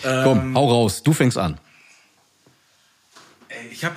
Komm, 0.03 0.55
hau 0.55 0.69
raus. 0.69 1.03
Du 1.03 1.13
fängst 1.13 1.37
an. 1.37 1.57
Ich 3.71 3.83
habe 3.85 3.95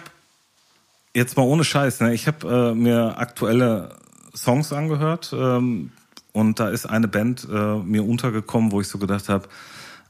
jetzt 1.14 1.36
mal 1.36 1.42
ohne 1.42 1.64
Scheiß, 1.64 2.00
ne? 2.00 2.14
Ich 2.14 2.26
habe 2.26 2.72
äh, 2.72 2.74
mir 2.74 3.18
aktuelle 3.18 3.96
Songs 4.34 4.72
angehört 4.72 5.34
ähm, 5.36 5.92
und 6.32 6.60
da 6.60 6.68
ist 6.68 6.86
eine 6.86 7.08
Band 7.08 7.46
äh, 7.50 7.76
mir 7.76 8.04
untergekommen, 8.04 8.72
wo 8.72 8.80
ich 8.80 8.88
so 8.88 8.98
gedacht 8.98 9.28
habe, 9.28 9.48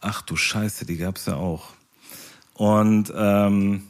ach 0.01 0.23
du 0.23 0.37
Scheiße, 0.37 0.87
die 0.87 0.97
gab's 0.97 1.27
ja 1.27 1.35
auch. 1.37 1.71
Und 2.55 3.13
ähm, 3.17 3.85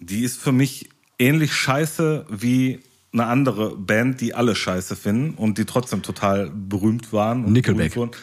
die 0.00 0.22
ist 0.22 0.40
für 0.40 0.52
mich 0.52 0.88
ähnlich 1.18 1.54
scheiße 1.54 2.26
wie 2.28 2.80
eine 3.12 3.26
andere 3.26 3.76
Band, 3.76 4.20
die 4.20 4.34
alle 4.34 4.54
scheiße 4.54 4.96
finden 4.96 5.34
und 5.34 5.58
die 5.58 5.64
trotzdem 5.64 6.02
total 6.02 6.50
berühmt 6.50 7.12
waren. 7.12 7.44
Und 7.44 7.52
Nickelback. 7.52 7.94
berühmt 7.94 8.14
wurden. 8.14 8.22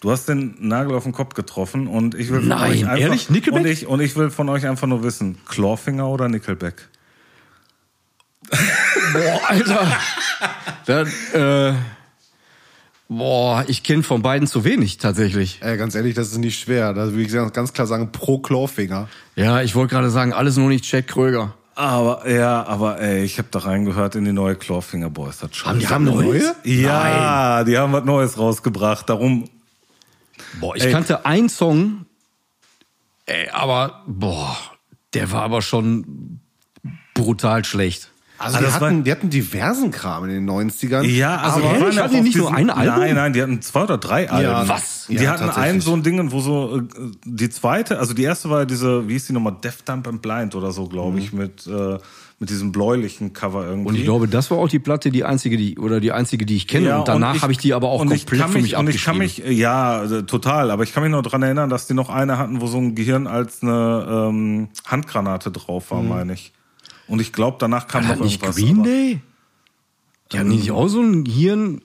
Du 0.00 0.12
hast 0.12 0.28
den 0.28 0.54
Nagel 0.60 0.94
auf 0.94 1.02
den 1.02 1.12
Kopf 1.12 1.34
getroffen 1.34 1.88
und 1.88 2.14
ich 2.14 2.30
will 2.30 2.40
von 2.40 2.48
Nein, 2.48 2.70
euch 2.70 2.84
einfach, 2.84 2.98
ehrlich? 2.98 3.30
Nickelback? 3.30 3.64
Und 3.64 3.68
ich, 3.68 3.86
und 3.86 4.00
ich 4.00 4.14
will 4.14 4.30
von 4.30 4.48
euch 4.48 4.64
einfach 4.66 4.86
nur 4.86 5.02
wissen, 5.02 5.38
Clawfinger 5.48 6.08
oder 6.08 6.28
Nickelback? 6.28 6.88
Boah, 9.12 9.40
Alter. 9.48 9.86
Dann, 10.86 11.06
äh, 11.32 11.74
boah, 13.08 13.64
ich 13.68 13.82
kenne 13.82 14.02
von 14.02 14.22
beiden 14.22 14.46
zu 14.46 14.64
wenig 14.64 14.98
tatsächlich. 14.98 15.58
Ey, 15.60 15.76
ganz 15.76 15.94
ehrlich, 15.94 16.14
das 16.14 16.28
ist 16.28 16.38
nicht 16.38 16.58
schwer. 16.58 16.94
Da 16.94 17.12
würde 17.12 17.22
ich 17.22 17.52
ganz 17.52 17.72
klar 17.72 17.86
sagen, 17.86 18.12
pro 18.12 18.38
Clawfinger. 18.38 19.08
Ja, 19.36 19.62
ich 19.62 19.74
wollte 19.74 19.94
gerade 19.94 20.10
sagen, 20.10 20.32
alles 20.32 20.56
nur 20.56 20.68
nicht 20.68 20.84
Chad 20.84 21.06
Kröger. 21.06 21.54
Aber 21.74 22.28
ja, 22.28 22.66
aber 22.66 23.00
ey, 23.00 23.22
ich 23.22 23.38
habe 23.38 23.48
da 23.50 23.60
reingehört 23.60 24.16
in 24.16 24.24
die 24.24 24.32
neue 24.32 24.56
Clawfinger 24.56 25.10
Boys. 25.10 25.38
Das 25.38 25.54
schon. 25.54 25.70
Haben 25.70 25.78
die 25.78 25.88
haben 25.88 26.08
eine 26.08 26.16
neue? 26.16 26.54
Ja, 26.64 27.62
die 27.62 27.78
haben 27.78 27.92
was 27.92 28.04
Neues 28.04 28.36
rausgebracht. 28.36 29.08
Darum 29.08 29.44
Boah, 30.60 30.76
ich 30.76 30.84
Ey. 30.84 30.92
kannte 30.92 31.24
einen 31.24 31.48
Song 31.48 32.06
ey, 33.26 33.48
aber 33.50 34.02
boah, 34.06 34.56
der 35.14 35.30
war 35.30 35.42
aber 35.42 35.62
schon 35.62 36.40
brutal 37.14 37.64
schlecht. 37.64 38.10
Also, 38.38 38.56
Also 38.56 38.58
die, 38.58 38.64
das 38.72 38.80
war- 38.80 38.88
hatten, 38.90 39.04
die 39.04 39.10
hatten 39.12 39.30
diversen 39.30 39.90
Kram 39.90 40.24
in 40.24 40.30
den 40.30 40.44
90ern. 40.48 41.02
Ja, 41.04 41.36
also 41.38 41.58
aber 41.64 41.74
die 41.74 41.80
waren 41.82 41.96
Hatten 42.04 42.14
die 42.14 42.20
nicht 42.20 42.36
nur 42.36 42.54
ein 42.54 42.70
Album? 42.70 43.00
Nein, 43.00 43.14
nein, 43.16 43.32
die 43.32 43.42
hatten 43.42 43.60
zwei 43.62 43.82
oder 43.82 43.98
drei 43.98 44.30
Alben. 44.30 44.68
was? 44.68 45.06
Die 45.08 45.14
Ja, 45.14 45.30
hatten 45.32 45.40
tatsächlich. 45.46 45.72
ein 45.74 45.80
so 45.80 45.92
ein 45.94 46.02
Ding, 46.02 46.30
wo 46.32 46.40
so 46.40 46.78
äh, 46.78 46.82
die 47.24 47.50
zweite, 47.50 47.98
also 47.98 48.14
die 48.14 48.22
erste 48.22 48.48
war 48.50 48.60
ja 48.60 48.64
diese, 48.64 49.08
wie 49.08 49.14
hieß 49.14 49.26
die 49.26 49.32
nochmal, 49.32 49.56
Death 49.62 49.82
Dump 49.86 50.06
and 50.08 50.22
Blind 50.22 50.54
oder 50.54 50.70
so, 50.72 50.86
glaube 50.86 51.18
ich, 51.18 51.32
mit 51.32 51.66
mit, 51.66 51.74
äh, 51.74 51.98
mit 52.40 52.50
diesem 52.50 52.70
bläulichen 52.70 53.32
Cover 53.32 53.66
irgendwie. 53.66 53.88
Und 53.88 53.94
ich 53.96 54.04
glaube, 54.04 54.28
das 54.28 54.48
war 54.52 54.58
auch 54.58 54.68
die 54.68 54.78
Platte, 54.78 55.10
die 55.10 55.24
einzige, 55.24 55.56
die 55.56 55.76
oder 55.76 55.98
die 55.98 56.12
einzige, 56.12 56.46
die 56.46 56.54
ich 56.54 56.68
kenne. 56.68 56.86
Ja, 56.88 56.98
und 56.98 57.08
danach 57.08 57.42
habe 57.42 57.50
ich 57.50 57.58
die 57.58 57.74
aber 57.74 57.88
auch 57.88 57.98
komplett 57.98 58.26
kann 58.30 58.50
für 58.50 58.58
mich, 58.58 58.62
mich 58.72 58.76
Und 58.76 58.88
ich 58.90 59.02
kann 59.04 59.16
abgeschrieben. 59.16 59.48
mich, 59.48 59.58
ja, 59.58 60.04
äh, 60.04 60.22
total, 60.22 60.70
aber 60.70 60.84
ich 60.84 60.92
kann 60.92 61.02
mich 61.02 61.10
noch 61.10 61.22
dran 61.22 61.42
erinnern, 61.42 61.68
dass 61.68 61.88
die 61.88 61.94
noch 61.94 62.10
eine 62.10 62.38
hatten, 62.38 62.60
wo 62.60 62.68
so 62.68 62.78
ein 62.78 62.94
Gehirn 62.94 63.26
als 63.26 63.62
eine 63.64 64.06
ähm, 64.28 64.68
Handgranate 64.86 65.50
drauf 65.50 65.90
war, 65.90 66.02
meine 66.02 66.34
ich. 66.34 66.52
Und 67.08 67.20
ich 67.20 67.32
glaube, 67.32 67.56
danach 67.58 67.88
kam 67.88 68.06
Hat 68.06 68.18
noch 68.18 68.24
nicht 68.24 68.42
irgendwas. 68.42 68.56
Green 68.62 68.82
Day? 68.84 69.20
Die 70.32 70.38
hatten 70.38 70.48
nicht 70.50 70.70
auch 70.70 70.88
so 70.88 71.00
ein 71.00 71.24
Hirn. 71.24 71.80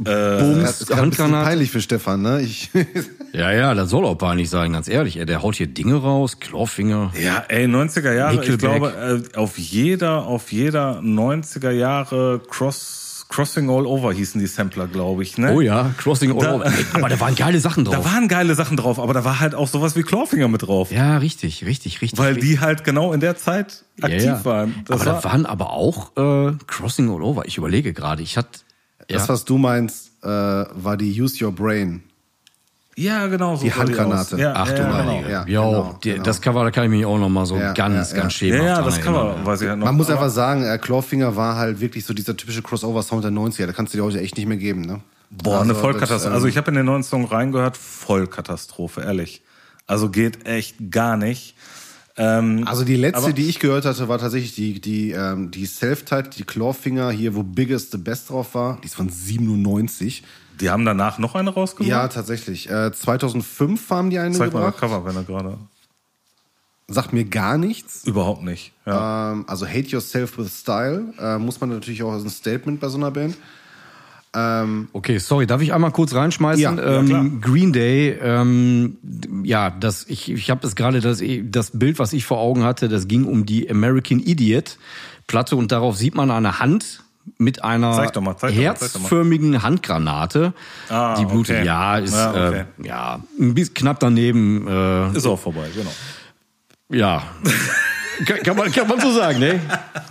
Äh, 0.00 0.04
das 0.04 0.40
Bums, 0.40 0.80
ist 0.80 0.86
gerade 0.88 1.02
ein 1.02 1.10
bisschen 1.10 1.24
Handgranate. 1.24 1.46
peinlich 1.48 1.70
für 1.70 1.80
Stefan, 1.80 2.22
ne? 2.22 2.40
Ich, 2.42 2.70
Ja, 3.32 3.52
ja, 3.52 3.72
das 3.74 3.88
soll 3.90 4.04
auch 4.04 4.16
peinlich 4.16 4.50
sein, 4.50 4.72
ganz 4.72 4.88
ehrlich. 4.88 5.16
Ey, 5.18 5.24
der 5.26 5.42
haut 5.42 5.54
hier 5.54 5.68
Dinge 5.68 5.94
raus, 5.94 6.40
Clawfinger. 6.40 7.12
Ja, 7.18 7.44
ey, 7.48 7.66
90er 7.66 8.12
Jahre, 8.12 8.34
ich 8.34 8.40
Nickelback. 8.40 8.80
glaube, 8.80 9.22
äh, 9.34 9.36
auf 9.38 9.56
jeder, 9.58 10.26
auf 10.26 10.50
jeder 10.52 10.98
90er 11.00 11.70
Jahre 11.70 12.40
Cross, 12.50 13.01
Crossing 13.32 13.70
All 13.70 13.86
Over 13.86 14.12
hießen 14.12 14.38
die 14.40 14.46
Sampler, 14.46 14.86
glaube 14.86 15.22
ich, 15.22 15.38
ne? 15.38 15.54
Oh 15.54 15.62
ja, 15.62 15.94
Crossing 15.96 16.32
All 16.32 16.38
Da- 16.38 16.54
Over. 16.56 16.72
Aber 16.92 17.08
da 17.08 17.18
waren 17.18 17.34
geile 17.34 17.60
Sachen 17.60 17.84
drauf. 17.86 17.96
Da 17.96 18.04
waren 18.04 18.28
geile 18.28 18.54
Sachen 18.54 18.76
drauf, 18.76 18.98
aber 18.98 19.14
da 19.14 19.24
war 19.24 19.40
halt 19.40 19.54
auch 19.54 19.68
sowas 19.68 19.96
wie 19.96 20.02
Clawfinger 20.02 20.48
mit 20.48 20.62
drauf. 20.62 20.92
ja, 20.92 21.16
richtig, 21.16 21.64
richtig, 21.64 22.02
richtig. 22.02 22.18
Weil 22.18 22.34
richtig. 22.34 22.50
die 22.50 22.60
halt 22.60 22.84
genau 22.84 23.12
in 23.12 23.20
der 23.20 23.36
Zeit 23.36 23.84
ja, 23.98 24.04
aktiv 24.04 24.24
ja. 24.24 24.44
waren. 24.44 24.74
Das 24.86 25.00
aber 25.00 25.12
war, 25.12 25.22
da 25.22 25.24
waren 25.24 25.46
aber 25.46 25.70
auch 25.70 26.12
äh, 26.16 26.52
Crossing 26.66 27.08
All 27.08 27.22
Over. 27.22 27.46
Ich 27.46 27.56
überlege 27.56 27.94
gerade, 27.94 28.22
ich 28.22 28.36
hatte 28.36 28.60
ja, 29.08 29.18
Das, 29.18 29.28
was 29.28 29.44
du 29.44 29.56
meinst, 29.58 30.12
äh, 30.22 30.26
war 30.28 30.96
die 30.96 31.20
Use 31.20 31.42
Your 31.42 31.52
Brain. 31.52 32.02
Ja, 32.96 33.26
genau 33.26 33.56
so. 33.56 33.64
Die 33.64 33.72
Handgranate. 33.72 34.36
Ja, 34.38 34.52
Ach 34.56 34.68
du 34.70 34.82
ja, 34.82 34.88
meine 34.88 35.16
genau. 35.22 35.28
Ja, 35.30 35.44
Jo, 35.46 35.62
genau, 35.70 35.98
die, 36.04 36.10
genau. 36.12 36.22
das 36.24 36.40
Cover, 36.40 36.64
da 36.64 36.70
kann 36.70 36.84
ich 36.84 36.90
mich 36.90 37.04
auch 37.06 37.18
noch 37.18 37.28
mal 37.28 37.46
so 37.46 37.56
Ja, 37.56 37.72
ganz, 37.72 38.10
ja, 38.12 38.16
ja. 38.16 38.22
ganz 38.22 38.32
Ja, 38.34 38.38
schemenhaft 38.38 38.66
ja, 38.68 38.74
dran 38.76 38.84
das 38.84 39.04
man, 39.04 39.46
weiß 39.46 39.62
ich 39.62 39.68
halt 39.68 39.78
noch. 39.78 39.86
Man 39.86 39.96
muss 39.96 40.10
einfach 40.10 40.30
sagen, 40.30 40.64
äh, 40.64 40.78
Clawfinger 40.78 41.34
war 41.36 41.56
halt 41.56 41.80
wirklich 41.80 42.04
so 42.04 42.12
dieser 42.14 42.36
typische 42.36 42.62
Crossover-Sound 42.62 43.24
der 43.24 43.30
90er. 43.32 43.66
Da 43.66 43.72
kannst 43.72 43.94
du 43.94 43.98
dir 43.98 44.04
heute 44.04 44.20
echt 44.20 44.36
nicht 44.36 44.46
mehr 44.46 44.58
geben, 44.58 44.82
ne? 44.82 45.00
Boah, 45.30 45.60
eine 45.62 45.70
Also, 45.70 45.74
Vollkatastrophe. 45.80 46.24
das, 46.24 46.32
Also 46.34 46.46
ähm, 46.46 46.50
ich 46.50 46.56
habe 46.58 46.70
in 46.70 46.76
den 46.76 46.86
neuen 46.86 47.02
Song 47.02 47.24
reingehört, 47.24 47.76
Vollkatastrophe, 47.78 49.00
ehrlich. 49.00 49.42
Also 49.86 50.10
geht 50.10 50.46
echt 50.46 50.76
gar 50.90 51.16
nicht. 51.16 51.56
Ähm, 52.18 52.64
Also 52.66 52.84
die 52.84 52.96
letzte, 52.96 53.18
Aber- 53.24 53.32
die 53.32 53.46
ich 53.48 53.58
gehört 53.58 53.86
hatte, 53.86 54.06
war 54.08 54.18
tatsächlich 54.18 54.54
die, 54.54 54.80
die, 54.82 55.12
ähm, 55.12 55.50
die 55.50 55.64
Self-Title, 55.64 56.28
die 56.36 56.44
Clawfinger 56.44 57.10
hier, 57.10 57.34
wo 57.34 57.42
Biggest 57.42 57.92
the 57.92 57.96
Best 57.98 58.28
drauf 58.28 58.54
war. 58.54 58.78
Die 58.82 58.86
ist 58.86 58.94
von 58.94 59.08
97. 59.08 60.22
die 60.60 60.70
haben 60.70 60.84
danach 60.84 61.18
noch 61.18 61.34
eine 61.34 61.50
rausgebracht. 61.50 61.88
Ja, 61.88 62.08
tatsächlich. 62.08 62.70
Äh, 62.70 62.92
2005 62.92 63.90
haben 63.90 64.10
die 64.10 64.18
eine 64.18 64.34
Zeig 64.34 64.52
mal 64.52 64.60
das 64.60 64.76
gebracht. 64.76 64.80
Cover, 64.80 65.04
wenn 65.04 65.16
er 65.16 65.24
gerade. 65.24 65.58
Sagt 66.88 67.12
mir 67.12 67.24
gar 67.24 67.58
nichts. 67.58 68.04
Überhaupt 68.04 68.42
nicht. 68.42 68.72
Ja. 68.86 69.32
Ähm, 69.32 69.44
also 69.48 69.66
Hate 69.66 69.88
Yourself 69.88 70.38
with 70.38 70.60
Style 70.60 71.14
äh, 71.18 71.38
muss 71.38 71.60
man 71.60 71.70
natürlich 71.70 72.02
auch 72.02 72.12
als 72.12 72.24
ein 72.24 72.30
Statement 72.30 72.80
bei 72.80 72.88
so 72.88 72.98
einer 72.98 73.10
Band. 73.10 73.36
Okay, 74.34 75.18
sorry, 75.18 75.46
darf 75.46 75.60
ich 75.60 75.74
einmal 75.74 75.90
kurz 75.90 76.14
reinschmeißen? 76.14 76.62
Ja, 76.62 76.74
ja, 76.74 77.00
ähm, 77.00 77.06
klar. 77.06 77.26
Green 77.42 77.74
Day, 77.74 78.16
ähm, 78.18 78.96
ja, 79.44 79.68
das, 79.68 80.06
ich, 80.08 80.30
ich 80.30 80.48
habe 80.48 80.66
es 80.66 80.74
gerade 80.74 81.00
das, 81.00 81.22
das 81.42 81.78
Bild, 81.78 81.98
was 81.98 82.14
ich 82.14 82.24
vor 82.24 82.38
Augen 82.38 82.64
hatte, 82.64 82.88
das 82.88 83.08
ging 83.08 83.26
um 83.26 83.44
die 83.44 83.70
American 83.70 84.20
Idiot 84.20 84.78
Platte 85.26 85.56
und 85.56 85.70
darauf 85.70 85.96
sieht 85.96 86.14
man 86.14 86.30
eine 86.30 86.58
Hand 86.58 87.02
mit 87.38 87.62
einer 87.64 87.96
mal, 87.96 88.10
doch 88.12 88.20
mal, 88.20 88.36
herzförmigen 88.50 89.62
Handgranate. 89.62 90.52
Ah, 90.88 91.16
die 91.16 91.24
blutet, 91.24 91.56
okay. 91.56 91.66
ja, 91.66 91.98
ist 91.98 92.14
Ja, 92.14 92.30
okay. 92.30 92.64
äh, 92.82 92.86
ja 92.86 93.20
ein 93.40 93.54
bisschen 93.54 93.74
knapp 93.74 94.00
daneben. 94.00 94.66
Äh, 94.66 95.16
Ist 95.16 95.26
auch 95.26 95.38
vorbei, 95.38 95.66
genau. 95.74 95.90
ja, 96.90 97.22
kann, 98.26 98.38
kann, 98.42 98.56
man, 98.56 98.72
kann 98.72 98.88
man 98.88 99.00
so 99.00 99.12
sagen, 99.12 99.38
ne? 99.38 99.60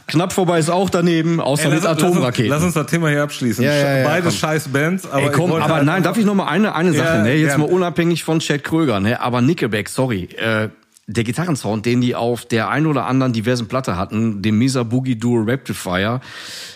Knapp 0.08 0.34
vorbei 0.34 0.60
ist 0.60 0.70
auch 0.70 0.90
daneben, 0.90 1.40
außer 1.40 1.70
mit 1.70 1.84
lass, 1.84 1.98
Atomraketen. 1.98 2.50
Lass 2.50 2.64
uns, 2.64 2.76
lass 2.76 2.82
uns 2.82 2.86
das 2.86 2.92
Thema 2.92 3.10
hier 3.10 3.24
abschließen. 3.24 3.64
Ja, 3.64 3.74
ja, 3.74 3.98
ja, 4.00 4.08
Beide 4.08 4.24
komm. 4.24 4.32
scheiß 4.32 4.68
Bands, 4.70 5.10
aber 5.10 5.24
Ey, 5.24 5.32
komm, 5.32 5.54
aber 5.54 5.76
halt 5.76 5.86
nein, 5.86 6.04
darf 6.04 6.18
ich 6.18 6.26
noch 6.26 6.36
mal 6.36 6.48
eine, 6.48 6.76
eine 6.76 6.94
Sache, 6.94 7.20
ne? 7.20 7.36
Jetzt 7.36 7.58
mal 7.58 7.70
unabhängig 7.70 8.24
von 8.24 8.40
Chad 8.40 8.64
Kröger, 8.64 9.00
ne? 9.00 9.22
Aber 9.22 9.42
Nickelback, 9.42 9.90
sorry, 9.90 10.30
äh, 10.38 10.70
der 11.14 11.24
Gitarrensound, 11.24 11.86
den 11.86 12.02
die 12.02 12.16
auf 12.16 12.46
der 12.46 12.70
ein 12.70 12.86
oder 12.86 13.06
anderen 13.06 13.34
diversen 13.34 13.68
Platte 13.68 13.98
hatten, 13.98 14.42
dem 14.42 14.58
Mesa 14.58 14.84
Boogie 14.84 15.16
Duo 15.16 15.42
Rectifier, 15.42 16.22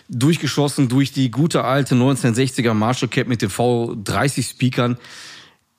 durchgeschossen 0.09 0.87
durch 0.89 1.11
die 1.11 1.31
gute 1.31 1.63
alte 1.63 1.95
1960er 1.95 2.73
Marshall 2.73 3.09
Cap 3.09 3.27
mit 3.27 3.41
den 3.41 3.49
V30 3.49 4.49
Speakern. 4.49 4.97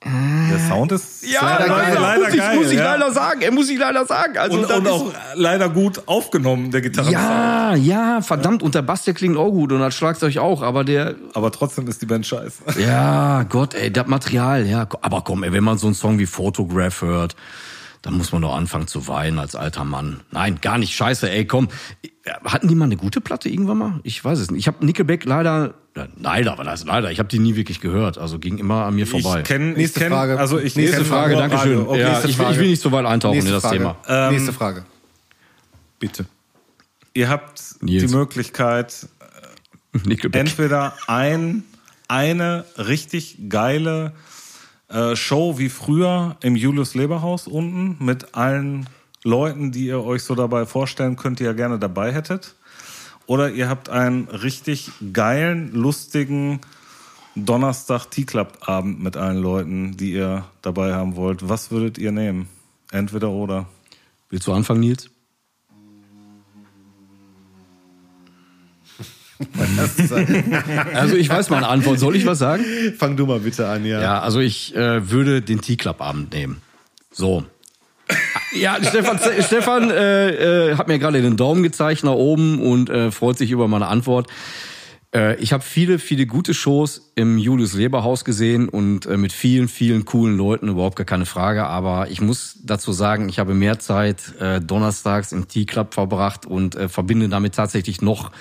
Der 0.05 0.59
Sound 0.69 0.91
ist 0.91 1.25
Ja, 1.27 1.41
leider, 1.57 1.67
leider, 1.75 1.99
leider 1.99 2.19
muss 2.25 2.33
ich, 2.33 2.37
geil. 2.39 2.55
muss 2.55 2.71
ich 2.71 2.77
ja. 2.77 2.95
leider 2.95 3.11
sagen. 3.11 3.41
Er 3.41 3.51
muss 3.51 3.67
ich 3.69 3.79
leider 3.79 4.05
sagen. 4.05 4.37
Also 4.37 4.59
und, 4.59 4.71
und 4.71 4.85
ist- 4.85 4.91
auch 4.91 5.11
leider 5.33 5.69
gut 5.69 6.03
aufgenommen, 6.07 6.69
der 6.69 6.81
Gitarrensound. 6.81 7.17
ja, 7.19 7.73
ja, 7.75 8.21
verdammt. 8.21 8.61
Und 8.61 8.75
der 8.75 8.83
Bass, 8.83 9.03
der 9.05 9.15
klingt 9.15 9.37
auch 9.37 9.49
gut 9.49 9.71
und 9.71 9.79
das 9.79 9.95
Schlagzeug 9.95 10.37
auch, 10.37 10.61
aber 10.61 10.83
der, 10.83 11.15
Aber 11.33 11.51
trotzdem 11.51 11.87
ist 11.87 12.01
die 12.01 12.05
Band 12.05 12.27
scheiße. 12.27 12.79
Ja, 12.79 13.41
Gott, 13.43 13.73
ey, 13.73 13.91
das 13.91 14.05
Material, 14.07 14.67
ja. 14.67 14.87
Aber 15.01 15.21
komm, 15.23 15.43
ey, 15.43 15.51
wenn 15.51 15.63
man 15.63 15.79
so 15.79 15.87
einen 15.87 15.95
Song 15.95 16.19
wie 16.19 16.27
Photograph 16.27 17.01
hört, 17.01 17.35
dann 18.01 18.15
muss 18.17 18.31
man 18.31 18.41
doch 18.41 18.55
anfangen 18.55 18.87
zu 18.87 19.07
weinen 19.07 19.39
als 19.39 19.55
alter 19.55 19.83
Mann. 19.83 20.21
Nein, 20.31 20.59
gar 20.61 20.77
nicht 20.77 20.95
scheiße, 20.95 21.29
ey, 21.29 21.45
komm. 21.45 21.67
Hatten 22.43 22.67
die 22.67 22.75
mal 22.75 22.85
eine 22.85 22.97
gute 22.97 23.21
Platte 23.21 23.49
irgendwann 23.49 23.77
mal? 23.77 23.99
Ich 24.03 24.23
weiß 24.23 24.39
es 24.39 24.51
nicht. 24.51 24.59
Ich 24.59 24.67
habe 24.67 24.85
Nickelback 24.85 25.23
leider, 25.25 25.75
ja, 25.95 26.07
leider, 26.17 26.57
was 26.57 26.67
heißt 26.67 26.85
leider? 26.85 27.09
Ich 27.11 27.19
habe 27.19 27.29
die 27.29 27.39
nie 27.39 27.55
wirklich 27.55 27.79
gehört. 27.79 28.17
Also 28.17 28.37
ging 28.39 28.57
immer 28.57 28.85
an 28.85 28.95
mir 28.95 29.07
vorbei. 29.07 29.39
Ich 29.39 29.45
kenne, 29.45 29.71
ich 29.71 29.77
Nächste 29.77 29.99
kenn, 30.01 30.11
Frage. 30.11 30.37
also 30.37 30.59
ich 30.59 30.75
Nächste 30.75 30.97
kenn 30.97 31.05
Frage, 31.05 31.33
nur 31.33 31.41
danke 31.41 31.57
schön. 31.59 31.77
Radio. 31.79 31.91
Okay, 31.91 32.01
ja, 32.01 32.17
ich, 32.19 32.23
will, 32.23 32.29
ich 32.31 32.35
Frage. 32.37 32.59
will 32.59 32.69
nicht 32.69 32.81
so 32.81 32.91
weit 32.91 33.05
eintauchen 33.05 33.33
Nächste 33.35 33.49
in 33.49 33.55
das 33.55 33.63
Frage. 33.63 33.77
Thema. 34.07 34.29
Nächste 34.31 34.53
Frage. 34.53 34.85
Bitte. 35.99 36.25
Ihr 37.13 37.29
habt 37.29 37.61
Nils. 37.81 38.05
die 38.05 38.15
Möglichkeit, 38.15 39.07
Nickelback. 40.05 40.39
entweder 40.41 40.93
ein, 41.07 41.63
eine 42.07 42.65
richtig 42.77 43.37
geile 43.49 44.13
äh, 44.89 45.15
Show 45.15 45.57
wie 45.57 45.69
früher 45.69 46.37
im 46.41 46.55
Julius 46.55 46.95
Leberhaus 46.95 47.47
unten 47.47 48.03
mit 48.03 48.35
allen 48.35 48.87
Leuten, 49.23 49.71
die 49.71 49.87
ihr 49.87 50.03
euch 50.03 50.23
so 50.23 50.35
dabei 50.35 50.65
vorstellen 50.65 51.15
könnt, 51.15 51.39
die 51.39 51.43
ihr 51.43 51.53
gerne 51.53 51.79
dabei 51.79 52.13
hättet. 52.13 52.55
Oder 53.25 53.51
ihr 53.51 53.67
habt 53.67 53.89
einen 53.89 54.29
richtig 54.29 54.91
geilen, 55.11 55.73
lustigen 55.73 56.61
Donnerstag 57.35 58.09
Tea-Club-Abend 58.09 59.01
mit 59.01 59.17
allen 59.17 59.37
Leuten, 59.37 59.97
die 59.97 60.13
ihr 60.13 60.45
dabei 60.61 60.93
haben 60.93 61.15
wollt. 61.15 61.47
Was 61.47 61.69
würdet 61.69 61.97
ihr 61.97 62.11
nehmen? 62.11 62.47
Entweder 62.91 63.29
oder. 63.29 63.67
Willst 64.29 64.47
du 64.47 64.53
anfangen, 64.53 64.79
Nils? 64.79 65.09
Also 70.93 71.15
ich 71.15 71.29
weiß 71.29 71.49
meine 71.49 71.67
Antwort. 71.67 71.99
Soll 71.99 72.15
ich 72.15 72.25
was 72.25 72.39
sagen? 72.39 72.63
Fang 72.97 73.17
du 73.17 73.25
mal 73.25 73.39
bitte 73.39 73.67
an, 73.67 73.85
ja. 73.85 74.01
Ja, 74.01 74.19
also 74.21 74.39
ich 74.39 74.75
äh, 74.75 75.09
würde 75.09 75.41
den 75.41 75.61
Tea-Club-Abend 75.61 76.33
nehmen. 76.33 76.61
So. 77.11 77.43
Ja, 78.53 78.77
Stefan, 78.81 79.19
Stefan 79.41 79.91
äh, 79.91 80.69
äh, 80.71 80.75
hat 80.75 80.87
mir 80.87 80.99
gerade 80.99 81.21
den 81.21 81.37
Daumen 81.37 81.63
gezeigt 81.63 82.03
nach 82.03 82.13
oben 82.13 82.59
und 82.59 82.89
äh, 82.89 83.11
freut 83.11 83.37
sich 83.37 83.51
über 83.51 83.67
meine 83.67 83.87
Antwort. 83.87 84.27
Äh, 85.13 85.35
ich 85.37 85.53
habe 85.53 85.63
viele, 85.63 85.99
viele 85.99 86.25
gute 86.25 86.53
Shows 86.53 87.11
im 87.15 87.37
Julius 87.37 87.73
Leberhaus 87.73 88.25
gesehen 88.25 88.69
und 88.69 89.05
äh, 89.05 89.17
mit 89.17 89.33
vielen, 89.33 89.67
vielen 89.67 90.05
coolen 90.05 90.37
Leuten, 90.37 90.69
überhaupt 90.69 90.95
gar 90.95 91.05
keine 91.05 91.25
Frage. 91.25 91.65
Aber 91.65 92.09
ich 92.09 92.21
muss 92.21 92.59
dazu 92.63 92.91
sagen, 92.91 93.29
ich 93.29 93.39
habe 93.39 93.53
mehr 93.53 93.79
Zeit 93.79 94.35
äh, 94.39 94.61
donnerstags 94.61 95.31
im 95.31 95.47
Tea-Club 95.47 95.93
verbracht 95.93 96.45
und 96.45 96.75
äh, 96.75 96.89
verbinde 96.89 97.29
damit 97.29 97.55
tatsächlich 97.55 98.01
noch 98.01 98.31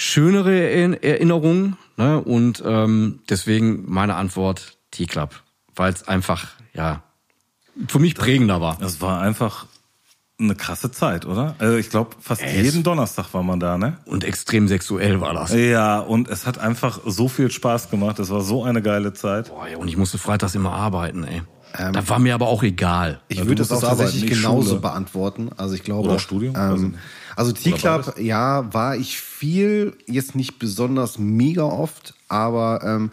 schönere 0.00 0.58
Erinner- 0.58 1.02
Erinnerungen. 1.02 1.76
Ne? 1.96 2.20
Und 2.20 2.62
ähm, 2.64 3.20
deswegen 3.28 3.84
meine 3.86 4.14
Antwort 4.14 4.78
Tea-Club, 4.90 5.42
weil 5.76 5.92
es 5.92 6.08
einfach, 6.08 6.48
ja, 6.72 7.02
für 7.86 7.98
mich 7.98 8.14
prägender 8.14 8.60
war. 8.60 8.76
Das 8.80 9.00
war 9.00 9.20
einfach 9.20 9.66
eine 10.38 10.54
krasse 10.54 10.90
Zeit, 10.90 11.26
oder? 11.26 11.54
Also 11.58 11.76
ich 11.76 11.90
glaube, 11.90 12.16
fast 12.18 12.40
Es- 12.42 12.54
jeden 12.54 12.82
Donnerstag 12.82 13.34
war 13.34 13.42
man 13.42 13.60
da, 13.60 13.76
ne? 13.76 13.98
Und 14.06 14.24
extrem 14.24 14.68
sexuell 14.68 15.20
war 15.20 15.34
das. 15.34 15.52
Ja, 15.52 15.98
und 16.00 16.28
es 16.28 16.46
hat 16.46 16.56
einfach 16.58 17.00
so 17.04 17.28
viel 17.28 17.50
Spaß 17.50 17.90
gemacht. 17.90 18.18
Es 18.18 18.30
war 18.30 18.40
so 18.40 18.64
eine 18.64 18.80
geile 18.80 19.12
Zeit. 19.12 19.50
Boah, 19.50 19.68
ja, 19.68 19.76
und 19.76 19.88
ich 19.88 19.98
musste 19.98 20.16
freitags 20.16 20.54
immer 20.54 20.72
arbeiten, 20.72 21.24
ey. 21.24 21.42
Das 21.92 22.08
war 22.08 22.18
mir 22.18 22.34
aber 22.34 22.48
auch 22.48 22.62
egal. 22.62 23.20
Ich 23.28 23.38
du 23.38 23.44
würde 23.46 23.56
das 23.56 23.70
auch 23.72 23.80
tatsächlich 23.80 24.26
genauso 24.30 24.68
Schule. 24.70 24.80
beantworten. 24.80 25.50
Also 25.56 25.74
ich 25.74 25.82
glaube. 25.82 26.08
Oder 26.08 26.18
Studium, 26.18 26.54
Ähm, 26.56 26.94
also 27.36 27.52
T-Club, 27.52 28.18
ja, 28.18 28.72
war 28.74 28.96
ich 28.96 29.18
viel, 29.20 29.96
jetzt 30.06 30.34
nicht 30.34 30.58
besonders 30.58 31.18
mega 31.18 31.62
oft, 31.64 32.14
aber 32.28 32.82
ähm, 32.84 33.10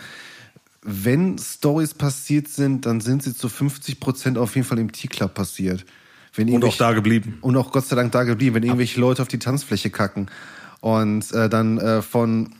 wenn 0.81 1.37
Stories 1.37 1.93
passiert 1.93 2.47
sind, 2.47 2.85
dann 2.85 3.01
sind 3.01 3.23
sie 3.23 3.33
zu 3.35 3.49
50 3.49 3.99
Prozent 3.99 4.37
auf 4.37 4.55
jeden 4.55 4.67
Fall 4.67 4.79
im 4.79 4.91
T-Club 4.91 5.33
passiert. 5.33 5.85
Wenn 6.33 6.49
Und 6.53 6.63
auch 6.65 6.77
da 6.77 6.93
geblieben. 6.93 7.37
und 7.41 7.57
auch 7.57 7.71
Gott 7.71 7.85
sei 7.87 7.95
Dank 7.95 8.11
da 8.11 8.23
geblieben, 8.23 8.55
wenn 8.55 8.63
irgendwelche 8.63 8.99
Leute 8.99 9.21
auf 9.21 9.27
die 9.27 9.39
Tanzfläche 9.39 9.89
kacken 9.89 10.27
und 10.81 11.31
äh, 11.33 11.49
dann 11.49 11.77
äh, 11.79 12.01
von 12.01 12.53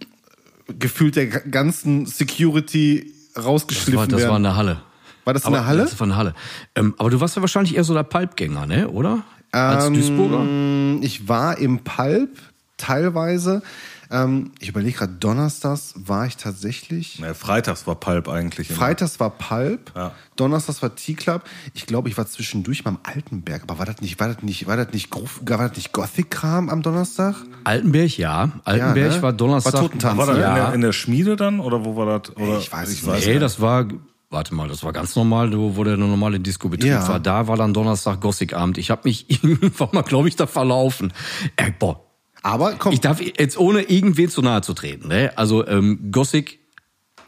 gefühlt 0.79 1.15
der 1.15 1.27
ga- 1.27 1.39
ganzen 1.49 2.05
Security 2.05 3.13
Das 3.35 3.45
rausgeschliffen 3.45 3.95
war, 3.99 4.07
das 4.07 4.19
werden. 4.21 4.29
war 4.29 4.35
eine 4.37 4.55
Halle. 4.55 4.81
War 5.27 5.33
das 5.33 5.43
in 5.43 5.47
Aber, 5.47 5.57
der 5.57 5.65
Halle? 5.67 5.83
Das 5.83 5.99
war 5.99 6.07
eine 6.07 6.15
Halle. 6.15 6.33
Ähm, 6.73 6.95
aber 6.97 7.09
du 7.09 7.19
warst 7.19 7.35
ja 7.35 7.41
wahrscheinlich 7.41 7.75
eher 7.75 7.83
so 7.83 7.93
der 7.93 8.03
Pulpgänger, 8.03 8.65
ne? 8.65 8.87
Oder? 8.87 9.23
Als 9.51 9.87
Duisburger? 9.87 10.39
Ähm, 10.39 10.99
Ich 11.03 11.27
war 11.27 11.57
im 11.57 11.79
Pulp 11.79 12.37
teilweise. 12.77 13.61
Ähm, 14.09 14.51
ich 14.61 14.69
überlege 14.69 14.99
gerade, 14.99 15.13
donnerstags 15.19 15.93
war 15.97 16.25
ich 16.27 16.37
tatsächlich. 16.37 17.19
Nee, 17.19 17.33
freitags 17.33 17.85
war 17.87 17.95
Pulp 17.95 18.29
eigentlich. 18.29 18.69
immer. 18.69 18.79
Freitags 18.79 19.19
war 19.19 19.31
Pulp, 19.31 19.91
Ja. 19.97 20.13
donnerstags 20.37 20.81
war 20.81 20.95
T-Club. 20.95 21.43
Ich 21.73 21.85
glaube, 21.87 22.07
ich 22.07 22.17
war 22.17 22.25
zwischendurch 22.25 22.85
beim 22.85 22.97
Altenberg. 23.03 23.63
Aber 23.63 23.79
war 23.79 23.85
das 23.85 23.99
nicht, 23.99 24.17
war 24.21 24.29
das 24.29 24.43
nicht, 24.43 24.65
war 24.65 24.77
das 24.77 24.93
nicht, 24.93 25.09
war 25.13 25.57
das 25.57 25.75
nicht 25.75 25.91
Gothic-Kram 25.91 26.69
am 26.69 26.81
Donnerstag? 26.83 27.35
Altenberg, 27.65 28.17
ja. 28.17 28.51
Altenberg 28.63 29.11
ne? 29.15 29.21
war 29.21 29.33
Donnerstag. 29.33 29.73
War 29.73 29.81
Totentanz, 29.81 30.17
War 30.17 30.27
das 30.27 30.37
ja. 30.37 30.49
in, 30.49 30.55
der, 30.55 30.73
in 30.75 30.81
der 30.81 30.93
Schmiede 30.93 31.35
dann 31.35 31.59
oder 31.59 31.83
wo 31.83 31.97
war 31.97 32.19
das? 32.19 32.33
Oder, 32.37 32.59
Ich 32.59 32.71
weiß 32.71 32.87
es 32.87 33.25
Nee, 33.25 33.39
das 33.39 33.59
war, 33.59 33.87
warte 34.29 34.53
mal, 34.53 34.67
das 34.67 34.83
war 34.83 34.93
ganz 34.93 35.15
normal, 35.15 35.51
wo 35.53 35.83
der 35.83 35.97
normale 35.97 36.39
Disco-Betrieb 36.39 36.89
Ja. 36.89 37.07
war. 37.07 37.19
Da 37.19 37.47
war 37.47 37.57
dann 37.57 37.73
Donnerstag 37.73 38.19
Gothic-Abend. 38.21 38.77
Ich 38.77 38.89
habe 38.89 39.01
mich 39.05 39.29
irgendwann 39.43 39.89
mal, 39.93 40.01
glaube 40.03 40.27
ich, 40.27 40.35
da 40.35 40.47
verlaufen. 40.47 41.13
Äh, 41.55 41.71
boah, 41.77 42.03
Aber 42.43 42.73
komm, 42.73 42.93
ich 42.93 43.01
darf 43.01 43.21
jetzt 43.21 43.57
ohne 43.57 43.83
irgendwen 43.83 44.29
zu 44.29 44.41
nahe 44.41 44.61
zu 44.61 44.73
treten. 44.73 45.07
Ne? 45.07 45.31
Also 45.37 45.65
ähm, 45.67 46.11
Gothic 46.11 46.59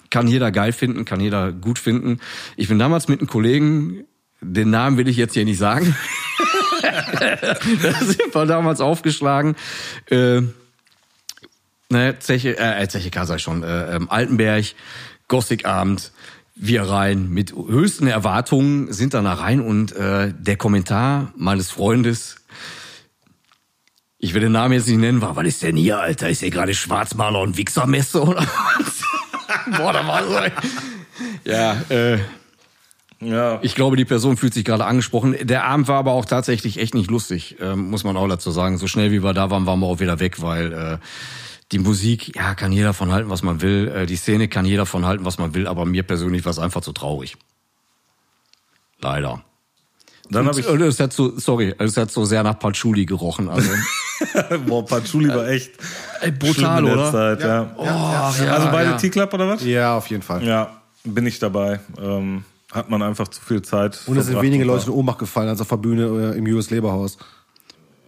kann 0.10 0.28
jeder 0.28 0.52
geil 0.52 0.74
finden, 0.74 1.06
kann 1.06 1.20
jeder 1.20 1.52
gut 1.52 1.80
finden. 1.80 2.20
Ich 2.58 2.68
bin 2.68 2.80
damals 2.80 3.08
mit 3.08 3.20
einem 3.20 3.30
Kollegen, 3.30 4.06
den 4.42 4.70
Namen 4.70 4.98
will 4.98 5.08
ich 5.08 5.18
jetzt 5.18 5.34
hier 5.34 5.46
nicht 5.46 5.60
sagen. 5.60 5.96
da 6.82 7.94
sind 8.02 8.34
wir 8.34 8.46
damals 8.46 8.82
aufgeschlagen. 8.82 9.56
Äh, 10.10 10.42
ne, 11.90 12.16
Zeche, 12.20 12.58
äh, 12.58 12.88
Zeche 12.88 13.12
K 13.12 13.36
ich 13.36 13.42
schon, 13.42 13.64
äh, 13.64 13.96
ähm, 13.96 14.10
Altenberg, 14.10 14.66
Gothic-Abend, 15.28 16.12
wir 16.62 16.84
rein 16.84 17.30
mit 17.30 17.54
höchsten 17.54 18.08
Erwartungen 18.08 18.92
sind 18.92 19.14
dann 19.14 19.24
da 19.24 19.34
rein 19.34 19.62
und 19.62 19.94
äh, 19.94 20.34
der 20.38 20.58
Kommentar 20.58 21.32
meines 21.38 21.72
Freundes, 21.72 22.36
ich 24.18 24.34
will 24.34 24.42
den 24.42 24.52
Namen 24.52 24.74
jetzt 24.74 24.88
nicht 24.88 24.98
nennen, 24.98 25.22
war, 25.22 25.38
was 25.38 25.48
ist 25.48 25.64
denn 25.64 25.78
hier, 25.78 26.00
Alter? 26.00 26.30
Ist 26.30 26.42
hier 26.42 26.50
gerade 26.50 26.74
Schwarzmaler 26.74 27.40
und 27.40 27.56
Wichsermesse 27.56 28.22
oder 28.22 28.42
was? 28.42 29.04
Boah, 29.78 29.94
da 29.94 30.06
war 30.06 30.24
so. 30.24 30.38
Ja, 31.46 31.82
äh, 31.90 32.20
Ja, 33.22 33.60
ich 33.62 33.76
glaube, 33.76 33.96
die 33.96 34.06
Person 34.06 34.36
fühlt 34.36 34.54
sich 34.54 34.66
gerade 34.66 34.86
angesprochen. 34.86 35.36
Der 35.42 35.64
Abend 35.66 35.88
war 35.88 35.98
aber 35.98 36.12
auch 36.12 36.26
tatsächlich 36.26 36.78
echt 36.78 36.94
nicht 36.94 37.10
lustig, 37.10 37.56
ähm, 37.62 37.90
muss 37.90 38.04
man 38.04 38.18
auch 38.18 38.28
dazu 38.28 38.52
sagen. 38.52 38.78
So 38.78 38.88
schnell 38.88 39.12
wie 39.12 39.24
wir 39.24 39.34
da 39.34 39.50
waren, 39.50 39.66
waren 39.66 39.80
wir 39.80 39.88
auch 39.88 40.00
wieder 40.00 40.20
weg, 40.20 40.42
weil 40.42 40.74
äh, 40.74 40.98
die 41.72 41.80
Musik, 41.80 42.36
ja, 42.36 42.56
kann 42.56 42.72
jeder 42.72 42.94
von 42.94 43.12
halten, 43.12 43.30
was 43.30 43.44
man 43.44 43.62
will. 43.62 43.88
Äh, 43.90 44.06
die 44.06 44.16
Szene 44.16 44.48
kann 44.48 44.66
jeder 44.66 44.86
von 44.86 45.06
halten, 45.06 45.26
was 45.26 45.38
man 45.38 45.54
will. 45.54 45.68
Aber 45.68 45.86
mir 45.86 46.04
persönlich 46.04 46.44
war 46.46 46.52
es 46.52 46.60
einfach 46.60 46.82
zu 46.82 46.94
traurig. 46.94 47.38
Leider. 49.02 49.44
dann 50.30 50.48
habe 50.48 50.60
ich. 50.60 50.68
Und 50.68 50.82
es 50.82 51.00
hat 51.00 51.14
so, 51.14 51.38
sorry, 51.38 51.74
es 51.78 51.96
hat 51.96 52.12
so 52.12 52.26
sehr 52.26 52.44
nach 52.44 52.58
Patchouli 52.58 53.06
gerochen. 53.06 53.50
Also, 53.50 53.70
Boah, 54.68 54.86
Patchouli 54.86 55.30
war 55.30 55.48
echt 55.48 55.72
ey, 56.22 56.32
brutal, 56.32 56.54
schlimm 56.54 56.78
in 56.78 56.86
der 56.86 56.94
oder? 56.94 57.12
Zeit, 57.12 57.42
ja. 57.42 57.76
Oh, 57.78 57.86
ja, 57.86 58.52
also 58.52 58.68
beide 58.72 58.92
ja. 58.92 58.98
T-Club 58.98 59.34
oder 59.34 59.48
was? 59.48 59.64
ja, 59.64 59.96
auf 59.96 60.08
jeden 60.08 60.24
Fall. 60.24 60.44
Ja, 60.44 60.82
bin 61.04 61.26
ich 61.26 61.40
dabei. 61.40 61.80
Ähm, 62.02 62.44
hat 62.72 62.90
man 62.90 63.02
einfach 63.02 63.28
zu 63.30 63.42
viel 63.42 63.62
Zeit. 63.62 64.00
Und 64.06 64.18
es 64.18 64.28
sind 64.28 64.42
wenige 64.42 64.64
Leute 64.64 64.88
in 64.88 64.92
Ohnmacht 64.92 65.20
gefallen, 65.20 65.50
als 65.50 65.62
auf 65.62 65.70
der 65.70 65.78
Bühne 65.78 66.34
äh, 66.34 66.38
im 66.38 66.46
US 66.48 66.70
Leberhaus. 66.70 67.18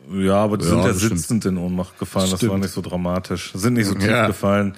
Ja, 0.09 0.35
aber 0.35 0.57
die 0.57 0.65
Ja, 0.65 0.69
sind 0.71 0.79
ja 0.81 0.87
das 0.89 0.97
stimmt. 1.01 1.19
sitzend 1.19 1.45
in 1.45 1.57
Ohnmacht 1.57 1.97
gefallen. 1.99 2.29
Das 2.29 2.39
Stimmt. 2.39 2.51
war 2.53 2.59
nicht 2.59 2.71
so 2.73 2.81
dramatisch. 2.81 3.51
Sind 3.53 3.73
nicht 3.75 3.87
so 3.87 3.93
tief 3.95 4.09
Ja. 4.09 4.27
gefallen. 4.27 4.75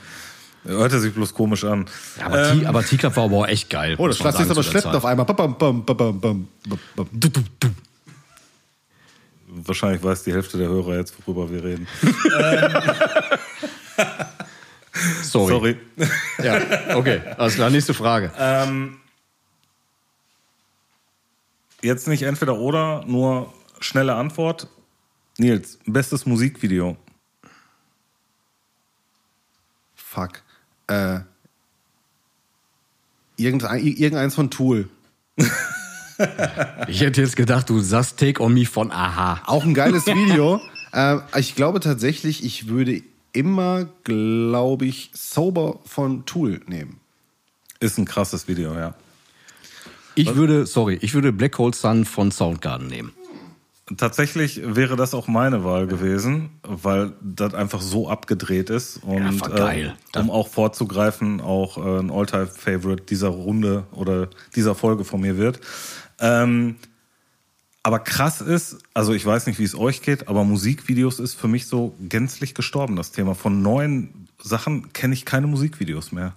Hörte 0.66 1.00
sich 1.00 1.14
bloß 1.14 1.34
komisch 1.34 1.64
an. 1.66 1.86
Ja, 2.20 2.28
aber, 2.28 2.54
aber 2.66 2.84
T-Club 2.84 3.16
war 3.18 3.26
aber 3.26 3.38
auch 3.38 3.48
echt 3.48 3.70
geil. 3.70 3.96
Oh, 3.98 4.08
das 4.08 4.18
Schlagzeug 4.18 4.46
ist 4.46 4.52
aber 4.52 4.64
schleppend 4.64 4.96
auf 4.96 5.06
einmal. 5.06 5.26
Bam, 5.26 5.36
bam, 5.36 5.58
bam, 5.58 5.86
bam, 5.86 5.98
bam, 5.98 6.22
bam, 6.22 6.48
bam. 6.96 7.08
Du, 7.12 7.30
du, 7.30 7.42
du. 7.60 7.68
Wahrscheinlich 9.48 10.02
weiß 10.04 10.24
die 10.24 10.32
Hälfte 10.34 10.58
der 10.58 10.68
Hörer 10.70 10.96
jetzt, 10.98 11.16
worüber 11.26 11.52
wir 11.52 11.64
reden. 11.64 11.88
Sorry. 15.24 15.52
Sorry. 15.54 15.78
Ja, 16.44 16.96
okay. 16.96 17.22
Alles 17.38 17.56
klar, 17.56 17.70
nächste 17.70 17.94
Frage. 17.94 18.32
Jetzt 21.82 22.08
nicht 22.08 22.24
entweder 22.24 22.56
oder, 22.58 23.04
nur 23.06 23.52
schnelle 23.80 24.16
Antwort. 24.16 24.68
Nils, 25.38 25.80
bestes 25.86 26.26
Musikvideo. 26.26 26.98
Fuck. 29.96 30.44
Äh, 30.88 31.22
irgendein, 33.38 33.84
irgendeins 33.84 34.36
von 34.36 34.52
Tool. 34.52 34.90
Ich 36.88 37.02
hätte 37.02 37.22
jetzt 37.22 37.36
gedacht, 37.36 37.70
du 37.70 37.80
sagst 37.80 38.20
Take 38.20 38.42
on 38.42 38.54
Me 38.54 38.66
von 38.66 38.92
Aha. 38.92 39.42
Auch 39.48 39.64
ein 39.64 39.74
geiles 39.74 40.06
Video. 40.06 40.62
äh, 40.94 41.18
ich 41.38 41.56
glaube 41.56 41.80
tatsächlich, 41.80 42.44
ich 42.44 42.68
würde 42.68 43.02
immer, 43.32 43.88
glaube 44.04 44.86
ich, 44.86 45.10
Sober 45.14 45.80
von 45.86 46.26
Tool 46.26 46.62
nehmen. 46.68 47.00
Ist 47.80 47.98
ein 47.98 48.06
krasses 48.06 48.48
Video, 48.48 48.76
ja. 48.76 48.94
Ich 50.16 50.36
würde, 50.36 50.68
sorry, 50.68 51.00
ich 51.02 51.16
würde 51.16 51.34
Black 51.34 51.58
Hole 51.58 51.74
Sun 51.74 52.06
von 52.06 52.32
Soundgarden 52.32 52.88
nehmen. 52.88 53.14
Tatsächlich 53.98 54.62
wäre 54.64 54.96
das 54.96 55.14
auch 55.14 55.28
meine 55.28 55.66
Wahl 55.66 55.88
gewesen, 55.88 56.52
weil 56.64 57.12
das 57.22 57.54
einfach 57.54 57.82
so 57.82 58.10
abgedreht 58.10 58.70
ist 58.70 59.04
und 59.04 59.42
geil. 59.42 59.96
Äh, 60.16 60.20
um 60.20 60.32
auch 60.32 60.48
vorzugreifen, 60.48 61.42
auch 61.42 61.78
äh, 61.78 62.00
ein 62.00 62.10
Alltime-Favorite 62.10 63.04
dieser 63.04 63.28
Runde 63.28 63.84
oder 63.92 64.30
dieser 64.56 64.74
Folge 64.74 65.04
von 65.04 65.20
mir 65.20 65.38
wird. 65.38 65.60
Ähm, 66.20 66.78
aber 67.84 68.00
krass 68.00 68.40
ist, 68.40 68.78
also 68.94 69.12
ich 69.12 69.26
weiß 69.26 69.48
nicht, 69.48 69.60
wie 69.60 69.66
es 69.66 69.76
euch 69.76 70.02
geht, 70.02 70.30
aber 70.30 70.46
Musikvideos 70.46 71.20
ist 71.20 71.34
für 71.34 71.50
mich 71.50 71.68
so 71.68 71.94
gänzlich 72.00 72.56
gestorben, 72.56 72.96
das 72.96 73.12
Thema. 73.12 73.36
Von 73.36 73.62
neuen 73.62 74.30
Sachen 74.42 74.94
kenne 74.94 75.14
ich 75.14 75.26
keine 75.26 75.48
Musikvideos 75.48 76.14
mehr. 76.14 76.34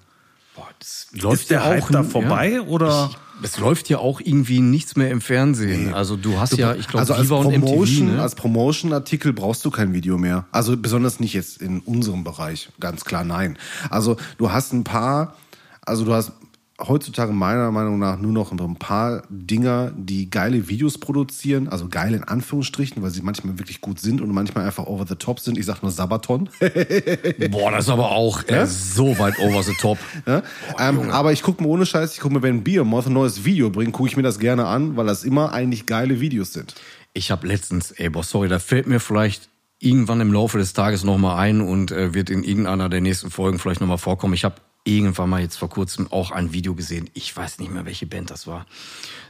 Boah, 0.57 0.69
das 0.78 1.09
ist 1.41 1.51
der 1.51 1.65
Hype 1.65 1.89
da 1.91 2.03
vorbei 2.03 2.61
oder? 2.62 3.11
Ich, 3.11 3.19
es 3.43 3.59
läuft 3.59 3.89
ja 3.91 3.99
auch 3.99 4.20
irgendwie 4.20 4.61
nichts 4.61 4.97
mehr 4.97 5.11
im 5.11 5.20
Fernsehen. 5.20 5.93
Also 5.93 6.16
du 6.16 6.41
hast 6.41 6.57
ja, 6.57 6.74
ich 6.74 6.89
glaube, 6.89 7.01
also 7.01 7.15
als 7.15 7.28
Promotion, 7.28 8.07
MTV, 8.07 8.16
ne? 8.16 8.23
als 8.23 8.35
Promotion-Artikel 8.35 9.33
brauchst 9.33 9.65
du 9.65 9.70
kein 9.70 9.93
Video 9.93 10.16
mehr. 10.16 10.47
Also 10.53 10.77
besonders 10.77 11.20
nicht 11.20 11.35
jetzt 11.35 11.61
in 11.61 11.81
unserem 11.81 12.24
Bereich. 12.24 12.70
Ganz 12.81 13.05
klar 13.05 13.24
nein. 13.24 13.59
Also 13.91 14.16
du 14.39 14.51
hast 14.51 14.73
ein 14.73 14.85
paar, 14.85 15.37
also 15.83 16.05
du 16.05 16.15
hast 16.15 16.33
heutzutage 16.81 17.32
meiner 17.32 17.70
Meinung 17.70 17.98
nach 17.98 18.19
nur 18.19 18.32
noch 18.32 18.53
ein 18.53 18.77
paar 18.77 19.23
Dinger, 19.31 19.93
die 19.97 20.28
geile 20.31 20.69
Videos 20.69 20.98
produzieren, 20.98 21.69
also 21.69 21.89
geil 21.89 22.15
in 22.15 22.24
Anführungsstrichen, 22.24 23.03
weil 23.03 23.11
sie 23.11 23.23
manchmal 23.23 23.59
wirklich 23.59 23.81
gut 23.81 23.98
sind 23.98 24.20
und 24.20 24.31
manchmal 24.32 24.66
einfach 24.66 24.86
over 24.86 25.07
the 25.07 25.15
top 25.15 25.40
sind. 25.40 25.57
Ich 25.57 25.66
sag 25.66 25.82
nur 25.82 25.90
Sabaton. 25.90 26.51
Boah, 27.51 27.70
das 27.70 27.86
ist 27.86 27.90
aber 27.90 28.11
auch 28.12 28.47
äh, 28.48 28.66
so 28.66 29.19
weit 29.19 29.39
over 29.39 29.62
the 29.62 29.74
top. 29.81 29.98
Ja? 30.27 30.43
ähm, 30.78 31.11
aber 31.11 31.32
ich 31.32 31.43
gucke 31.43 31.62
mir 31.62 31.69
ohne 31.69 31.86
Scheiß, 31.86 32.15
ich 32.15 32.20
gucke 32.20 32.35
mir, 32.35 32.43
wenn 32.43 32.62
Beermoth 32.62 33.07
ein 33.07 33.15
neues 33.15 33.44
Video 33.44 33.70
bringt, 33.70 33.93
gucke 33.93 34.09
ich 34.09 34.16
mir 34.16 34.23
das 34.23 34.39
gerne 34.39 34.66
an, 34.66 34.97
weil 34.97 35.07
das 35.07 35.24
immer 35.24 35.53
eigentlich 35.53 35.86
geile 35.86 36.20
Videos 36.20 36.53
sind. 36.53 36.74
Ich 37.15 37.31
habe 37.31 37.47
letztens, 37.47 37.93
ey, 37.93 38.11
boah, 38.11 38.23
sorry, 38.23 38.48
da 38.48 38.59
fällt 38.59 38.86
mir 38.86 39.01
vielleicht 39.01 39.48
irgendwann 39.78 40.20
im 40.20 40.32
Laufe 40.32 40.59
des 40.59 40.73
Tages 40.74 41.05
nochmal 41.05 41.39
ein 41.39 41.61
und 41.61 41.90
äh, 41.90 42.12
wird 42.12 42.28
in 42.28 42.43
irgendeiner 42.43 42.89
der 42.89 43.01
nächsten 43.01 43.31
Folgen 43.31 43.59
vielleicht 43.59 43.81
nochmal 43.81 43.98
vorkommen. 43.98 44.35
Ich 44.35 44.44
habe 44.44 44.57
irgendwann 44.86 45.30
mal 45.30 45.40
jetzt 45.40 45.56
vor 45.56 45.68
kurzem 45.68 46.10
auch 46.10 46.30
ein 46.30 46.52
Video 46.52 46.74
gesehen. 46.74 47.10
Ich 47.14 47.36
weiß 47.36 47.58
nicht 47.58 47.72
mehr, 47.72 47.84
welche 47.84 48.06
Band 48.06 48.30
das 48.30 48.46
war. 48.46 48.66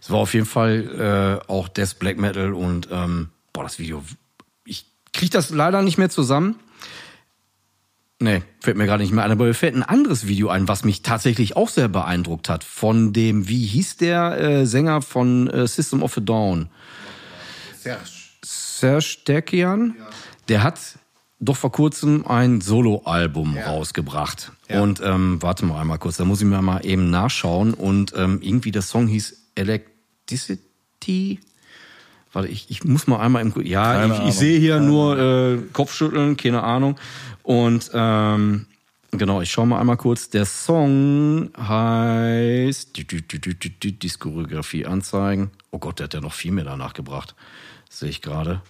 Es 0.00 0.10
war 0.10 0.18
auf 0.18 0.34
jeden 0.34 0.46
Fall 0.46 1.42
äh, 1.48 1.50
auch 1.50 1.68
Death 1.68 1.98
Black 1.98 2.18
Metal 2.18 2.52
und 2.52 2.88
ähm, 2.90 3.30
boah, 3.52 3.62
das 3.62 3.78
Video, 3.78 4.02
ich 4.64 4.86
krieg 5.12 5.30
das 5.30 5.50
leider 5.50 5.82
nicht 5.82 5.98
mehr 5.98 6.10
zusammen. 6.10 6.56
Nee, 8.18 8.42
fällt 8.60 8.78
mir 8.78 8.86
gerade 8.86 9.02
nicht 9.02 9.12
mehr 9.12 9.24
ein. 9.24 9.30
Aber 9.30 9.44
mir 9.44 9.54
fällt 9.54 9.74
ein 9.74 9.82
anderes 9.82 10.26
Video 10.26 10.48
ein, 10.48 10.68
was 10.68 10.84
mich 10.84 11.02
tatsächlich 11.02 11.56
auch 11.56 11.68
sehr 11.68 11.88
beeindruckt 11.88 12.48
hat. 12.48 12.64
Von 12.64 13.12
dem, 13.12 13.46
wie 13.48 13.66
hieß 13.66 13.98
der 13.98 14.38
äh, 14.38 14.66
Sänger 14.66 15.02
von 15.02 15.48
äh, 15.50 15.66
System 15.66 16.02
of 16.02 16.16
a 16.16 16.20
Dawn? 16.20 16.70
Serge 18.42 19.18
Derkian. 19.26 19.96
Der 20.48 20.62
hat 20.62 20.78
doch 21.40 21.56
vor 21.56 21.72
kurzem 21.72 22.26
ein 22.26 22.60
Soloalbum 22.62 23.58
rausgebracht. 23.58 24.52
Und 24.68 25.00
ähm, 25.02 25.40
warte 25.40 25.64
mal 25.64 25.80
einmal 25.80 25.98
kurz, 25.98 26.16
da 26.16 26.24
muss 26.24 26.40
ich 26.40 26.46
mir 26.46 26.60
mal 26.62 26.84
eben 26.84 27.10
nachschauen. 27.10 27.74
Und 27.74 28.12
ähm, 28.16 28.40
irgendwie 28.42 28.72
der 28.72 28.82
Song 28.82 29.06
hieß 29.06 29.50
Electricity. 29.54 31.40
Warte, 32.32 32.48
ich, 32.48 32.70
ich 32.70 32.84
muss 32.84 33.06
mal 33.06 33.20
einmal 33.20 33.42
im 33.42 33.52
ja, 33.64 33.94
Keine 33.94 34.06
ich, 34.06 34.18
Ahnung. 34.18 34.28
ich 34.28 34.34
sehe 34.34 34.58
hier 34.58 34.80
nur 34.80 35.18
äh, 35.18 35.58
Kopfschütteln, 35.72 36.36
keine 36.36 36.62
Ahnung. 36.62 36.96
Und 37.42 37.90
ähm, 37.94 38.66
Genau, 39.12 39.40
ich 39.40 39.50
schaue 39.50 39.66
mal 39.66 39.80
einmal 39.80 39.96
kurz. 39.96 40.28
Der 40.28 40.44
Song 40.44 41.50
heißt 41.56 42.98
Diskografie 42.98 44.84
anzeigen. 44.86 45.50
Oh 45.70 45.78
Gott, 45.78 45.98
der 46.00 46.04
hat 46.04 46.14
ja 46.14 46.20
noch 46.20 46.34
viel 46.34 46.52
mehr 46.52 46.64
danach 46.64 46.92
gebracht. 46.92 47.34
Sehe 47.88 48.10
ich 48.10 48.20
gerade. 48.20 48.60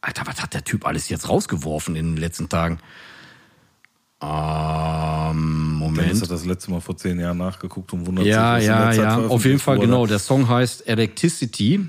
Alter, 0.00 0.26
was 0.26 0.40
hat 0.40 0.54
der 0.54 0.62
Typ 0.62 0.86
alles 0.86 1.08
jetzt 1.08 1.28
rausgeworfen 1.28 1.96
in 1.96 2.14
den 2.14 2.16
letzten 2.16 2.48
Tagen? 2.48 2.78
Ähm, 4.20 5.74
Moment. 5.74 6.08
Dennis 6.08 6.22
hat 6.22 6.30
das 6.30 6.44
letzte 6.44 6.70
Mal 6.70 6.80
vor 6.80 6.96
zehn 6.96 7.20
Jahren 7.20 7.38
nachgeguckt 7.38 7.92
und 7.92 8.06
wundert 8.06 8.26
Ja, 8.26 8.58
sich, 8.58 8.68
was 8.68 8.76
in 8.76 8.80
ja, 8.80 8.84
der 8.84 8.92
Zeit 8.92 9.22
ja. 9.22 9.28
Auf 9.28 9.44
jeden 9.44 9.58
Fall, 9.58 9.78
genau. 9.78 10.06
Der 10.06 10.18
Song 10.18 10.48
heißt 10.48 10.88
Electricity 10.88 11.88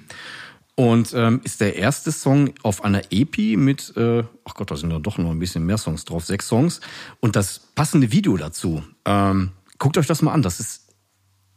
und 0.76 1.14
ähm, 1.14 1.41
ist 1.43 1.60
der 1.60 1.76
erste 1.76 2.11
Song 2.11 2.53
auf 2.64 2.84
einer 2.84 3.01
EP 3.11 3.57
mit, 3.57 3.93
äh, 3.97 4.23
ach 4.45 4.53
Gott, 4.53 4.72
da 4.72 4.77
sind 4.77 4.91
ja 4.91 4.99
doch 4.99 5.18
noch 5.18 5.31
ein 5.31 5.39
bisschen 5.39 5.65
mehr 5.65 5.77
Songs 5.77 6.06
drauf, 6.06 6.23
sechs 6.23 6.47
Songs. 6.47 6.81
Und 7.19 7.35
das 7.35 7.60
passende 7.76 8.11
Video 8.11 8.38
dazu. 8.38 8.84
Ähm, 9.06 9.51
guckt 9.77 9.97
euch 9.97 10.07
das 10.07 10.22
mal 10.22 10.31
an. 10.31 10.41
Das 10.41 10.60
ist 10.60 10.85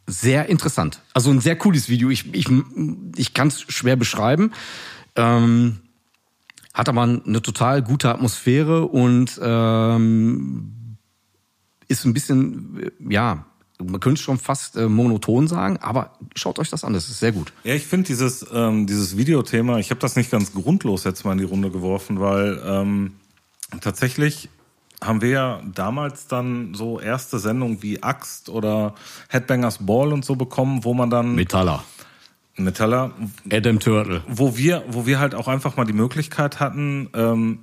sehr 0.07 0.49
interessant. 0.49 1.01
Also 1.13 1.29
ein 1.29 1.39
sehr 1.39 1.55
cooles 1.55 1.87
Video. 1.87 2.09
Ich, 2.09 2.33
ich, 2.33 2.47
ich 3.15 3.33
kann 3.33 3.47
es 3.47 3.61
schwer 3.61 3.95
beschreiben. 3.95 4.51
Ähm, 5.15 5.82
hat 6.73 6.89
aber 6.89 7.03
eine 7.03 7.41
total 7.41 7.81
gute 7.81 8.09
Atmosphäre 8.09 8.85
und 8.87 9.39
ähm, 9.41 10.97
ist 11.87 12.05
ein 12.05 12.13
bisschen, 12.13 12.79
äh, 12.83 13.13
ja, 13.13 13.45
man 13.79 13.99
könnte 13.99 14.21
schon 14.21 14.37
fast 14.37 14.75
äh, 14.77 14.87
monoton 14.87 15.47
sagen, 15.47 15.77
aber 15.77 16.17
schaut 16.35 16.59
euch 16.59 16.69
das 16.69 16.83
an, 16.83 16.93
das 16.93 17.09
ist 17.09 17.19
sehr 17.19 17.31
gut. 17.31 17.53
Ja, 17.63 17.73
ich 17.73 17.85
finde 17.85 18.07
dieses, 18.07 18.45
ähm, 18.53 18.87
dieses 18.87 19.17
Videothema, 19.17 19.77
ich 19.79 19.89
habe 19.89 19.99
das 19.99 20.15
nicht 20.15 20.31
ganz 20.31 20.53
grundlos 20.53 21.03
jetzt 21.03 21.25
mal 21.25 21.33
in 21.33 21.39
die 21.39 21.43
Runde 21.43 21.69
geworfen, 21.69 22.19
weil 22.19 22.61
ähm, 22.65 23.13
tatsächlich 23.81 24.49
haben 25.01 25.21
wir 25.21 25.29
ja 25.29 25.61
damals 25.73 26.27
dann 26.27 26.73
so 26.73 26.99
erste 26.99 27.39
Sendungen 27.39 27.83
wie 27.83 28.01
Axt 28.01 28.49
oder 28.49 28.95
Headbangers 29.27 29.85
Ball 29.85 30.13
und 30.13 30.23
so 30.23 30.35
bekommen, 30.35 30.83
wo 30.83 30.93
man 30.93 31.09
dann 31.09 31.35
Metaller. 31.35 31.83
Metaller, 32.55 33.11
Adam 33.51 33.79
Turtle. 33.79 34.21
wo 34.27 34.57
wir, 34.57 34.83
wo 34.89 35.05
wir 35.05 35.19
halt 35.19 35.33
auch 35.35 35.47
einfach 35.47 35.75
mal 35.77 35.85
die 35.85 35.93
Möglichkeit 35.93 36.59
hatten, 36.59 37.09
ähm, 37.15 37.59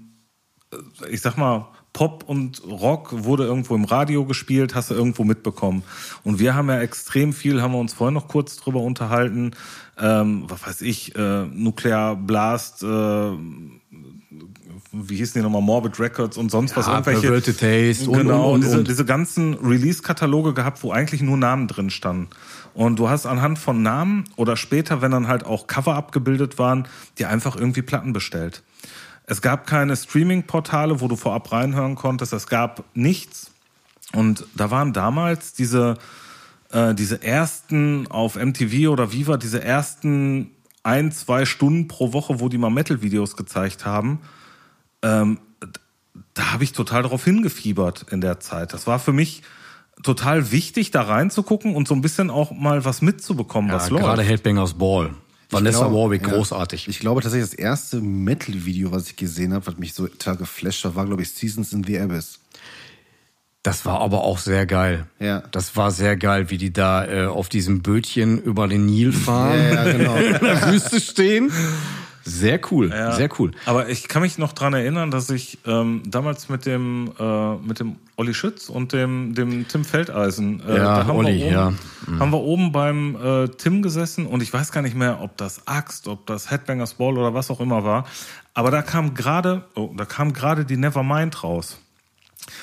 ich 1.11 1.21
sag 1.21 1.37
mal, 1.37 1.69
Pop 1.93 2.23
und 2.29 2.63
Rock 2.69 3.25
wurde 3.25 3.45
irgendwo 3.45 3.75
im 3.75 3.85
Radio 3.85 4.25
gespielt, 4.25 4.75
hast 4.77 4.91
du 4.91 4.95
irgendwo 4.95 5.25
mitbekommen. 5.25 5.83
Und 6.23 6.39
wir 6.39 6.55
haben 6.55 6.69
ja 6.69 6.81
extrem 6.81 7.33
viel, 7.33 7.61
haben 7.63 7.73
wir 7.73 7.79
uns 7.81 7.93
vorhin 7.95 8.15
noch 8.15 8.29
kurz 8.29 8.57
drüber 8.57 8.81
unterhalten, 8.81 9.53
ähm, 9.99 10.45
was 10.49 10.65
weiß 10.67 10.83
ich, 10.83 11.17
äh, 11.17 11.47
Nuclear 11.47 12.15
Blast, 12.15 12.85
äh, 12.85 12.87
wie 14.93 15.17
hießen 15.17 15.35
die 15.41 15.43
nochmal, 15.43 15.63
Morbid 15.63 15.99
Records 16.01 16.37
und 16.37 16.51
sonst 16.51 16.77
was, 16.77 16.87
Ja, 16.87 16.95
irgendwelche. 16.95 17.21
Perverted 17.23 17.59
Taste 17.59 18.11
und- 18.11 18.19
genau, 18.19 18.49
und- 18.49 18.55
und- 18.55 18.65
diese, 18.65 18.79
und. 18.79 18.89
diese 18.89 19.05
ganzen 19.05 19.55
Release-Kataloge 19.55 20.55
gehabt, 20.55 20.83
wo 20.83 20.93
eigentlich 20.93 21.23
nur 21.23 21.37
Namen 21.37 21.67
drin 21.69 21.91
standen. 21.91 22.29
Und 22.75 22.99
du 22.99 23.09
hast 23.09 23.27
anhand 23.27 23.59
von 23.59 23.83
Namen 23.83 24.25
oder 24.37 24.57
später, 24.57 25.03
wenn 25.03 25.11
dann 25.11 25.29
halt 25.29 25.45
auch 25.45 25.67
Cover 25.67 25.95
abgebildet 25.95 26.59
waren, 26.59 26.87
dir 27.19 27.29
einfach 27.29 27.57
irgendwie 27.57 27.83
Platten 27.83 28.13
bestellt. 28.13 28.63
Es 29.25 29.43
gab 29.43 29.67
keine 29.67 29.97
Streaming-Portale, 29.97 31.01
wo 31.01 31.09
du 31.09 31.17
vorab 31.17 31.53
reinhören 31.53 31.95
konntest. 31.95 32.33
Es 32.33 32.47
gab 32.49 32.85
nichts. 32.95 33.53
Und 34.13 34.45
da 34.57 34.71
waren 34.71 34.93
damals 34.93 35.53
diese, 35.53 35.99
äh, 36.73 36.95
diese 36.95 37.23
ersten 37.23 38.09
auf 38.09 38.37
MTV 38.37 38.91
oder 38.91 39.13
Viva, 39.13 39.37
diese 39.37 39.63
ersten 39.63 40.51
ein, 40.83 41.13
zwei 41.13 41.45
Stunden 41.45 41.87
pro 41.87 42.13
Woche, 42.13 42.41
wo 42.41 42.49
die 42.49 42.59
mal 42.59 42.71
Metal-Videos 42.71 43.37
gezeigt 43.37 43.87
haben. 43.87 44.21
Ähm, 45.03 45.39
da 46.35 46.53
habe 46.53 46.65
ich 46.65 46.73
total 46.73 47.03
darauf 47.03 47.25
hingefiebert 47.25 48.07
in 48.11 48.21
der 48.21 48.41
Zeit. 48.41 48.73
Das 48.73 48.87
war 48.87 48.99
für 48.99 49.13
mich 49.13 49.43
total 50.03 50.51
wichtig, 50.53 50.91
da 50.91 51.03
reinzugucken 51.03 51.75
und 51.75 51.89
so 51.89 51.95
ein 51.95 52.01
bisschen 52.03 52.31
auch 52.31 52.51
mal 52.53 52.85
was 52.85 53.03
mitzubekommen, 53.03 53.71
Ja, 53.71 53.77
was 53.77 53.89
gerade 53.89 54.23
läuft. 54.23 54.31
Headbangers 54.31 54.75
Ball. 54.75 55.11
Vanessa 55.51 55.81
glaube, 55.81 55.97
Warwick, 55.97 56.23
ja. 56.23 56.35
großartig. 56.35 56.89
Ich 56.89 57.01
glaube 57.01 57.23
tatsächlich, 57.23 57.51
das 57.51 57.59
erste 57.59 58.01
Metal-Video, 58.01 58.93
was 58.93 59.09
ich 59.09 59.17
gesehen 59.17 59.53
habe, 59.53 59.67
was 59.67 59.79
mich 59.79 59.95
so 59.95 60.07
total 60.07 60.37
geflasht 60.37 60.85
hat, 60.85 60.95
war, 60.95 61.07
glaube 61.07 61.23
ich, 61.23 61.31
Seasons 61.33 61.73
in 61.73 61.83
the 61.83 61.99
Abyss. 61.99 62.39
Das 63.63 63.85
war 63.85 64.01
aber 64.01 64.23
auch 64.23 64.39
sehr 64.39 64.65
geil. 64.65 65.07
Ja. 65.19 65.43
Das 65.51 65.77
war 65.77 65.91
sehr 65.91 66.17
geil, 66.17 66.49
wie 66.51 66.57
die 66.57 66.73
da 66.73 67.05
äh, 67.05 67.27
auf 67.27 67.49
diesem 67.51 67.83
Bötchen 67.83 68.41
über 68.41 68.69
den 68.69 68.87
Nil 68.87 69.13
fahren, 69.13 69.61
Ja, 69.61 69.87
ja, 69.87 69.93
genau. 69.93 70.15
in 70.17 70.33
der 70.41 70.73
Wüste 70.73 71.01
stehen. 71.01 71.53
Sehr 72.23 72.61
cool, 72.71 72.91
Ja. 72.91 73.13
sehr 73.13 73.29
cool. 73.39 73.53
Aber 73.67 73.89
ich 73.89 74.07
kann 74.09 74.23
mich 74.23 74.37
noch 74.39 74.53
dran 74.53 74.75
erinnern, 74.75 75.11
dass 75.11 75.31
ich 75.31 75.59
ähm, 75.67 76.03
damals 76.07 76.49
mit 76.49 76.67
dem 76.67 77.13
äh, 77.19 77.55
mit 77.57 77.81
dem 77.81 77.97
Olli 78.17 78.35
Schütz 78.35 78.69
und 78.69 78.93
dem 78.93 79.35
dem 79.35 79.67
Tim 79.69 79.85
Feldeisen, 79.85 80.61
äh, 80.67 80.77
Ja, 80.77 80.85
da 80.99 81.07
haben 81.07 81.17
Olli, 81.17 81.39
wir 81.39 81.47
oben, 81.47 81.53
ja. 81.55 81.73
haben 82.21 82.31
wir 82.33 82.41
oben 82.41 82.73
beim 82.73 83.17
äh, 83.17 83.49
Tim 83.49 83.81
gesessen 83.83 84.27
und 84.27 84.43
ich 84.43 84.53
weiß 84.53 84.71
gar 84.73 84.83
nicht 84.83 84.95
mehr, 84.97 85.21
ob 85.23 85.37
das 85.39 85.67
Axt, 85.67 86.09
ob 86.09 86.27
das 86.27 86.51
Headbangers 86.51 86.95
Ball 86.95 87.17
oder 87.17 87.33
was 87.35 87.51
auch 87.51 87.61
immer 87.61 87.85
war. 87.85 88.05
Aber 88.53 88.71
da 88.71 88.83
kam 88.83 89.15
gerade, 89.15 89.65
oh, 89.75 89.91
da 89.97 90.05
kam 90.05 90.33
gerade 90.33 90.65
die 90.65 90.77
Nevermind 90.77 91.43
raus. 91.43 91.79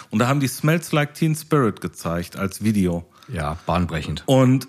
Und 0.09 0.19
da 0.19 0.27
haben 0.27 0.39
die 0.39 0.47
Smells 0.47 0.91
Like 0.91 1.13
Teen 1.13 1.33
Spirit 1.35 1.81
gezeigt 1.81 2.37
als 2.37 2.63
Video. 2.63 3.05
Ja, 3.29 3.57
bahnbrechend. 3.65 4.23
Und 4.25 4.67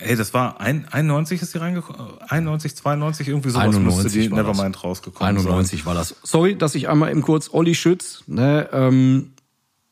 ey, 0.00 0.16
das 0.16 0.34
war 0.34 0.60
ein, 0.60 0.86
91 0.90 1.42
ist 1.42 1.54
die 1.54 1.58
reingekommen, 1.58 2.00
91, 2.28 2.76
92 2.76 3.28
irgendwie 3.28 3.50
sowas 3.50 3.64
91 3.66 4.04
müsste 4.04 4.18
die 4.18 4.30
war 4.30 4.38
das. 4.44 4.46
Nevermind 4.56 4.84
rausgekommen 4.84 5.36
sein. 5.38 5.46
91 5.46 5.86
war 5.86 5.94
das. 5.94 6.14
Sorry, 6.22 6.56
dass 6.56 6.74
ich 6.74 6.88
einmal 6.88 7.10
eben 7.10 7.22
kurz 7.22 7.50
Olli 7.52 7.74
Schütz, 7.74 8.22
ne, 8.26 8.68
ähm, 8.72 9.32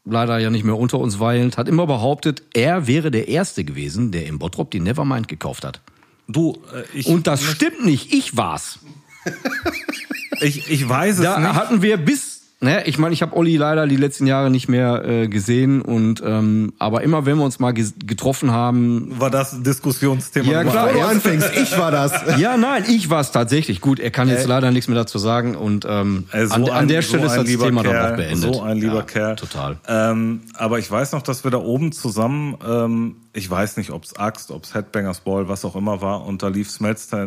leider 0.05 0.39
ja 0.39 0.51
nicht 0.51 0.65
mehr 0.65 0.77
unter 0.79 0.99
uns 0.99 1.19
weilend, 1.21 1.59
hat 1.59 1.69
immer 1.69 1.87
behauptet, 1.87 2.43
er 2.55 2.87
wäre 2.87 3.11
der 3.11 3.29
Erste 3.29 3.65
gewesen, 3.65 4.13
der 4.13 4.27
im 4.27 4.39
Bottrop 4.39 4.71
die 4.71 4.81
Nevermind 4.81 5.29
gekauft 5.29 5.65
hat. 5.65 5.81
Du, 6.29 6.59
äh, 6.75 6.83
ich, 6.97 7.07
Und 7.07 7.27
das 7.27 7.43
stimmt 7.43 7.85
nicht, 7.85 8.13
ich 8.13 8.37
war's. 8.37 8.79
ich, 10.41 10.71
ich 10.71 10.89
weiß 10.89 11.17
es 11.19 11.23
Da 11.25 11.39
nicht. 11.39 11.55
hatten 11.55 11.83
wir 11.83 11.97
bis, 11.97 12.36
ne, 12.61 12.87
ich 12.87 12.99
meine, 12.99 13.13
ich 13.13 13.23
habe 13.23 13.37
Olli 13.37 13.57
leider 13.57 13.87
die 13.87 13.97
letzten 13.97 14.27
Jahre 14.27 14.51
nicht 14.51 14.69
mehr 14.69 15.05
äh, 15.05 15.29
gesehen 15.29 15.83
und 15.83 16.23
ähm, 16.25 16.73
aber 16.79 17.03
immer 17.03 17.27
wenn 17.27 17.37
wir 17.39 17.45
uns 17.45 17.59
mal 17.59 17.73
getroffen 17.73 18.51
haben, 18.51 19.13
War 19.19 19.31
das 19.31 19.53
ein 19.53 19.63
Diskussionsthema? 19.63 20.51
Ja, 20.51 20.65
klar, 20.65 20.93
du 20.93 21.01
anfängst, 21.01 21.51
ich 21.57 21.77
war 21.79 21.91
das. 21.91 22.13
ja, 22.39 22.57
nein, 22.57 22.85
ich 22.89 23.11
war's 23.11 23.33
tatsächlich. 23.33 23.81
Gut, 23.81 23.99
er 24.01 24.11
kann 24.11 24.29
jetzt 24.29 24.47
leider 24.47 24.71
nichts 24.71 24.89
mehr 24.89 24.97
dazu 24.97 25.19
sagen 25.19 25.55
und 25.57 25.85
ähm, 25.89 26.25
Ey, 26.33 26.47
so 26.47 26.55
an, 26.55 26.65
an 26.65 26.71
ein- 26.71 26.89
der 26.89 27.03
so 27.03 27.09
Stelle 27.09 27.27
ist 27.27 27.33
ein 27.33 27.39
das 27.41 27.47
lieber 27.49 27.65
Thema 27.67 27.83
dann 27.83 27.93
Kerl, 27.93 28.13
auch 28.13 28.17
beendet. 28.17 28.55
So 28.55 28.63
ein 28.63 28.77
lieber 28.79 28.95
ja, 28.97 29.03
Kerl. 29.03 29.37
Total. 29.37 29.77
Ähm, 29.87 30.41
aber 30.55 30.79
ich 30.79 30.91
weiß 30.91 31.13
noch, 31.13 31.23
dass 31.23 31.45
wir 31.45 31.51
da 31.51 31.59
oben 31.59 31.93
zusammen, 31.93 32.57
ähm, 32.67 33.17
ich 33.33 33.51
weiß 33.51 33.77
nicht, 33.77 33.91
ob's 33.91 34.15
Axt, 34.17 34.51
ob's 34.51 34.75
Headbangers 34.75 35.21
Ball, 35.21 35.49
was 35.49 35.65
auch 35.65 35.77
immer 35.77 36.01
war, 36.01 36.25
und 36.27 36.43
da 36.43 36.49
lief 36.49 36.71
Smells, 36.71 37.13
äh, 37.13 37.27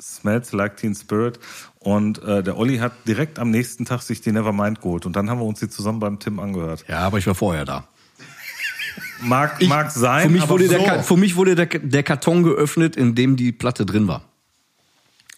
Smells 0.00 0.52
Like 0.52 0.76
Teen 0.76 0.94
Spirit. 0.94 1.38
Und 1.82 2.22
äh, 2.22 2.42
der 2.42 2.56
Olli 2.56 2.78
hat 2.78 2.92
direkt 3.06 3.38
am 3.38 3.50
nächsten 3.50 3.84
Tag 3.84 4.02
sich 4.02 4.20
die 4.20 4.32
Nevermind 4.32 4.80
geholt. 4.80 5.04
Und 5.04 5.16
dann 5.16 5.28
haben 5.28 5.40
wir 5.40 5.44
uns 5.44 5.60
die 5.60 5.68
zusammen 5.68 5.98
beim 5.98 6.18
Tim 6.18 6.38
angehört. 6.38 6.84
Ja, 6.88 7.00
aber 7.00 7.18
ich 7.18 7.26
war 7.26 7.34
vorher 7.34 7.64
da. 7.64 7.88
Mag, 9.20 9.62
mag 9.62 9.90
sein, 9.90 10.26
Für 10.26 10.32
mich 10.32 10.42
aber 10.42 10.50
wurde, 10.50 10.68
so. 10.68 10.78
der, 10.78 11.02
für 11.02 11.16
mich 11.16 11.36
wurde 11.36 11.54
der, 11.54 11.66
der 11.66 12.02
Karton 12.02 12.42
geöffnet, 12.42 12.96
in 12.96 13.14
dem 13.14 13.36
die 13.36 13.52
Platte 13.52 13.86
drin 13.86 14.08
war. 14.08 14.22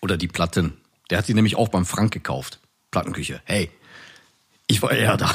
Oder 0.01 0.17
die 0.17 0.29
Platten. 0.29 0.75
Der 1.11 1.19
hat 1.19 1.29
die 1.29 1.35
nämlich 1.35 1.57
auch 1.57 1.69
beim 1.69 1.87
Frank 1.87 2.13
gekauft. 2.13 2.61
Plattenküche. 2.91 3.41
Hey, 3.45 3.71
ich 4.67 4.83
war 4.83 4.93
eher 4.93 5.17
da. 5.17 5.27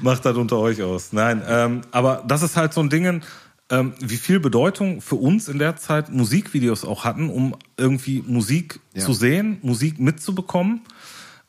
Macht 0.00 0.24
das 0.24 0.36
unter 0.36 0.58
euch 0.58 0.82
aus. 0.82 1.12
Nein, 1.12 1.42
ähm, 1.46 1.82
aber 1.92 2.24
das 2.26 2.42
ist 2.42 2.56
halt 2.56 2.72
so 2.72 2.80
ein 2.80 2.90
Ding, 2.90 3.22
ähm, 3.70 3.94
wie 4.00 4.16
viel 4.16 4.40
Bedeutung 4.40 5.00
für 5.00 5.16
uns 5.16 5.48
in 5.48 5.58
der 5.58 5.76
Zeit 5.76 6.10
Musikvideos 6.10 6.84
auch 6.84 7.04
hatten, 7.04 7.30
um 7.30 7.56
irgendwie 7.76 8.22
Musik 8.26 8.80
Ja. 8.94 9.04
zu 9.04 9.12
sehen, 9.12 9.58
Musik 9.62 9.98
mitzubekommen. 9.98 10.82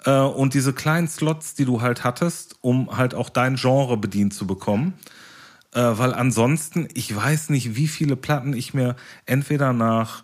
Äh, 0.05 0.19
und 0.19 0.53
diese 0.53 0.73
kleinen 0.73 1.07
Slots, 1.07 1.55
die 1.55 1.65
du 1.65 1.81
halt 1.81 2.03
hattest, 2.03 2.55
um 2.61 2.95
halt 2.97 3.15
auch 3.15 3.29
dein 3.29 3.55
Genre 3.55 3.97
bedient 3.97 4.33
zu 4.33 4.45
bekommen. 4.47 4.93
Äh, 5.73 5.81
weil 5.81 6.13
ansonsten, 6.13 6.87
ich 6.93 7.13
weiß 7.15 7.49
nicht, 7.49 7.75
wie 7.75 7.87
viele 7.87 8.15
Platten 8.15 8.53
ich 8.53 8.73
mir 8.73 8.95
entweder 9.25 9.73
nach 9.73 10.21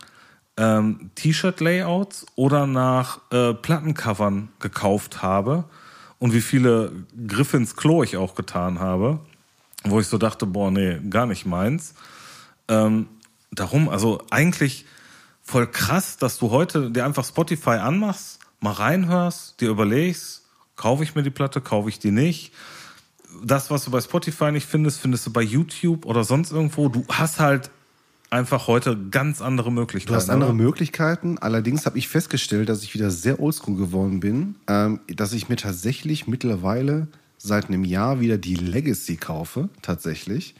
ähm, 0.57 1.09
T-Shirt-Layouts 1.15 2.25
oder 2.35 2.67
nach 2.67 3.19
äh, 3.31 3.53
Plattencovern 3.53 4.49
gekauft 4.59 5.21
habe 5.23 5.63
und 6.19 6.33
wie 6.33 6.41
viele 6.41 6.91
Griffe 7.27 7.57
ins 7.57 7.75
Klo 7.77 8.03
ich 8.03 8.17
auch 8.17 8.35
getan 8.35 8.79
habe, 8.79 9.21
wo 9.83 9.99
ich 9.99 10.07
so 10.07 10.17
dachte, 10.17 10.45
boah, 10.45 10.71
nee, 10.71 10.99
gar 11.09 11.25
nicht 11.25 11.45
meins. 11.45 11.93
Ähm, 12.67 13.07
darum, 13.51 13.89
also 13.89 14.21
eigentlich 14.29 14.85
voll 15.41 15.67
krass, 15.67 16.17
dass 16.17 16.37
du 16.37 16.51
heute 16.51 16.91
dir 16.91 17.05
einfach 17.05 17.25
Spotify 17.25 17.71
anmachst, 17.71 18.39
mal 18.59 18.71
reinhörst, 18.71 19.59
dir 19.61 19.69
überlegst, 19.69 20.43
kaufe 20.75 21.03
ich 21.03 21.15
mir 21.15 21.23
die 21.23 21.29
Platte, 21.29 21.61
kaufe 21.61 21.89
ich 21.89 21.99
die 21.99 22.11
nicht. 22.11 22.53
Das, 23.43 23.69
was 23.69 23.85
du 23.85 23.91
bei 23.91 24.01
Spotify 24.01 24.51
nicht 24.51 24.67
findest, 24.67 24.99
findest 24.99 25.25
du 25.27 25.31
bei 25.31 25.41
YouTube 25.41 26.05
oder 26.05 26.23
sonst 26.23 26.51
irgendwo. 26.51 26.89
Du 26.89 27.05
hast 27.09 27.39
halt 27.39 27.69
einfach 28.29 28.67
heute 28.67 28.97
ganz 29.09 29.41
andere 29.41 29.71
Möglichkeiten. 29.71 30.13
Du 30.13 30.15
hast 30.15 30.29
andere 30.29 30.51
oder? 30.51 30.63
Möglichkeiten. 30.63 31.37
Allerdings 31.37 31.85
habe 31.85 31.97
ich 31.97 32.07
festgestellt, 32.07 32.69
dass 32.69 32.83
ich 32.83 32.93
wieder 32.93 33.11
sehr 33.11 33.39
oldschool 33.39 33.75
geworden 33.75 34.19
bin, 34.19 34.55
ähm, 34.67 34.99
dass 35.07 35.33
ich 35.33 35.49
mir 35.49 35.57
tatsächlich 35.57 36.27
mittlerweile 36.27 37.07
seit 37.39 37.67
einem 37.69 37.83
Jahr 37.83 38.19
wieder 38.19 38.37
die 38.37 38.55
Legacy 38.55 39.15
kaufe, 39.15 39.69
tatsächlich. 39.81 40.53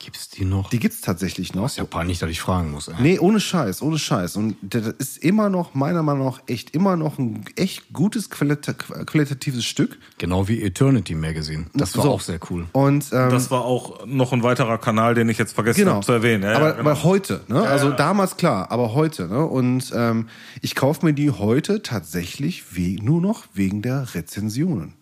Gibt's 0.00 0.28
die 0.28 0.44
noch? 0.44 0.68
Die 0.68 0.80
gibt's 0.80 1.00
tatsächlich 1.00 1.54
noch. 1.54 1.66
ist 1.66 1.78
ja 1.78 1.84
peinlich, 1.84 2.18
dass 2.18 2.28
ich 2.28 2.40
fragen 2.40 2.72
muss. 2.72 2.88
Ey. 2.88 2.94
Nee, 2.98 3.18
ohne 3.20 3.40
Scheiß, 3.40 3.80
ohne 3.80 3.98
Scheiß. 3.98 4.36
Und 4.36 4.56
das 4.60 4.88
ist 4.98 5.18
immer 5.18 5.48
noch, 5.48 5.72
meiner 5.72 6.02
Meinung 6.02 6.26
nach, 6.26 6.42
echt 6.46 6.74
immer 6.74 6.96
noch 6.96 7.18
ein 7.18 7.44
echt 7.56 7.92
gutes 7.92 8.28
qualita 8.28 8.74
qualitatives 8.74 9.64
Stück. 9.64 9.96
Genau 10.18 10.46
wie 10.48 10.60
Eternity 10.62 11.14
Magazine. 11.14 11.66
Das 11.74 11.96
war 11.96 12.04
So. 12.04 12.10
auch 12.10 12.20
sehr 12.20 12.38
cool. 12.50 12.66
Und 12.72 13.06
ähm, 13.12 13.30
Das 13.30 13.50
war 13.50 13.64
auch 13.64 14.04
noch 14.04 14.32
ein 14.34 14.42
weiterer 14.42 14.76
Kanal, 14.78 15.14
den 15.14 15.28
ich 15.30 15.38
jetzt 15.38 15.54
vergessen 15.54 15.80
genau. 15.80 15.92
habe 15.94 16.04
zu 16.04 16.12
erwähnen. 16.12 16.42
Ja, 16.42 16.56
aber, 16.56 16.66
ja, 16.66 16.70
genau. 16.72 16.90
aber 16.90 17.02
heute, 17.04 17.40
ne? 17.48 17.62
also 17.62 17.90
damals 17.90 18.36
klar, 18.36 18.70
aber 18.72 18.92
heute. 18.94 19.26
Ne? 19.28 19.46
Und 19.46 19.90
ähm, 19.94 20.28
ich 20.60 20.74
kaufe 20.74 21.06
mir 21.06 21.14
die 21.14 21.30
heute 21.30 21.82
tatsächlich 21.82 22.64
nur 23.00 23.22
noch 23.22 23.44
wegen 23.54 23.80
der 23.80 24.14
Rezensionen. 24.14 24.92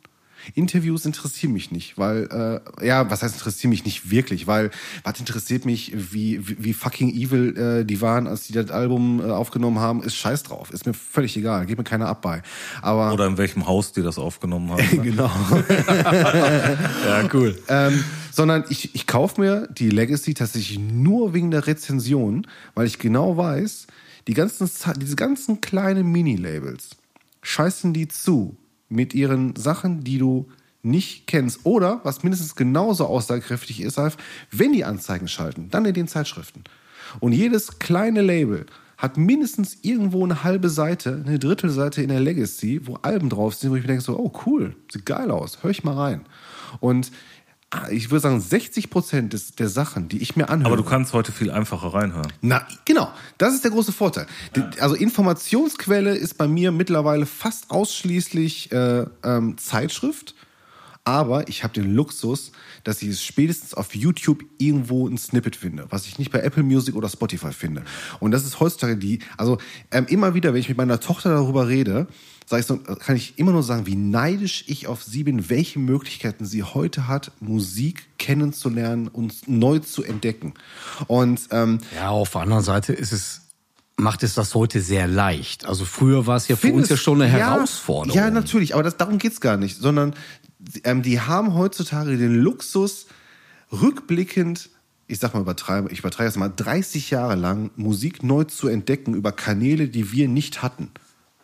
Interviews 0.54 1.04
interessieren 1.04 1.52
mich 1.52 1.70
nicht, 1.70 1.98
weil, 1.98 2.60
äh, 2.80 2.86
ja, 2.86 3.10
was 3.10 3.22
heißt 3.22 3.34
interessieren 3.34 3.70
mich 3.70 3.84
nicht 3.84 4.10
wirklich, 4.10 4.46
weil, 4.46 4.70
was 5.04 5.18
interessiert 5.18 5.64
mich, 5.64 5.92
wie, 5.94 6.46
wie, 6.46 6.64
wie 6.64 6.72
fucking 6.72 7.10
evil 7.10 7.56
äh, 7.56 7.84
die 7.84 8.00
waren, 8.00 8.26
als 8.26 8.46
die 8.46 8.52
das 8.52 8.70
Album 8.70 9.20
äh, 9.20 9.30
aufgenommen 9.30 9.78
haben, 9.78 10.02
ist 10.02 10.16
scheiß 10.16 10.42
drauf. 10.42 10.70
Ist 10.70 10.86
mir 10.86 10.94
völlig 10.94 11.36
egal, 11.36 11.66
geht 11.66 11.78
mir 11.78 11.84
keiner 11.84 12.08
ab 12.08 12.22
bei. 12.22 12.42
Aber 12.80 13.12
Oder 13.12 13.26
in 13.26 13.38
welchem 13.38 13.66
Haus 13.66 13.92
die 13.92 14.02
das 14.02 14.18
aufgenommen 14.18 14.70
haben. 14.70 14.82
ne? 14.92 15.02
genau. 15.02 15.30
Ja, 17.06 17.28
cool. 17.32 17.58
ähm, 17.68 18.04
sondern 18.30 18.64
ich, 18.68 18.94
ich 18.94 19.06
kaufe 19.06 19.40
mir 19.40 19.68
die 19.70 19.90
Legacy 19.90 20.34
tatsächlich 20.34 20.78
nur 20.78 21.34
wegen 21.34 21.50
der 21.50 21.66
Rezension, 21.66 22.46
weil 22.74 22.86
ich 22.86 22.98
genau 22.98 23.36
weiß, 23.36 23.86
die 24.28 24.34
ganzen, 24.34 24.70
diese 24.98 25.16
ganzen 25.16 25.60
kleinen 25.60 26.10
Mini-Labels 26.10 26.90
scheißen 27.42 27.92
die 27.92 28.08
zu 28.08 28.56
mit 28.92 29.14
ihren 29.14 29.56
Sachen, 29.56 30.04
die 30.04 30.18
du 30.18 30.48
nicht 30.82 31.26
kennst. 31.26 31.60
Oder, 31.64 32.00
was 32.04 32.22
mindestens 32.22 32.54
genauso 32.54 33.06
aussagekräftig 33.06 33.80
ist, 33.80 33.98
Ralf, 33.98 34.16
wenn 34.50 34.72
die 34.72 34.84
Anzeigen 34.84 35.28
schalten, 35.28 35.68
dann 35.70 35.84
in 35.84 35.94
den 35.94 36.08
Zeitschriften. 36.08 36.64
Und 37.20 37.32
jedes 37.32 37.78
kleine 37.78 38.22
Label 38.22 38.66
hat 38.98 39.16
mindestens 39.16 39.78
irgendwo 39.82 40.24
eine 40.24 40.44
halbe 40.44 40.68
Seite, 40.68 41.22
eine 41.26 41.38
Drittelseite 41.38 42.02
in 42.02 42.08
der 42.08 42.20
Legacy, 42.20 42.86
wo 42.86 42.94
Alben 43.02 43.30
drauf 43.30 43.54
sind, 43.54 43.70
wo 43.70 43.76
ich 43.76 43.82
mir 43.82 43.88
denke 43.88 44.04
so, 44.04 44.16
oh 44.18 44.32
cool, 44.46 44.76
sieht 44.92 45.06
geil 45.06 45.30
aus, 45.30 45.58
hör 45.62 45.70
ich 45.70 45.82
mal 45.82 45.96
rein. 45.96 46.20
Und 46.78 47.10
ich 47.90 48.10
würde 48.10 48.20
sagen, 48.20 48.40
60 48.40 48.90
Prozent 48.90 49.32
des- 49.32 49.52
der 49.52 49.68
Sachen, 49.68 50.08
die 50.08 50.18
ich 50.18 50.36
mir 50.36 50.48
anhöre. 50.48 50.66
Aber 50.72 50.76
du 50.76 50.84
kannst 50.88 51.12
heute 51.12 51.32
viel 51.32 51.50
einfacher 51.50 51.88
reinhören. 51.94 52.32
Na, 52.40 52.66
genau. 52.84 53.10
Das 53.38 53.54
ist 53.54 53.64
der 53.64 53.70
große 53.70 53.92
Vorteil. 53.92 54.26
Die- 54.56 54.80
Also 54.80 54.94
Informationsquelle 54.94 56.14
ist 56.14 56.38
bei 56.38 56.46
mir 56.48 56.72
mittlerweile 56.72 57.26
fast 57.26 57.70
ausschließlich 57.70 58.72
äh, 58.72 59.06
ähm, 59.24 59.56
Zeitschrift. 59.58 60.34
Aber 61.04 61.48
ich 61.48 61.64
habe 61.64 61.74
den 61.74 61.94
Luxus, 61.96 62.52
dass 62.84 63.02
ich 63.02 63.08
es 63.08 63.24
spätestens 63.24 63.74
auf 63.74 63.92
YouTube 63.92 64.44
irgendwo 64.58 65.08
ein 65.08 65.18
Snippet 65.18 65.56
finde, 65.56 65.86
was 65.90 66.06
ich 66.06 66.16
nicht 66.20 66.30
bei 66.30 66.38
Apple 66.38 66.62
Music 66.62 66.94
oder 66.94 67.08
Spotify 67.08 67.52
finde. 67.52 67.82
Und 68.20 68.30
das 68.30 68.44
ist 68.44 68.60
heutzutage 68.60 68.96
die, 68.96 69.18
also 69.36 69.58
ähm, 69.90 70.06
immer 70.08 70.34
wieder, 70.34 70.52
wenn 70.54 70.60
ich 70.60 70.68
mit 70.68 70.78
meiner 70.78 71.00
Tochter 71.00 71.30
darüber 71.30 71.66
rede, 71.66 72.06
sag 72.52 72.60
ich 72.60 72.66
so, 72.66 72.76
kann 72.76 73.16
ich 73.16 73.38
immer 73.38 73.52
nur 73.52 73.62
sagen, 73.62 73.86
wie 73.86 73.96
neidisch 73.96 74.64
ich 74.66 74.86
auf 74.86 75.02
sie 75.02 75.24
bin, 75.24 75.48
welche 75.48 75.78
Möglichkeiten 75.78 76.44
sie 76.44 76.62
heute 76.62 77.08
hat, 77.08 77.32
Musik 77.40 78.04
kennenzulernen 78.18 79.08
und 79.08 79.48
neu 79.48 79.78
zu 79.78 80.04
entdecken. 80.04 80.52
Und 81.06 81.40
ähm, 81.50 81.78
Ja, 81.96 82.10
auf 82.10 82.32
der 82.32 82.42
anderen 82.42 82.62
Seite 82.62 82.92
ist 82.92 83.12
es, 83.12 83.40
macht 83.96 84.22
es 84.22 84.34
das 84.34 84.54
heute 84.54 84.82
sehr 84.82 85.08
leicht. 85.08 85.64
Also 85.64 85.86
früher 85.86 86.26
war 86.26 86.36
es 86.36 86.46
ja 86.46 86.56
für 86.56 86.74
uns 86.74 86.90
ja 86.90 86.98
schon 86.98 87.22
eine 87.22 87.32
ja, 87.32 87.54
Herausforderung. 87.54 88.14
Ja, 88.14 88.28
natürlich, 88.28 88.74
aber 88.74 88.82
das, 88.82 88.98
darum 88.98 89.16
geht's 89.16 89.40
gar 89.40 89.56
nicht, 89.56 89.78
sondern 89.78 90.14
ähm, 90.84 91.00
die 91.00 91.20
haben 91.20 91.54
heutzutage 91.54 92.18
den 92.18 92.34
Luxus, 92.34 93.06
rückblickend, 93.72 94.68
ich 95.06 95.20
sag 95.20 95.32
mal 95.32 95.40
übertreibe, 95.40 95.90
ich 95.90 96.00
übertreibe 96.00 96.28
es 96.28 96.36
mal, 96.36 96.52
30 96.54 97.08
Jahre 97.08 97.34
lang 97.34 97.70
Musik 97.76 98.22
neu 98.22 98.44
zu 98.44 98.68
entdecken 98.68 99.14
über 99.14 99.32
Kanäle, 99.32 99.88
die 99.88 100.12
wir 100.12 100.28
nicht 100.28 100.60
hatten. 100.62 100.90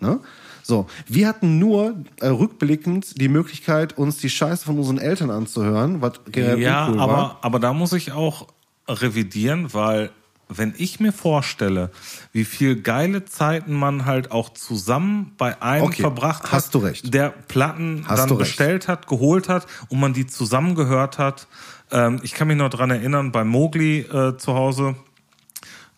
Ne? 0.00 0.20
So, 0.68 0.86
wir 1.06 1.26
hatten 1.26 1.58
nur 1.58 1.94
äh, 2.20 2.26
rückblickend 2.26 3.18
die 3.18 3.30
Möglichkeit, 3.30 3.96
uns 3.96 4.18
die 4.18 4.28
Scheiße 4.28 4.66
von 4.66 4.76
unseren 4.76 4.98
Eltern 4.98 5.30
anzuhören, 5.30 6.02
was 6.02 6.20
generell 6.30 6.60
Ja, 6.60 6.84
uncool 6.88 7.00
aber, 7.00 7.12
war. 7.14 7.38
aber 7.40 7.58
da 7.58 7.72
muss 7.72 7.94
ich 7.94 8.12
auch 8.12 8.48
revidieren, 8.86 9.72
weil 9.72 10.10
wenn 10.50 10.74
ich 10.76 11.00
mir 11.00 11.12
vorstelle, 11.14 11.90
wie 12.32 12.44
viel 12.44 12.82
geile 12.82 13.24
Zeiten 13.24 13.72
man 13.72 14.04
halt 14.04 14.30
auch 14.30 14.50
zusammen 14.50 15.32
bei 15.38 15.60
einem 15.62 15.86
Okay, 15.86 16.02
verbracht 16.02 16.42
hat, 16.44 16.52
hast 16.52 16.74
du 16.74 16.78
recht. 16.80 17.14
der 17.14 17.30
Platten 17.30 18.04
Hast 18.06 18.28
dann 18.30 18.36
bestellt 18.36 18.88
hat, 18.88 19.06
geholt 19.06 19.48
hat 19.48 19.66
und 19.88 20.00
man 20.00 20.12
die 20.12 20.26
zusammen 20.26 20.74
gehört 20.74 21.16
hat. 21.16 21.46
Ähm, 21.90 22.20
ich 22.22 22.34
kann 22.34 22.46
mich 22.46 22.58
noch 22.58 22.68
dran 22.68 22.90
erinnern, 22.90 23.32
bei 23.32 23.42
Mowgli 23.42 24.00
äh, 24.00 24.36
zu 24.36 24.52
Hause, 24.52 24.96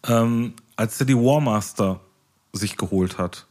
ähm, 0.06 0.52
als 0.76 1.00
er 1.00 1.06
die 1.06 1.16
Warmaster 1.16 1.98
sich 2.52 2.76
geholt 2.76 3.18
hat. 3.18 3.46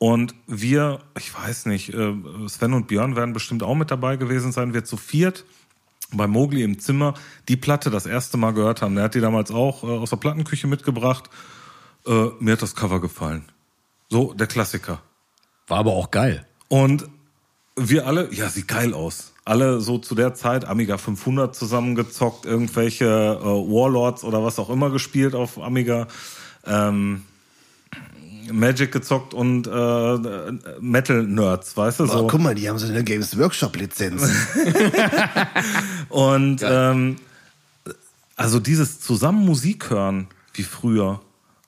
Und 0.00 0.34
wir, 0.46 1.00
ich 1.18 1.32
weiß 1.38 1.66
nicht, 1.66 1.92
äh, 1.92 2.14
Sven 2.48 2.72
und 2.72 2.88
Björn 2.88 3.16
werden 3.16 3.34
bestimmt 3.34 3.62
auch 3.62 3.74
mit 3.74 3.90
dabei 3.90 4.16
gewesen 4.16 4.50
sein, 4.50 4.72
wir 4.72 4.82
zu 4.82 4.96
viert 4.96 5.44
bei 6.10 6.26
Mowgli 6.26 6.62
im 6.62 6.78
Zimmer 6.78 7.12
die 7.48 7.58
Platte 7.58 7.90
das 7.90 8.06
erste 8.06 8.38
Mal 8.38 8.52
gehört 8.52 8.80
haben. 8.80 8.94
Der 8.94 9.04
hat 9.04 9.14
die 9.14 9.20
damals 9.20 9.50
auch 9.50 9.84
äh, 9.84 9.88
aus 9.88 10.08
der 10.08 10.16
Plattenküche 10.16 10.66
mitgebracht. 10.68 11.28
Äh, 12.06 12.28
mir 12.40 12.52
hat 12.52 12.62
das 12.62 12.74
Cover 12.74 12.98
gefallen. 12.98 13.44
So, 14.08 14.32
der 14.32 14.46
Klassiker. 14.46 15.02
War 15.68 15.80
aber 15.80 15.92
auch 15.92 16.10
geil. 16.10 16.46
Und 16.68 17.06
wir 17.76 18.06
alle, 18.06 18.32
ja, 18.32 18.48
sieht 18.48 18.68
geil 18.68 18.94
aus. 18.94 19.34
Alle 19.44 19.82
so 19.82 19.98
zu 19.98 20.14
der 20.14 20.32
Zeit 20.32 20.64
Amiga 20.64 20.96
500 20.96 21.54
zusammengezockt, 21.54 22.46
irgendwelche 22.46 23.04
äh, 23.04 23.44
Warlords 23.44 24.24
oder 24.24 24.42
was 24.42 24.58
auch 24.58 24.70
immer 24.70 24.88
gespielt 24.88 25.34
auf 25.34 25.60
Amiga. 25.60 26.08
Ähm, 26.64 27.24
Magic 28.52 28.92
gezockt 28.92 29.34
und 29.34 29.66
äh, 29.66 30.52
Metal-Nerds, 30.80 31.76
weißt 31.76 32.00
du? 32.00 32.06
So. 32.06 32.24
Oh, 32.24 32.26
guck 32.26 32.40
mal, 32.40 32.54
die 32.54 32.68
haben 32.68 32.78
so 32.78 32.86
eine 32.86 33.04
Games 33.04 33.38
Workshop-Lizenz. 33.38 34.30
Und 36.08 36.62
ähm, 36.62 37.16
also 38.36 38.58
dieses 38.58 39.00
zusammen 39.00 39.44
Musik 39.44 39.90
hören 39.90 40.28
wie 40.54 40.62
früher. 40.62 41.20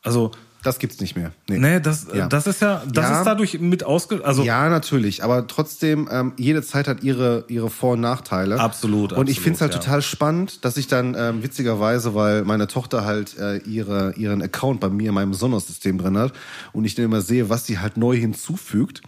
Also 0.03 0.33
das 0.63 0.79
gibt's 0.79 1.01
nicht 1.01 1.17
mehr. 1.17 1.33
Nee. 1.49 1.59
nee, 1.59 1.81
das 1.81 2.07
Ja. 2.15 2.29
das 2.29 2.47
ist 2.47 2.63
ja 2.63 2.83
das 2.87 3.05
Ja. 3.05 3.19
ist 3.19 3.25
dadurch 3.27 3.59
mit 3.61 3.85
ausge 3.85 4.25
also 4.25 4.43
Ja, 4.45 4.69
natürlich, 4.69 5.25
aber 5.25 5.47
trotzdem, 5.47 6.09
ähm, 6.11 6.33
jede 6.37 6.63
Zeit 6.63 6.87
hat 6.89 7.03
ihre, 7.03 7.45
ihre 7.49 7.69
Vor- 7.71 7.95
und 7.95 8.01
Nachteile. 8.01 8.61
Absolut, 8.61 9.13
Und 9.13 9.29
ich 9.29 9.37
absolut, 9.39 9.43
finde 9.43 9.55
es 9.57 9.61
halt 9.63 9.75
ja. 9.75 9.81
total 9.81 10.03
spannend, 10.03 10.65
dass 10.65 10.77
ich 10.77 10.87
dann 10.87 11.15
ähm, 11.19 11.43
witzigerweise, 11.43 12.15
weil 12.15 12.45
meine 12.45 12.67
Tochter 12.69 13.05
halt 13.05 13.37
äh, 13.39 13.57
ihre, 13.59 14.15
ihren 14.17 14.41
Account 14.43 14.81
bei 14.81 14.89
mir 14.89 15.09
in 15.09 15.15
meinem 15.15 15.35
Sonos-System 15.35 15.99
drin 15.99 16.17
hat 16.17 16.33
und 16.73 16.85
ich 16.85 16.95
dann 16.95 17.05
immer 17.07 17.21
sehe, 17.21 17.49
was 17.49 17.67
sie 17.67 17.79
halt 17.79 17.97
neu 17.97 18.17
hinzufügt. 18.17 19.03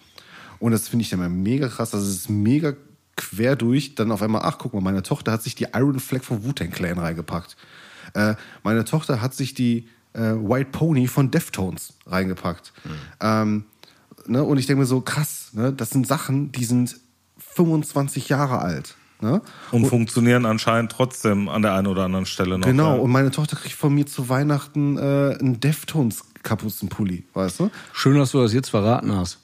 Und 0.59 0.73
das 0.73 0.89
finde 0.89 1.03
ich 1.03 1.11
dann 1.11 1.21
immer 1.21 1.29
mega 1.29 1.69
krass. 1.69 1.91
Das 1.91 2.07
ist 2.07 2.31
mega 2.31 2.73
quer 3.17 3.55
durch. 3.55 3.95
Dann 3.95 4.11
auf 4.11 4.23
einmal, 4.23 4.43
ach, 4.45 4.59
guck 4.59 4.75
mal, 4.75 4.81
meine 4.81 5.03
Tochter 5.03 5.31
hat 5.33 5.43
sich 5.43 5.55
die 5.55 5.67
Iron 5.75 6.01
Flag 6.01 6.23
vom 6.23 6.45
Wu-Tang 6.45 6.71
Clan 6.71 6.99
reingepackt. 6.99 7.57
Äh, 8.15 8.35
meine 8.63 8.85
Tochter 8.85 9.21
hat 9.21 9.35
sich 9.35 9.55
die 9.55 9.89
äh, 10.15 10.21
White 10.33 10.71
Pony 10.73 11.07
von 11.07 11.31
Deftones 11.31 11.95
reingepackt. 12.07 12.73
Ähm, 13.21 13.65
ne? 14.27 14.43
Und 14.43 14.59
ich 14.59 14.67
denke 14.67 14.81
mir 14.81 14.87
so, 14.87 15.01
krass, 15.03 15.51
ne? 15.53 15.73
das 15.73 15.91
sind 15.91 16.07
Sachen, 16.07 16.51
die 16.53 16.65
sind 16.65 16.97
25 17.39 18.29
Jahre 18.29 18.59
alt. 18.61 18.97
Ne? 19.21 19.41
und 19.71 19.87
funktionieren 19.87 20.45
anscheinend 20.45 20.91
trotzdem 20.93 21.49
an 21.49 21.63
der 21.63 21.73
einen 21.75 21.87
oder 21.87 22.05
anderen 22.05 22.27
Stelle 22.27 22.59
noch. 22.59 22.67
Genau, 22.67 22.97
Ja. 22.97 23.01
und 23.01 23.11
meine 23.11 23.31
Tochter 23.31 23.57
kriegt 23.57 23.75
von 23.77 23.95
mir 23.95 24.07
zu 24.07 24.29
Weihnachten 24.29 24.99
äh, 24.99 25.37
einen 25.41 25.61
Deftones-Kapuzenpulli, 25.61 27.25
weißt 27.33 27.61
du? 27.61 27.71
Schön, 27.93 28.19
dass 28.19 28.33
du 28.33 28.43
das 28.43 28.53
jetzt 28.53 28.71
verraten 28.71 29.15
hast. 29.15 29.39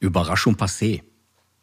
Überraschung 0.00 0.54
passé. 0.54 1.02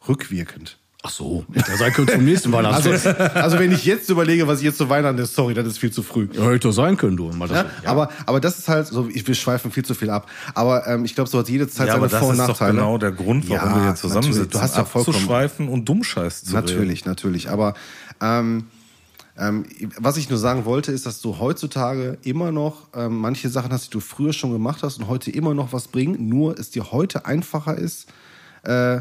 Rückwirkend. 0.07 0.78
Ach 1.01 1.09
so, 1.11 1.45
hätte 1.53 1.77
sein 1.77 1.93
können 1.93 2.09
zum 2.09 2.26
nächsten 2.26 2.53
Also, 2.53 2.89
Weihnachtsfest. 2.91 3.07
also 3.35 3.57
wenn 3.57 3.71
ich 3.71 3.85
jetzt 3.85 4.09
überlege, 4.09 4.47
was 4.49 4.59
ich 4.59 4.65
jetzt 4.65 4.77
zu 4.77 4.89
Weihnachten 4.89 5.17
ist, 5.19 5.34
sorry, 5.34 5.53
das 5.53 5.65
ist 5.65 5.77
viel 5.77 5.91
zu 5.91 6.03
früh. 6.03 6.27
Ja, 6.34 6.43
hätte 6.49 6.67
doch 6.67 6.71
sein 6.73 6.97
können, 6.97 7.15
du. 7.15 7.31
Mal 7.31 7.47
das, 7.47 7.65
Ja, 7.84 7.91
Aber, 7.91 8.09
aber 8.26 8.41
das 8.41 8.59
ist 8.59 8.67
halt, 8.67 8.88
so, 8.88 9.07
ich, 9.07 9.26
wir 9.26 9.34
schweifen 9.34 9.71
viel 9.71 9.85
zu 9.85 9.93
viel 9.93 10.09
ab. 10.09 10.30
Aber 10.55 10.85
ähm, 10.88 11.05
ich 11.05 11.15
glaube, 11.15 11.30
so 11.30 11.39
hat 11.39 11.47
jede 11.47 11.69
Zeit 11.69 11.88
ja, 11.88 11.93
seine 11.93 12.09
das 12.09 12.19
Vor- 12.19 12.27
und 12.30 12.34
ist 12.35 12.41
doch 12.41 12.47
Nachteile. 12.49 12.73
genau 12.73 12.97
der 12.97 13.13
Grund, 13.13 13.49
warum 13.49 13.69
Ja, 13.69 13.76
wir 13.77 13.84
hier 13.84 13.95
zusammensitzen. 13.95 14.49
Du 14.49 14.59
hast 14.59 14.76
ja 14.76 14.84
vollkommen- 14.84 15.15
abzuschweifen 15.15 15.69
und 15.69 15.88
Dummscheiß 15.88 16.43
zu 16.43 16.53
reden. 16.55 16.65
Natürlich, 16.65 17.05
natürlich. 17.05 17.49
Aber 17.49 17.76
ähm, 18.21 18.65
ähm, 19.38 19.65
was 19.97 20.17
ich 20.17 20.30
nur 20.30 20.38
sagen 20.38 20.65
wollte, 20.65 20.91
ist, 20.91 21.05
dass 21.05 21.21
du 21.21 21.39
heutzutage 21.39 22.17
immer 22.23 22.51
noch 22.51 22.88
ähm, 22.93 23.15
manche 23.19 23.47
Sachen 23.47 23.71
hast, 23.71 23.85
die 23.85 23.91
du 23.91 24.01
früher 24.01 24.34
schon 24.34 24.51
gemacht 24.51 24.84
hast 24.84 24.99
und 24.99 25.07
heute 25.07 25.31
immer 25.31 25.53
noch 25.53 25.71
was 25.71 25.88
bringen, 25.88 26.27
nur 26.27 26.59
es 26.59 26.71
dir 26.71 26.91
heute 26.91 27.26
einfacher 27.26 27.77
ist, 27.77 28.07
äh, 28.63 28.99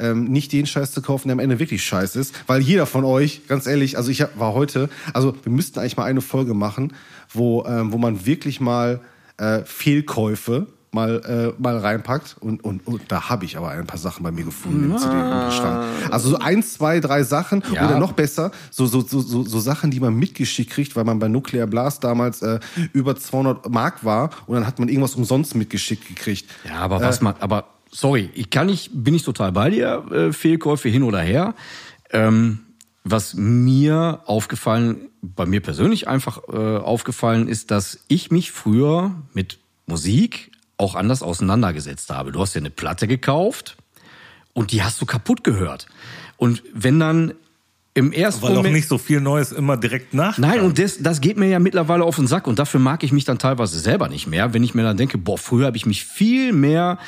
ähm, 0.00 0.24
nicht 0.24 0.52
den 0.52 0.66
Scheiß 0.66 0.92
zu 0.92 1.02
kaufen, 1.02 1.28
der 1.28 1.34
am 1.34 1.38
Ende 1.38 1.58
wirklich 1.58 1.84
scheiße 1.84 2.18
ist. 2.18 2.34
Weil 2.46 2.60
jeder 2.60 2.86
von 2.86 3.04
euch, 3.04 3.46
ganz 3.48 3.66
ehrlich, 3.66 3.96
also 3.96 4.10
ich 4.10 4.24
war 4.36 4.54
heute, 4.54 4.88
also 5.12 5.34
wir 5.42 5.52
müssten 5.52 5.78
eigentlich 5.78 5.96
mal 5.96 6.04
eine 6.04 6.20
Folge 6.20 6.54
machen, 6.54 6.92
wo, 7.32 7.64
ähm, 7.66 7.92
wo 7.92 7.98
man 7.98 8.26
wirklich 8.26 8.60
mal 8.60 9.00
äh, 9.36 9.60
Fehlkäufe 9.64 10.66
mal, 10.92 11.54
äh, 11.56 11.62
mal 11.62 11.78
reinpackt. 11.78 12.36
Und, 12.40 12.64
und, 12.64 12.86
und 12.86 13.02
da 13.08 13.28
habe 13.28 13.44
ich 13.44 13.56
aber 13.56 13.70
ein 13.70 13.86
paar 13.86 13.98
Sachen 13.98 14.22
bei 14.22 14.30
mir 14.30 14.44
gefunden 14.44 14.90
im 14.90 14.98
CD-Bestand. 14.98 15.84
Also 16.10 16.30
so 16.30 16.38
eins, 16.38 16.74
zwei, 16.74 17.00
drei 17.00 17.22
Sachen 17.22 17.62
Ja. 17.72 17.86
oder 17.86 17.98
noch 17.98 18.12
besser, 18.12 18.50
so, 18.70 18.86
so, 18.86 19.00
so, 19.00 19.20
so, 19.20 19.44
so 19.44 19.60
Sachen, 19.60 19.90
die 19.90 20.00
man 20.00 20.14
mitgeschickt 20.14 20.70
kriegt, 20.70 20.96
weil 20.96 21.04
man 21.04 21.18
bei 21.18 21.28
Nuclear 21.28 21.66
Blast 21.66 22.04
damals 22.04 22.42
äh, 22.42 22.60
über 22.92 23.16
200 23.16 23.68
Mark 23.70 24.04
war 24.04 24.30
und 24.46 24.56
dann 24.56 24.66
hat 24.66 24.78
man 24.78 24.88
irgendwas 24.88 25.14
umsonst 25.14 25.54
mitgeschickt 25.54 26.08
gekriegt. 26.08 26.50
Ja, 26.68 26.80
aber 26.80 27.00
was 27.00 27.20
man, 27.20 27.34
aber 27.40 27.66
sorry, 27.90 28.30
ich 28.34 28.50
kann 28.50 28.66
nicht, 28.66 28.90
bin 28.92 29.14
ich 29.14 29.22
total 29.22 29.52
bei 29.52 29.70
dir, 29.70 30.04
äh, 30.10 30.32
Fehlkäufe 30.32 30.88
hin 30.88 31.02
oder 31.02 31.20
her. 31.20 31.54
Ähm, 32.10 32.60
was 33.04 33.34
mir 33.34 34.20
aufgefallen, 34.26 35.08
bei 35.22 35.46
mir 35.46 35.60
persönlich 35.60 36.08
einfach 36.08 36.40
äh, 36.48 36.76
aufgefallen 36.78 37.48
ist, 37.48 37.70
dass 37.70 38.04
ich 38.08 38.30
mich 38.30 38.52
früher 38.52 39.14
mit 39.32 39.58
Musik 39.86 40.52
auch 40.76 40.94
anders 40.94 41.22
auseinandergesetzt 41.22 42.10
habe. 42.10 42.32
Du 42.32 42.40
hast 42.40 42.54
dir 42.54 42.60
eine 42.60 42.70
Platte 42.70 43.06
gekauft 43.06 43.76
und 44.52 44.72
die 44.72 44.82
hast 44.82 45.00
du 45.00 45.06
kaputt 45.06 45.44
gehört. 45.44 45.86
Und 46.36 46.62
wenn 46.72 46.98
dann 47.00 47.34
im 47.94 48.12
ersten 48.12 48.42
Weil 48.42 48.52
auch 48.52 48.56
Moment 48.56 48.74
nicht 48.74 48.88
so 48.88 48.98
viel 48.98 49.20
Neues 49.20 49.50
immer 49.50 49.76
direkt 49.76 50.14
nach. 50.14 50.38
Nein, 50.38 50.60
und 50.60 50.78
das, 50.78 50.98
das 50.98 51.20
geht 51.20 51.36
mir 51.36 51.48
ja 51.48 51.58
mittlerweile 51.58 52.04
auf 52.04 52.16
den 52.16 52.28
Sack 52.28 52.46
und 52.46 52.58
dafür 52.58 52.78
mag 52.78 53.02
ich 53.02 53.10
mich 53.10 53.24
dann 53.24 53.38
teilweise 53.38 53.78
selber 53.80 54.08
nicht 54.08 54.28
mehr, 54.28 54.54
wenn 54.54 54.62
ich 54.62 54.74
mir 54.74 54.82
dann 54.82 54.96
denke, 54.96 55.18
boah, 55.18 55.38
früher 55.38 55.66
habe 55.66 55.76
ich 55.76 55.86
mich 55.86 56.04
viel 56.04 56.52
mehr 56.52 56.98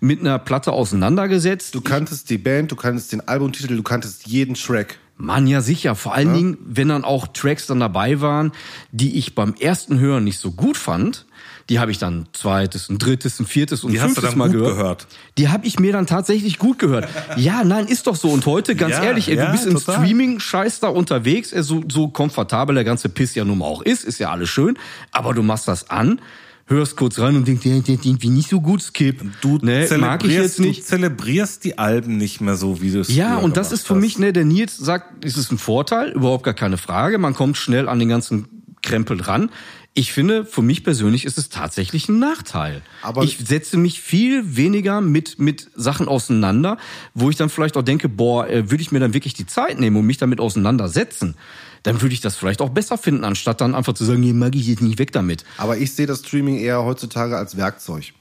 mit 0.00 0.20
einer 0.20 0.40
Platte 0.40 0.72
auseinandergesetzt. 0.72 1.74
Du 1.74 1.80
kanntest 1.80 2.28
die 2.28 2.38
Band, 2.38 2.72
du 2.72 2.76
kanntest 2.76 3.12
den 3.12 3.26
Albumtitel, 3.28 3.76
du 3.76 3.84
kanntest 3.84 4.26
jeden 4.26 4.54
Track. 4.54 4.98
Mann, 5.16 5.46
ja 5.46 5.60
sicher. 5.60 5.94
Vor 5.94 6.14
allen 6.14 6.34
Dingen, 6.34 6.58
wenn 6.64 6.88
dann 6.88 7.04
auch 7.04 7.28
Tracks 7.28 7.66
dann 7.66 7.78
dabei 7.78 8.20
waren, 8.20 8.50
die 8.90 9.16
ich 9.18 9.36
beim 9.36 9.54
ersten 9.54 10.00
Hören 10.00 10.24
nicht 10.24 10.40
so 10.40 10.50
gut 10.50 10.76
fand. 10.76 11.26
Die 11.72 11.78
habe 11.78 11.90
ich 11.90 11.96
dann 11.96 12.26
zweites, 12.34 12.90
ein 12.90 12.98
drittes, 12.98 13.40
ein 13.40 13.46
viertes 13.46 13.82
und 13.82 13.92
Die 13.92 13.98
ein 13.98 14.02
hast 14.04 14.10
du 14.18 14.20
fünftes 14.20 14.30
dann 14.32 14.38
Mal 14.38 14.48
gut 14.50 14.58
gehört. 14.58 14.76
gehört. 14.76 15.06
Die 15.38 15.48
habe 15.48 15.66
ich 15.66 15.78
mir 15.78 15.90
dann 15.92 16.06
tatsächlich 16.06 16.58
gut 16.58 16.78
gehört. 16.78 17.08
Ja, 17.38 17.64
nein, 17.64 17.86
ist 17.86 18.06
doch 18.06 18.14
so. 18.16 18.28
Und 18.28 18.44
heute, 18.44 18.76
ganz 18.76 18.92
Ja, 18.92 19.04
ehrlich, 19.04 19.28
ey, 19.30 19.36
du 19.36 19.42
ja, 19.42 19.52
bist 19.52 19.64
im 19.66 19.74
total. 19.74 19.96
Streaming-Scheiß 20.04 20.80
da 20.80 20.88
unterwegs, 20.88 21.48
so, 21.50 21.82
so 21.90 22.08
komfortabel 22.08 22.74
der 22.74 22.84
ganze 22.84 23.08
Piss 23.08 23.34
ja 23.34 23.44
nun 23.46 23.56
mal 23.58 23.64
auch 23.64 23.80
ist, 23.80 24.04
ist 24.04 24.18
ja 24.18 24.30
alles 24.30 24.50
schön. 24.50 24.76
Aber 25.12 25.32
du 25.32 25.42
machst 25.42 25.66
das 25.66 25.88
an, 25.88 26.20
hörst 26.66 26.96
kurz 26.96 27.18
rein 27.18 27.36
und 27.36 27.48
denkst, 27.48 27.62
der, 27.62 27.80
der, 27.80 27.96
der 27.96 28.04
irgendwie 28.04 28.28
nicht 28.28 28.50
so 28.50 28.60
gut, 28.60 28.82
Skip. 28.82 29.22
Du, 29.40 29.58
ne, 29.62 29.88
mag 29.98 30.24
ich 30.24 30.32
jetzt 30.32 30.58
du 30.58 30.62
nicht. 30.64 30.84
zelebrierst 30.86 31.64
die 31.64 31.78
Alben 31.78 32.18
nicht 32.18 32.42
mehr 32.42 32.56
so, 32.56 32.82
wie 32.82 32.90
du 32.90 33.00
es 33.00 33.08
Ja, 33.14 33.36
und 33.38 33.56
das 33.56 33.72
ist 33.72 33.86
für 33.86 33.94
hast. 33.94 34.00
mich, 34.02 34.18
ne, 34.18 34.34
der 34.34 34.44
Nils 34.44 34.76
sagt, 34.76 35.24
es 35.24 35.38
ist 35.38 35.50
ein 35.52 35.58
Vorteil, 35.58 36.10
überhaupt 36.12 36.44
gar 36.44 36.54
keine 36.54 36.76
Frage. 36.76 37.16
Man 37.16 37.32
kommt 37.34 37.56
schnell 37.56 37.88
an 37.88 37.98
den 37.98 38.10
ganzen 38.10 38.48
Krempel 38.82 39.16
dran. 39.16 39.50
Ich 39.94 40.12
finde, 40.12 40.46
für 40.46 40.62
mich 40.62 40.84
persönlich 40.84 41.26
ist 41.26 41.36
es 41.36 41.50
tatsächlich 41.50 42.08
ein 42.08 42.18
Nachteil. 42.18 42.80
Aber- 43.02 43.22
ich 43.24 43.38
setze 43.46 43.76
mich 43.76 44.00
viel 44.00 44.56
weniger 44.56 45.00
mit, 45.02 45.38
mit 45.38 45.70
Sachen 45.74 46.08
auseinander, 46.08 46.78
wo 47.12 47.28
ich 47.28 47.36
dann 47.36 47.50
vielleicht 47.50 47.76
auch 47.76 47.82
denke, 47.82 48.08
boah, 48.08 48.48
äh, 48.48 48.70
würde 48.70 48.82
ich 48.82 48.90
mir 48.90 49.00
dann 49.00 49.12
wirklich 49.12 49.34
die 49.34 49.46
Zeit 49.46 49.78
nehmen 49.78 49.96
und 49.96 50.06
mich 50.06 50.16
damit 50.16 50.40
auseinandersetzen, 50.40 51.34
dann 51.82 52.00
würde 52.00 52.14
ich 52.14 52.20
das 52.22 52.36
vielleicht 52.36 52.62
auch 52.62 52.70
besser 52.70 52.96
finden, 52.96 53.24
anstatt 53.24 53.60
dann 53.60 53.74
einfach 53.74 53.92
zu 53.92 54.04
sagen, 54.04 54.20
nee, 54.20 54.32
mag 54.32 54.54
ich 54.54 54.66
jetzt 54.66 54.80
nicht 54.82 54.98
weg 54.98 55.12
damit. 55.12 55.44
Aber 55.58 55.76
ich 55.76 55.92
sehe 55.92 56.06
das 56.06 56.20
Streaming 56.20 56.58
eher 56.58 56.82
heutzutage 56.84 57.36
als 57.36 57.56
Werkzeug. 57.56 58.14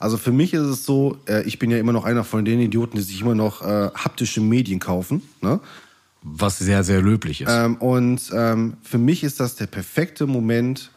Also 0.00 0.16
für 0.16 0.32
mich 0.32 0.52
ist 0.52 0.62
es 0.62 0.84
so, 0.84 1.18
äh, 1.28 1.44
ich 1.44 1.60
bin 1.60 1.70
ja 1.70 1.78
immer 1.78 1.92
noch 1.92 2.04
einer 2.04 2.24
von 2.24 2.44
den 2.44 2.58
Idioten, 2.58 2.96
die 2.96 3.02
sich 3.02 3.20
immer 3.20 3.36
noch 3.36 3.62
äh, 3.62 3.90
haptische 3.94 4.40
Medien 4.40 4.80
kaufen. 4.80 5.22
Ne? 5.40 5.60
Was 6.22 6.58
sehr, 6.58 6.82
sehr 6.82 7.00
löblich 7.00 7.42
ist. 7.42 7.48
Ähm, 7.50 7.76
und 7.76 8.22
ähm, 8.32 8.74
für 8.82 8.98
mich 8.98 9.22
ist 9.22 9.38
das 9.38 9.54
der 9.54 9.66
perfekte 9.68 10.26
Moment, 10.26 10.90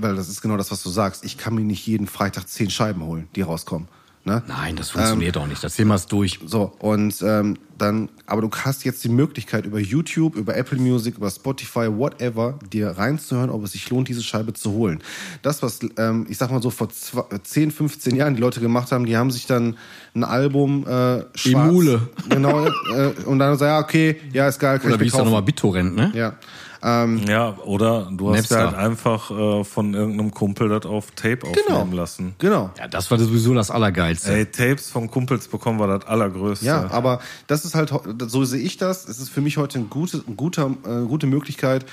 weil 0.00 0.16
das 0.16 0.28
ist 0.28 0.40
genau 0.40 0.56
das, 0.56 0.70
was 0.70 0.82
du 0.82 0.90
sagst. 0.90 1.24
Ich 1.24 1.38
kann 1.38 1.54
mir 1.54 1.62
nicht 1.62 1.86
jeden 1.86 2.06
Freitag 2.06 2.48
zehn 2.48 2.70
Scheiben 2.70 3.02
holen, 3.04 3.28
die 3.34 3.42
rauskommen. 3.42 3.88
Ne? 4.24 4.40
Nein, 4.46 4.76
das 4.76 4.90
funktioniert 4.90 5.36
auch 5.36 5.48
nicht. 5.48 5.64
Das 5.64 5.74
Thema 5.74 5.96
ist 5.96 6.12
durch. 6.12 6.38
So, 6.46 6.72
und 6.78 7.20
ähm, 7.22 7.58
dann, 7.76 8.08
aber 8.26 8.40
du 8.40 8.50
hast 8.52 8.84
jetzt 8.84 9.02
die 9.02 9.08
Möglichkeit, 9.08 9.66
über 9.66 9.80
YouTube, 9.80 10.36
über 10.36 10.56
Apple 10.56 10.78
Music, 10.78 11.16
über 11.16 11.28
Spotify, 11.28 11.88
whatever, 11.90 12.56
dir 12.72 12.90
reinzuhören, 12.90 13.50
ob 13.50 13.64
es 13.64 13.72
sich 13.72 13.90
lohnt, 13.90 14.06
diese 14.06 14.22
Scheibe 14.22 14.52
zu 14.52 14.70
holen. 14.70 15.02
Das, 15.42 15.60
was, 15.64 15.80
ähm, 15.96 16.26
ich 16.28 16.38
sag 16.38 16.52
mal 16.52 16.62
so, 16.62 16.70
vor 16.70 16.88
zwei, 16.90 17.24
10, 17.42 17.72
15 17.72 18.14
Jahren 18.14 18.36
die 18.36 18.40
Leute 18.40 18.60
gemacht 18.60 18.92
haben, 18.92 19.06
die 19.06 19.16
haben 19.16 19.32
sich 19.32 19.46
dann 19.46 19.76
ein 20.14 20.22
Album 20.22 20.86
äh, 20.86 21.24
schwarz, 21.34 21.68
Emule. 21.68 22.08
Genau, 22.28 22.68
äh, 22.68 23.24
und 23.26 23.40
dann 23.40 23.58
sagen, 23.58 23.72
ja, 23.72 23.80
okay, 23.80 24.20
ja, 24.32 24.46
ist 24.46 24.60
geil, 24.60 24.78
kann 24.78 24.86
Oder 24.86 24.94
ich 24.94 25.00
wie 25.00 25.06
ist 25.06 25.18
da 25.18 25.24
nochmal 25.24 25.42
BitTorrent, 25.42 25.96
ne? 25.96 26.12
Ja. 26.14 26.34
Ähm, 26.82 27.22
Ja, 27.28 27.56
oder 27.64 28.08
du 28.10 28.30
hast 28.30 28.50
Napster. 28.50 28.58
ja 28.58 28.66
halt 28.66 28.76
einfach 28.76 29.30
äh, 29.30 29.64
von 29.64 29.94
irgendeinem 29.94 30.32
Kumpel 30.32 30.68
das 30.68 30.84
auf 30.84 31.12
Tape 31.12 31.38
genau. 31.38 31.78
aufnehmen 31.78 31.92
lassen. 31.92 32.34
Genau. 32.38 32.70
Ja, 32.78 32.88
das 32.88 33.10
war 33.10 33.18
sowieso 33.18 33.54
das 33.54 33.70
Allergeilste. 33.70 34.32
Ey, 34.32 34.46
Tapes 34.46 34.90
von 34.90 35.10
Kumpels 35.10 35.48
bekommen 35.48 35.78
wir 35.78 35.86
das 35.86 36.06
allergrößte. 36.08 36.66
Ja, 36.66 36.90
aber 36.90 37.20
das 37.46 37.64
ist 37.64 37.74
halt, 37.74 37.92
so 38.26 38.44
sehe 38.44 38.60
ich 38.60 38.78
das. 38.78 39.08
Es 39.08 39.20
ist 39.20 39.28
für 39.28 39.40
mich 39.40 39.56
heute 39.58 39.78
eine 39.78 39.88
gute, 39.88 40.24
ein 40.26 40.36
guter, 40.36 40.70
äh, 40.84 41.06
gute 41.06 41.26
Möglichkeit, 41.26 41.86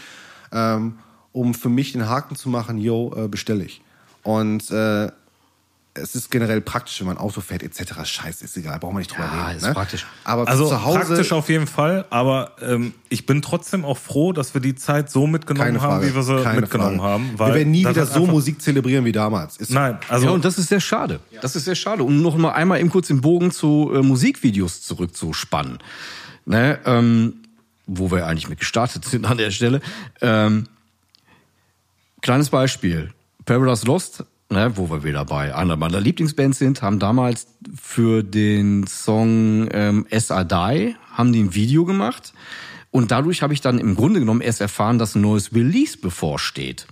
ähm, 0.52 0.98
um 1.32 1.54
für 1.54 1.70
mich 1.70 1.92
den 1.92 2.10
Haken 2.10 2.36
zu 2.36 2.50
machen, 2.50 2.80
yo, 2.80 3.14
äh, 3.16 3.28
bestelle 3.28 3.64
ich. 3.64 3.82
Und 4.24 4.70
äh, 4.72 5.10
es 5.96 6.16
ist 6.16 6.30
generell 6.32 6.62
praktisch, 6.62 7.00
wenn 7.00 7.08
man 7.08 7.18
Auto 7.18 7.42
fährt, 7.42 7.64
etc. 7.64 8.06
Scheiße, 8.06 8.46
ist 8.46 8.56
egal, 8.56 8.80
brauchen 8.80 8.96
wir 8.96 9.00
nicht 9.00 9.12
drüber 9.12 9.26
Ja, 9.26 9.48
reden. 9.48 9.58
ist 9.58 9.66
ne? 9.66 9.74
praktisch. 9.74 10.06
Aber 10.24 10.48
Also 10.48 10.68
zu 10.68 10.84
Hause, 10.86 11.00
praktisch 11.00 11.32
auf 11.32 11.50
jeden 11.50 11.68
Fall, 11.68 12.06
aber 12.10 12.56
ähm, 12.62 12.94
ich 13.10 13.26
bin 13.26 13.42
trotzdem 13.42 13.84
auch 13.84 13.98
froh, 13.98 14.32
dass 14.32 14.54
wir 14.54 14.62
die 14.62 14.76
Zeit 14.76 15.10
so 15.10 15.28
mitgenommen 15.28 15.82
haben, 15.82 16.06
wie 16.08 16.14
wir 16.16 16.24
sie 16.24 16.36
mitgenommen 16.56 17.00
Frage. 17.00 17.02
haben. 17.02 17.30
Weil 17.38 17.48
wir 17.50 17.56
werden 17.56 17.72
nie 17.72 17.86
wieder 17.88 18.06
so 18.06 18.26
Musik 18.26 18.62
zelebrieren 18.62 19.04
wie 19.04 19.12
damals. 19.12 19.58
Ist 19.58 19.72
Nein, 19.72 19.98
also 20.08 20.28
ja, 20.28 20.32
und 20.32 20.46
das 20.46 20.58
ist 20.58 20.70
sehr 20.70 20.80
schade. 20.80 21.20
Das 21.42 21.56
ist 21.56 21.66
sehr 21.66 21.76
schade. 21.76 22.04
Um 22.04 22.22
noch 22.22 22.38
mal 22.38 22.52
einmal 22.52 22.80
eben 22.80 22.90
kurz 22.90 23.08
den 23.08 23.22
Bogen 23.22 23.52
zu 23.52 23.92
äh, 23.94 24.02
Musikvideos 24.02 24.82
zurückzuspannen. 24.84 25.80
Ne, 26.46 26.80
ähm, 26.86 27.34
wo 27.86 28.10
wir 28.12 28.26
eigentlich 28.26 28.50
mit 28.50 28.60
gestartet 28.60 29.06
sind 29.06 29.26
an 29.26 29.38
der 29.38 29.52
Stelle. 29.52 29.82
Ähm, 30.22 30.68
kleines 32.22 32.50
Beispiel. 32.50 33.14
Paradise 33.46 33.86
Lost, 33.86 34.24
ne, 34.50 34.72
wo 34.76 34.90
wir 34.90 35.04
wieder 35.04 35.26
bei 35.26 35.56
einer 35.56 35.76
meiner 35.76 36.00
Lieblingsbands 36.00 36.60
sind, 36.60 36.82
haben 36.82 37.00
damals 37.00 37.48
für 37.82 38.24
den 38.24 38.88
Song 38.88 39.68
ähm, 39.72 40.06
I 40.12 40.20
Die, 40.20 40.96
haben 41.14 41.34
die 41.34 41.44
ein 41.44 41.56
Video 41.56 41.86
gemacht. 41.86 42.34
Und 42.92 43.12
dadurch 43.12 43.44
habe 43.44 43.54
ich 43.54 43.62
dann 43.62 43.78
im 43.78 43.96
Grunde 43.96 44.20
genommen 44.20 44.42
erst 44.42 44.62
erfahren, 44.62 44.98
dass 44.98 45.16
ein 45.16 45.22
neues 45.22 45.54
Release 45.54 45.98
bevorsteht. 45.98 46.88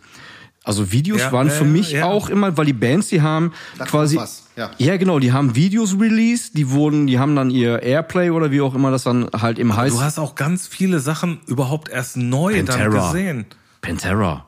Also 0.63 0.91
Videos 0.91 1.21
Ja, 1.21 1.31
waren 1.31 1.47
ja, 1.47 1.53
für 1.53 1.63
mich 1.63 1.91
ja. 1.91 2.05
auch 2.05 2.29
immer, 2.29 2.57
weil 2.57 2.65
die 2.65 2.73
Bands, 2.73 3.07
die 3.07 3.21
haben 3.21 3.53
Da 3.77 3.85
kommt 3.85 3.91
quasi, 3.91 4.19
ja. 4.57 4.69
ja 4.77 4.97
genau, 4.97 5.17
die 5.17 5.31
haben 5.31 5.55
Videos 5.55 5.97
released, 5.97 6.57
die 6.57 6.69
wurden, 6.69 7.07
die 7.07 7.17
haben 7.17 7.37
dann 7.37 7.49
ihr 7.49 7.81
Airplay 7.81 8.31
oder 8.31 8.51
wie 8.51 8.59
auch 8.59 8.75
immer 8.75 8.91
das 8.91 9.03
dann 9.03 9.29
halt 9.31 9.59
im 9.59 9.77
heißt. 9.77 9.95
du 9.95 10.01
hast 10.01 10.19
auch 10.19 10.35
ganz 10.35 10.67
viele 10.67 10.99
Sachen 10.99 11.39
überhaupt 11.47 11.87
erst 11.89 12.17
neu 12.17 12.53
dann 12.63 12.65
Pantera. 12.65 13.07
gesehen. 13.11 13.45
Pantera. 13.81 14.45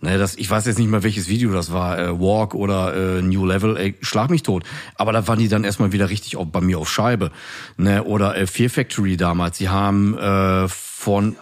Ne, 0.00 0.16
das, 0.16 0.36
ich 0.36 0.48
weiß 0.48 0.64
jetzt 0.66 0.78
nicht 0.78 0.88
mal, 0.88 1.02
welches 1.02 1.28
Video 1.28 1.50
das 1.52 1.72
war, 1.72 1.98
äh, 1.98 2.20
Walk 2.20 2.54
oder 2.54 2.94
äh, 3.18 3.22
New 3.22 3.44
Level, 3.44 3.76
ey, 3.76 3.96
schlag 4.00 4.30
mich 4.30 4.44
tot. 4.44 4.62
Aber 4.94 5.12
da 5.12 5.26
waren 5.26 5.40
die 5.40 5.48
dann 5.48 5.64
erstmal 5.64 5.90
wieder 5.90 6.08
richtig 6.08 6.36
auch 6.36 6.46
bei 6.46 6.60
mir 6.60 6.78
auf 6.78 6.88
Scheibe. 6.88 7.32
Ne, 7.76 8.04
oder 8.04 8.36
äh, 8.36 8.46
Fear 8.46 8.70
Factory 8.70 9.16
damals, 9.16 9.58
die 9.58 9.68
haben 9.68 10.16
äh, 10.16 10.68
von 10.68 11.36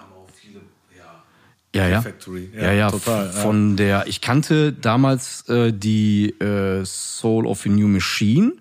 ja, 1.74 1.88
ja. 1.88 2.00
Factory, 2.00 2.48
ja, 2.56 2.62
Ja, 2.62 2.72
ja, 2.72 2.90
total, 2.90 3.26
f- 3.28 3.34
ja. 3.34 3.40
von 3.42 3.76
der, 3.76 4.06
ich 4.06 4.22
kannte 4.22 4.72
damals 4.72 5.46
äh, 5.50 5.72
die 5.74 6.30
äh, 6.40 6.82
Soul 6.86 7.44
of 7.46 7.66
a 7.66 7.68
New 7.68 7.88
Machine. 7.88 8.52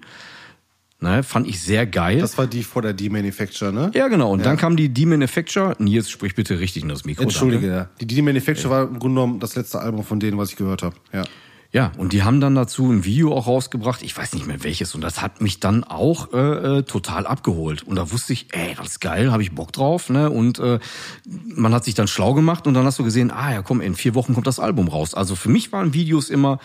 Ne, 1.05 1.21
fand 1.21 1.45
ich 1.45 1.61
sehr 1.61 1.85
geil. 1.85 2.17
das 2.17 2.35
war 2.39 2.47
die 2.47 2.63
vor 2.63 2.81
der 2.81 2.93
D-Manufacture, 2.93 3.71
ne? 3.71 3.91
ja, 3.93 4.07
genau. 4.07 4.31
Und 4.31 4.43
dann 4.43 4.57
kam 4.57 4.75
die 4.75 4.89
D-Manufacture. 4.89 5.75
Nils, 5.77 6.09
sprich 6.09 6.33
bitte 6.33 6.59
richtig 6.59 6.81
in 6.81 6.89
das 6.89 7.05
Mikro. 7.05 7.21
Entschuldige, 7.21 7.67
ja. 7.67 7.89
Die 8.01 8.07
D-Manufacture 8.07 8.71
war 8.71 8.81
im 8.81 8.97
Grunde 8.97 9.21
genommen 9.21 9.39
das 9.39 9.55
letzte 9.55 9.79
Album 9.79 10.03
von 10.03 10.19
denen, 10.19 10.39
was 10.39 10.49
ich 10.49 10.55
gehört 10.55 10.81
habe. 10.81 10.95
Ja. 11.13 11.23
Ja, 11.71 11.91
und 11.97 12.13
die 12.13 12.23
haben 12.23 12.39
dann 12.39 12.55
dazu 12.55 12.89
ein 12.89 13.03
Video 13.03 13.35
auch 13.35 13.47
rausgebracht, 13.47 14.01
ich 14.01 14.17
weiß 14.17 14.33
nicht 14.33 14.47
mehr 14.47 14.63
welches, 14.63 14.95
und 14.95 15.01
das 15.01 15.21
hat 15.21 15.41
mich 15.41 15.59
dann 15.59 15.83
auch 15.83 16.31
äh, 16.31 16.77
äh, 16.77 16.83
total 16.83 17.27
abgeholt. 17.27 17.83
Und 17.83 17.97
da 17.97 18.11
wusste 18.11 18.31
ich, 18.33 18.47
ey, 18.53 18.75
das 18.77 18.87
ist 18.87 19.01
geil, 19.01 19.31
habe 19.31 19.43
ich 19.43 19.51
Bock 19.51 19.73
drauf, 19.73 20.09
ne? 20.09 20.29
Und 20.29 20.57
äh, 20.57 20.79
man 21.25 21.73
hat 21.73 21.83
sich 21.83 21.93
dann 21.93 22.07
schlau 22.07 22.33
gemacht 22.33 22.65
und 22.65 22.75
dann 22.75 22.85
hast 22.85 22.97
du 22.97 23.03
gesehen, 23.03 23.29
ah 23.29 23.51
ja, 23.51 23.61
komm, 23.61 23.81
in 23.81 23.93
vier 23.95 24.15
Wochen 24.15 24.33
kommt 24.33 24.47
das 24.47 24.59
Album 24.59 24.87
raus. 24.87 25.13
Also 25.13 25.35
für 25.35 25.49
mich 25.49 25.71
waren 25.73 25.93
Videos 25.93 26.29
immer, 26.29 26.59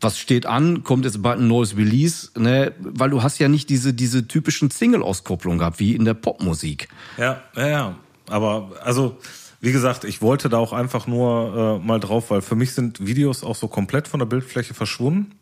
was 0.00 0.18
steht 0.18 0.46
an, 0.46 0.84
kommt 0.84 1.04
jetzt 1.04 1.22
bald 1.22 1.40
ein 1.40 1.48
neues 1.48 1.76
Release, 1.76 2.30
ne? 2.38 2.74
Weil 2.78 3.10
du 3.10 3.22
hast 3.22 3.38
ja 3.38 3.48
nicht 3.48 3.70
diese, 3.70 3.94
diese 3.94 4.28
typischen 4.28 4.70
Single-Auskopplungen 4.70 5.58
gehabt, 5.58 5.80
wie 5.80 5.94
in 5.94 6.04
der 6.04 6.14
Popmusik. 6.14 6.88
Ja, 7.16 7.42
ja, 7.56 7.68
ja. 7.68 7.96
Aber 8.28 8.72
also, 8.84 9.18
wie 9.60 9.72
gesagt, 9.72 10.04
ich 10.04 10.20
wollte 10.20 10.48
da 10.48 10.58
auch 10.58 10.72
einfach 10.72 11.06
nur 11.06 11.80
äh, 11.82 11.86
mal 11.86 12.00
drauf, 12.00 12.30
weil 12.30 12.42
für 12.42 12.54
mich 12.54 12.74
sind 12.74 13.06
Videos 13.06 13.42
auch 13.44 13.56
so 13.56 13.68
komplett 13.68 14.08
von 14.08 14.20
der 14.20 14.26
Bildfläche 14.26 14.74
verschwunden. 14.74 15.32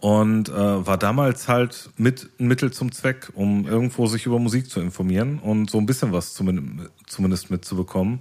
und 0.00 0.48
äh, 0.48 0.52
war 0.52 0.96
damals 0.96 1.46
halt 1.48 1.90
mit 1.96 2.30
ein 2.38 2.48
Mittel 2.48 2.72
zum 2.72 2.90
Zweck, 2.90 3.30
um 3.34 3.66
irgendwo 3.66 4.06
sich 4.06 4.26
über 4.26 4.38
Musik 4.38 4.70
zu 4.70 4.80
informieren 4.80 5.38
und 5.38 5.70
so 5.70 5.78
ein 5.78 5.86
bisschen 5.86 6.12
was 6.12 6.32
zumindest, 6.34 6.90
zumindest 7.06 7.50
mitzubekommen. 7.50 8.20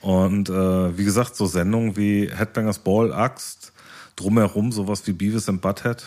Und 0.00 0.48
äh, 0.48 0.98
wie 0.98 1.04
gesagt, 1.04 1.36
so 1.36 1.46
Sendungen 1.46 1.96
wie 1.96 2.28
Headbangers 2.28 2.80
Ball, 2.80 3.12
Axt, 3.12 3.61
drumherum 4.16 4.72
sowas 4.72 5.06
wie 5.06 5.12
Beavis 5.12 5.48
and 5.48 5.60
Butthead. 5.60 6.04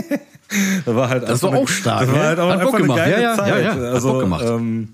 das 0.84 0.94
war 0.94 1.08
halt 1.08 1.28
Das 1.28 1.42
war 1.42 1.50
einfach 1.52 1.62
auch 1.62 1.68
stark, 1.68 2.00
Das 2.00 2.08
war 2.10 2.16
ne? 2.18 2.24
halt 2.24 2.38
auch 2.40 2.50
einfach 2.50 2.72
eine 2.74 2.82
gemacht. 2.82 2.98
geile 2.98 3.12
Ja, 3.12 3.20
ja, 3.20 3.36
Zeit. 3.36 3.48
ja, 3.64 3.76
ja. 3.76 3.90
Also. 3.92 4.22
Ähm, 4.22 4.88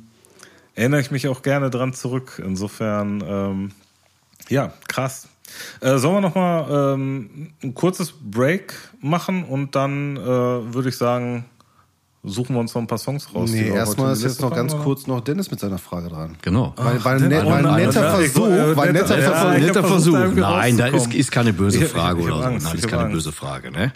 erinnere 0.74 1.00
ich 1.00 1.10
mich 1.10 1.28
auch 1.28 1.42
gerne 1.42 1.70
dran 1.70 1.92
zurück. 1.92 2.42
Insofern, 2.44 3.22
ähm, 3.26 3.70
ja, 4.48 4.72
krass. 4.88 5.28
Äh, 5.80 5.98
sollen 5.98 6.14
wir 6.16 6.20
noch 6.22 6.34
mal 6.34 6.94
ähm, 6.94 7.52
ein 7.62 7.74
kurzes 7.74 8.12
Break 8.22 8.72
machen 9.00 9.44
und 9.44 9.74
dann 9.74 10.16
äh, 10.16 10.20
würde 10.24 10.88
ich 10.88 10.96
sagen, 10.96 11.44
suchen 12.24 12.54
wir 12.54 12.60
uns 12.60 12.72
noch 12.74 12.82
ein 12.82 12.86
paar 12.86 12.98
Songs 12.98 13.34
raus. 13.34 13.50
Nee, 13.50 13.68
erstmal 13.68 14.12
ist 14.12 14.22
jetzt 14.22 14.40
noch 14.40 14.54
ganz 14.54 14.72
oder? 14.74 14.82
kurz 14.84 15.06
noch 15.06 15.20
Dennis 15.20 15.50
mit 15.50 15.58
seiner 15.60 15.78
Frage 15.78 16.08
dran. 16.08 16.36
Genau. 16.42 16.72
Weil, 16.76 17.04
weil, 17.04 17.18
Dennis. 17.18 17.38
net, 17.42 17.46
weil 17.52 17.62
nein, 17.62 17.86
netter 17.86 18.20
ich- 18.20 18.30
Versuch, 18.30 18.48
weil 18.76 18.92
netter- 18.92 19.16
netter 19.16 19.18
ja, 19.20 19.54
ich 19.56 19.64
Netter 19.66 19.84
Versuch. 19.84 20.12
Nein, 20.34 20.76
da 20.76 20.86
ist, 20.86 21.12
ist 21.12 21.32
keine 21.32 21.52
böse 21.52 21.82
Ich 21.84 21.90
Frage 21.90 22.20
ich 22.20 22.26
hab 22.28 22.32
oder 22.34 22.42
so. 22.42 22.48
Angst, 22.48 22.66
Nein, 22.66 22.74
ich 22.76 22.84
ist 22.84 22.88
keine 22.88 23.02
Angst. 23.02 23.14
böse 23.14 23.32
Frage, 23.32 23.70
ne? 23.72 23.92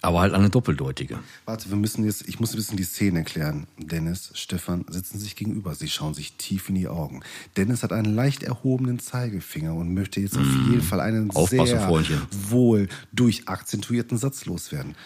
Aber 0.00 0.20
halt 0.20 0.32
eine 0.34 0.50
doppeldeutige. 0.50 1.18
Warte, 1.44 1.68
wir 1.68 1.76
müssen 1.76 2.04
jetzt, 2.04 2.26
ich 2.26 2.40
muss 2.40 2.52
ein 2.52 2.56
bisschen 2.56 2.76
die 2.78 2.82
Szene 2.84 3.18
erklären. 3.20 3.66
Dennis, 3.78 4.30
Stefan 4.34 4.84
sitzen 4.88 5.18
sich 5.20 5.36
gegenüber. 5.36 5.74
Sie 5.74 5.88
schauen 5.88 6.14
sich 6.14 6.32
tief 6.36 6.68
in 6.70 6.74
die 6.74 6.88
Augen. 6.88 7.20
Dennis 7.56 7.82
hat 7.84 7.92
einen 7.92 8.14
leicht 8.16 8.42
erhobenen 8.42 8.98
Zeigefinger 8.98 9.74
und 9.74 9.94
möchte 9.94 10.18
jetzt 10.20 10.36
auf 10.36 10.46
jeden 10.68 10.82
Fall 10.82 11.00
einen 11.00 11.30
Aufpassen, 11.30 11.66
sehr 11.66 11.80
Freundchen. 11.80 12.22
wohl 12.48 12.88
durchakzentuierten 13.12 14.18
Satz 14.18 14.46
loswerden. 14.46 14.96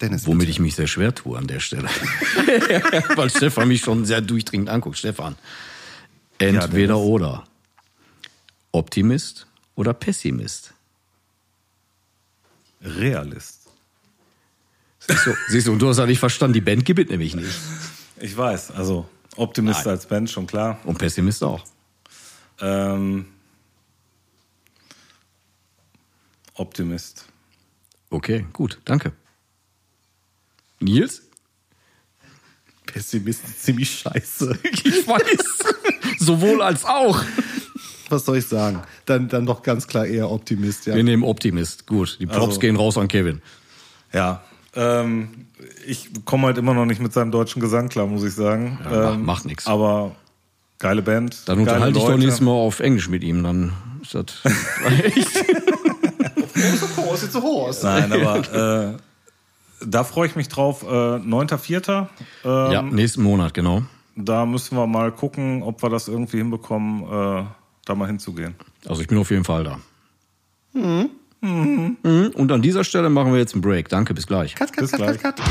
Dennis, 0.00 0.26
Womit 0.26 0.40
bitte. 0.40 0.50
ich 0.50 0.58
mich 0.60 0.74
sehr 0.74 0.86
schwer 0.86 1.14
tue 1.14 1.38
an 1.38 1.46
der 1.46 1.60
Stelle. 1.60 1.88
Weil 3.16 3.30
Stefan 3.30 3.68
mich 3.68 3.80
schon 3.82 4.04
sehr 4.04 4.20
durchdringend 4.20 4.68
anguckt. 4.68 4.98
Stefan, 4.98 5.36
entweder 6.38 6.94
Dennis. 6.94 7.08
oder. 7.08 7.44
Optimist 8.72 9.46
oder 9.76 9.94
Pessimist? 9.94 10.74
Realist. 12.82 13.60
Siehst 14.98 15.26
du, 15.26 15.34
siehst 15.48 15.66
du, 15.66 15.72
und 15.72 15.78
du 15.78 15.88
hast 15.88 15.98
ja 15.98 16.06
nicht 16.06 16.18
verstanden, 16.18 16.54
die 16.54 16.60
Band 16.60 16.84
gibt 16.84 16.98
es 16.98 17.08
nämlich 17.08 17.34
nicht. 17.36 17.56
Ich 18.18 18.36
weiß, 18.36 18.72
also 18.72 19.08
Optimist 19.36 19.80
Nein. 19.84 19.94
als 19.94 20.06
Band, 20.06 20.30
schon 20.30 20.46
klar. 20.46 20.78
Und 20.84 20.98
Pessimist 20.98 21.42
auch. 21.44 21.64
Ähm, 22.60 23.26
Optimist. 26.54 27.26
Okay, 28.10 28.46
gut, 28.52 28.80
danke. 28.84 29.12
Nils? 30.84 31.22
Pessimist 32.86 33.44
ist 33.44 33.62
ziemlich 33.64 33.90
scheiße. 33.90 34.58
Ich 34.84 35.06
weiß. 35.08 36.18
Sowohl 36.18 36.62
als 36.62 36.84
auch. 36.84 37.22
Was 38.10 38.24
soll 38.26 38.36
ich 38.38 38.46
sagen? 38.46 38.82
Dann, 39.06 39.28
dann 39.28 39.46
doch 39.46 39.62
ganz 39.62 39.86
klar 39.86 40.06
eher 40.06 40.30
Optimist, 40.30 40.86
ja. 40.86 40.94
Wir 40.94 41.02
nehmen 41.02 41.22
Optimist. 41.24 41.86
Gut, 41.86 42.18
die 42.20 42.26
Props 42.26 42.46
Also- 42.46 42.60
gehen 42.60 42.76
raus 42.76 42.96
an 42.98 43.08
Kevin. 43.08 43.40
Ja. 44.12 44.42
Ähm, 44.76 45.46
ich 45.86 46.10
komme 46.24 46.46
halt 46.48 46.58
immer 46.58 46.74
noch 46.74 46.84
nicht 46.84 47.00
mit 47.00 47.12
seinem 47.12 47.30
deutschen 47.30 47.60
Gesang 47.60 47.88
klar, 47.88 48.06
muss 48.06 48.22
ich 48.24 48.34
sagen. 48.34 48.78
Ja, 48.84 49.12
ähm, 49.14 49.24
macht 49.24 49.44
nix. 49.46 49.66
Aber 49.66 50.14
geile 50.78 51.02
Band. 51.02 51.48
Dann 51.48 51.60
unterhalte 51.60 51.98
ich 51.98 52.04
doch 52.04 52.16
nächstes 52.16 52.40
Mal 52.40 52.52
auf 52.52 52.80
Englisch 52.80 53.08
mit 53.08 53.24
ihm, 53.24 53.42
dann 53.42 53.72
ist 54.02 54.14
das 54.14 54.24
echt. 55.04 55.44
Horse, 56.96 57.26
it's 57.26 57.36
a 57.36 57.42
horse. 57.42 57.84
Nein, 57.86 58.12
aber 58.12 58.92
äh, 58.92 58.96
da 59.86 60.04
freue 60.04 60.26
ich 60.28 60.36
mich 60.36 60.48
drauf. 60.48 60.82
Äh, 60.82 60.86
9.4. 60.86 62.06
Ähm, 62.44 62.72
Ja, 62.72 62.82
nächsten 62.82 63.22
Monat, 63.22 63.54
genau. 63.54 63.82
Da 64.16 64.46
müssen 64.46 64.76
wir 64.76 64.86
mal 64.86 65.10
gucken, 65.12 65.62
ob 65.62 65.82
wir 65.82 65.90
das 65.90 66.08
irgendwie 66.08 66.38
hinbekommen, 66.38 67.02
äh, 67.02 67.44
da 67.84 67.94
mal 67.94 68.06
hinzugehen. 68.06 68.54
Also 68.86 69.02
ich 69.02 69.08
bin 69.08 69.18
auf 69.18 69.30
jeden 69.30 69.44
Fall 69.44 69.64
da. 69.64 69.78
Mhm. 70.72 71.10
Und 72.34 72.50
an 72.52 72.62
dieser 72.62 72.84
Stelle 72.84 73.10
machen 73.10 73.32
wir 73.32 73.38
jetzt 73.38 73.52
einen 73.54 73.60
Break. 73.62 73.88
Danke, 73.90 74.14
bis 74.14 74.26
gleich. 74.26 74.54
Cut, 74.54 74.72
cut, 74.72 74.80
Bis 74.82 74.90
cut, 74.92 75.00
gleich. 75.00 75.18
cut, 75.20 75.36
cut. 75.36 75.44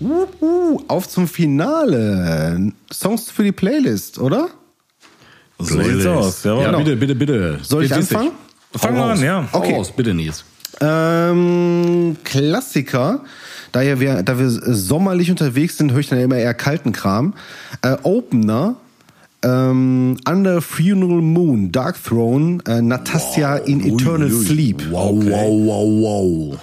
Uh, 0.00 0.26
uh, 0.40 0.82
auf 0.88 1.06
zum 1.08 1.28
Finale. 1.28 2.72
Songs 2.90 3.30
für 3.30 3.44
die 3.44 3.52
Playlist, 3.52 4.18
oder? 4.18 4.48
So 5.58 5.82
sieht's 5.82 6.06
aus. 6.06 6.42
Ja, 6.44 6.58
Jawohl. 6.58 6.84
bitte, 6.84 6.96
bitte, 6.96 7.14
bitte. 7.14 7.58
Soll 7.62 7.82
ich 7.84 7.90
Geht 7.90 7.98
anfangen? 7.98 8.30
Fangen 8.74 8.96
wir 8.96 9.04
an, 9.04 9.22
ja. 9.22 9.48
Okay. 9.52 9.74
raus, 9.74 9.92
bitte, 9.94 10.14
Nils. 10.14 10.44
Ähm, 10.80 12.16
Klassiker. 12.24 13.20
Da, 13.72 14.00
wir, 14.00 14.22
da 14.22 14.38
wir 14.38 14.50
sommerlich 14.50 15.30
unterwegs 15.30 15.78
sind, 15.78 15.92
höre 15.92 16.00
ich 16.00 16.08
dann 16.08 16.18
immer 16.18 16.36
eher 16.36 16.54
kalten 16.54 16.92
Kram. 16.92 17.34
Äh, 17.82 17.96
Opener. 18.02 18.76
Ähm, 19.42 20.18
Under 20.28 20.60
Funeral 20.60 21.22
Moon, 21.22 21.72
Dark 21.72 22.02
Throne, 22.02 22.58
äh, 22.66 22.82
Natasja 22.82 23.56
in 23.56 23.80
Eternal 23.80 24.28
Sleep. 24.28 24.82
Wow, 24.90 25.14
wow, 25.24 25.66
wow, 25.66 26.50
wow. 26.52 26.58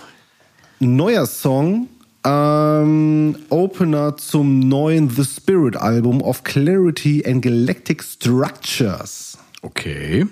Neuer 0.79 1.25
Song, 1.25 1.87
ähm, 2.23 3.35
Opener 3.49 4.17
zum 4.17 4.59
neuen 4.59 5.09
The 5.09 5.23
Spirit 5.23 5.75
Album 5.75 6.21
of 6.21 6.43
Clarity 6.43 7.23
and 7.25 7.41
Galactic 7.41 8.03
Structures. 8.03 9.39
Okay. 9.63 10.27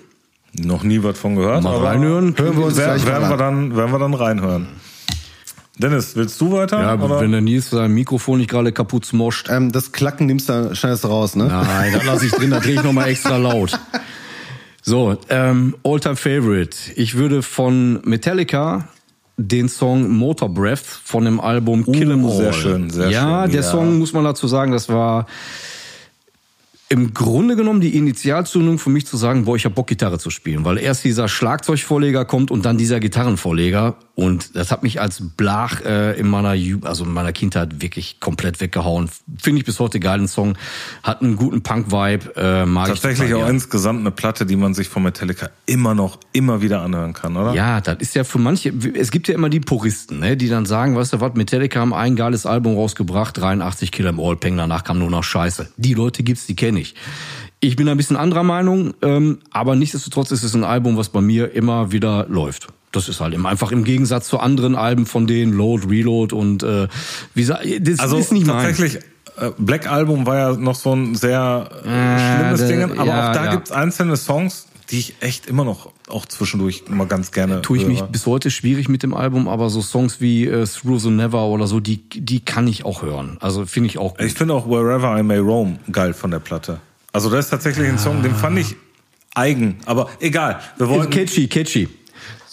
Noch 0.62 0.82
nie 0.82 1.02
was 1.02 1.18
von 1.18 1.36
gehört. 1.36 1.62
Mal 1.62 1.74
aber 1.74 1.86
reinhören. 1.86 2.34
Hören 2.36 2.56
wir 2.56 2.64
uns 2.66 2.76
Wer, 2.76 2.86
gleich 2.86 3.06
werden, 3.06 3.28
wir 3.28 3.32
an. 3.32 3.38
dann, 3.38 3.76
werden 3.76 3.92
wir 3.92 3.98
dann 3.98 4.14
reinhören. 4.14 4.68
Dennis, 5.78 6.16
willst 6.16 6.40
du 6.40 6.52
weiter? 6.52 6.80
Ja, 6.80 6.94
oder? 6.94 7.20
wenn 7.20 7.32
der 7.32 7.42
Nils 7.42 7.68
sein 7.68 7.92
Mikrofon 7.92 8.38
nicht 8.38 8.48
gerade 8.48 8.72
kaputt 8.72 9.04
smoscht. 9.04 9.48
Ähm, 9.50 9.72
das 9.72 9.92
Klacken 9.92 10.26
nimmst 10.26 10.48
du, 10.48 10.72
du 10.72 11.06
raus, 11.06 11.36
ne? 11.36 11.48
Nein, 11.48 11.92
das 11.92 12.04
lasse 12.04 12.26
ich 12.26 12.32
drin, 12.32 12.50
da 12.50 12.60
drehe 12.60 12.76
ich 12.76 12.82
nochmal 12.82 13.08
extra 13.08 13.36
laut. 13.36 13.78
So, 14.82 15.18
ähm, 15.28 15.76
All-Time 15.82 16.16
Favorite. 16.16 16.76
Ich 16.94 17.16
würde 17.16 17.42
von 17.42 18.00
Metallica 18.04 18.88
den 19.36 19.68
Song 19.68 20.08
Motor 20.08 20.48
Breath 20.48 20.86
von 20.86 21.24
dem 21.24 21.40
Album 21.40 21.84
Kill 21.84 22.10
'Em 22.10 22.24
All. 22.24 22.30
Uh, 22.30 22.36
sehr 22.36 22.52
schön, 22.52 22.90
sehr 22.90 23.10
ja, 23.10 23.42
schön, 23.42 23.52
der 23.52 23.62
ja. 23.62 23.70
Song, 23.70 23.98
muss 23.98 24.12
man 24.12 24.24
dazu 24.24 24.48
sagen, 24.48 24.72
das 24.72 24.88
war 24.88 25.26
im 26.88 27.14
Grunde 27.14 27.56
genommen 27.56 27.80
die 27.80 27.96
Initialzündung 27.96 28.78
für 28.78 28.90
mich 28.90 29.06
zu 29.06 29.16
sagen, 29.16 29.44
boah, 29.44 29.56
ich 29.56 29.64
hab 29.64 29.74
Bock, 29.74 29.88
Gitarre 29.88 30.20
zu 30.20 30.30
spielen. 30.30 30.64
Weil 30.64 30.78
erst 30.78 31.04
dieser 31.04 31.26
Schlagzeugvorleger 31.26 32.24
kommt 32.24 32.52
und 32.52 32.64
dann 32.64 32.78
dieser 32.78 33.00
Gitarrenvorleger. 33.00 33.96
Und 34.14 34.56
das 34.56 34.70
hat 34.70 34.82
mich 34.82 35.00
als 35.00 35.20
Blach 35.36 35.84
äh, 35.84 36.18
in 36.18 36.28
meiner 36.28 36.54
Ju 36.54 36.78
also 36.82 37.04
in 37.04 37.12
meiner 37.12 37.32
Kindheit 37.32 37.82
wirklich 37.82 38.20
komplett 38.20 38.60
weggehauen. 38.60 39.10
Finde 39.36 39.60
ich 39.60 39.66
bis 39.66 39.80
heute 39.80 40.00
geilen 40.00 40.28
Song. 40.28 40.56
Hat 41.02 41.22
einen 41.22 41.36
guten 41.36 41.62
Punk-Vibe. 41.62 42.36
Äh, 42.36 42.66
mag 42.66 42.86
Tatsächlich 42.86 43.30
ich 43.30 43.34
auch 43.34 43.48
insgesamt 43.48 44.00
eine 44.00 44.12
Platte, 44.12 44.46
die 44.46 44.56
man 44.56 44.72
sich 44.72 44.88
von 44.88 45.02
Metallica 45.02 45.50
immer 45.66 45.94
noch, 45.94 46.18
immer 46.32 46.62
wieder 46.62 46.82
anhören 46.82 47.12
kann, 47.12 47.36
oder? 47.36 47.52
Ja, 47.52 47.80
das 47.80 47.96
ist 47.98 48.14
ja 48.14 48.24
für 48.24 48.38
manche, 48.38 48.72
es 48.94 49.10
gibt 49.10 49.28
ja 49.28 49.34
immer 49.34 49.48
die 49.48 49.60
Puristen, 49.60 50.20
ne, 50.20 50.36
die 50.36 50.48
dann 50.48 50.66
sagen, 50.66 50.96
weißt 50.96 51.14
du 51.14 51.20
was, 51.20 51.34
Metallica 51.34 51.80
haben 51.80 51.92
ein 51.92 52.16
geiles 52.16 52.46
Album 52.46 52.76
rausgebracht, 52.76 53.36
83 53.36 53.90
Killer 53.90 54.10
im 54.10 54.20
All-Peng, 54.20 54.56
danach 54.56 54.84
kam 54.84 54.98
nur 54.98 55.10
noch 55.10 55.24
Scheiße. 55.24 55.72
Die 55.76 55.94
Leute 55.94 56.22
gibt's, 56.22 56.46
die 56.46 56.56
kenne 56.76 56.80
ich. 56.80 56.94
Ich 57.60 57.76
bin 57.76 57.88
ein 57.88 57.96
bisschen 57.96 58.16
anderer 58.16 58.42
Meinung, 58.42 58.94
ähm, 59.02 59.38
aber 59.50 59.76
nichtsdestotrotz 59.76 60.30
ist 60.30 60.42
es 60.42 60.54
ein 60.54 60.64
Album, 60.64 60.96
was 60.96 61.08
bei 61.08 61.20
mir 61.20 61.52
immer 61.54 61.90
wieder 61.90 62.26
läuft. 62.28 62.68
Das 62.92 63.08
ist 63.08 63.20
halt 63.20 63.34
immer 63.34 63.48
einfach 63.48 63.72
im 63.72 63.84
Gegensatz 63.84 64.28
zu 64.28 64.38
anderen 64.38 64.74
Alben 64.74 65.06
von 65.06 65.26
denen, 65.26 65.52
Load, 65.52 65.86
Reload 65.88 66.34
und 66.34 66.62
äh, 66.62 66.88
wie 67.34 67.40
gesagt, 67.40 67.64
das 67.80 67.98
Also 67.98 68.18
ist 68.18 68.32
nicht 68.32 68.46
mein. 68.46 68.64
tatsächlich, 68.64 69.02
äh, 69.38 69.50
Black 69.58 69.90
Album 69.90 70.26
war 70.26 70.36
ja 70.36 70.52
noch 70.52 70.74
so 70.74 70.94
ein 70.94 71.14
sehr 71.14 71.68
äh, 71.84 72.54
schlimmes 72.54 72.68
Ding, 72.68 72.82
aber 72.82 73.06
ja, 73.06 73.28
auch 73.28 73.32
da 73.32 73.44
ja. 73.46 73.50
gibt's 73.52 73.72
einzelne 73.72 74.16
Songs, 74.16 74.66
die 74.90 74.98
ich 74.98 75.14
echt 75.20 75.46
immer 75.46 75.64
noch 75.64 75.92
auch 76.08 76.26
zwischendurch 76.26 76.84
immer 76.88 77.06
ganz 77.06 77.32
gerne 77.32 77.62
Tue 77.62 77.78
ich 77.78 77.86
mich 77.86 78.00
höre. 78.00 78.08
bis 78.08 78.26
heute 78.26 78.50
schwierig 78.50 78.88
mit 78.88 79.02
dem 79.02 79.14
Album, 79.14 79.48
aber 79.48 79.70
so 79.70 79.82
Songs 79.82 80.20
wie 80.20 80.46
äh, 80.46 80.66
Through 80.66 81.00
the 81.00 81.10
Never 81.10 81.46
oder 81.46 81.66
so, 81.66 81.80
die, 81.80 82.08
die 82.08 82.40
kann 82.40 82.68
ich 82.68 82.84
auch 82.84 83.02
hören. 83.02 83.36
Also 83.40 83.66
finde 83.66 83.88
ich 83.88 83.98
auch 83.98 84.16
gut. 84.16 84.26
Ich 84.26 84.34
finde 84.34 84.54
auch 84.54 84.68
Wherever 84.68 85.18
I 85.18 85.22
May 85.22 85.38
Roam 85.38 85.78
geil 85.90 86.14
von 86.14 86.30
der 86.30 86.38
Platte. 86.38 86.80
Also 87.12 87.30
das 87.30 87.46
ist 87.46 87.50
tatsächlich 87.50 87.88
ein 87.88 87.98
Song, 87.98 88.22
den 88.22 88.34
fand 88.34 88.58
ich 88.58 88.76
eigen, 89.34 89.78
aber 89.86 90.08
egal. 90.20 90.60
Wir 90.76 90.88
wollten 90.88 91.10
catchy, 91.10 91.48
catchy. 91.48 91.88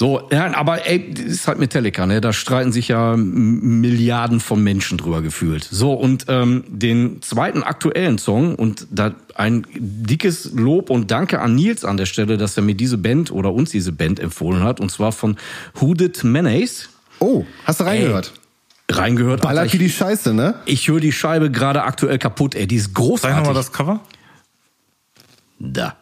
So, 0.03 0.21
ja, 0.33 0.53
aber 0.53 0.85
ey, 0.85 1.13
das 1.13 1.23
ist 1.23 1.47
halt 1.47 1.59
Metallica, 1.59 2.05
ne? 2.05 2.19
Da 2.19 2.33
streiten 2.33 2.73
sich 2.73 2.89
ja 2.89 3.15
Milliarden 3.15 4.41
von 4.41 4.61
Menschen 4.61 4.97
drüber 4.97 5.21
gefühlt. 5.21 5.63
So, 5.63 5.93
und 5.93 6.25
ähm, 6.27 6.65
den 6.67 7.21
zweiten 7.21 7.63
aktuellen 7.63 8.17
Song, 8.17 8.55
und 8.55 8.85
da 8.91 9.15
ein 9.35 9.65
dickes 9.73 10.51
Lob 10.51 10.89
und 10.89 11.09
Danke 11.09 11.39
an 11.39 11.55
Nils 11.55 11.85
an 11.85 11.95
der 11.95 12.05
Stelle, 12.05 12.35
dass 12.35 12.57
er 12.57 12.63
mir 12.63 12.75
diese 12.75 12.97
Band 12.97 13.31
oder 13.31 13.53
uns 13.53 13.71
diese 13.71 13.93
Band 13.93 14.19
empfohlen 14.19 14.61
hat, 14.61 14.81
und 14.81 14.91
zwar 14.91 15.13
von 15.13 15.37
Hooded 15.79 16.21
Mayonnaise. 16.25 16.89
Oh, 17.19 17.45
hast 17.63 17.79
du 17.79 17.85
reingehört? 17.85 18.33
Reingehört. 18.91 19.41
Ballert 19.41 19.61
Alter, 19.61 19.73
wie 19.73 19.77
die 19.77 19.85
ich 19.85 19.95
Scheiße, 19.95 20.33
ne? 20.33 20.55
ich 20.65 20.89
höre 20.89 20.99
die 20.99 21.13
Scheibe 21.13 21.49
gerade 21.49 21.83
aktuell 21.83 22.17
kaputt, 22.17 22.55
ey, 22.55 22.67
die 22.67 22.75
ist 22.75 22.93
großartig. 22.93 23.37
nochmal 23.37 23.53
das 23.53 23.71
Cover. 23.71 24.01
da. 25.59 25.95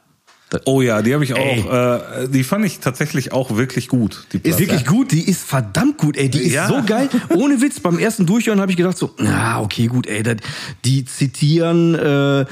Oh 0.66 0.82
ja, 0.82 1.02
die 1.02 1.14
habe 1.14 1.24
ich 1.24 1.34
auch. 1.34 1.40
Äh, 1.40 2.28
die 2.28 2.44
fand 2.44 2.66
ich 2.66 2.80
tatsächlich 2.80 3.32
auch 3.32 3.56
wirklich 3.56 3.88
gut. 3.88 4.26
Die 4.34 4.38
Ist 4.38 4.44
Platte. 4.44 4.60
wirklich 4.60 4.86
gut, 4.86 5.12
die 5.12 5.22
ist 5.30 5.44
verdammt 5.44 5.98
gut, 5.98 6.18
ey, 6.18 6.30
die 6.30 6.40
ist 6.40 6.54
Ja. 6.54 6.68
so 6.68 6.82
geil. 6.86 7.10
Ohne 7.30 7.62
Witz, 7.62 7.80
beim 7.80 7.98
ersten 7.98 8.26
Durchhören 8.26 8.60
habe 8.60 8.70
ich 8.72 8.78
gedacht 8.78 8.98
so, 8.98 9.12
na, 9.18 9.62
okay, 9.62 9.88
gut, 9.88 10.08
ey, 10.08 10.24
das, 10.24 10.38
die 10.84 11.06
zitieren 11.06 11.96
äh, 11.96 12.42
äh, 12.42 12.46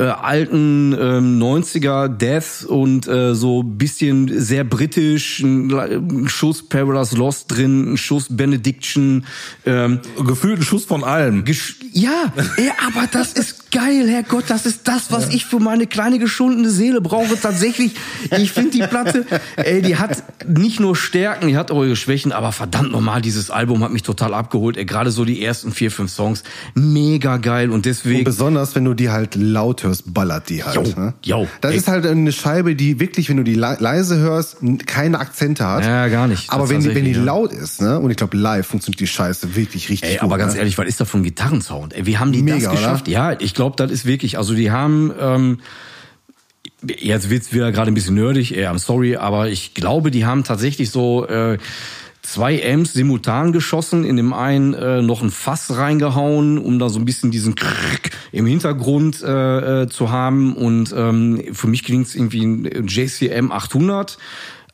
alten 0.00 0.92
ähm, 0.92 1.38
90er 1.42 2.08
Death 2.08 2.64
und 2.68 3.08
äh, 3.08 3.34
so 3.34 3.62
bisschen 3.62 4.38
sehr 4.40 4.64
britisch, 4.64 5.40
ein, 5.40 5.72
ein 5.72 6.28
Schuss 6.28 6.68
Paradise 6.68 7.16
Lost 7.16 7.52
drin, 7.52 7.94
ein 7.94 7.96
Schuss 7.96 8.26
Benediction, 8.28 9.24
ähm, 9.64 10.00
gefühlt 10.26 10.58
ein 10.58 10.62
Schuss 10.62 10.84
von 10.84 11.04
allem. 11.04 11.44
Ja, 11.92 12.32
ey, 12.58 12.70
aber 12.86 13.06
das 13.10 13.32
ist 13.32 13.65
geil, 13.70 14.08
Herrgott, 14.08 14.44
das 14.48 14.66
ist 14.66 14.88
das, 14.88 15.10
was 15.10 15.28
ich 15.28 15.44
für 15.44 15.58
meine 15.58 15.86
kleine 15.86 16.18
geschundene 16.18 16.70
Seele 16.70 17.00
brauche. 17.00 17.38
Tatsächlich, 17.40 17.92
ich 18.36 18.52
finde 18.52 18.70
die 18.70 18.86
Platte, 18.86 19.26
ey, 19.56 19.82
die 19.82 19.96
hat 19.96 20.22
nicht 20.46 20.80
nur 20.80 20.96
Stärken, 20.96 21.48
die 21.48 21.56
hat 21.56 21.70
auch 21.70 21.82
ihre 21.82 21.96
Schwächen, 21.96 22.32
aber 22.32 22.52
verdammt 22.52 22.92
nochmal, 22.92 23.20
dieses 23.22 23.50
Album 23.50 23.82
hat 23.84 23.92
mich 23.92 24.02
total 24.02 24.34
abgeholt. 24.34 24.76
Gerade 24.86 25.10
so 25.10 25.24
die 25.24 25.42
ersten 25.44 25.72
vier, 25.72 25.90
fünf 25.90 26.10
Songs, 26.12 26.42
mega 26.74 27.36
geil 27.38 27.70
und 27.70 27.86
deswegen. 27.86 28.24
Besonders 28.24 28.74
wenn 28.74 28.84
du 28.84 28.94
die 28.94 29.10
halt 29.10 29.34
laut 29.34 29.82
hörst, 29.82 30.12
ballert 30.12 30.48
die 30.48 30.64
halt. 30.64 30.76
Jo, 30.76 31.00
ne? 31.00 31.14
jo. 31.24 31.48
Das 31.60 31.72
Ey. 31.72 31.78
ist 31.78 31.88
halt 31.88 32.06
eine 32.06 32.32
Scheibe, 32.32 32.74
die 32.76 33.00
wirklich, 33.00 33.28
wenn 33.28 33.36
du 33.36 33.42
die 33.44 33.54
le- 33.54 33.76
leise 33.80 34.18
hörst, 34.18 34.58
keine 34.86 35.18
Akzente 35.18 35.66
hat. 35.66 35.84
Ja, 35.84 36.08
gar 36.08 36.28
nicht. 36.28 36.50
Aber 36.50 36.68
wenn 36.68 36.80
die, 36.80 36.94
wenn 36.94 37.04
die 37.04 37.12
ja. 37.12 37.22
laut 37.22 37.52
ist, 37.52 37.80
ne? 37.80 37.98
Und 37.98 38.10
ich 38.10 38.16
glaube, 38.16 38.36
live 38.36 38.66
funktioniert 38.66 39.00
die 39.00 39.06
Scheiße 39.06 39.54
wirklich 39.56 39.88
richtig 39.88 40.08
Ey, 40.10 40.14
gut. 40.16 40.22
aber 40.24 40.38
ganz 40.38 40.52
ne? 40.54 40.60
ehrlich, 40.60 40.78
was 40.78 40.86
ist 40.86 41.00
da 41.00 41.04
für 41.04 41.18
ein 41.18 41.22
Gitarrensound? 41.24 41.94
Ey, 41.94 42.06
wie 42.06 42.18
haben 42.18 42.32
die 42.32 42.42
Mega, 42.42 42.58
das 42.70 42.70
geschafft? 42.70 43.02
oder? 43.08 43.12
Ja, 43.12 43.32
ich 43.38 43.54
glaube, 43.56 43.76
das 43.76 43.90
ist 43.90 44.06
wirklich, 44.06 44.38
also 44.38 44.54
die 44.54 44.70
haben, 44.70 45.12
ähm, 45.20 45.58
jetzt 46.86 47.30
wird's 47.30 47.52
wieder 47.52 47.72
gerade 47.72 47.90
ein 47.90 47.94
bisschen 47.94 48.14
nerdig, 48.14 48.56
ey, 48.56 48.66
I'm 48.66 48.78
sorry, 48.78 49.16
aber 49.16 49.48
ich 49.48 49.74
glaube, 49.74 50.10
die 50.10 50.24
haben 50.24 50.44
tatsächlich 50.44 50.90
so 50.90 51.26
äh, 51.26 51.58
zwei 52.26 52.60
Amps 52.72 52.92
simultan 52.92 53.52
geschossen, 53.52 54.04
in 54.04 54.16
dem 54.16 54.32
einen 54.32 54.74
äh, 54.74 55.00
noch 55.00 55.22
ein 55.22 55.30
Fass 55.30 55.76
reingehauen, 55.76 56.58
um 56.58 56.78
da 56.78 56.88
so 56.88 56.98
ein 56.98 57.04
bisschen 57.04 57.30
diesen 57.30 57.54
Krrrk 57.54 58.10
im 58.32 58.46
Hintergrund 58.46 59.22
äh, 59.22 59.82
äh, 59.82 59.88
zu 59.88 60.10
haben. 60.10 60.54
Und 60.56 60.92
ähm, 60.96 61.42
für 61.52 61.68
mich 61.68 61.84
klingt's 61.84 62.14
irgendwie 62.14 62.44
ein 62.44 62.86
JCM 62.86 63.52
800 63.52 64.18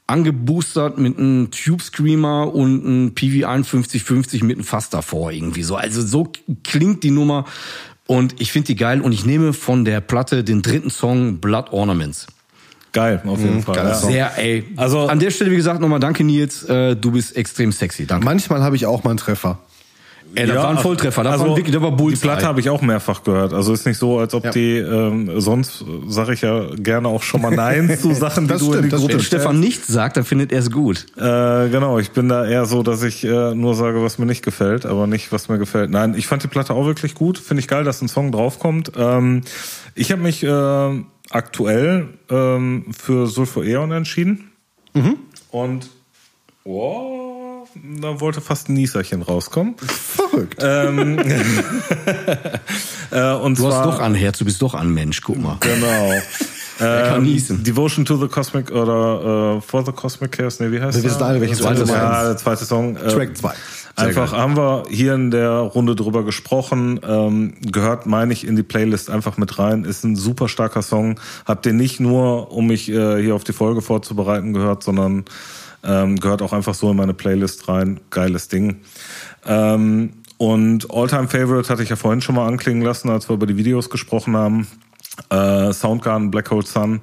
angeboostert 0.06 0.98
mit 0.98 1.18
einem 1.18 1.50
Tube 1.50 1.80
Screamer 1.80 2.52
und 2.52 2.84
einem 2.84 3.14
PV 3.14 3.46
5150 3.46 4.42
mit 4.42 4.56
einem 4.56 4.64
Fass 4.64 4.90
davor 4.90 5.30
irgendwie 5.30 5.62
so. 5.62 5.76
Also 5.76 6.02
so 6.02 6.32
klingt 6.64 7.02
die 7.02 7.10
Nummer 7.10 7.44
und 8.06 8.40
ich 8.40 8.52
finde 8.52 8.66
die 8.68 8.76
geil 8.76 9.00
und 9.00 9.12
ich 9.12 9.24
nehme 9.24 9.52
von 9.52 9.84
der 9.84 10.00
Platte 10.00 10.44
den 10.44 10.62
dritten 10.62 10.90
Song 10.90 11.38
Blood 11.38 11.72
Ornaments. 11.72 12.26
Geil, 12.92 13.22
auf 13.26 13.40
jeden 13.40 13.62
Fall. 13.62 13.74
geiler 13.74 13.90
Ja. 13.90 13.94
Sehr, 13.94 14.38
ey. 14.38 14.64
Also- 14.76 15.06
an 15.06 15.18
der 15.18 15.30
Stelle, 15.30 15.50
wie 15.50 15.56
gesagt, 15.56 15.80
nochmal 15.80 16.00
danke 16.00 16.24
Nils, 16.24 16.62
äh, 16.64 16.94
du 16.94 17.12
bist 17.12 17.36
extrem 17.36 17.72
sexy. 17.72 18.06
Danke. 18.06 18.24
Manchmal 18.24 18.62
habe 18.62 18.76
ich 18.76 18.84
auch 18.84 19.02
mal 19.02 19.10
einen 19.10 19.16
Treffer. 19.18 19.58
Ey, 20.34 20.46
das 20.46 20.54
Ja, 20.56 20.62
war 20.62 20.70
ein 20.70 20.78
Volltreffer, 20.78 21.22
das 21.24 21.32
also, 21.34 21.48
war 21.48 21.56
wirklich, 21.56 21.74
das 21.74 21.82
war 21.82 21.90
Die 21.90 21.96
Bullseye. 21.96 22.20
Platte 22.22 22.46
habe 22.46 22.60
ich 22.60 22.70
auch 22.70 22.80
mehrfach 22.80 23.22
gehört. 23.22 23.52
Also 23.52 23.72
ist 23.74 23.84
nicht 23.86 23.98
so, 23.98 24.18
als 24.18 24.32
ob 24.34 24.44
Ja. 24.44 24.50
die 24.50 24.78
ähm, 24.78 25.40
sonst 25.40 25.84
sage 26.08 26.32
ich 26.34 26.40
ja 26.40 26.66
gerne 26.76 27.08
auch 27.08 27.22
schon 27.22 27.42
mal 27.42 27.54
Nein 27.54 27.94
zu 28.00 28.14
Sachen, 28.14 28.44
die 28.44 28.48
Das 28.54 28.60
du 28.60 28.66
in 28.66 28.72
stimmt, 28.72 28.84
die 28.86 28.88
das 28.90 29.00
Gruppe 29.00 29.12
Wenn. 29.14 29.20
Stefan 29.20 29.60
nichts 29.60 29.88
sagt, 29.88 30.16
dann 30.16 30.24
findet 30.24 30.50
er 30.52 30.60
es 30.60 30.70
gut. 30.70 31.06
Äh, 31.16 31.68
genau, 31.68 31.98
ich 31.98 32.12
bin 32.12 32.28
da 32.28 32.46
eher 32.46 32.64
so, 32.66 32.82
dass 32.82 33.02
ich 33.02 33.24
äh, 33.24 33.54
nur 33.54 33.74
sage, 33.74 34.02
was 34.02 34.18
mir 34.18 34.26
nicht 34.26 34.42
gefällt, 34.44 34.86
aber 34.86 35.06
nicht, 35.06 35.32
was 35.32 35.48
mir 35.48 35.58
gefällt. 35.58 35.90
Nein, 35.90 36.14
ich 36.16 36.26
fand 36.26 36.42
die 36.42 36.48
Platte 36.48 36.72
auch 36.74 36.86
wirklich 36.86 37.14
gut. 37.14 37.36
Finde 37.38 37.60
ich 37.60 37.68
geil, 37.68 37.84
dass 37.84 38.00
ein 38.00 38.08
Song 38.08 38.32
draufkommt. 38.32 38.92
Ähm, 38.96 39.42
ich 39.94 40.12
habe 40.12 40.22
mich 40.22 40.42
äh, 40.42 41.02
aktuell 41.30 42.08
ähm, 42.30 42.86
für 42.98 43.26
Sulfur 43.26 43.64
Eon 43.64 43.92
entschieden. 43.92 44.50
Und 45.50 45.88
oh, 46.64 47.31
da 48.00 48.20
wollte 48.20 48.40
fast 48.40 48.68
ein 48.68 48.74
Nieserchen 48.74 49.22
rauskommen. 49.22 49.74
Verrückt. 49.78 50.58
ähm, 50.60 51.18
äh, 53.10 53.32
und 53.34 53.58
Du 53.58 53.66
hast 53.66 53.74
zwar, 53.74 53.84
doch 53.84 54.00
ein 54.00 54.14
Herz, 54.14 54.38
du 54.38 54.44
bist 54.44 54.60
doch 54.62 54.74
ein 54.74 54.92
Mensch, 54.92 55.20
guck 55.22 55.38
mal. 55.38 55.56
Genau. 55.60 56.12
Er 56.78 57.10
kann 57.10 57.22
niesen. 57.22 57.62
Devotion 57.62 58.04
to 58.04 58.16
the 58.16 58.26
Cosmic 58.26 58.72
oder 58.72 59.58
äh, 59.58 59.60
For 59.60 59.84
the 59.86 59.92
Cosmic 59.92 60.32
Chaos, 60.32 60.58
nee, 60.58 60.72
wie 60.72 60.80
heißt 60.80 60.96
Wir 60.96 61.02
der? 61.02 61.10
wissen 61.12 61.22
alle, 61.22 61.40
welchen 61.40 61.54
Song 61.54 61.66
Zweite 61.76 61.86
Song. 61.86 61.94
Ja, 61.96 62.24
der 62.24 62.36
zweite 62.38 62.64
Song. 62.64 62.96
äh, 62.96 63.08
Track 63.08 63.36
2. 63.36 63.52
Einfach 63.94 64.32
haben 64.32 64.56
wir 64.56 64.84
hier 64.88 65.14
in 65.14 65.30
der 65.30 65.50
Runde 65.58 65.94
drüber 65.94 66.24
gesprochen, 66.24 66.98
ähm, 67.06 67.54
gehört, 67.60 68.06
meine 68.06 68.32
ich, 68.32 68.46
in 68.46 68.56
die 68.56 68.62
Playlist 68.64 69.10
einfach 69.10 69.36
mit 69.36 69.58
rein. 69.60 69.84
Ist 69.84 70.02
ein 70.02 70.16
super 70.16 70.48
starker 70.48 70.82
Song. 70.82 71.20
Hab 71.44 71.62
den 71.62 71.76
nicht 71.76 72.00
nur, 72.00 72.50
um 72.50 72.66
mich 72.66 72.88
äh, 72.88 73.22
hier 73.22 73.34
auf 73.34 73.44
die 73.44 73.52
Folge 73.52 73.82
vorzubereiten, 73.82 74.52
gehört, 74.52 74.82
sondern 74.82 75.24
ähm, 75.84 76.18
gehört 76.20 76.42
auch 76.42 76.52
einfach 76.52 76.74
so 76.74 76.90
in 76.90 76.96
meine 76.96 77.14
Playlist 77.14 77.68
rein. 77.68 78.00
Geiles 78.10 78.48
Ding. 78.48 78.80
Ähm, 79.46 80.14
und 80.38 80.90
Alltime 80.90 81.28
Favorite 81.28 81.68
hatte 81.68 81.82
ich 81.82 81.88
ja 81.88 81.96
vorhin 81.96 82.20
schon 82.20 82.34
mal 82.34 82.46
anklingen 82.46 82.82
lassen, 82.82 83.08
als 83.10 83.28
wir 83.28 83.34
über 83.34 83.46
die 83.46 83.56
Videos 83.56 83.90
gesprochen 83.90 84.36
haben. 84.36 84.66
Äh, 85.30 85.72
Soundgarden, 85.72 86.30
Black 86.30 86.50
Hole 86.50 86.66
Sun. 86.66 87.00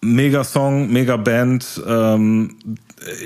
Mega 0.00 0.44
Song, 0.44 0.92
mega 0.92 1.16
Band. 1.16 1.82
Ähm, 1.86 2.56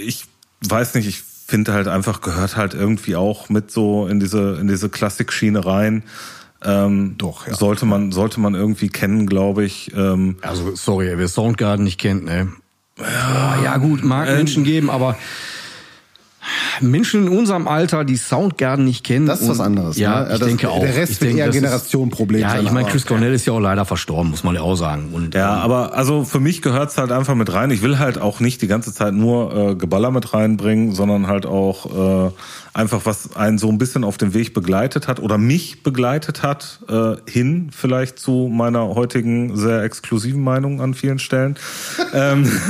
ich 0.05 0.25
weiß 0.69 0.95
nicht, 0.95 1.07
ich 1.07 1.23
finde 1.23 1.73
halt 1.73 1.89
einfach, 1.89 2.21
gehört 2.21 2.57
halt 2.57 2.75
irgendwie 2.75 3.17
auch 3.17 3.49
mit 3.49 3.71
so 3.71 4.07
in 4.07 4.21
diese, 4.21 4.59
in 4.61 4.69
diese 4.69 4.89
Klassik-Schiene 4.89 5.65
rein. 5.65 6.05
Ähm, 6.63 7.15
Doch, 7.19 7.47
ja. 7.47 7.55
Sollte 7.55 7.87
man, 7.87 8.13
sollte 8.13 8.39
man 8.41 8.55
irgendwie 8.55 8.89
kennen, 8.89 9.27
glaube 9.27 9.65
ich. 9.65 9.93
Ähm, 9.97 10.37
Also, 10.43 10.75
sorry, 10.75 11.13
wer 11.17 11.29
Soundgarden 11.29 11.85
nicht 11.85 11.99
kennt, 11.99 12.25
ne? 12.25 12.49
Ja, 13.01 13.63
ja 13.63 13.77
gut, 13.77 14.05
mag 14.05 14.29
Ähm, 14.29 14.37
Menschen 14.37 14.65
geben, 14.65 14.91
aber 14.91 15.17
Menschen 16.81 17.27
in 17.27 17.39
unserem 17.39 17.69
Alter, 17.69 18.05
die 18.05 18.17
Soundgarden 18.17 18.85
nicht 18.85 19.05
kennen. 19.05 19.27
Das 19.27 19.41
ist 19.41 19.49
was 19.49 19.61
anderes, 19.61 19.97
Ja, 19.99 20.21
ne? 20.23 20.27
Ja, 20.29 20.33
ich 20.35 20.39
das- 20.39 20.49
denke 20.49 20.69
auch. 20.71 20.81
der 20.81 20.97
Rest 20.97 21.13
ich 21.13 21.21
wird 21.21 21.35
eher 21.37 21.47
das 21.47 21.55
ist- 21.57 21.63
Generationenproblem 21.63 22.41
Ja, 22.41 22.61
ich 22.61 22.71
meine, 22.71 22.89
Chris 22.89 23.07
Cornell 23.07 23.33
ist 23.35 23.47
ja 23.47 23.53
auch 23.53 23.61
leider 23.61 23.85
verstorben, 23.85 24.31
muss 24.31 24.45
man 24.45 24.55
ja 24.55 24.63
auch 24.63 24.77
sagen. 24.77 25.11
Und, 25.13 25.35
Ja, 25.35 25.57
ähm, 25.57 25.63
aber 25.63 25.95
also 25.95 26.25
für 26.25 26.41
mich 26.41 26.63
gehört's 26.63 26.97
halt 26.99 27.13
einfach 27.13 27.35
mit 27.35 27.53
rein. 27.53 27.71
Ich 27.71 27.83
will 27.83 27.99
halt 27.99 28.19
auch 28.21 28.41
nicht 28.41 28.63
die 28.63 28.67
ganze 28.67 28.93
Zeit 28.95 29.15
nur 29.15 29.55
äh, 29.71 29.75
Geballer 29.75 30.11
mit 30.11 30.33
reinbringen, 30.35 30.93
sondern 30.95 31.27
halt 31.27 31.47
auch 31.47 32.29
äh, 32.29 32.31
einfach, 32.73 33.01
was 33.05 33.35
einen 33.37 33.59
so 33.59 33.69
ein 33.69 33.79
bisschen 33.79 34.05
auf 34.05 34.17
dem 34.17 34.33
Weg 34.35 34.55
begleitet 34.55 35.09
hat 35.09 35.21
oder 35.21 35.39
mich 35.39 35.83
begleitet 35.83 36.43
hat, 36.43 36.81
äh, 36.89 37.17
hin 37.31 37.71
vielleicht 37.77 38.19
zu 38.19 38.49
meiner 38.53 38.95
heutigen 38.95 39.57
sehr 39.57 39.83
exklusiven 39.83 40.43
Meinung 40.43 40.81
an 40.81 40.95
vielen 40.95 41.19
Stellen. 41.19 41.57
ähm, 42.15 42.45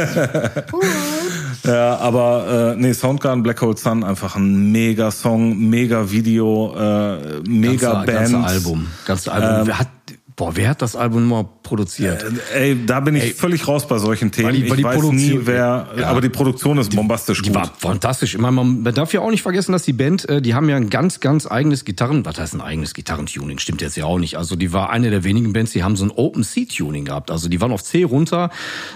ja, 1.64 1.96
aber 1.98 2.74
äh, 2.76 2.80
nee, 2.80 2.92
Soundgarden 2.92 3.42
Black 3.42 3.60
Hole 3.60 3.76
Sun 3.76 4.02
einfach 4.04 4.36
ein 4.36 4.72
mega 4.72 5.10
Song, 5.10 5.58
mega 5.68 6.10
Video, 6.10 6.74
äh, 6.76 7.40
mega 7.48 7.92
ganze, 7.92 8.06
Band. 8.06 8.32
ganze 8.32 8.38
Album. 8.38 8.86
Ganze 9.06 9.32
Album. 9.32 9.66
wer 9.66 9.78
hat, 9.78 9.88
boah, 10.36 10.56
wer 10.56 10.70
hat 10.70 10.80
das 10.80 10.96
Album 10.96 11.28
mal 11.28 11.44
produziert? 11.62 12.24
Ey, 12.54 12.78
da 12.86 13.00
bin 13.00 13.14
ich 13.14 13.34
völlig 13.34 13.68
raus 13.68 13.86
bei 13.86 13.98
solchen 13.98 14.32
Themen. 14.32 14.48
Weil 14.48 14.54
die- 14.54 14.62
weil 14.62 14.70
ich 14.70 14.76
die 14.78 14.84
weiß 14.84 14.94
nie, 14.96 15.00
Produktion- 15.30 15.46
wer, 15.46 15.86
Ja. 15.98 16.06
aber 16.08 16.20
die 16.22 16.30
Produktion 16.30 16.78
ist 16.78 16.96
bombastisch 16.96 17.42
Die 17.42 17.50
gut. 17.50 17.56
war 17.56 17.70
fantastisch. 17.78 18.34
Ich 18.34 18.40
meine, 18.40 18.52
man 18.64 18.82
darf 18.94 19.12
ja 19.12 19.20
auch 19.20 19.30
nicht 19.30 19.42
vergessen, 19.42 19.72
dass 19.72 19.82
die 19.82 19.92
Band, 19.92 20.26
äh, 20.30 20.40
die 20.40 20.54
haben 20.54 20.68
ja 20.70 20.76
ein 20.76 20.88
ganz, 20.88 21.20
ganz 21.20 21.46
eigenes 21.46 21.84
Gitarren, 21.84 22.24
was 22.24 22.38
heißt 22.40 22.54
ein 22.54 22.62
eigenes 22.62 22.94
Gitarrentuning? 22.94 23.58
Stimmt 23.58 23.82
jetzt 23.82 23.96
ja 23.96 24.06
auch 24.06 24.18
nicht. 24.18 24.36
Also 24.38 24.56
die 24.56 24.72
war 24.72 24.88
eine 24.90 25.10
der 25.10 25.22
wenigen 25.24 25.52
Bands, 25.52 25.72
die 25.72 25.84
haben 25.84 25.94
so 25.96 26.04
ein 26.06 26.10
Open 26.10 26.42
C 26.42 26.64
Tuning 26.64 27.04
gehabt. 27.04 27.30
Also 27.30 27.48
die 27.50 27.60
waren 27.60 27.70
auf 27.70 27.84
C 27.84 28.02
runter 28.04 28.50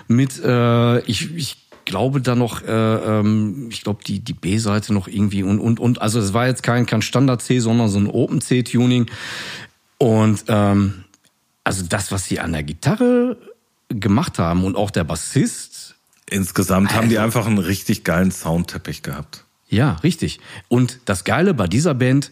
mit, 0.08 0.42
äh, 0.42 1.00
ich, 1.00 1.34
ich 1.36 1.58
glaube 1.84 2.20
da 2.20 2.34
noch, 2.34 2.62
äh, 2.62 2.66
ähm, 2.66 3.68
ich 3.70 3.82
glaube 3.82 4.04
die 4.04 4.20
die 4.20 4.32
B-Seite 4.32 4.92
noch 4.92 5.08
irgendwie 5.08 5.42
und 5.42 5.58
und 5.58 5.80
und. 5.80 6.00
Also 6.00 6.20
es 6.20 6.32
war 6.32 6.46
jetzt 6.46 6.62
kein 6.62 6.86
kein 6.86 7.02
Standard 7.02 7.42
C, 7.42 7.58
sondern 7.58 7.88
so 7.88 7.98
ein 7.98 8.06
Open 8.06 8.40
C 8.40 8.62
Tuning. 8.62 9.06
Und 9.98 10.44
ähm, 10.48 11.04
also 11.62 11.84
das, 11.88 12.12
was 12.12 12.26
sie 12.26 12.40
an 12.40 12.52
der 12.52 12.62
Gitarre 12.62 13.36
gemacht 13.88 14.38
haben 14.38 14.64
und 14.64 14.76
auch 14.76 14.90
der 14.90 15.04
Bassist, 15.04 15.94
Insgesamt 16.30 16.94
haben 16.94 17.08
die 17.08 17.18
einfach 17.18 17.46
einen 17.46 17.58
richtig 17.58 18.04
geilen 18.04 18.30
Soundteppich 18.30 19.02
gehabt. 19.02 19.44
Ja, 19.68 19.94
richtig. 20.02 20.40
Und 20.68 21.00
das 21.04 21.24
Geile 21.24 21.54
bei 21.54 21.66
dieser 21.66 21.94
Band 21.94 22.30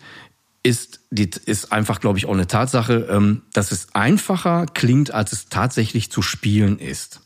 ist, 0.62 1.00
die, 1.10 1.28
ist 1.44 1.72
einfach, 1.72 2.00
glaube 2.00 2.18
ich, 2.18 2.26
auch 2.26 2.32
eine 2.32 2.46
Tatsache, 2.46 3.08
ähm, 3.10 3.42
dass 3.52 3.72
es 3.72 3.94
einfacher 3.94 4.66
klingt, 4.66 5.12
als 5.12 5.32
es 5.32 5.48
tatsächlich 5.48 6.10
zu 6.10 6.22
spielen 6.22 6.78
ist. 6.78 7.20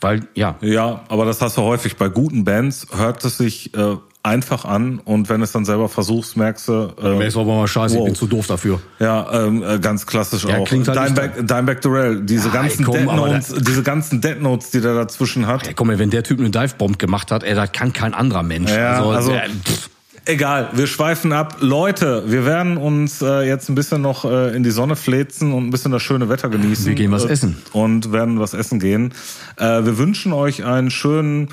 Weil, 0.00 0.28
ja, 0.34 0.56
Ja, 0.60 1.00
aber 1.08 1.24
das 1.24 1.40
hast 1.42 1.56
du 1.56 1.62
häufig 1.62 1.96
bei 1.96 2.08
guten 2.08 2.44
Bands, 2.44 2.86
hört 2.96 3.24
es 3.24 3.38
sich 3.38 3.74
äh, 3.76 3.96
einfach 4.22 4.64
an 4.64 5.00
und 5.04 5.28
wenn 5.28 5.42
es 5.42 5.52
dann 5.52 5.64
selber 5.64 5.88
versuchst, 5.88 6.36
merkst 6.36 6.68
du, 6.68 6.92
äh, 7.02 7.26
ist 7.26 7.36
aber 7.36 7.56
mal 7.56 7.66
scheiße, 7.66 7.94
ich 7.94 8.00
wow. 8.00 8.06
bin 8.06 8.14
zu 8.14 8.26
doof 8.26 8.46
dafür. 8.46 8.80
Ja, 9.00 9.26
ähm, 9.46 9.62
äh, 9.62 9.78
ganz 9.80 10.06
klassisch 10.06 10.44
Ja, 10.44 10.58
auch. 10.58 10.64
klingt 10.66 10.86
halt 10.86 10.98
Dimebag, 10.98 11.46
Dimebag 11.46 11.80
Darrell, 11.80 12.20
diese 12.22 12.48
Ja, 12.48 12.54
ganzen 12.54 12.86
ey, 12.92 13.04
komm, 13.06 13.16
Notes, 13.16 13.54
diese 13.60 13.82
ganzen 13.82 14.20
Dead 14.20 14.40
Notes, 14.40 14.70
die 14.70 14.80
der 14.80 14.94
dazwischen 14.94 15.46
hat. 15.46 15.66
Ey, 15.66 15.74
komm 15.74 15.88
mal, 15.88 15.98
wenn 15.98 16.10
der 16.10 16.22
Typ 16.22 16.38
eine 16.38 16.50
Divebomb 16.50 16.98
gemacht 16.98 17.32
hat, 17.32 17.42
ey, 17.42 17.54
das 17.54 17.72
kann 17.72 17.92
kein 17.92 18.14
anderer 18.14 18.42
Mensch. 18.42 18.70
Ja, 18.70 19.04
also- 19.04 19.32
der, 19.32 19.48
pff, 19.48 19.90
Egal, 20.28 20.68
wir 20.74 20.86
schweifen 20.86 21.32
ab. 21.32 21.56
Leute, 21.60 22.24
wir 22.26 22.44
werden 22.44 22.76
uns 22.76 23.22
äh, 23.22 23.48
jetzt 23.48 23.70
ein 23.70 23.74
bisschen 23.74 24.02
noch 24.02 24.26
äh, 24.26 24.54
in 24.54 24.62
die 24.62 24.70
Sonne 24.70 24.94
fläzen 24.94 25.54
und 25.54 25.66
ein 25.66 25.70
bisschen 25.70 25.90
das 25.90 26.02
schöne 26.02 26.28
Wetter 26.28 26.50
genießen. 26.50 26.84
Wir 26.84 26.94
gehen 26.94 27.10
was 27.10 27.24
Äh, 27.24 27.32
essen. 27.32 27.56
Und 27.72 28.12
werden 28.12 28.38
was 28.38 28.52
essen 28.52 28.78
gehen. 28.78 29.14
Äh, 29.56 29.86
wir 29.86 29.96
wünschen 29.96 30.34
euch 30.34 30.64
einen 30.66 30.90
schönen 30.90 31.48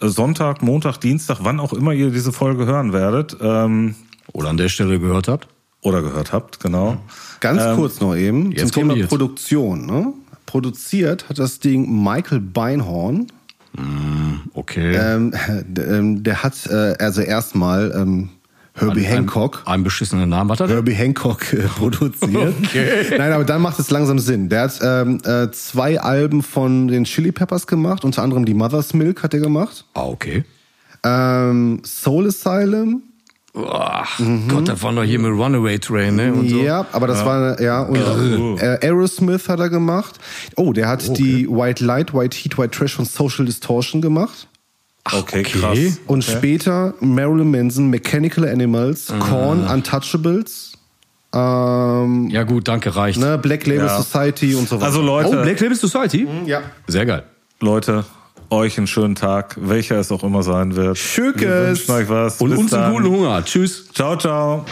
äh, 0.00 0.08
Sonntag, 0.08 0.62
Montag, 0.62 0.96
Dienstag, 0.96 1.40
wann 1.42 1.60
auch 1.60 1.74
immer 1.74 1.92
ihr 1.92 2.08
diese 2.08 2.32
Folge 2.32 2.64
hören 2.64 2.94
werdet. 2.94 3.36
Ähm, 3.38 3.94
Oder 4.32 4.48
an 4.48 4.56
der 4.56 4.70
Stelle 4.70 4.98
gehört 4.98 5.28
habt. 5.28 5.48
oder 5.82 6.00
gehört 6.00 6.32
habt, 6.32 6.58
genau. 6.60 6.96
Ganz 7.40 7.76
kurz 7.76 8.00
noch 8.00 8.16
eben 8.16 8.50
jetzt 8.50 8.72
zum 8.72 8.82
kommen 8.84 8.96
Thema. 8.96 9.08
Produktion. 9.08 9.84
Ne? 9.84 10.14
Produziert 10.46 11.28
hat 11.28 11.38
das 11.38 11.58
Ding 11.60 12.02
Michael 12.02 12.40
Beinhorn. 12.40 13.26
Okay. 14.54 14.94
Ähm, 14.96 15.34
ähm, 15.78 16.22
der 16.22 16.42
hat 16.42 16.66
äh, 16.66 16.94
also 16.98 17.20
erstmal 17.20 17.92
ähm, 17.94 18.30
Herbie 18.74 19.04
Hancock. 19.04 19.62
Ein, 19.64 19.74
ein 19.74 19.84
beschissenen 19.84 20.28
Namen. 20.28 20.50
Was 20.50 20.60
hat 20.60 20.68
er? 20.68 20.76
Herbie 20.76 20.94
Hancock 20.94 21.52
äh, 21.52 21.62
produziert. 21.78 22.54
Nein, 23.16 23.32
aber 23.32 23.44
dann 23.44 23.62
macht 23.62 23.78
es 23.78 23.90
langsam 23.90 24.18
Sinn. 24.18 24.48
Der 24.48 24.62
hat 24.62 24.78
ähm, 24.82 25.20
äh, 25.24 25.50
zwei 25.50 26.00
Alben 26.00 26.42
von 26.42 26.88
den 26.88 27.04
Chili 27.04 27.32
Peppers 27.32 27.66
gemacht, 27.66 28.04
unter 28.04 28.22
anderem 28.22 28.44
die 28.44 28.54
Mother's 28.54 28.92
Milk 28.92 29.22
hat 29.22 29.34
er 29.34 29.40
gemacht. 29.40 29.84
Ah, 29.94 30.04
okay. 30.04 30.44
Ähm, 31.04 31.80
Soul 31.84 32.28
Asylum. 32.28 33.02
Ach, 33.56 34.20
Gott, 34.48 34.68
da 34.68 34.80
waren 34.82 34.96
doch 34.96 35.02
hier 35.04 35.18
mit 35.18 35.30
Runaway 35.32 35.78
Train, 35.78 36.16
ne? 36.16 36.32
Und 36.32 36.48
so. 36.50 36.58
Ja, 36.58 36.84
aber 36.92 37.06
das 37.06 37.24
war 37.24 37.60
ja 37.60 37.80
und 37.82 38.58
äh, 38.60 38.78
Aerosmith 38.82 39.48
hat 39.48 39.60
er 39.60 39.70
gemacht. 39.70 40.16
Oh, 40.56 40.72
der 40.74 40.88
hat 40.88 41.16
die 41.18 41.48
White 41.48 41.82
Light, 41.84 42.12
White 42.12 42.36
Heat, 42.36 42.58
White 42.58 42.70
Trash 42.76 42.94
von 42.96 43.04
Social 43.06 43.46
Distortion 43.46 44.02
gemacht. 44.02 44.46
Okay, 45.06 45.40
okay. 45.40 45.42
krass. 45.44 45.78
Und 46.06 46.22
später 46.24 46.92
Marilyn 47.00 47.50
Manson, 47.50 47.88
Mechanical 47.88 48.46
Animals, 48.46 49.10
Ah. 49.10 49.18
Korn, 49.20 49.64
Untouchables, 49.66 50.72
ähm, 51.32 52.28
Ja, 52.30 52.42
gut, 52.42 52.68
danke, 52.68 52.94
reicht. 52.96 53.18
ne, 53.18 53.38
Black 53.38 53.66
Label 53.66 53.86
Ja. 53.86 54.02
Society 54.02 54.54
und 54.54 54.68
so 54.68 54.76
weiter. 54.76 54.86
Also 54.86 55.00
Oh, 55.00 55.04
Leute, 55.04 55.42
Black 55.42 55.60
Label 55.60 55.76
Society? 55.76 56.26
ja. 56.46 56.60
Sehr 56.88 57.06
geil. 57.06 57.22
Leute, 57.60 58.04
euch 58.50 58.78
einen 58.78 58.86
schönen 58.86 59.14
Tag, 59.14 59.56
welcher 59.60 59.98
es 59.98 60.10
auch 60.12 60.22
immer 60.22 60.42
sein 60.42 60.76
wird. 60.76 60.98
Schökes. 60.98 61.42
Wir 61.42 61.66
wünschen 61.68 61.90
euch 61.92 62.08
was. 62.08 62.40
Und 62.40 62.50
Bis 62.50 62.58
uns 62.58 62.72
einen 62.72 62.82
dann. 62.82 62.92
guten 62.92 63.08
Hunger. 63.16 63.44
Tschüss. 63.44 63.88
Ciao, 63.92 64.16
ciao. 64.16 64.64